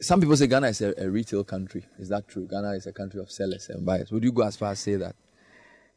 [0.00, 1.84] Some people say Ghana is a, a retail country.
[1.98, 2.46] Is that true?
[2.48, 4.10] Ghana is a country of sellers and buyers.
[4.10, 5.14] Would you go as far as say that?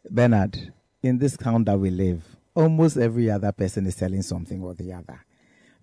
[0.09, 4.74] Bernard, in this town that we live, almost every other person is selling something or
[4.74, 5.19] the other.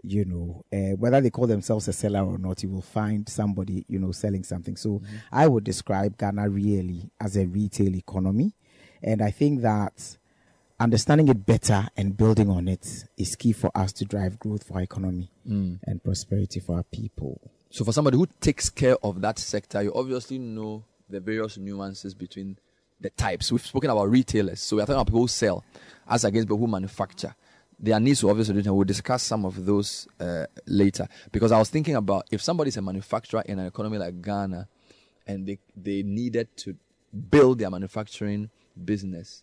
[0.05, 3.85] You know, uh, whether they call themselves a seller or not, you will find somebody,
[3.89, 4.77] you know, selling something.
[4.77, 8.53] So I would describe Ghana really as a retail economy.
[9.03, 10.17] And I think that
[10.79, 14.75] understanding it better and building on it is key for us to drive growth for
[14.75, 15.81] our economy Mm.
[15.85, 17.41] and prosperity for our people.
[17.71, 22.15] So, for somebody who takes care of that sector, you obviously know the various nuances
[22.15, 22.57] between
[23.01, 23.51] the types.
[23.51, 25.65] We've spoken about retailers, so we're talking about people who sell
[26.09, 27.35] as against people who manufacture.
[27.81, 28.77] Their needs will obviously different.
[28.77, 31.09] We'll discuss some of those uh, later.
[31.33, 34.69] Because I was thinking about if somebody's a manufacturer in an economy like Ghana
[35.27, 36.77] and they, they needed to
[37.31, 39.43] build their manufacturing business,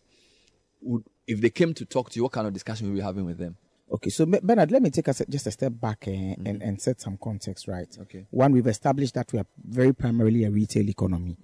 [0.82, 3.06] would, if they came to talk to you, what kind of discussion would we be
[3.06, 3.58] having with them?
[3.92, 7.02] Okay, so Bernard, let me take us just a step back uh, and, and set
[7.02, 7.88] some context right.
[8.02, 8.28] Okay.
[8.30, 11.38] One, we've established that we are very primarily a retail economy.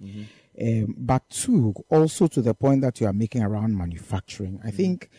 [0.60, 5.10] Um, but two, also to the point that you are making around manufacturing, I think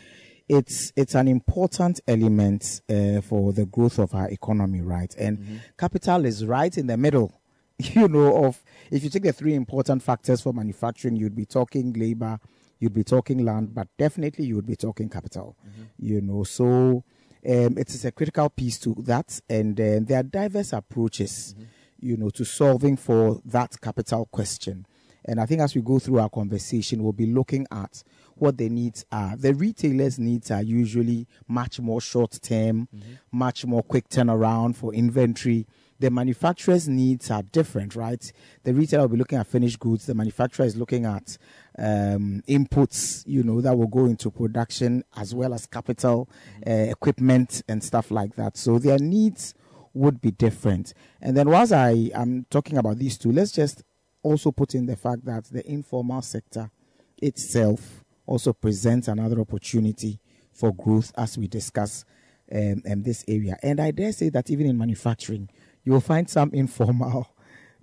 [0.47, 5.13] it's it's an important element uh, for the growth of our economy, right?
[5.17, 7.33] And capital is right in the middle.
[7.79, 11.93] You know, of if you take the three important factors for manufacturing, you'd be talking
[11.93, 12.39] labor,
[12.80, 15.56] you'd be talking land, but definitely you would be talking capital.
[15.97, 17.03] You know, so
[17.45, 21.56] um, it is a critical piece to that, and uh, there are diverse approaches,
[21.99, 24.85] you know, to solving for that capital question.
[25.25, 28.01] And I think as we go through our conversation, we'll be looking at
[28.35, 29.35] what the needs are.
[29.35, 32.88] The retailers' needs are usually much more short term,
[33.31, 35.67] much more quick turnaround for inventory.
[35.99, 38.31] The manufacturer's needs are different, right?
[38.64, 40.06] The retailer will be looking at finished goods.
[40.06, 41.38] The manufacturer is looking at
[41.77, 46.30] um, inputs, you know, that will go into production as well as capital,
[46.65, 48.57] uh, equipment, and stuff like that.
[48.57, 49.53] So their needs
[49.93, 50.93] would be different.
[51.22, 53.83] And then, whilst I am talking about these two, let's just
[54.23, 56.69] also put in the fact that the informal sector
[57.17, 60.19] itself also presents another opportunity
[60.51, 62.03] for growth as we discuss
[62.51, 63.57] um, um, this area.
[63.61, 65.49] And I dare say that even in manufacturing,
[65.83, 67.27] you will find some informal,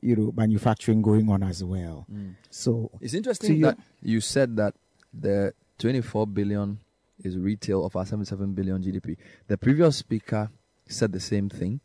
[0.04, 2.06] you know, manufacturing going on as well.
[2.12, 2.34] Mm.
[2.50, 4.74] So It's interesting that you said that
[5.12, 6.78] the 24 billion
[7.22, 9.16] is retail of our 77 billion GDP.
[9.46, 10.50] The previous speaker
[10.86, 11.80] said the same thing.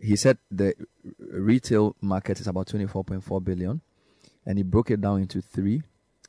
[0.00, 0.74] He said the
[1.30, 3.80] retail market is about 24.4 billion,
[4.44, 5.82] and he broke it down into three.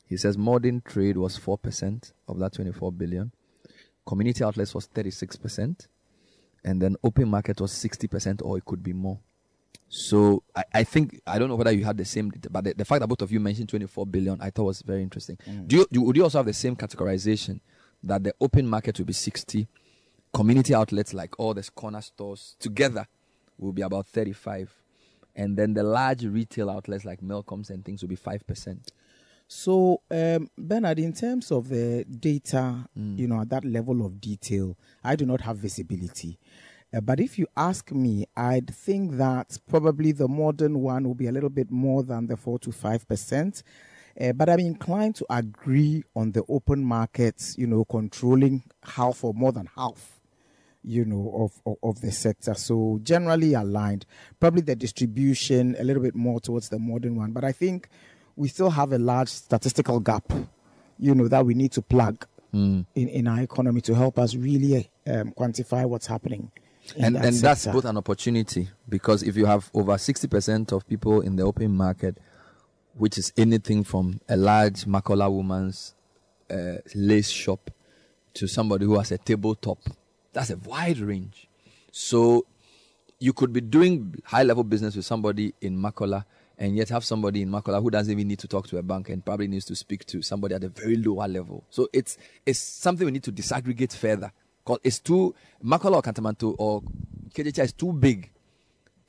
[0.06, 3.32] He says modern trade was 4% of that 24 billion,
[4.06, 5.88] community outlets was 36%,
[6.64, 9.18] and then open market was 60%, or it could be more.
[9.88, 12.84] So I, I think I don't know whether you had the same, but the, the
[12.84, 15.36] fact that both of you mentioned 24 billion, I thought was very interesting.
[15.66, 17.60] Do you do, would you also have the same categorization
[18.04, 19.66] that the open market will be 60,
[20.32, 23.06] community outlets like all the corner stores together
[23.58, 24.72] will be about 35,
[25.34, 28.92] and then the large retail outlets like Melcoms and things will be five percent.
[29.48, 34.76] So, um, Bernard, in terms of the data, you know, at that level of detail,
[35.02, 36.38] I do not have visibility.
[36.92, 41.28] Uh, but if you ask me, I'd think that probably the modern one will be
[41.28, 43.62] a little bit more than the 4 to 5%.
[44.20, 49.32] Uh, but I'm inclined to agree on the open markets, you know, controlling half or
[49.32, 50.20] more than half
[50.82, 51.30] you know,
[51.66, 52.54] of, of, of the sector.
[52.54, 54.06] So generally aligned.
[54.40, 57.32] Probably the distribution a little bit more towards the modern one.
[57.32, 57.88] But I think
[58.34, 60.32] we still have a large statistical gap,
[60.98, 62.26] you know, that we need to plug
[62.94, 66.50] in, in our economy to help us really um, quantify what's happening.
[66.96, 70.86] In and that and that's both an opportunity because if you have over 60% of
[70.88, 72.18] people in the open market
[72.94, 75.94] which is anything from a large makola woman's
[76.50, 77.70] uh, lace shop
[78.34, 79.78] to somebody who has a tabletop
[80.32, 81.48] that's a wide range.
[81.90, 82.46] So
[83.18, 86.24] you could be doing high level business with somebody in makola
[86.58, 89.08] and yet have somebody in makola who doesn't even need to talk to a bank
[89.08, 91.64] and probably needs to speak to somebody at a very lower level.
[91.70, 94.32] So it's it's something we need to disaggregate further
[94.64, 96.82] because it's too makola or kantamanto or
[97.34, 98.30] Kejetia is too big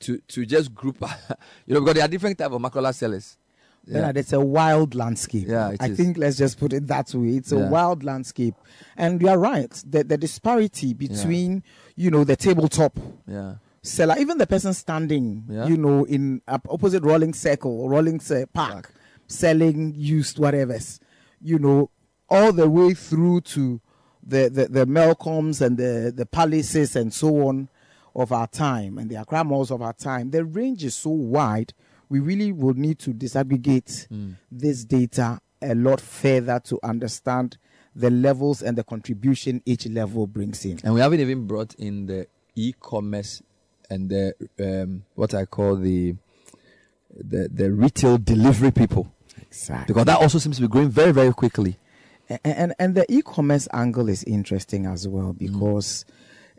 [0.00, 0.96] to to just group
[1.66, 3.36] you know because there are different type of makola sellers
[3.84, 5.48] Bernard, it's a wild landscape.
[5.48, 5.96] Yeah, I is.
[5.96, 7.30] think let's just put it that way.
[7.30, 8.54] It's a wild landscape,
[8.96, 9.72] and you are right.
[9.84, 11.64] The the disparity between
[11.96, 15.66] you know the tabletop yeah seller, even the person standing, Yeah.
[15.66, 18.94] you know, in opposite rolling circle or rolling Cir- park,
[19.26, 21.00] selling used whatever's,
[21.40, 21.90] you know,
[22.28, 23.80] all the way through to
[24.22, 27.68] the the, the Melcoms and the the palaces and so on
[28.14, 30.30] of our time and the Accra malls of our time.
[30.30, 31.72] The range is so wide.
[32.08, 34.06] We really will need to disaggregate
[34.50, 37.56] this data a lot further to understand
[37.96, 40.78] the levels and the contribution each level brings in.
[40.84, 43.42] and we haven't even brought in the e-commerce
[43.90, 46.14] and the um, what I call the
[47.14, 49.86] the the retail delivery people Exactly.
[49.92, 51.76] because that also seems to be growing very very quickly
[52.44, 55.38] and and, the e-commerce angle is interesting as well mm.
[55.38, 56.04] because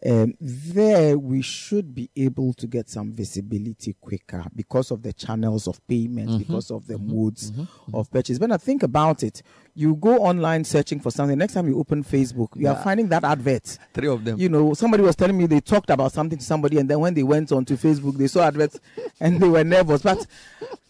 [0.05, 5.67] um, there we should be able to get some visibility quicker because of the channels
[5.67, 6.37] of payment, Mhm.
[6.39, 7.15] because of the mm-hmm.
[7.15, 7.61] modes mm-hmm.
[7.61, 7.95] Mm-hmm.
[7.95, 8.37] of purchase.
[8.39, 9.41] When I think about it,
[9.75, 11.37] you go online searching for something.
[11.37, 13.77] Next time you open Facebook, you are finding that advert.
[13.93, 16.77] three of them You know, somebody was telling me they talked about something to somebody,
[16.79, 18.79] and then when they went onto Facebook, they saw adverts
[19.21, 20.01] and they were nervous.
[20.01, 20.25] But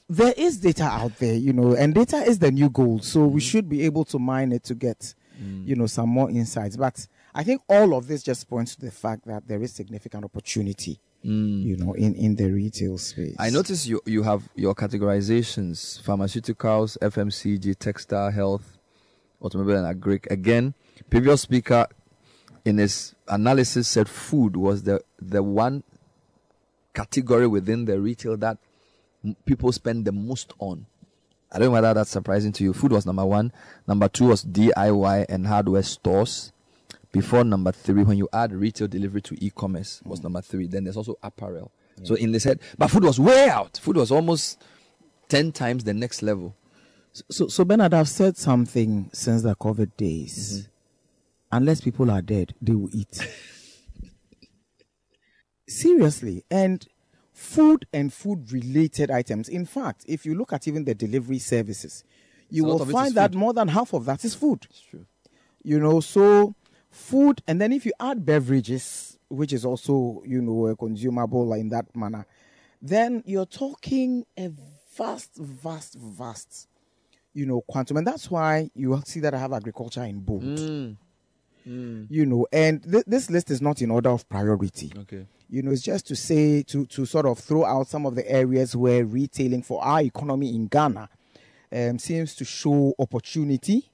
[0.09, 3.03] there is data out there, you know, and data is the new gold.
[3.03, 5.65] So we should be able to mine it to get, mm.
[5.67, 6.75] you know, some more insights.
[6.77, 10.23] But I think all of this just points to the fact that there is significant
[10.23, 11.63] opportunity, mm.
[11.63, 13.35] you know, in, in the retail space.
[13.39, 18.77] I notice you you have your categorizations: pharmaceuticals, FMCG, textile, health,
[19.41, 20.21] automobile, and agri.
[20.29, 20.73] Again,
[21.09, 21.87] previous speaker
[22.65, 25.83] in his analysis said food was the the one
[26.93, 28.57] category within the retail that
[29.25, 30.85] m- people spend the most on.
[31.51, 32.73] I don't know whether that's surprising to you.
[32.73, 33.51] Food was number one.
[33.87, 36.51] Number two was DIY and hardware stores.
[37.13, 40.65] Before number three, when you add retail delivery to e-commerce, was number three.
[40.65, 41.71] Then there's also apparel.
[42.01, 43.79] So in the set, but food was way out.
[43.81, 44.59] Food was almost
[45.29, 46.55] ten times the next level.
[47.29, 50.61] So, so Bernard, I've said something since the COVID days.
[50.61, 50.69] Mm-hmm.
[51.57, 53.15] Unless people are dead, they will eat.
[55.67, 56.87] Seriously, and
[57.31, 59.49] food and food-related items.
[59.49, 62.03] In fact, if you look at even the delivery services,
[62.49, 64.67] you will of it is find that more than half of that is food.
[64.89, 65.05] true.
[65.61, 66.55] You know, so
[66.93, 71.69] food, and then if you add beverages, which is also you know a consumable in
[71.69, 72.25] that manner,
[72.81, 74.51] then you're talking a
[74.95, 76.67] vast, vast, vast,
[77.33, 80.43] you know, quantum, and that's why you will see that I have agriculture in bold.
[80.43, 80.97] Mm.
[82.09, 84.91] You know, and th- this list is not in order of priority.
[84.97, 85.25] Okay.
[85.49, 88.29] You know, it's just to say to to sort of throw out some of the
[88.29, 91.09] areas where retailing for our economy in Ghana
[91.71, 93.92] um, seems to show opportunity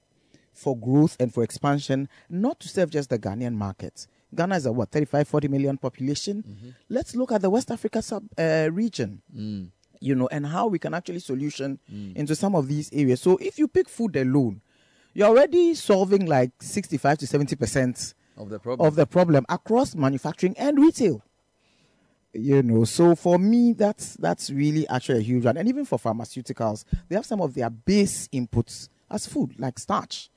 [0.60, 4.06] for growth and for expansion, not to serve just the Ghanaian market.
[4.36, 6.44] Ghana is a what 35, 40 million population.
[6.90, 9.22] Let's look at the West Africa sub uh, region.
[9.36, 9.70] Mm.
[10.02, 12.16] you know, and how we can actually solution Mm.
[12.16, 13.20] into some of these areas.
[13.22, 14.62] So if you pick food alone,
[15.14, 18.88] you're already solving like 65 to 70 percent Of the problem.
[18.88, 21.22] of the problem across manufacturing and retail.
[22.34, 25.58] You know, so for me, that's that's really actually a huge one.
[25.58, 30.30] And even for pharmaceuticals, they have some of their base inputs as food, like starch,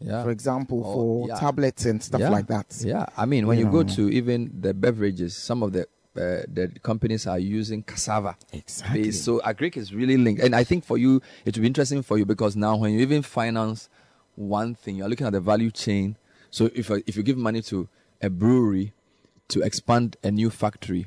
[0.00, 0.22] Yeah.
[0.24, 1.38] for example, Oh, for yeah.
[1.40, 2.30] tablets and stuff Yeah.
[2.30, 2.66] like that.
[2.84, 6.44] Yeah, I mean, when you, You go to even the beverages, some of the uh,
[6.50, 8.36] the companies are using cassava.
[8.52, 9.12] Exactly.
[9.12, 12.16] So agric is really linked, and I think for you it will be interesting for
[12.18, 13.88] you because now when you even finance
[14.34, 16.16] one thing, you're looking at the value chain.
[16.50, 17.88] So if uh, if you give money to
[18.22, 18.92] a brewery
[19.48, 21.06] to expand a new factory,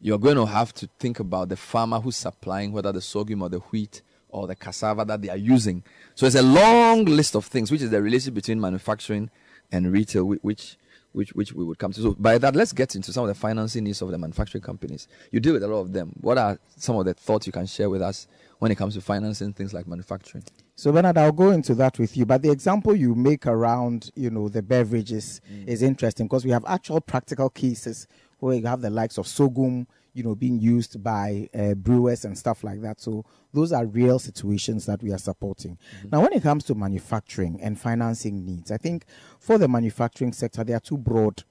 [0.00, 3.48] you're going to have to think about the farmer who's supplying whether the sorghum or
[3.48, 4.02] the wheat
[4.32, 5.84] or the cassava that they are using.
[6.14, 9.30] So it's a long list of things, which is the relationship between manufacturing
[9.70, 10.76] and retail, which
[11.12, 12.00] which which we would come to.
[12.00, 15.08] So by that, let's get into some of the financing needs of the manufacturing companies.
[15.30, 16.12] You deal with a lot of them.
[16.20, 18.26] What are some of the thoughts you can share with us
[18.58, 20.44] when it comes to financing things like manufacturing?
[20.74, 22.24] So Bernard, I'll go into that with you.
[22.24, 25.68] But the example you make around, you know, the beverages mm.
[25.68, 29.86] is interesting because we have actual practical cases where you have the likes of sorghum,
[30.14, 33.00] you know, being used by uh, brewers and stuff like that.
[33.00, 35.78] So those are real situations that we are supporting.
[36.10, 39.04] Now, when it comes to manufacturing and financing needs, I think
[39.40, 41.44] for the manufacturing sector, there are two broad,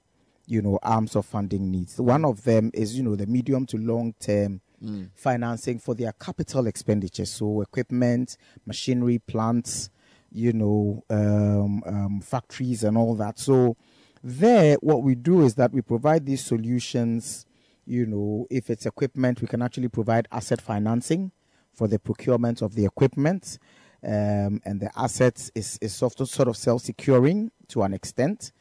[0.45, 1.99] you know, arms of funding needs.
[1.99, 5.09] One of them is, you know, the medium to long term Mm.
[5.13, 9.91] financing for their capital expenditures, so equipment, machinery, plants,
[10.31, 13.37] you know, um, um, factories, and all that.
[13.37, 13.77] So,
[14.23, 17.45] there, what we do is that we provide these solutions.
[17.91, 21.33] You know, if it's equipment, we can actually provide asset financing
[21.73, 23.59] for the procurement of the equipment,
[24.01, 28.53] um, and the assets is is sort of, sort of self securing to an extent.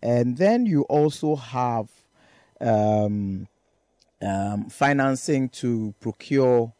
[0.00, 1.88] And then you also have
[2.60, 3.48] um,
[4.22, 6.72] um, financing to procure.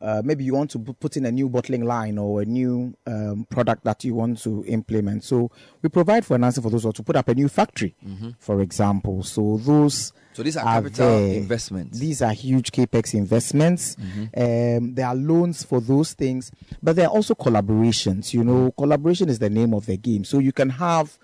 [0.00, 3.46] Uh, maybe you want to put in a new bottling line or a new um,
[3.50, 5.22] product that you want to implement.
[5.24, 5.50] So
[5.82, 8.34] we provide financing for those, or to put up a new factory, Mhm.
[8.38, 9.22] for example.
[9.22, 11.34] So those So these are capital there.
[11.36, 11.98] investments.
[11.98, 13.96] These are huge capex investments.
[14.34, 16.50] Um, there are loans for those things,
[16.82, 18.32] but there are also collaborations.
[18.32, 20.24] You know, collaboration is the name of the game.
[20.24, 21.18] So you can have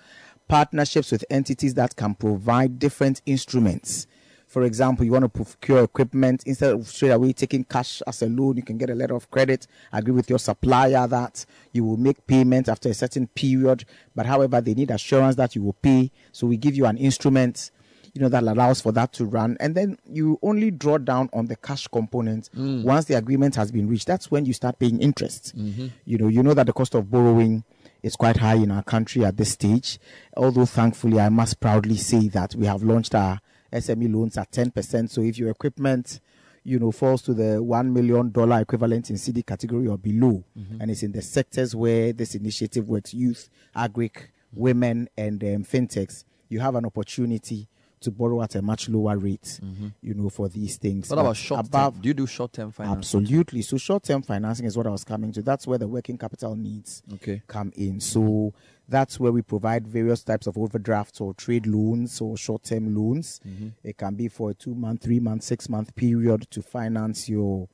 [0.48, 4.06] partnerships with entities that can provide different instruments.
[4.46, 8.26] For example, you want to procure equipment instead of straight away taking cash as a
[8.26, 11.96] loan, you can get a letter of credit, agree with your supplier that you will
[11.96, 13.84] make payment after a certain period.
[14.14, 16.10] But however, they need assurance that you will pay.
[16.32, 17.70] So we give you an instrument
[18.14, 21.44] you know that allows for that to run and then you only draw down on
[21.48, 25.52] the cash component once the agreement has been reached that's when you start paying interest
[25.54, 25.90] Mhm.
[26.06, 27.62] you know you know that the cost of borrowing
[28.02, 29.98] is quite high in our country at this stage
[30.34, 33.38] although thankfully i must proudly say that we have launched our
[33.72, 36.20] sme loans at 10% so if your equipment
[36.64, 40.80] you know falls to the 1 million dollar equivalent in cedi category or below Mhm.
[40.80, 46.24] and it's in the sectors where this initiative works youth agric women and um, fintechs
[46.48, 47.68] you have an opportunity
[48.00, 49.92] to borrow at a much lower rate Mhm.
[50.02, 52.02] you know for these things What But about short above term?
[52.02, 52.98] Do you do short term financing?
[52.98, 53.62] Absolutely.
[53.62, 55.42] So short term financing is what I was coming to.
[55.42, 57.42] That's where the working capital needs Okay.
[57.46, 58.00] come in.
[58.00, 58.52] So
[58.88, 63.40] that's where we provide various types of overdrafts or trade loans or short term loans.
[63.46, 63.72] Mhm.
[63.82, 67.68] It can be for a two month, three month, six month period to finance your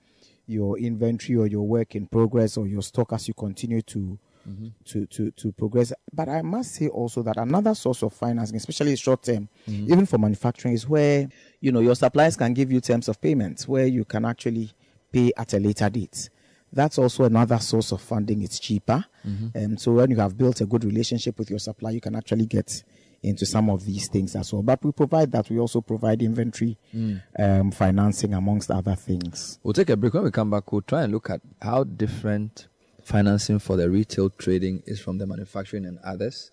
[0.46, 4.18] your inventory or your work in progress or your stock as you continue to
[4.48, 4.72] Mhm.
[4.84, 5.92] to, to, to progress.
[6.12, 9.88] But I must say also that another source of financing, especially short term, Mhm.
[9.88, 11.28] even for manufacturing, is where
[11.60, 14.72] you know your suppliers can give you terms of payments where you can actually
[15.12, 16.28] pay at a later date.
[16.72, 18.42] That's also another source of funding.
[18.42, 19.04] It's cheaper.
[19.26, 19.54] Mhm.
[19.54, 22.46] And so when you have built a good relationship with your supplier, you can actually
[22.46, 22.82] get
[23.22, 24.62] into some of these things as well.
[24.62, 25.48] But we provide that.
[25.50, 27.22] We also provide inventory Mm.
[27.38, 29.58] um, financing, amongst other things.
[29.62, 30.14] We'll take a break.
[30.14, 32.66] When we come back, we'll try and look at how different
[33.04, 36.50] financing for the retail trading is from the manufacturing and others.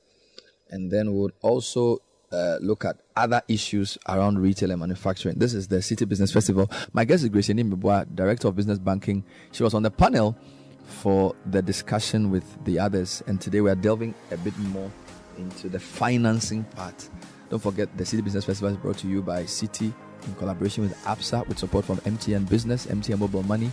[0.69, 1.99] And then we'll also
[2.31, 5.37] uh, look at other issues around retail and manufacturing.
[5.37, 6.69] This is the Citi Business Festival.
[6.93, 9.23] My guest is Graciane Mbua, Director of Business Banking.
[9.51, 10.37] She was on the panel
[10.85, 13.23] for the discussion with the others.
[13.27, 14.91] And today we are delving a bit more
[15.37, 17.09] into the financing part.
[17.49, 19.93] Don't forget, the Citi Business Festival is brought to you by Citi
[20.27, 23.71] in collaboration with Absa with support from MTN Business, MTN Mobile Money,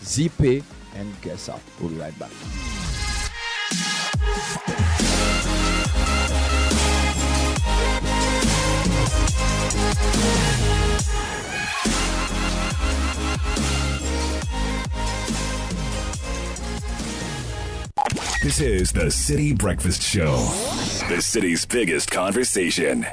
[0.00, 0.62] Zeepay,
[0.94, 1.60] and Guess Up.
[1.80, 2.30] We'll be right back.
[18.46, 20.36] This is the Citi Breakfast Show,
[21.08, 23.04] the city's biggest conversation.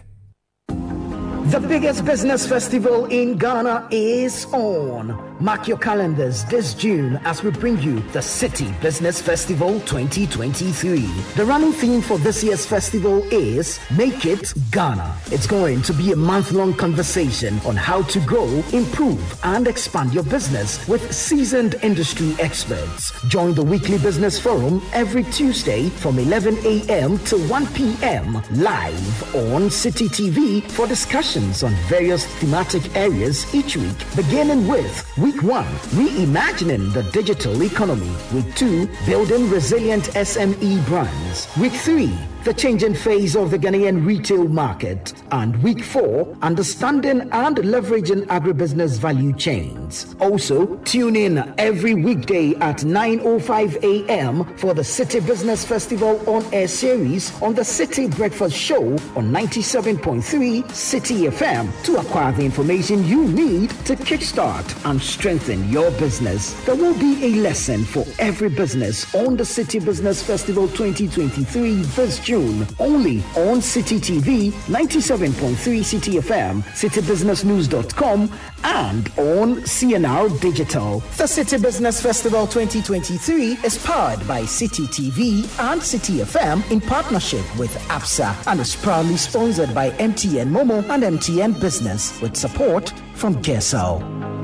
[0.68, 5.33] The biggest business festival in Ghana is on.
[5.44, 11.00] Mark your calendars this June as we bring you the Citi Business Festival 2023.
[11.36, 15.14] The running theme for this year's festival is Make It Ghana.
[15.34, 20.14] It's going to be a month long conversation on how to grow, improve, and expand
[20.14, 23.12] your business with seasoned industry experts.
[23.28, 27.20] Join the weekly business forum every Tuesday from 11 a.m.
[27.26, 28.36] to 1 p.m.
[28.52, 35.33] live on Citi TV for discussions on various thematic areas each week, beginning with Week
[35.42, 38.12] 1, Reimagining the Digital Economy.
[38.34, 41.48] Week 2, Building Resilient SME Brands.
[41.58, 42.12] Week 3,
[42.44, 45.14] the changing phase of the Ghanaian retail market.
[45.32, 50.14] And week four, understanding and leveraging agribusiness value chains.
[50.20, 54.44] Also, tune in every weekday at 9.05 a.m.
[54.58, 60.64] for the Citi Business Festival on air series on the Citi Breakfast Show on 97.3
[60.66, 66.54] Citi FM to acquire the information you need to kickstart and strengthen your business.
[66.66, 72.20] There will be a lesson for every business on the Citi Business Festival 2023 this
[72.20, 72.33] June
[72.80, 78.32] only on Citi TV, 97.3 Citi FM, citibusinessnews.com,
[78.64, 81.00] and on CNR Digital.
[81.18, 87.44] The Citi Business Festival 2023 is powered by Citi TV and Citi FM in partnership
[87.58, 93.42] with Absa and is proudly sponsored by MTN Momo and MTN Business with support from
[93.42, 94.43] GESO.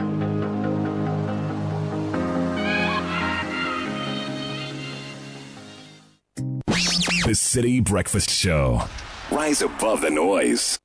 [7.32, 8.82] Citi Breakfast Show.
[9.32, 10.80] Rise above the noise.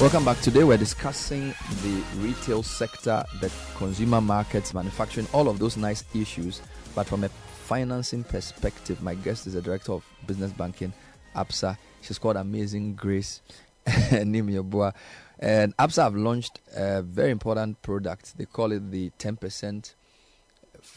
[0.00, 0.40] Welcome back.
[0.42, 1.52] Today we're discussing
[1.82, 6.62] the retail sector, the consumer markets, manufacturing, all of those nice issues.
[6.94, 10.92] But from a financing perspective, my guest is the director of business banking,
[11.34, 11.76] Absa.
[12.00, 13.40] She's called Amazing Grace
[13.88, 14.94] Nimyobua.
[15.40, 18.38] And Absa have launched a very important product.
[18.38, 19.94] They call it the 10%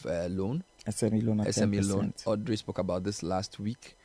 [0.06, 0.62] uh, loan.
[0.86, 1.90] SME loan SME 10%.
[1.90, 2.14] loan.
[2.24, 3.96] Audrey spoke about this last week.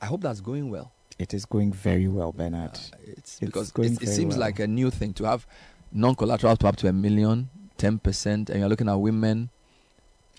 [0.00, 0.92] I hope that's going well.
[1.20, 2.72] It is going very well, Bernard.
[2.72, 4.40] it's It's because it, it seems well.
[4.46, 5.46] like a new thing to have
[5.92, 9.50] non-collateral to up to a million, 10%, and you're looking at women,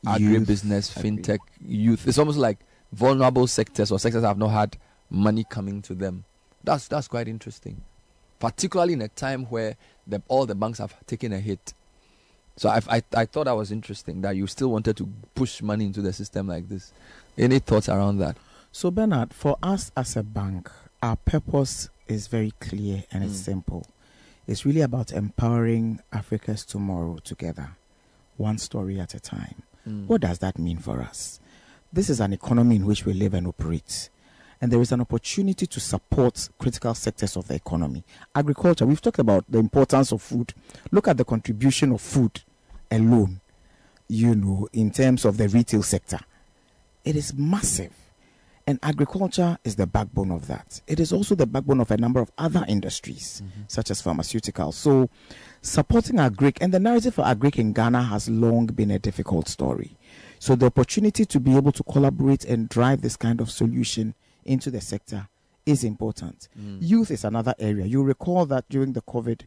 [0.03, 1.11] agribusiness, agri.
[1.11, 2.07] fintech, youth.
[2.07, 2.57] It's almost like
[2.91, 4.77] vulnerable sectors or sectors that have not had
[5.07, 6.25] money coming to them.
[6.63, 7.83] That's that's quite interesting,
[8.39, 9.75] particularly in a time where
[10.07, 11.75] the, all the banks have taken a hit.
[12.55, 15.85] So I, I I thought that was interesting that you still wanted to push money
[15.85, 16.91] into the system like this.
[17.37, 18.35] Any thoughts around that?
[18.71, 20.69] So, Bernard, for us as a bank,
[21.03, 23.45] our purpose is very clear and it's Mm.
[23.45, 23.87] simple.
[24.47, 27.71] It's really about empowering Africa's tomorrow together,
[28.37, 29.63] one story at a time.
[29.87, 30.07] Mm.
[30.07, 31.39] What does that mean for us?
[31.93, 34.09] This is an economy in which we live and operate.
[34.61, 38.03] And there is an opportunity to support critical sectors of the economy.
[38.35, 40.53] Agriculture, we've talked about the importance of food.
[40.91, 42.41] Look at the contribution of food
[42.91, 43.41] alone,
[44.07, 46.19] you know, in terms of the retail sector.
[47.03, 47.91] It is massive.
[48.67, 50.81] And agriculture is the backbone of that.
[50.87, 54.73] It is also the backbone of a number of other industries, such as pharmaceuticals.
[54.75, 55.09] So,
[55.61, 59.97] supporting agric and the narrative for agric in Ghana has long been a difficult story.
[60.39, 64.13] So, the opportunity to be able to collaborate and drive this kind of solution
[64.45, 65.27] into the sector
[65.65, 66.47] is important.
[66.59, 66.77] Mm.
[66.81, 67.85] Youth is another area.
[67.85, 69.41] You recall that during the COVID,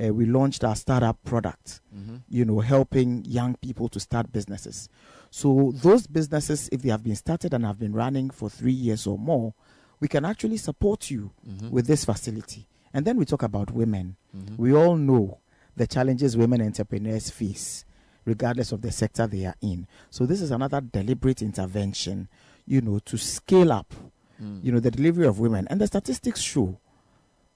[0.00, 2.20] uh, we launched our startup product, Mhm.
[2.28, 4.88] you know, helping young people to start businesses.
[5.36, 9.06] So those businesses, if they have been started and have been running for three years
[9.06, 9.52] or more,
[10.00, 11.70] we can actually support you Mhm.
[11.70, 12.66] with this facility.
[12.94, 14.16] And then we talk about women.
[14.34, 14.56] Mhm.
[14.56, 15.40] We all know
[15.76, 17.84] the challenges women entrepreneurs face,
[18.24, 19.86] regardless of the sector they are in.
[20.08, 22.28] So this is another deliberate intervention,
[22.66, 23.92] you know, to scale up,
[24.40, 24.64] Mm.
[24.64, 25.66] you know, the delivery of women.
[25.68, 26.78] And the statistics show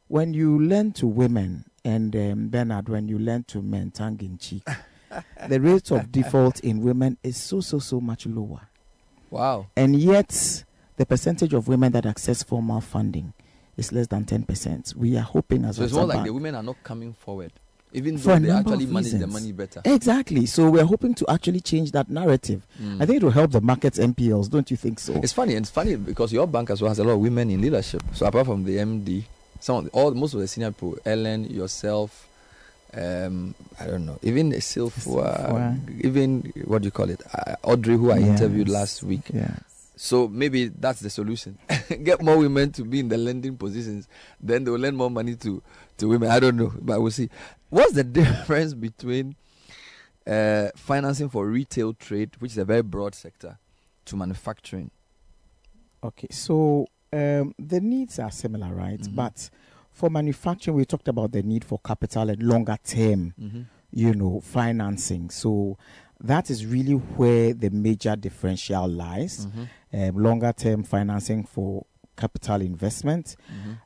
[0.08, 4.36] when you lend to women and um, Bernard, when you lend to men, tongue in
[4.36, 4.64] cheek,
[5.48, 8.68] the rate of default in women is so so so much lower.
[9.30, 9.66] Wow.
[9.76, 10.64] And yet,
[10.96, 13.32] the percentage of women that access formal funding
[13.76, 14.92] is less than ten percent.
[14.96, 16.06] We are hoping as So it's well.
[16.06, 17.52] more like the women are not coming forward,
[17.92, 19.80] even For though they actually manage the money better.
[19.84, 20.46] Exactly.
[20.46, 22.66] So we're hoping to actually change that narrative.
[22.82, 23.00] Mm.
[23.02, 25.14] I think it will help the markets NPLs, don't you think so?
[25.22, 27.50] It's funny, and it's funny because your bank as well has a lot of women
[27.50, 28.02] in leadership.
[28.12, 29.22] So apart from the MD,
[29.60, 32.26] some of the, all most of the senior people, Ellen, yourself,
[32.94, 38.10] um, I don't know, even Silfwa, even what do you call it, uh, Audrey, who
[38.10, 39.22] I interviewed last week.
[39.32, 39.54] Yeah.
[39.96, 41.58] So maybe that's the solution.
[42.02, 44.08] get more women to be in the lending positions,
[44.40, 45.62] then they will lend more money to
[45.98, 46.30] to women.
[46.30, 47.28] I don't know, but we'll see.
[47.68, 49.36] What's the difference between
[50.26, 53.58] uh, financing for retail trade, which is a very broad sector,
[54.06, 54.90] to manufacturing?
[56.02, 59.00] Okay, so um, the needs are similar, right?
[59.00, 59.14] Mhm.
[59.14, 59.50] But
[60.00, 63.64] for manufacturing, we talked about the need for capital and longer term, Mhm.
[63.92, 65.30] you know, financing.
[65.30, 65.76] So
[66.32, 69.46] that is really where the major differential lies.
[69.92, 71.84] Um, longer term financing for
[72.16, 73.36] capital investment.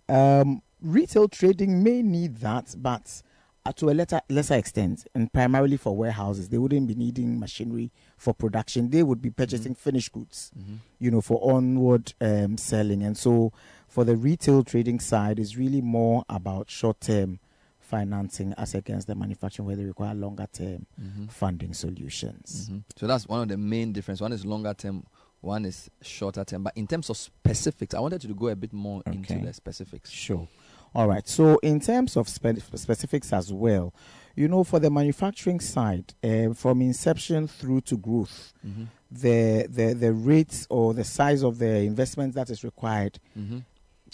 [0.09, 3.23] Um, retail trading may need that, but
[3.67, 7.91] uh, to a lesser, lesser extent, and primarily for warehouses, they wouldn't be needing machinery
[8.19, 8.91] for production.
[8.91, 10.53] They would be purchasing finished goods,
[11.01, 13.03] you know, for onward um, selling.
[13.03, 13.53] And so,
[13.95, 17.39] for the retail trading side, is really more about short-term
[17.79, 21.31] financing as against the manufacturing, where they require longer-term Mhm.
[21.31, 22.69] funding solutions.
[22.71, 22.83] Mhm.
[22.97, 24.21] So that's one of the main difference.
[24.21, 25.05] One is longer term,
[25.43, 26.65] one is shorter term.
[26.65, 29.53] But in terms of specifics, I wanted you to go a bit more into the
[29.53, 30.11] specifics.
[30.11, 30.49] Sure.
[30.93, 31.29] All right.
[31.29, 33.93] So, in terms of spe- specifics as well,
[34.35, 38.87] you know, for the manufacturing side, uh, from inception through to growth, Mhm.
[39.09, 43.63] the, the the rates or the size of the investment that is required Mhm.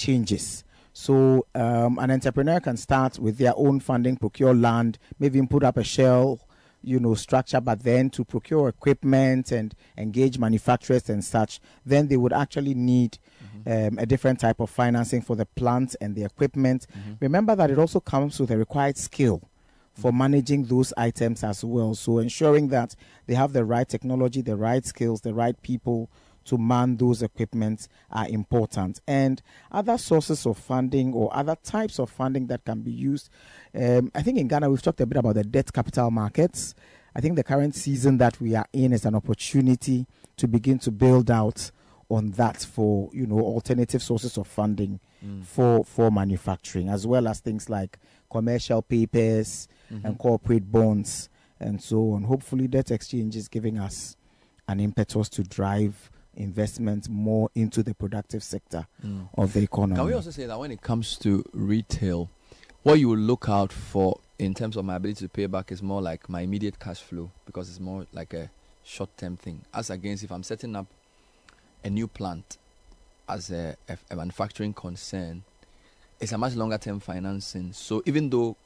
[0.00, 0.64] Changes.
[0.92, 5.62] So, um, an entrepreneur can start with their own funding, procure land, maybe even put
[5.62, 6.40] up a shell,
[6.82, 12.16] you know, structure, but then to procure equipment and engage manufacturers and such, then they
[12.16, 13.18] would actually need
[13.66, 16.86] um, a different type of financing for the plant and the equipment.
[17.20, 19.42] Remember that it also comes with a required skill
[19.92, 21.94] for managing those items as well.
[21.94, 22.96] So ensuring that
[23.26, 26.08] they have the right technology, the right skills, the right people
[26.50, 29.00] to man those equipments are important.
[29.08, 33.28] And other sources of funding or other types of funding that can be used.
[33.74, 36.74] Um, I think in Ghana we've talked a bit about the debt capital markets.
[37.16, 40.06] I think the current season that we are in is an opportunity
[40.36, 41.70] to begin to build out
[42.08, 45.44] on that for you know alternative sources of funding Mm.
[45.44, 47.98] for for manufacturing as well as things like
[48.30, 50.04] commercial papers Mhm.
[50.06, 51.28] and corporate bonds
[51.60, 54.16] and so on hopefully debt exchange is giving us
[54.66, 59.28] an impetus to drive investment more into the productive sector Mm.
[59.36, 62.31] of the economy Can we also say that when it comes to retail,
[62.83, 66.00] what you look out for in terms of my ability to pay back is more
[66.00, 68.50] like my immediate cash flow because it's more like a
[68.84, 69.60] short term thing.
[69.75, 70.86] As against if I'm setting up
[71.84, 72.57] a new plant
[73.28, 75.42] as a, a, a manufacturing concern,
[76.20, 77.73] it's a much longer term financing.
[77.73, 78.57] So even though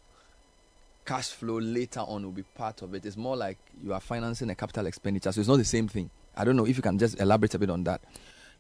[1.05, 4.49] cash flow later on will be part of it, it's more like you are financing
[4.51, 5.33] a capital expenditure.
[5.33, 6.11] So it's not the same thing.
[6.37, 8.03] I don't know if you can just elaborate a bit on that.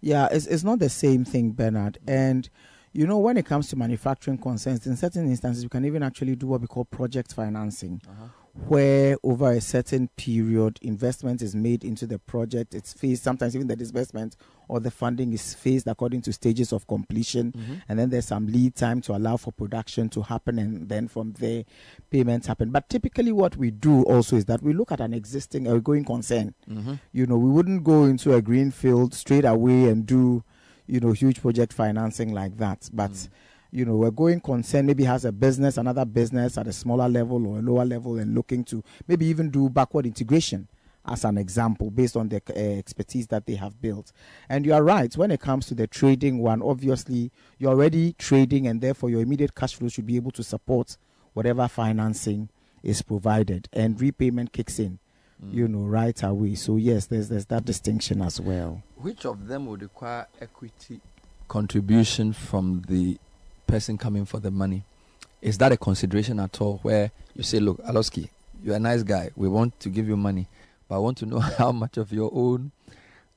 [0.00, 1.98] Yeah, it's, it's not the same thing, Bernard.
[2.06, 2.48] And,
[2.92, 6.36] you know, when it comes to manufacturing concerns, in certain instances, you can even actually
[6.36, 8.26] do what we call project financing, uh-huh.
[8.54, 12.72] Where over a certain period, investment is made into the project.
[12.74, 14.36] It's phased, sometimes even the disbursement
[14.68, 17.52] or the funding is phased according to stages of completion.
[17.52, 17.82] Mhm.
[17.88, 20.58] And then there's some lead time to allow for production to happen.
[20.58, 21.64] And then from there,
[22.10, 22.70] payments happen.
[22.70, 26.04] But typically, what we do also is that we look at an existing or going
[26.04, 27.00] concern Mhm.
[27.12, 30.44] you know we wouldn't go into a greenfield straight away and do
[30.86, 33.28] you know huge project financing like that but
[33.74, 37.44] you know a going concern maybe has a business another business at a smaller level
[37.44, 40.68] or a lower level and looking to maybe even do backward integration
[41.06, 44.10] as an example based on the uh, expertise that they have built.
[44.48, 48.68] And you are right when it comes to the trading one obviously you're already trading
[48.68, 50.96] and therefore your immediate cash flow should be able to support
[51.32, 52.48] whatever financing
[52.84, 55.00] is provided and repayment kicks in
[55.50, 56.54] you know right away.
[56.54, 58.84] So yes there's there's that distinction as well.
[58.94, 61.00] Which of them would require equity
[61.48, 63.18] contribution from the
[63.66, 64.84] person coming for the money?
[65.42, 68.28] Is that a consideration at all where you say, look, Aloski,
[68.62, 69.30] you're a nice guy.
[69.36, 70.46] We want to give you money,
[70.88, 72.72] but I want to know how much of your own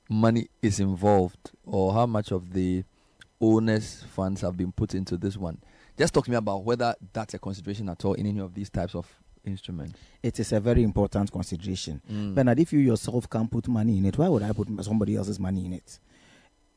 [0.10, 2.84] money is involved or how much of the
[3.42, 5.58] owner's funds have been put into this one.
[5.98, 8.70] Just talk to me about whether that's a consideration at all in any of these
[8.70, 9.06] types of
[9.46, 9.98] instruments.
[10.22, 12.36] it is a very important consideration Mm.
[12.36, 15.40] bernard if you yourself can't put money in it why would i put somebody else's
[15.40, 16.00] money in it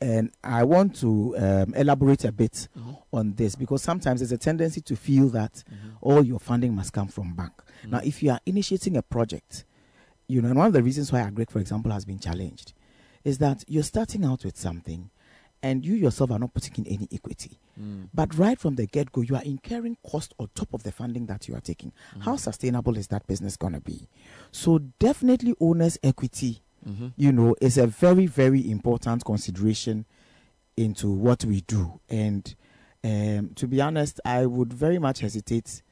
[0.00, 2.68] and i want to um, elaborate a bit
[3.12, 5.62] on this because sometimes there's a tendency to feel that
[6.00, 7.52] all your funding must come from bank
[7.86, 9.64] now if you are initiating a project
[10.28, 12.72] you know and one of the reasons why agric for example has been challenged
[13.24, 15.10] is that you're starting out with something
[15.62, 18.08] and you yourself are not putting in any equity Mm.
[18.12, 21.24] but right from the get go, you are incurring cost on top of the funding
[21.26, 21.92] that you are taking.
[22.18, 24.06] How sustainable is that business going to be?
[24.52, 27.12] So, definitely, owner's equity, Mhm.
[27.17, 30.05] you know, is a very, very important consideration
[30.76, 32.00] into what we do.
[32.09, 32.55] And
[33.05, 35.83] um, to be honest, I would very much hesitate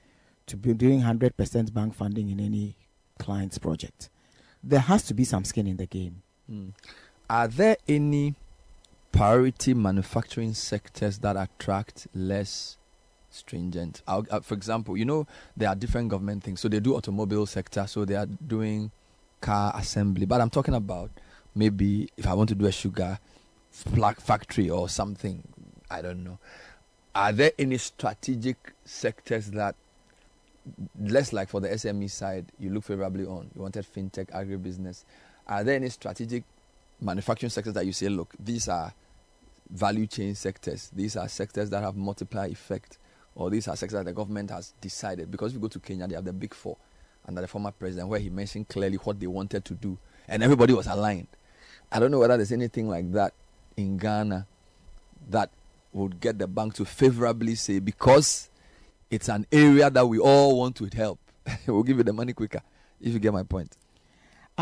[0.47, 2.76] to be doing 100% bank funding in any
[3.18, 4.08] client's project.
[4.62, 6.23] There has to be some skin in the game.
[6.50, 6.73] Mm.
[7.28, 8.34] Are there any
[9.12, 12.76] priority manufacturing sectors that attract less
[13.31, 14.02] stringent.
[14.07, 15.26] Uh, for example, you know
[15.57, 16.60] there are different government things.
[16.60, 18.91] So they do automobile sector, so they are doing
[19.41, 20.26] car assembly.
[20.26, 21.10] But I'm talking about
[21.55, 23.18] maybe if I want to do a sugar
[23.70, 25.42] factory or something,
[25.91, 26.39] I don't know.
[27.15, 29.75] Are there any strategic sectors that,
[31.00, 33.50] less like for the SME side, you look favorably on?
[33.55, 35.05] You wanted fintech, agribusiness.
[35.47, 36.44] Are there any strategic
[37.00, 38.92] manufacturing sectors that you say, look, these are
[39.70, 40.91] value chain sectors.
[40.94, 42.99] These are sectors that have multiplier effect,
[43.34, 45.31] or these are sectors that the government has decided.
[45.31, 46.76] Because if you go to Kenya, they have the big four
[47.28, 50.73] under the former president, where he mentioned clearly what they wanted to do, and everybody
[50.73, 51.28] was aligned.
[51.92, 53.34] I don't know whether there's anything like that
[53.76, 54.47] in Ghana
[55.28, 55.50] that
[55.92, 58.50] would get the bank to favorably say because
[59.10, 61.18] it's an area that we all want to help.
[61.66, 62.62] we'll give you the money quicker,
[63.00, 63.76] if you get my point.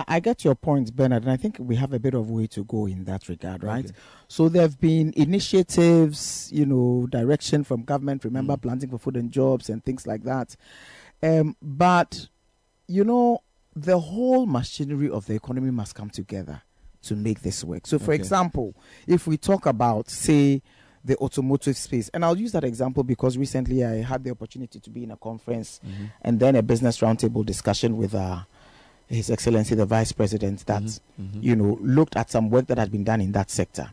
[0.06, 2.64] I, get your point, Bernard, and I think we have a bit of way to
[2.64, 3.86] go in that regard, right?
[3.86, 3.94] Okay.
[4.28, 8.22] So there have been initiatives, you know, direction from government.
[8.22, 10.54] Remember, planting for food and jobs and things like that.
[11.22, 12.28] Um, but
[12.88, 13.42] you know,
[13.74, 16.62] the whole machinery of the economy must come together
[17.02, 17.86] to make this work.
[17.86, 18.16] So, for Okay.
[18.22, 18.74] example,
[19.06, 20.62] if we talk about, say,
[21.04, 24.90] the automotive space, and I'll use that example because recently I had the opportunity to
[24.90, 26.10] be in a conference Mhm.
[26.22, 28.40] and then a business roundtable discussion with uh,
[29.08, 31.00] His Excellency the Vice President that mhm.
[31.40, 33.92] you know looked at some work that had been done in that sector.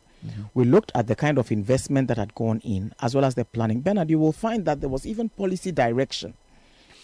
[0.54, 3.44] We looked at the kind of investment that had gone in as well as the
[3.44, 3.82] planning.
[3.82, 6.32] Bernard, you will find that there was even policy direction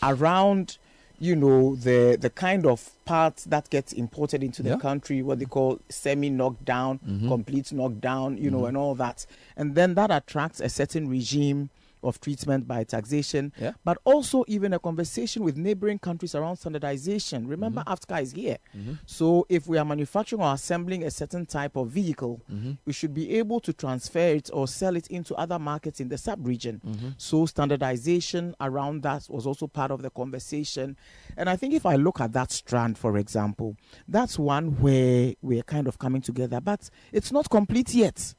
[0.02, 0.78] around
[1.20, 4.76] you know the the kind of parts that gets imported into the Yeah.
[4.78, 7.28] country what they call semi knockdown Mhm.
[7.28, 8.68] complete knockdown you know Mhm.
[8.68, 9.26] and all that
[9.57, 11.68] and then that attracts a certain regime
[12.02, 13.72] of treatment by taxation Yeah.
[13.84, 18.98] but also even a conversation with neighboring countries around standardization remember AfCFTA is here Mhm.
[19.06, 22.78] so if we are manufacturing or assembling a certain type of vehicle Mhm.
[22.84, 26.18] we should be able to transfer it or sell it into other markets in the
[26.18, 27.14] sub-region Mhm.
[27.18, 30.96] so standardization around that was also part of the conversation.
[31.36, 33.76] And I think if I look at that strand, for example,
[34.08, 38.34] that's one where we're kind of coming together, but it's not complete yet.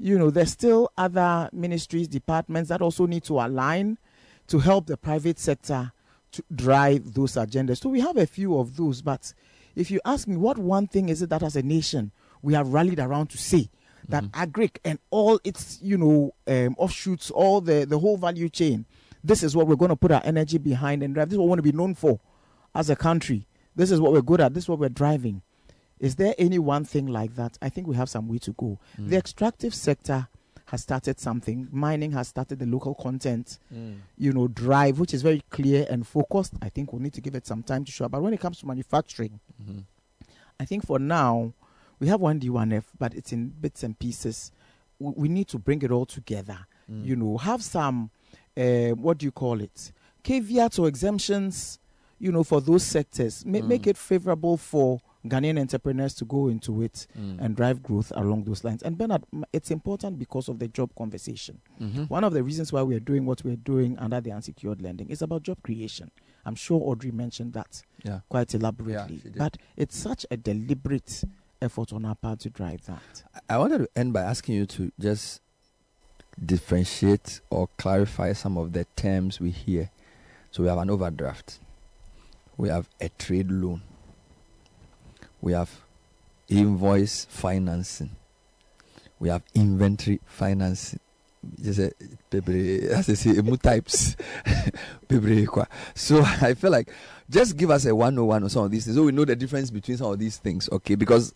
[0.00, 3.98] You know, there's still other ministries, departments that also need to align
[4.46, 5.92] to help the private sector
[6.32, 7.78] to drive those agendas.
[7.78, 9.32] So we have a few of those, but
[9.74, 12.12] if you ask me what one thing is it that as a nation
[12.42, 13.70] we have rallied around to say
[14.08, 18.86] that agric and all its you know um, offshoots, all the the whole value chain,
[19.22, 21.28] this is what we're going to put our energy behind and drive.
[21.28, 22.20] This is what we want to be known for
[22.74, 23.46] as a country.
[23.76, 24.54] This is what we're good at.
[24.54, 25.42] This is what we're driving.
[26.00, 27.58] Is there any one thing like that?
[27.60, 28.78] I think we have some way to go.
[29.00, 29.08] Mm.
[29.10, 30.28] The extractive sector
[30.66, 31.66] has started something.
[31.72, 33.96] Mining has started the local content, Mm.
[34.16, 36.54] you know, drive, which is very clear and focused.
[36.62, 38.12] I think we'll need to give it some time to show up.
[38.12, 39.84] But when it comes to manufacturing, Mhm.
[40.60, 41.52] I think for now,
[42.00, 44.52] we have 1D1F, but it's in bits and pieces.
[44.98, 46.58] We, we need to bring it all together.
[46.90, 47.04] Mm.
[47.04, 48.10] You know, have some,
[48.56, 49.92] uh, what do you call it?
[50.22, 51.78] Caveats or exemptions,
[52.18, 53.44] you know, for those sectors.
[53.46, 53.86] Ma- Make Mm.
[53.88, 57.38] it favorable for Ghanaian entrepreneurs to go into it Mm.
[57.40, 58.82] and drive growth along those lines.
[58.82, 61.60] And Bernard, it's important because of the job conversation.
[61.80, 62.08] Mhm.
[62.08, 65.20] One of the reasons why we're doing what we're doing under the unsecured lending is
[65.20, 66.10] about job creation.
[66.46, 68.20] I'm sure Audrey mentioned that Yeah.
[68.28, 69.16] quite elaborately.
[69.18, 69.34] did.
[69.36, 71.24] but it's such a deliberate
[71.60, 73.24] effort on our part to drive that.
[73.50, 75.40] I wanted to end by asking you to just
[76.44, 79.90] differentiate or clarify some of the terms we hear.
[80.52, 81.58] So we have an overdraft,
[82.56, 83.82] we have a trade loan,
[85.40, 85.70] we have
[86.48, 88.10] invoice financing,
[89.18, 91.00] we have inventory financing.
[91.62, 91.92] Just a
[92.90, 94.16] as they say, types.
[95.94, 96.92] So I feel like
[97.30, 99.70] just give us a 101 on some of these things so we know the difference
[99.70, 100.96] between some of these things, okay?
[100.96, 101.34] Because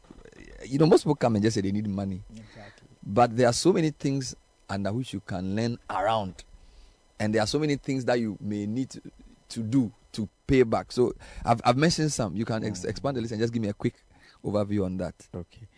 [0.64, 2.22] you know, most people come and just say they need money.
[3.04, 4.34] But there are so many things
[4.68, 6.44] under which you can learn around.
[7.18, 9.02] And there are so many things that you may need to,
[9.50, 10.92] to do to pay back.
[10.92, 11.12] So
[11.44, 12.36] I've, I've mentioned some.
[12.36, 13.94] You can ex- expand the list and just give me a quick
[14.44, 15.14] overview on that.
[15.34, 15.68] Okay.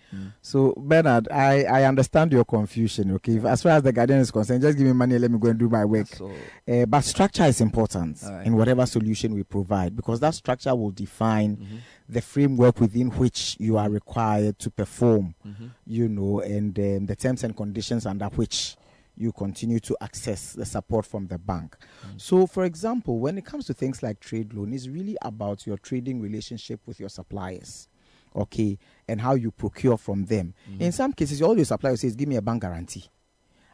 [0.43, 3.11] So Bernard, I, I understand your confusion.
[3.17, 5.19] Okay, If- as far as the guardian is concerned, just give me money.
[5.19, 6.07] Let me go and do my work.
[6.21, 8.47] Uh, but structure is important right.
[8.47, 11.79] in whatever solution we provide because that structure will define Mhm.
[12.09, 15.35] the framework within which you are required to perform.
[15.45, 15.71] Mhm.
[15.87, 18.77] You know, and um, the terms and conditions under which
[19.17, 21.77] you continue to access the support from the bank.
[22.07, 22.21] Mm.
[22.21, 25.79] So, for example, when it comes to things like trade loan, it's really about your
[25.79, 27.89] trading relationship with your suppliers
[28.37, 30.55] okay, and how you procure from them.
[30.71, 30.81] Mm.
[30.81, 33.05] In some cases, all your supplier says, "Give me a bank guarantee."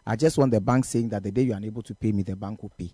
[0.06, 2.22] I just want the bank saying that the day you are unable to pay me,
[2.22, 2.92] the bank will pay.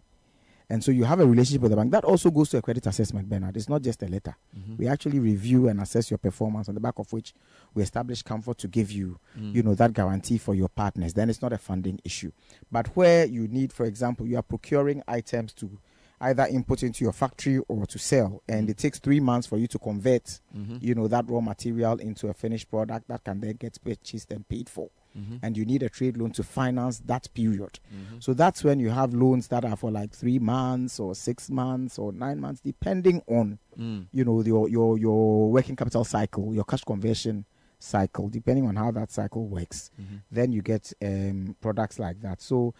[0.68, 1.92] And so you have a relationship with the bank.
[1.92, 3.56] That also goes to a credit assessment, Bernard.
[3.56, 4.34] It's not just a letter.
[4.56, 4.78] Mhm.
[4.78, 7.34] We actually review and assess your performance on the back of which
[7.74, 9.54] we establish comfort to give you, Mm.
[9.54, 11.12] you know, that guarantee for your partners.
[11.14, 12.32] Then it's not a funding issue.
[12.72, 15.78] But where you need, for example, you are procuring items to
[16.20, 19.66] either input into your factory or to sell, and it takes three months for you
[19.68, 20.82] to convert, Mhm.
[20.82, 24.48] you know, that raw material into a finished product that can then get purchased and
[24.48, 24.88] paid for.
[25.16, 25.38] Mhm.
[25.42, 27.80] And you need a trade loan to finance that period.
[27.90, 28.22] Mhm.
[28.22, 31.98] So that's when you have loans that are for like three months or six months
[31.98, 34.06] or nine months, depending on Mm.
[34.12, 37.44] you know your your your working capital cycle, your cash conversion
[37.78, 39.90] cycle, depending on how that cycle works.
[40.00, 40.22] Mhm.
[40.30, 42.40] Then you get um, products like that.
[42.40, 42.74] So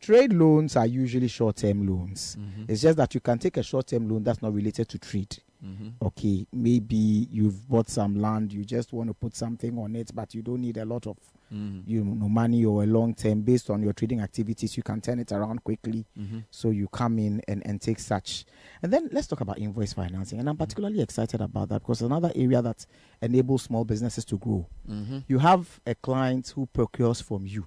[0.00, 2.36] trade loans are usually short-term loans.
[2.38, 2.68] Mhm.
[2.68, 5.38] It's just that you can take a short-term loan that's not related to trade.
[5.64, 5.92] Mhm.
[6.02, 10.34] Okay, maybe you've bought some land, you just want to put something on it, but
[10.34, 11.16] you don't need a lot of
[11.52, 11.82] Mhm.
[11.86, 14.76] you know money or a long term based on your trading activities.
[14.76, 16.04] You can turn it around quickly.
[16.18, 16.44] Mhm.
[16.50, 18.44] So you come in and, and take such.
[18.82, 20.40] And then let's talk about invoice financing.
[20.40, 22.84] And I'm particularly excited about that because another area that
[23.20, 24.66] enables small businesses to grow.
[24.88, 25.24] Mhm.
[25.28, 27.66] You have a client who procures from you.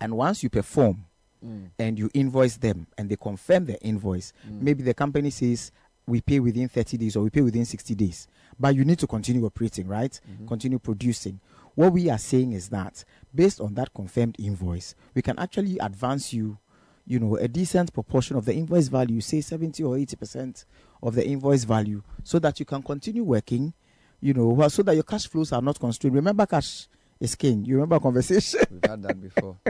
[0.00, 1.04] And once you perform
[1.44, 1.70] Mm.
[1.78, 4.62] and you invoice them and they confirm the invoice, Mm.
[4.62, 5.70] maybe the company says
[6.06, 8.28] we pay within 30 days or we pay within 60 days.
[8.58, 10.18] But you need to continue operating, right?
[10.28, 10.46] Mhm.
[10.46, 11.40] Continue producing.
[11.74, 16.32] What we are saying is that based on that confirmed invoice, we can actually advance
[16.32, 16.58] you,
[17.06, 20.64] you know, a decent proportion of the invoice value, say 70 or 80%
[21.02, 23.72] of the invoice value, so that you can continue working,
[24.20, 26.14] you know, well, so that your cash flows are not constrained.
[26.14, 26.86] Remember, cash
[27.18, 27.64] is king.
[27.64, 28.60] You remember conversation?
[28.70, 29.56] We've had that before.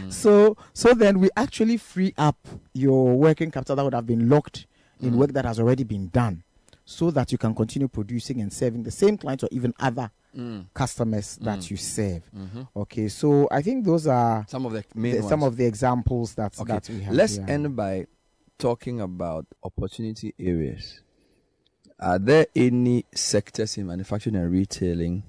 [0.00, 0.10] Mm.
[0.10, 2.38] So so then we actually free up
[2.72, 4.66] your working capital that would have been locked
[5.00, 5.16] in Mm.
[5.16, 6.42] work that has already been done
[6.84, 10.66] so that you can continue producing and serving the same clients or even other Mm.
[10.74, 11.70] customers that Mm.
[11.70, 12.22] you serve.
[12.34, 12.68] Mhm.
[12.76, 16.58] Okay, so I think those are some of the main some of the examples that
[16.60, 17.14] Okay, that we have.
[17.14, 17.46] let's yeah.
[17.48, 18.06] end by
[18.58, 21.00] talking about opportunity areas.
[21.98, 25.22] Are there any sectors in manufacturing and retailing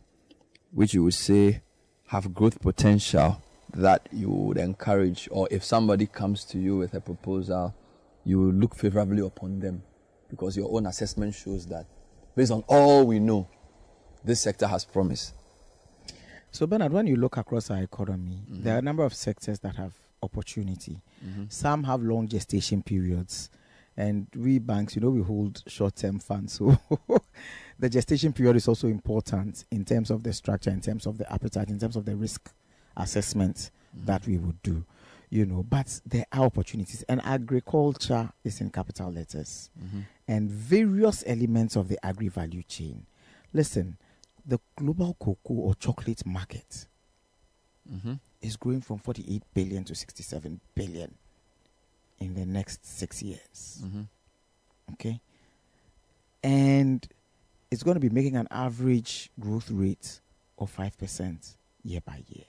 [0.73, 1.61] which you would say
[2.07, 3.41] have growth potential
[3.73, 7.73] that you would encourage, or if somebody comes to you with a proposal,
[8.27, 9.81] you will look favorably upon them
[10.29, 11.85] because your own assessment shows that,
[12.35, 13.47] based on all we know,
[14.23, 15.33] this sector has promise.
[16.51, 18.63] So, Bernard, when you look across our economy, Mm-hmm.
[18.63, 21.01] there are a number of sectors that have opportunity.
[21.25, 21.51] Mhm.
[21.51, 23.49] Some have long gestation periods.
[23.95, 26.53] And we banks, you know, we hold short term funds.
[26.53, 26.77] So
[27.79, 31.31] the gestation period is also important in terms of the structure, in terms of the
[31.31, 32.51] appetite, in terms of the risk
[32.97, 33.71] assessment
[34.05, 34.83] that we would do.
[35.29, 37.03] You know, but there are opportunities.
[37.03, 39.69] And agriculture is in capital letters.
[39.77, 40.05] Mhm.
[40.27, 43.05] And various elements of the agri value chain.
[43.53, 43.97] Listen,
[44.45, 46.87] the global cocoa or chocolate market
[47.91, 48.19] Mhm.
[48.41, 51.13] is growing from 48 billion to 67 billion
[52.19, 53.81] in the next six years.
[53.83, 54.07] Mhm.
[54.93, 55.19] Okay.
[56.43, 57.05] And
[57.69, 60.21] it's going to be making an average growth rate
[60.57, 62.45] of 5% year by year.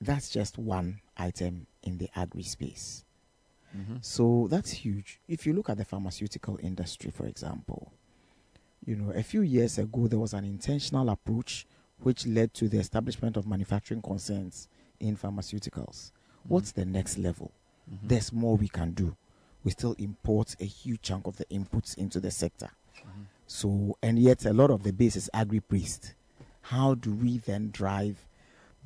[0.00, 3.04] That's just one item in the agri space.
[3.76, 4.04] Mhm.
[4.04, 5.20] So that's huge.
[5.28, 7.92] If you look at the pharmaceutical industry, for example,
[8.84, 11.66] you know, a few years ago there was an intentional approach
[12.00, 14.68] which led to the establishment of manufacturing concerns
[15.00, 16.12] in pharmaceuticals.
[16.44, 17.50] What's the next level?
[17.90, 18.08] Mhm.
[18.08, 19.16] There's more we can do.
[19.64, 22.70] We still import a huge chunk of the inputs into the sector.
[23.46, 26.14] So, and yet a lot of the base is agri based.
[26.62, 28.27] How do we then drive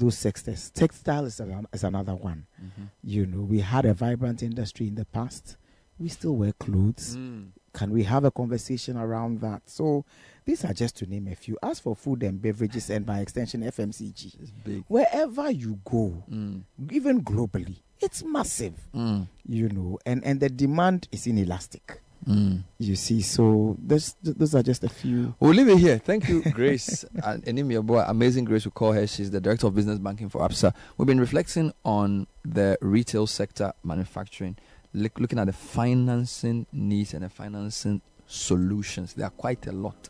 [0.02, 0.70] those sectors?
[0.70, 2.47] Textile is, an, is another one.
[2.60, 2.89] Mhm.
[3.05, 5.56] You know, we had a vibrant industry in the past.
[5.98, 7.16] We still wear clothes.
[7.16, 7.48] Mm.
[7.72, 9.62] Can we have a conversation around that?
[9.70, 10.05] So,
[10.44, 11.56] these are just to name a few.
[11.62, 16.62] As for food and beverages, and by extension, FMCG, wherever you go, Mm.
[16.90, 18.74] even globally, it's massive.
[18.94, 19.28] Mm.
[19.47, 22.00] You know, and, and the demand is inelastic.
[22.28, 22.62] Mm.
[22.78, 25.34] You see, so those, those are just a few.
[25.41, 25.99] We'll leave it here.
[25.99, 27.05] Thank you, Grace.
[27.25, 29.07] and Enimi boy, amazing Grace, we call her.
[29.07, 30.73] She's the Director of Business Banking for Absa.
[30.97, 34.57] We've been reflecting on the retail sector, manufacturing,
[34.92, 39.15] look, looking at the financing needs and the financing solutions.
[39.15, 40.09] There are quite a lot.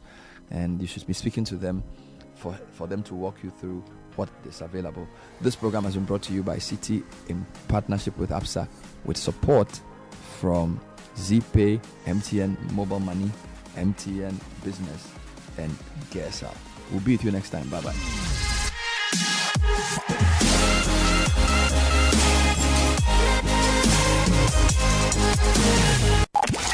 [0.51, 1.83] And you should be speaking to them
[2.35, 3.83] for, for them to walk you through
[4.17, 5.09] what is available.
[5.41, 8.69] This program has been brought to you by Citi in partnership with Absa
[9.05, 9.81] with support
[10.43, 10.81] from
[11.15, 13.31] Zeepay, MTN Mobile Money,
[13.77, 15.09] MTN Business,
[15.57, 15.71] and
[16.11, 16.53] GSL.
[16.91, 17.69] We'll be with you next time.
[17.69, 17.95] Bye bye.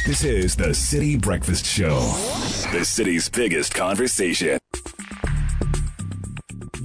[0.06, 1.98] This is the Citi Breakfast Show,
[2.72, 4.58] the city's biggest conversation.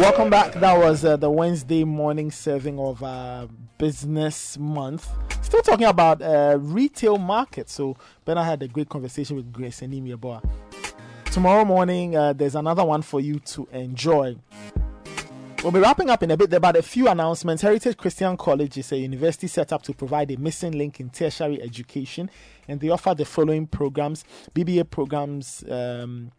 [0.00, 0.54] Welcome back.
[0.54, 5.06] That was uh, the Wednesday morning serving of uh, Business Month.
[5.42, 7.68] Still talking about uh, retail market.
[7.68, 10.40] So Ben, I had a great conversation with Grace and Boa.
[11.26, 14.36] Tomorrow morning, uh, there's another one for you to enjoy.
[15.62, 17.60] We'll be wrapping up in a bit, about a few announcements.
[17.60, 21.60] Heritage Christian College is a university set up to provide a missing link in tertiary
[21.60, 22.30] education,
[22.66, 25.62] and they offer the following programs BBA programs.
[25.68, 26.32] Um,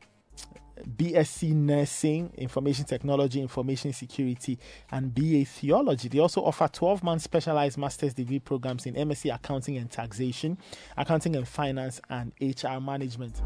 [0.88, 4.58] BSc Nursing, Information Technology, Information Security,
[4.92, 6.08] and BA Theology.
[6.10, 10.58] They also offer 12 month specialized master's degree programs in MSc Accounting and Taxation,
[10.98, 13.42] Accounting and Finance, and HR Management.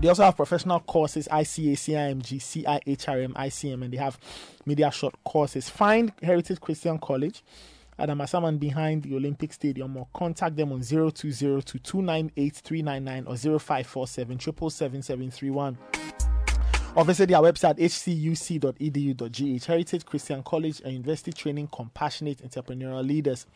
[0.00, 4.18] They also have professional courses ICA, CIMG, CIHRM, ICM, and they have
[4.66, 5.70] media short courses.
[5.70, 7.42] Find Heritage Christian College
[7.98, 14.40] at Amasaman behind the Olympic Stadium or contact them on 0202 298 399 or 0547
[14.40, 15.78] 777
[16.96, 19.64] or visit their website hcuc.edu.gh.
[19.64, 23.46] Heritage Christian College and University training compassionate entrepreneurial leaders.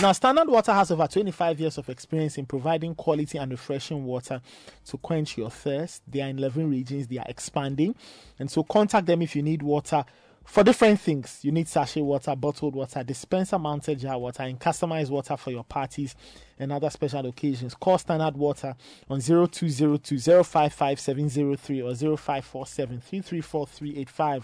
[0.00, 4.42] Now, Standard Water has over 25 years of experience in providing quality and refreshing water
[4.84, 6.02] to quench your thirst.
[6.06, 7.94] They are in 11 regions, they are expanding.
[8.38, 10.04] And so, contact them if you need water
[10.46, 11.40] for different things.
[11.42, 15.64] You need sachet water, bottled water, dispenser mounted jar water, and customized water for your
[15.64, 16.14] parties
[16.58, 17.74] and other special occasions.
[17.74, 18.74] Call Standard Water
[19.10, 24.40] on 0202 055 703 or 0547 334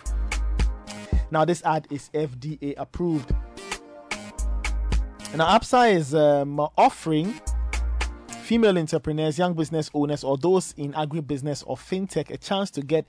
[1.31, 3.33] Now, this ad is FDA approved.
[5.35, 7.33] Now, ABSA is um, offering
[8.43, 13.07] female entrepreneurs, young business owners, or those in agribusiness or fintech a chance to get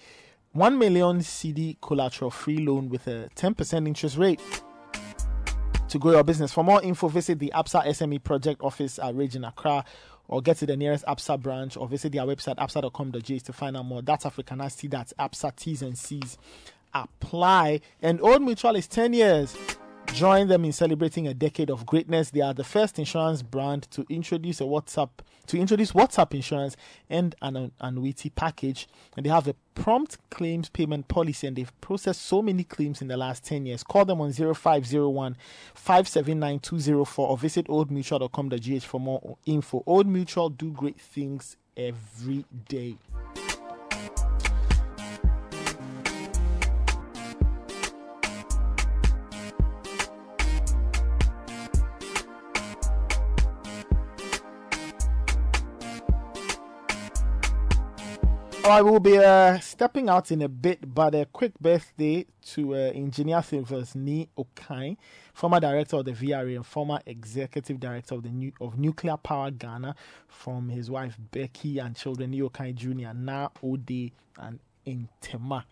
[0.54, 4.40] 1 million CD collateral free loan with a 10% interest rate
[5.90, 6.54] to grow your business.
[6.54, 9.84] For more info, visit the ABSA SME Project Office at Region Accra
[10.28, 13.86] or get to the nearest ABSA branch or visit their website absa.com.j to find out
[13.86, 14.04] more.
[14.04, 16.38] That's Africanity, that's ABSA T's and C's
[16.94, 17.82] apply.
[18.04, 19.58] And Old Mutual is 10 years.
[20.14, 22.30] Join them in celebrating a decade of greatness.
[22.30, 25.09] They are the first insurance brand to introduce a WhatsApp
[25.48, 26.77] to introduce WhatsApp insurance
[27.09, 28.88] and an annuity package.
[29.17, 33.08] And they have a prompt claims payment policy and they've processed so many claims in
[33.08, 33.83] the last 10 years.
[33.83, 35.35] Call them on 0501
[35.74, 39.83] 579 204 or visit oldmutual.com.gh for more info.
[39.88, 42.98] Old Mutual do great things every day.
[58.74, 62.77] I will be uh, stepping out in a bit, but a quick birthday to uh,
[62.77, 64.98] Engineer Silvers Ni Okai,
[65.32, 69.52] former director of the VRA and former executive director of the new, of Nuclear Power
[69.52, 69.93] Ghana,
[70.27, 75.66] from his wife Becky and children Ni Okai Jr., Na Ode and Intema.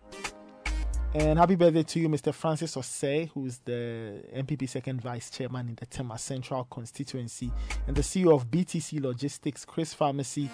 [1.15, 2.31] And happy birthday to you, Mr.
[2.31, 7.51] Francis Osei, who's the NPP second vice chairman in the Tema Central constituency,
[7.87, 10.51] and the CEO of BTC Logistics, Chris Pharmacy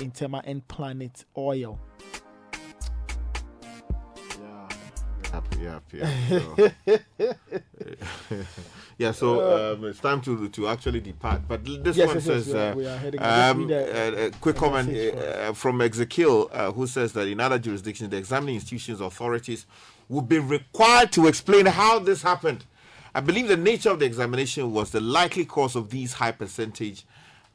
[0.00, 1.78] in Tema and Planet Oil.
[5.60, 6.28] Yeah, yeah, yeah.
[6.28, 6.70] So,
[8.98, 11.42] yeah, so um, it's time to to actually depart.
[11.46, 12.74] But this Yes, one yes, yes, says, are-
[13.18, 17.38] uh, um, a- a quick a comment uh, from Ezekiel, uh, who says that in
[17.40, 19.66] other jurisdictions, the examining institutions authorities
[20.08, 22.64] would be required to explain how this happened.
[23.14, 27.04] I believe the nature of the examination was the likely cause of these high percentage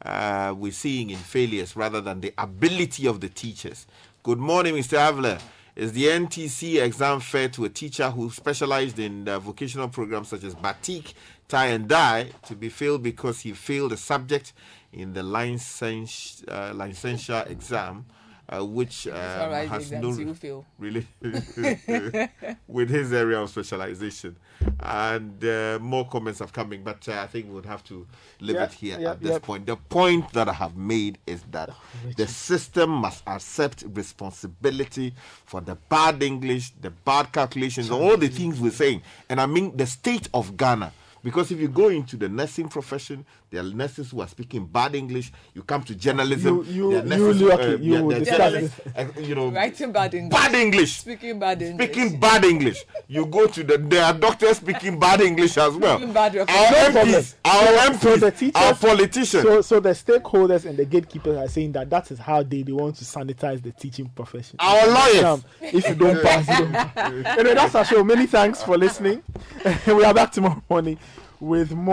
[0.05, 3.87] uh, we're seeing in failures rather than the ability of the teachers.
[4.23, 4.97] Good morning, Mr.
[4.97, 5.39] Avle.
[5.75, 10.45] Is the NTC exam fair to a teacher who specialized in uh, vocational programs such
[10.45, 11.13] as batik,
[11.49, 14.53] tie and dye to be failed because he failed a subject
[14.93, 18.05] in the license, uh, licensure exam,
[18.47, 21.07] uh, which um, all right, has no exams you really
[22.67, 24.35] with his area of specialization.
[24.79, 28.05] And uh, more comments are coming, but uh, I think we'll have to
[28.39, 29.39] leave Yeah, it here yeah, at this yeah.
[29.39, 29.65] point.
[29.65, 31.69] The point that I have made is that
[32.17, 35.13] the system must accept responsibility
[35.45, 39.01] for the bad English, the bad calculations, all the things we're saying.
[39.29, 40.91] And I mean the state of Ghana.
[41.23, 43.25] Because if you go into the nursing profession,
[43.55, 45.31] there are nurses who are speaking bad English.
[45.53, 48.41] You come to journalism, You- you- there are you nurses uh, you there- will there
[48.41, 50.31] are uh, you know, Writing bad English.
[50.41, 50.97] bad English.
[50.99, 51.89] Speaking bad English.
[51.91, 52.85] Speaking bad English.
[53.07, 55.97] You go to the there are doctors speaking bad English as well.
[55.97, 56.45] Speaking bad Our.
[56.45, 57.01] No.
[57.03, 59.43] MPs, our So- MPs, so the teachers, our politicians.
[59.43, 62.71] So, so the stakeholders and the gatekeepers are saying that that is how they, they
[62.73, 64.57] want to sanitize the teaching profession.
[64.59, 65.23] Our lawyers.
[65.23, 68.03] Um, if you don't pass, you don't anyway, that's our show.
[68.03, 69.23] Many thanks for listening.
[69.87, 70.97] we are back tomorrow morning
[71.39, 71.83] with more.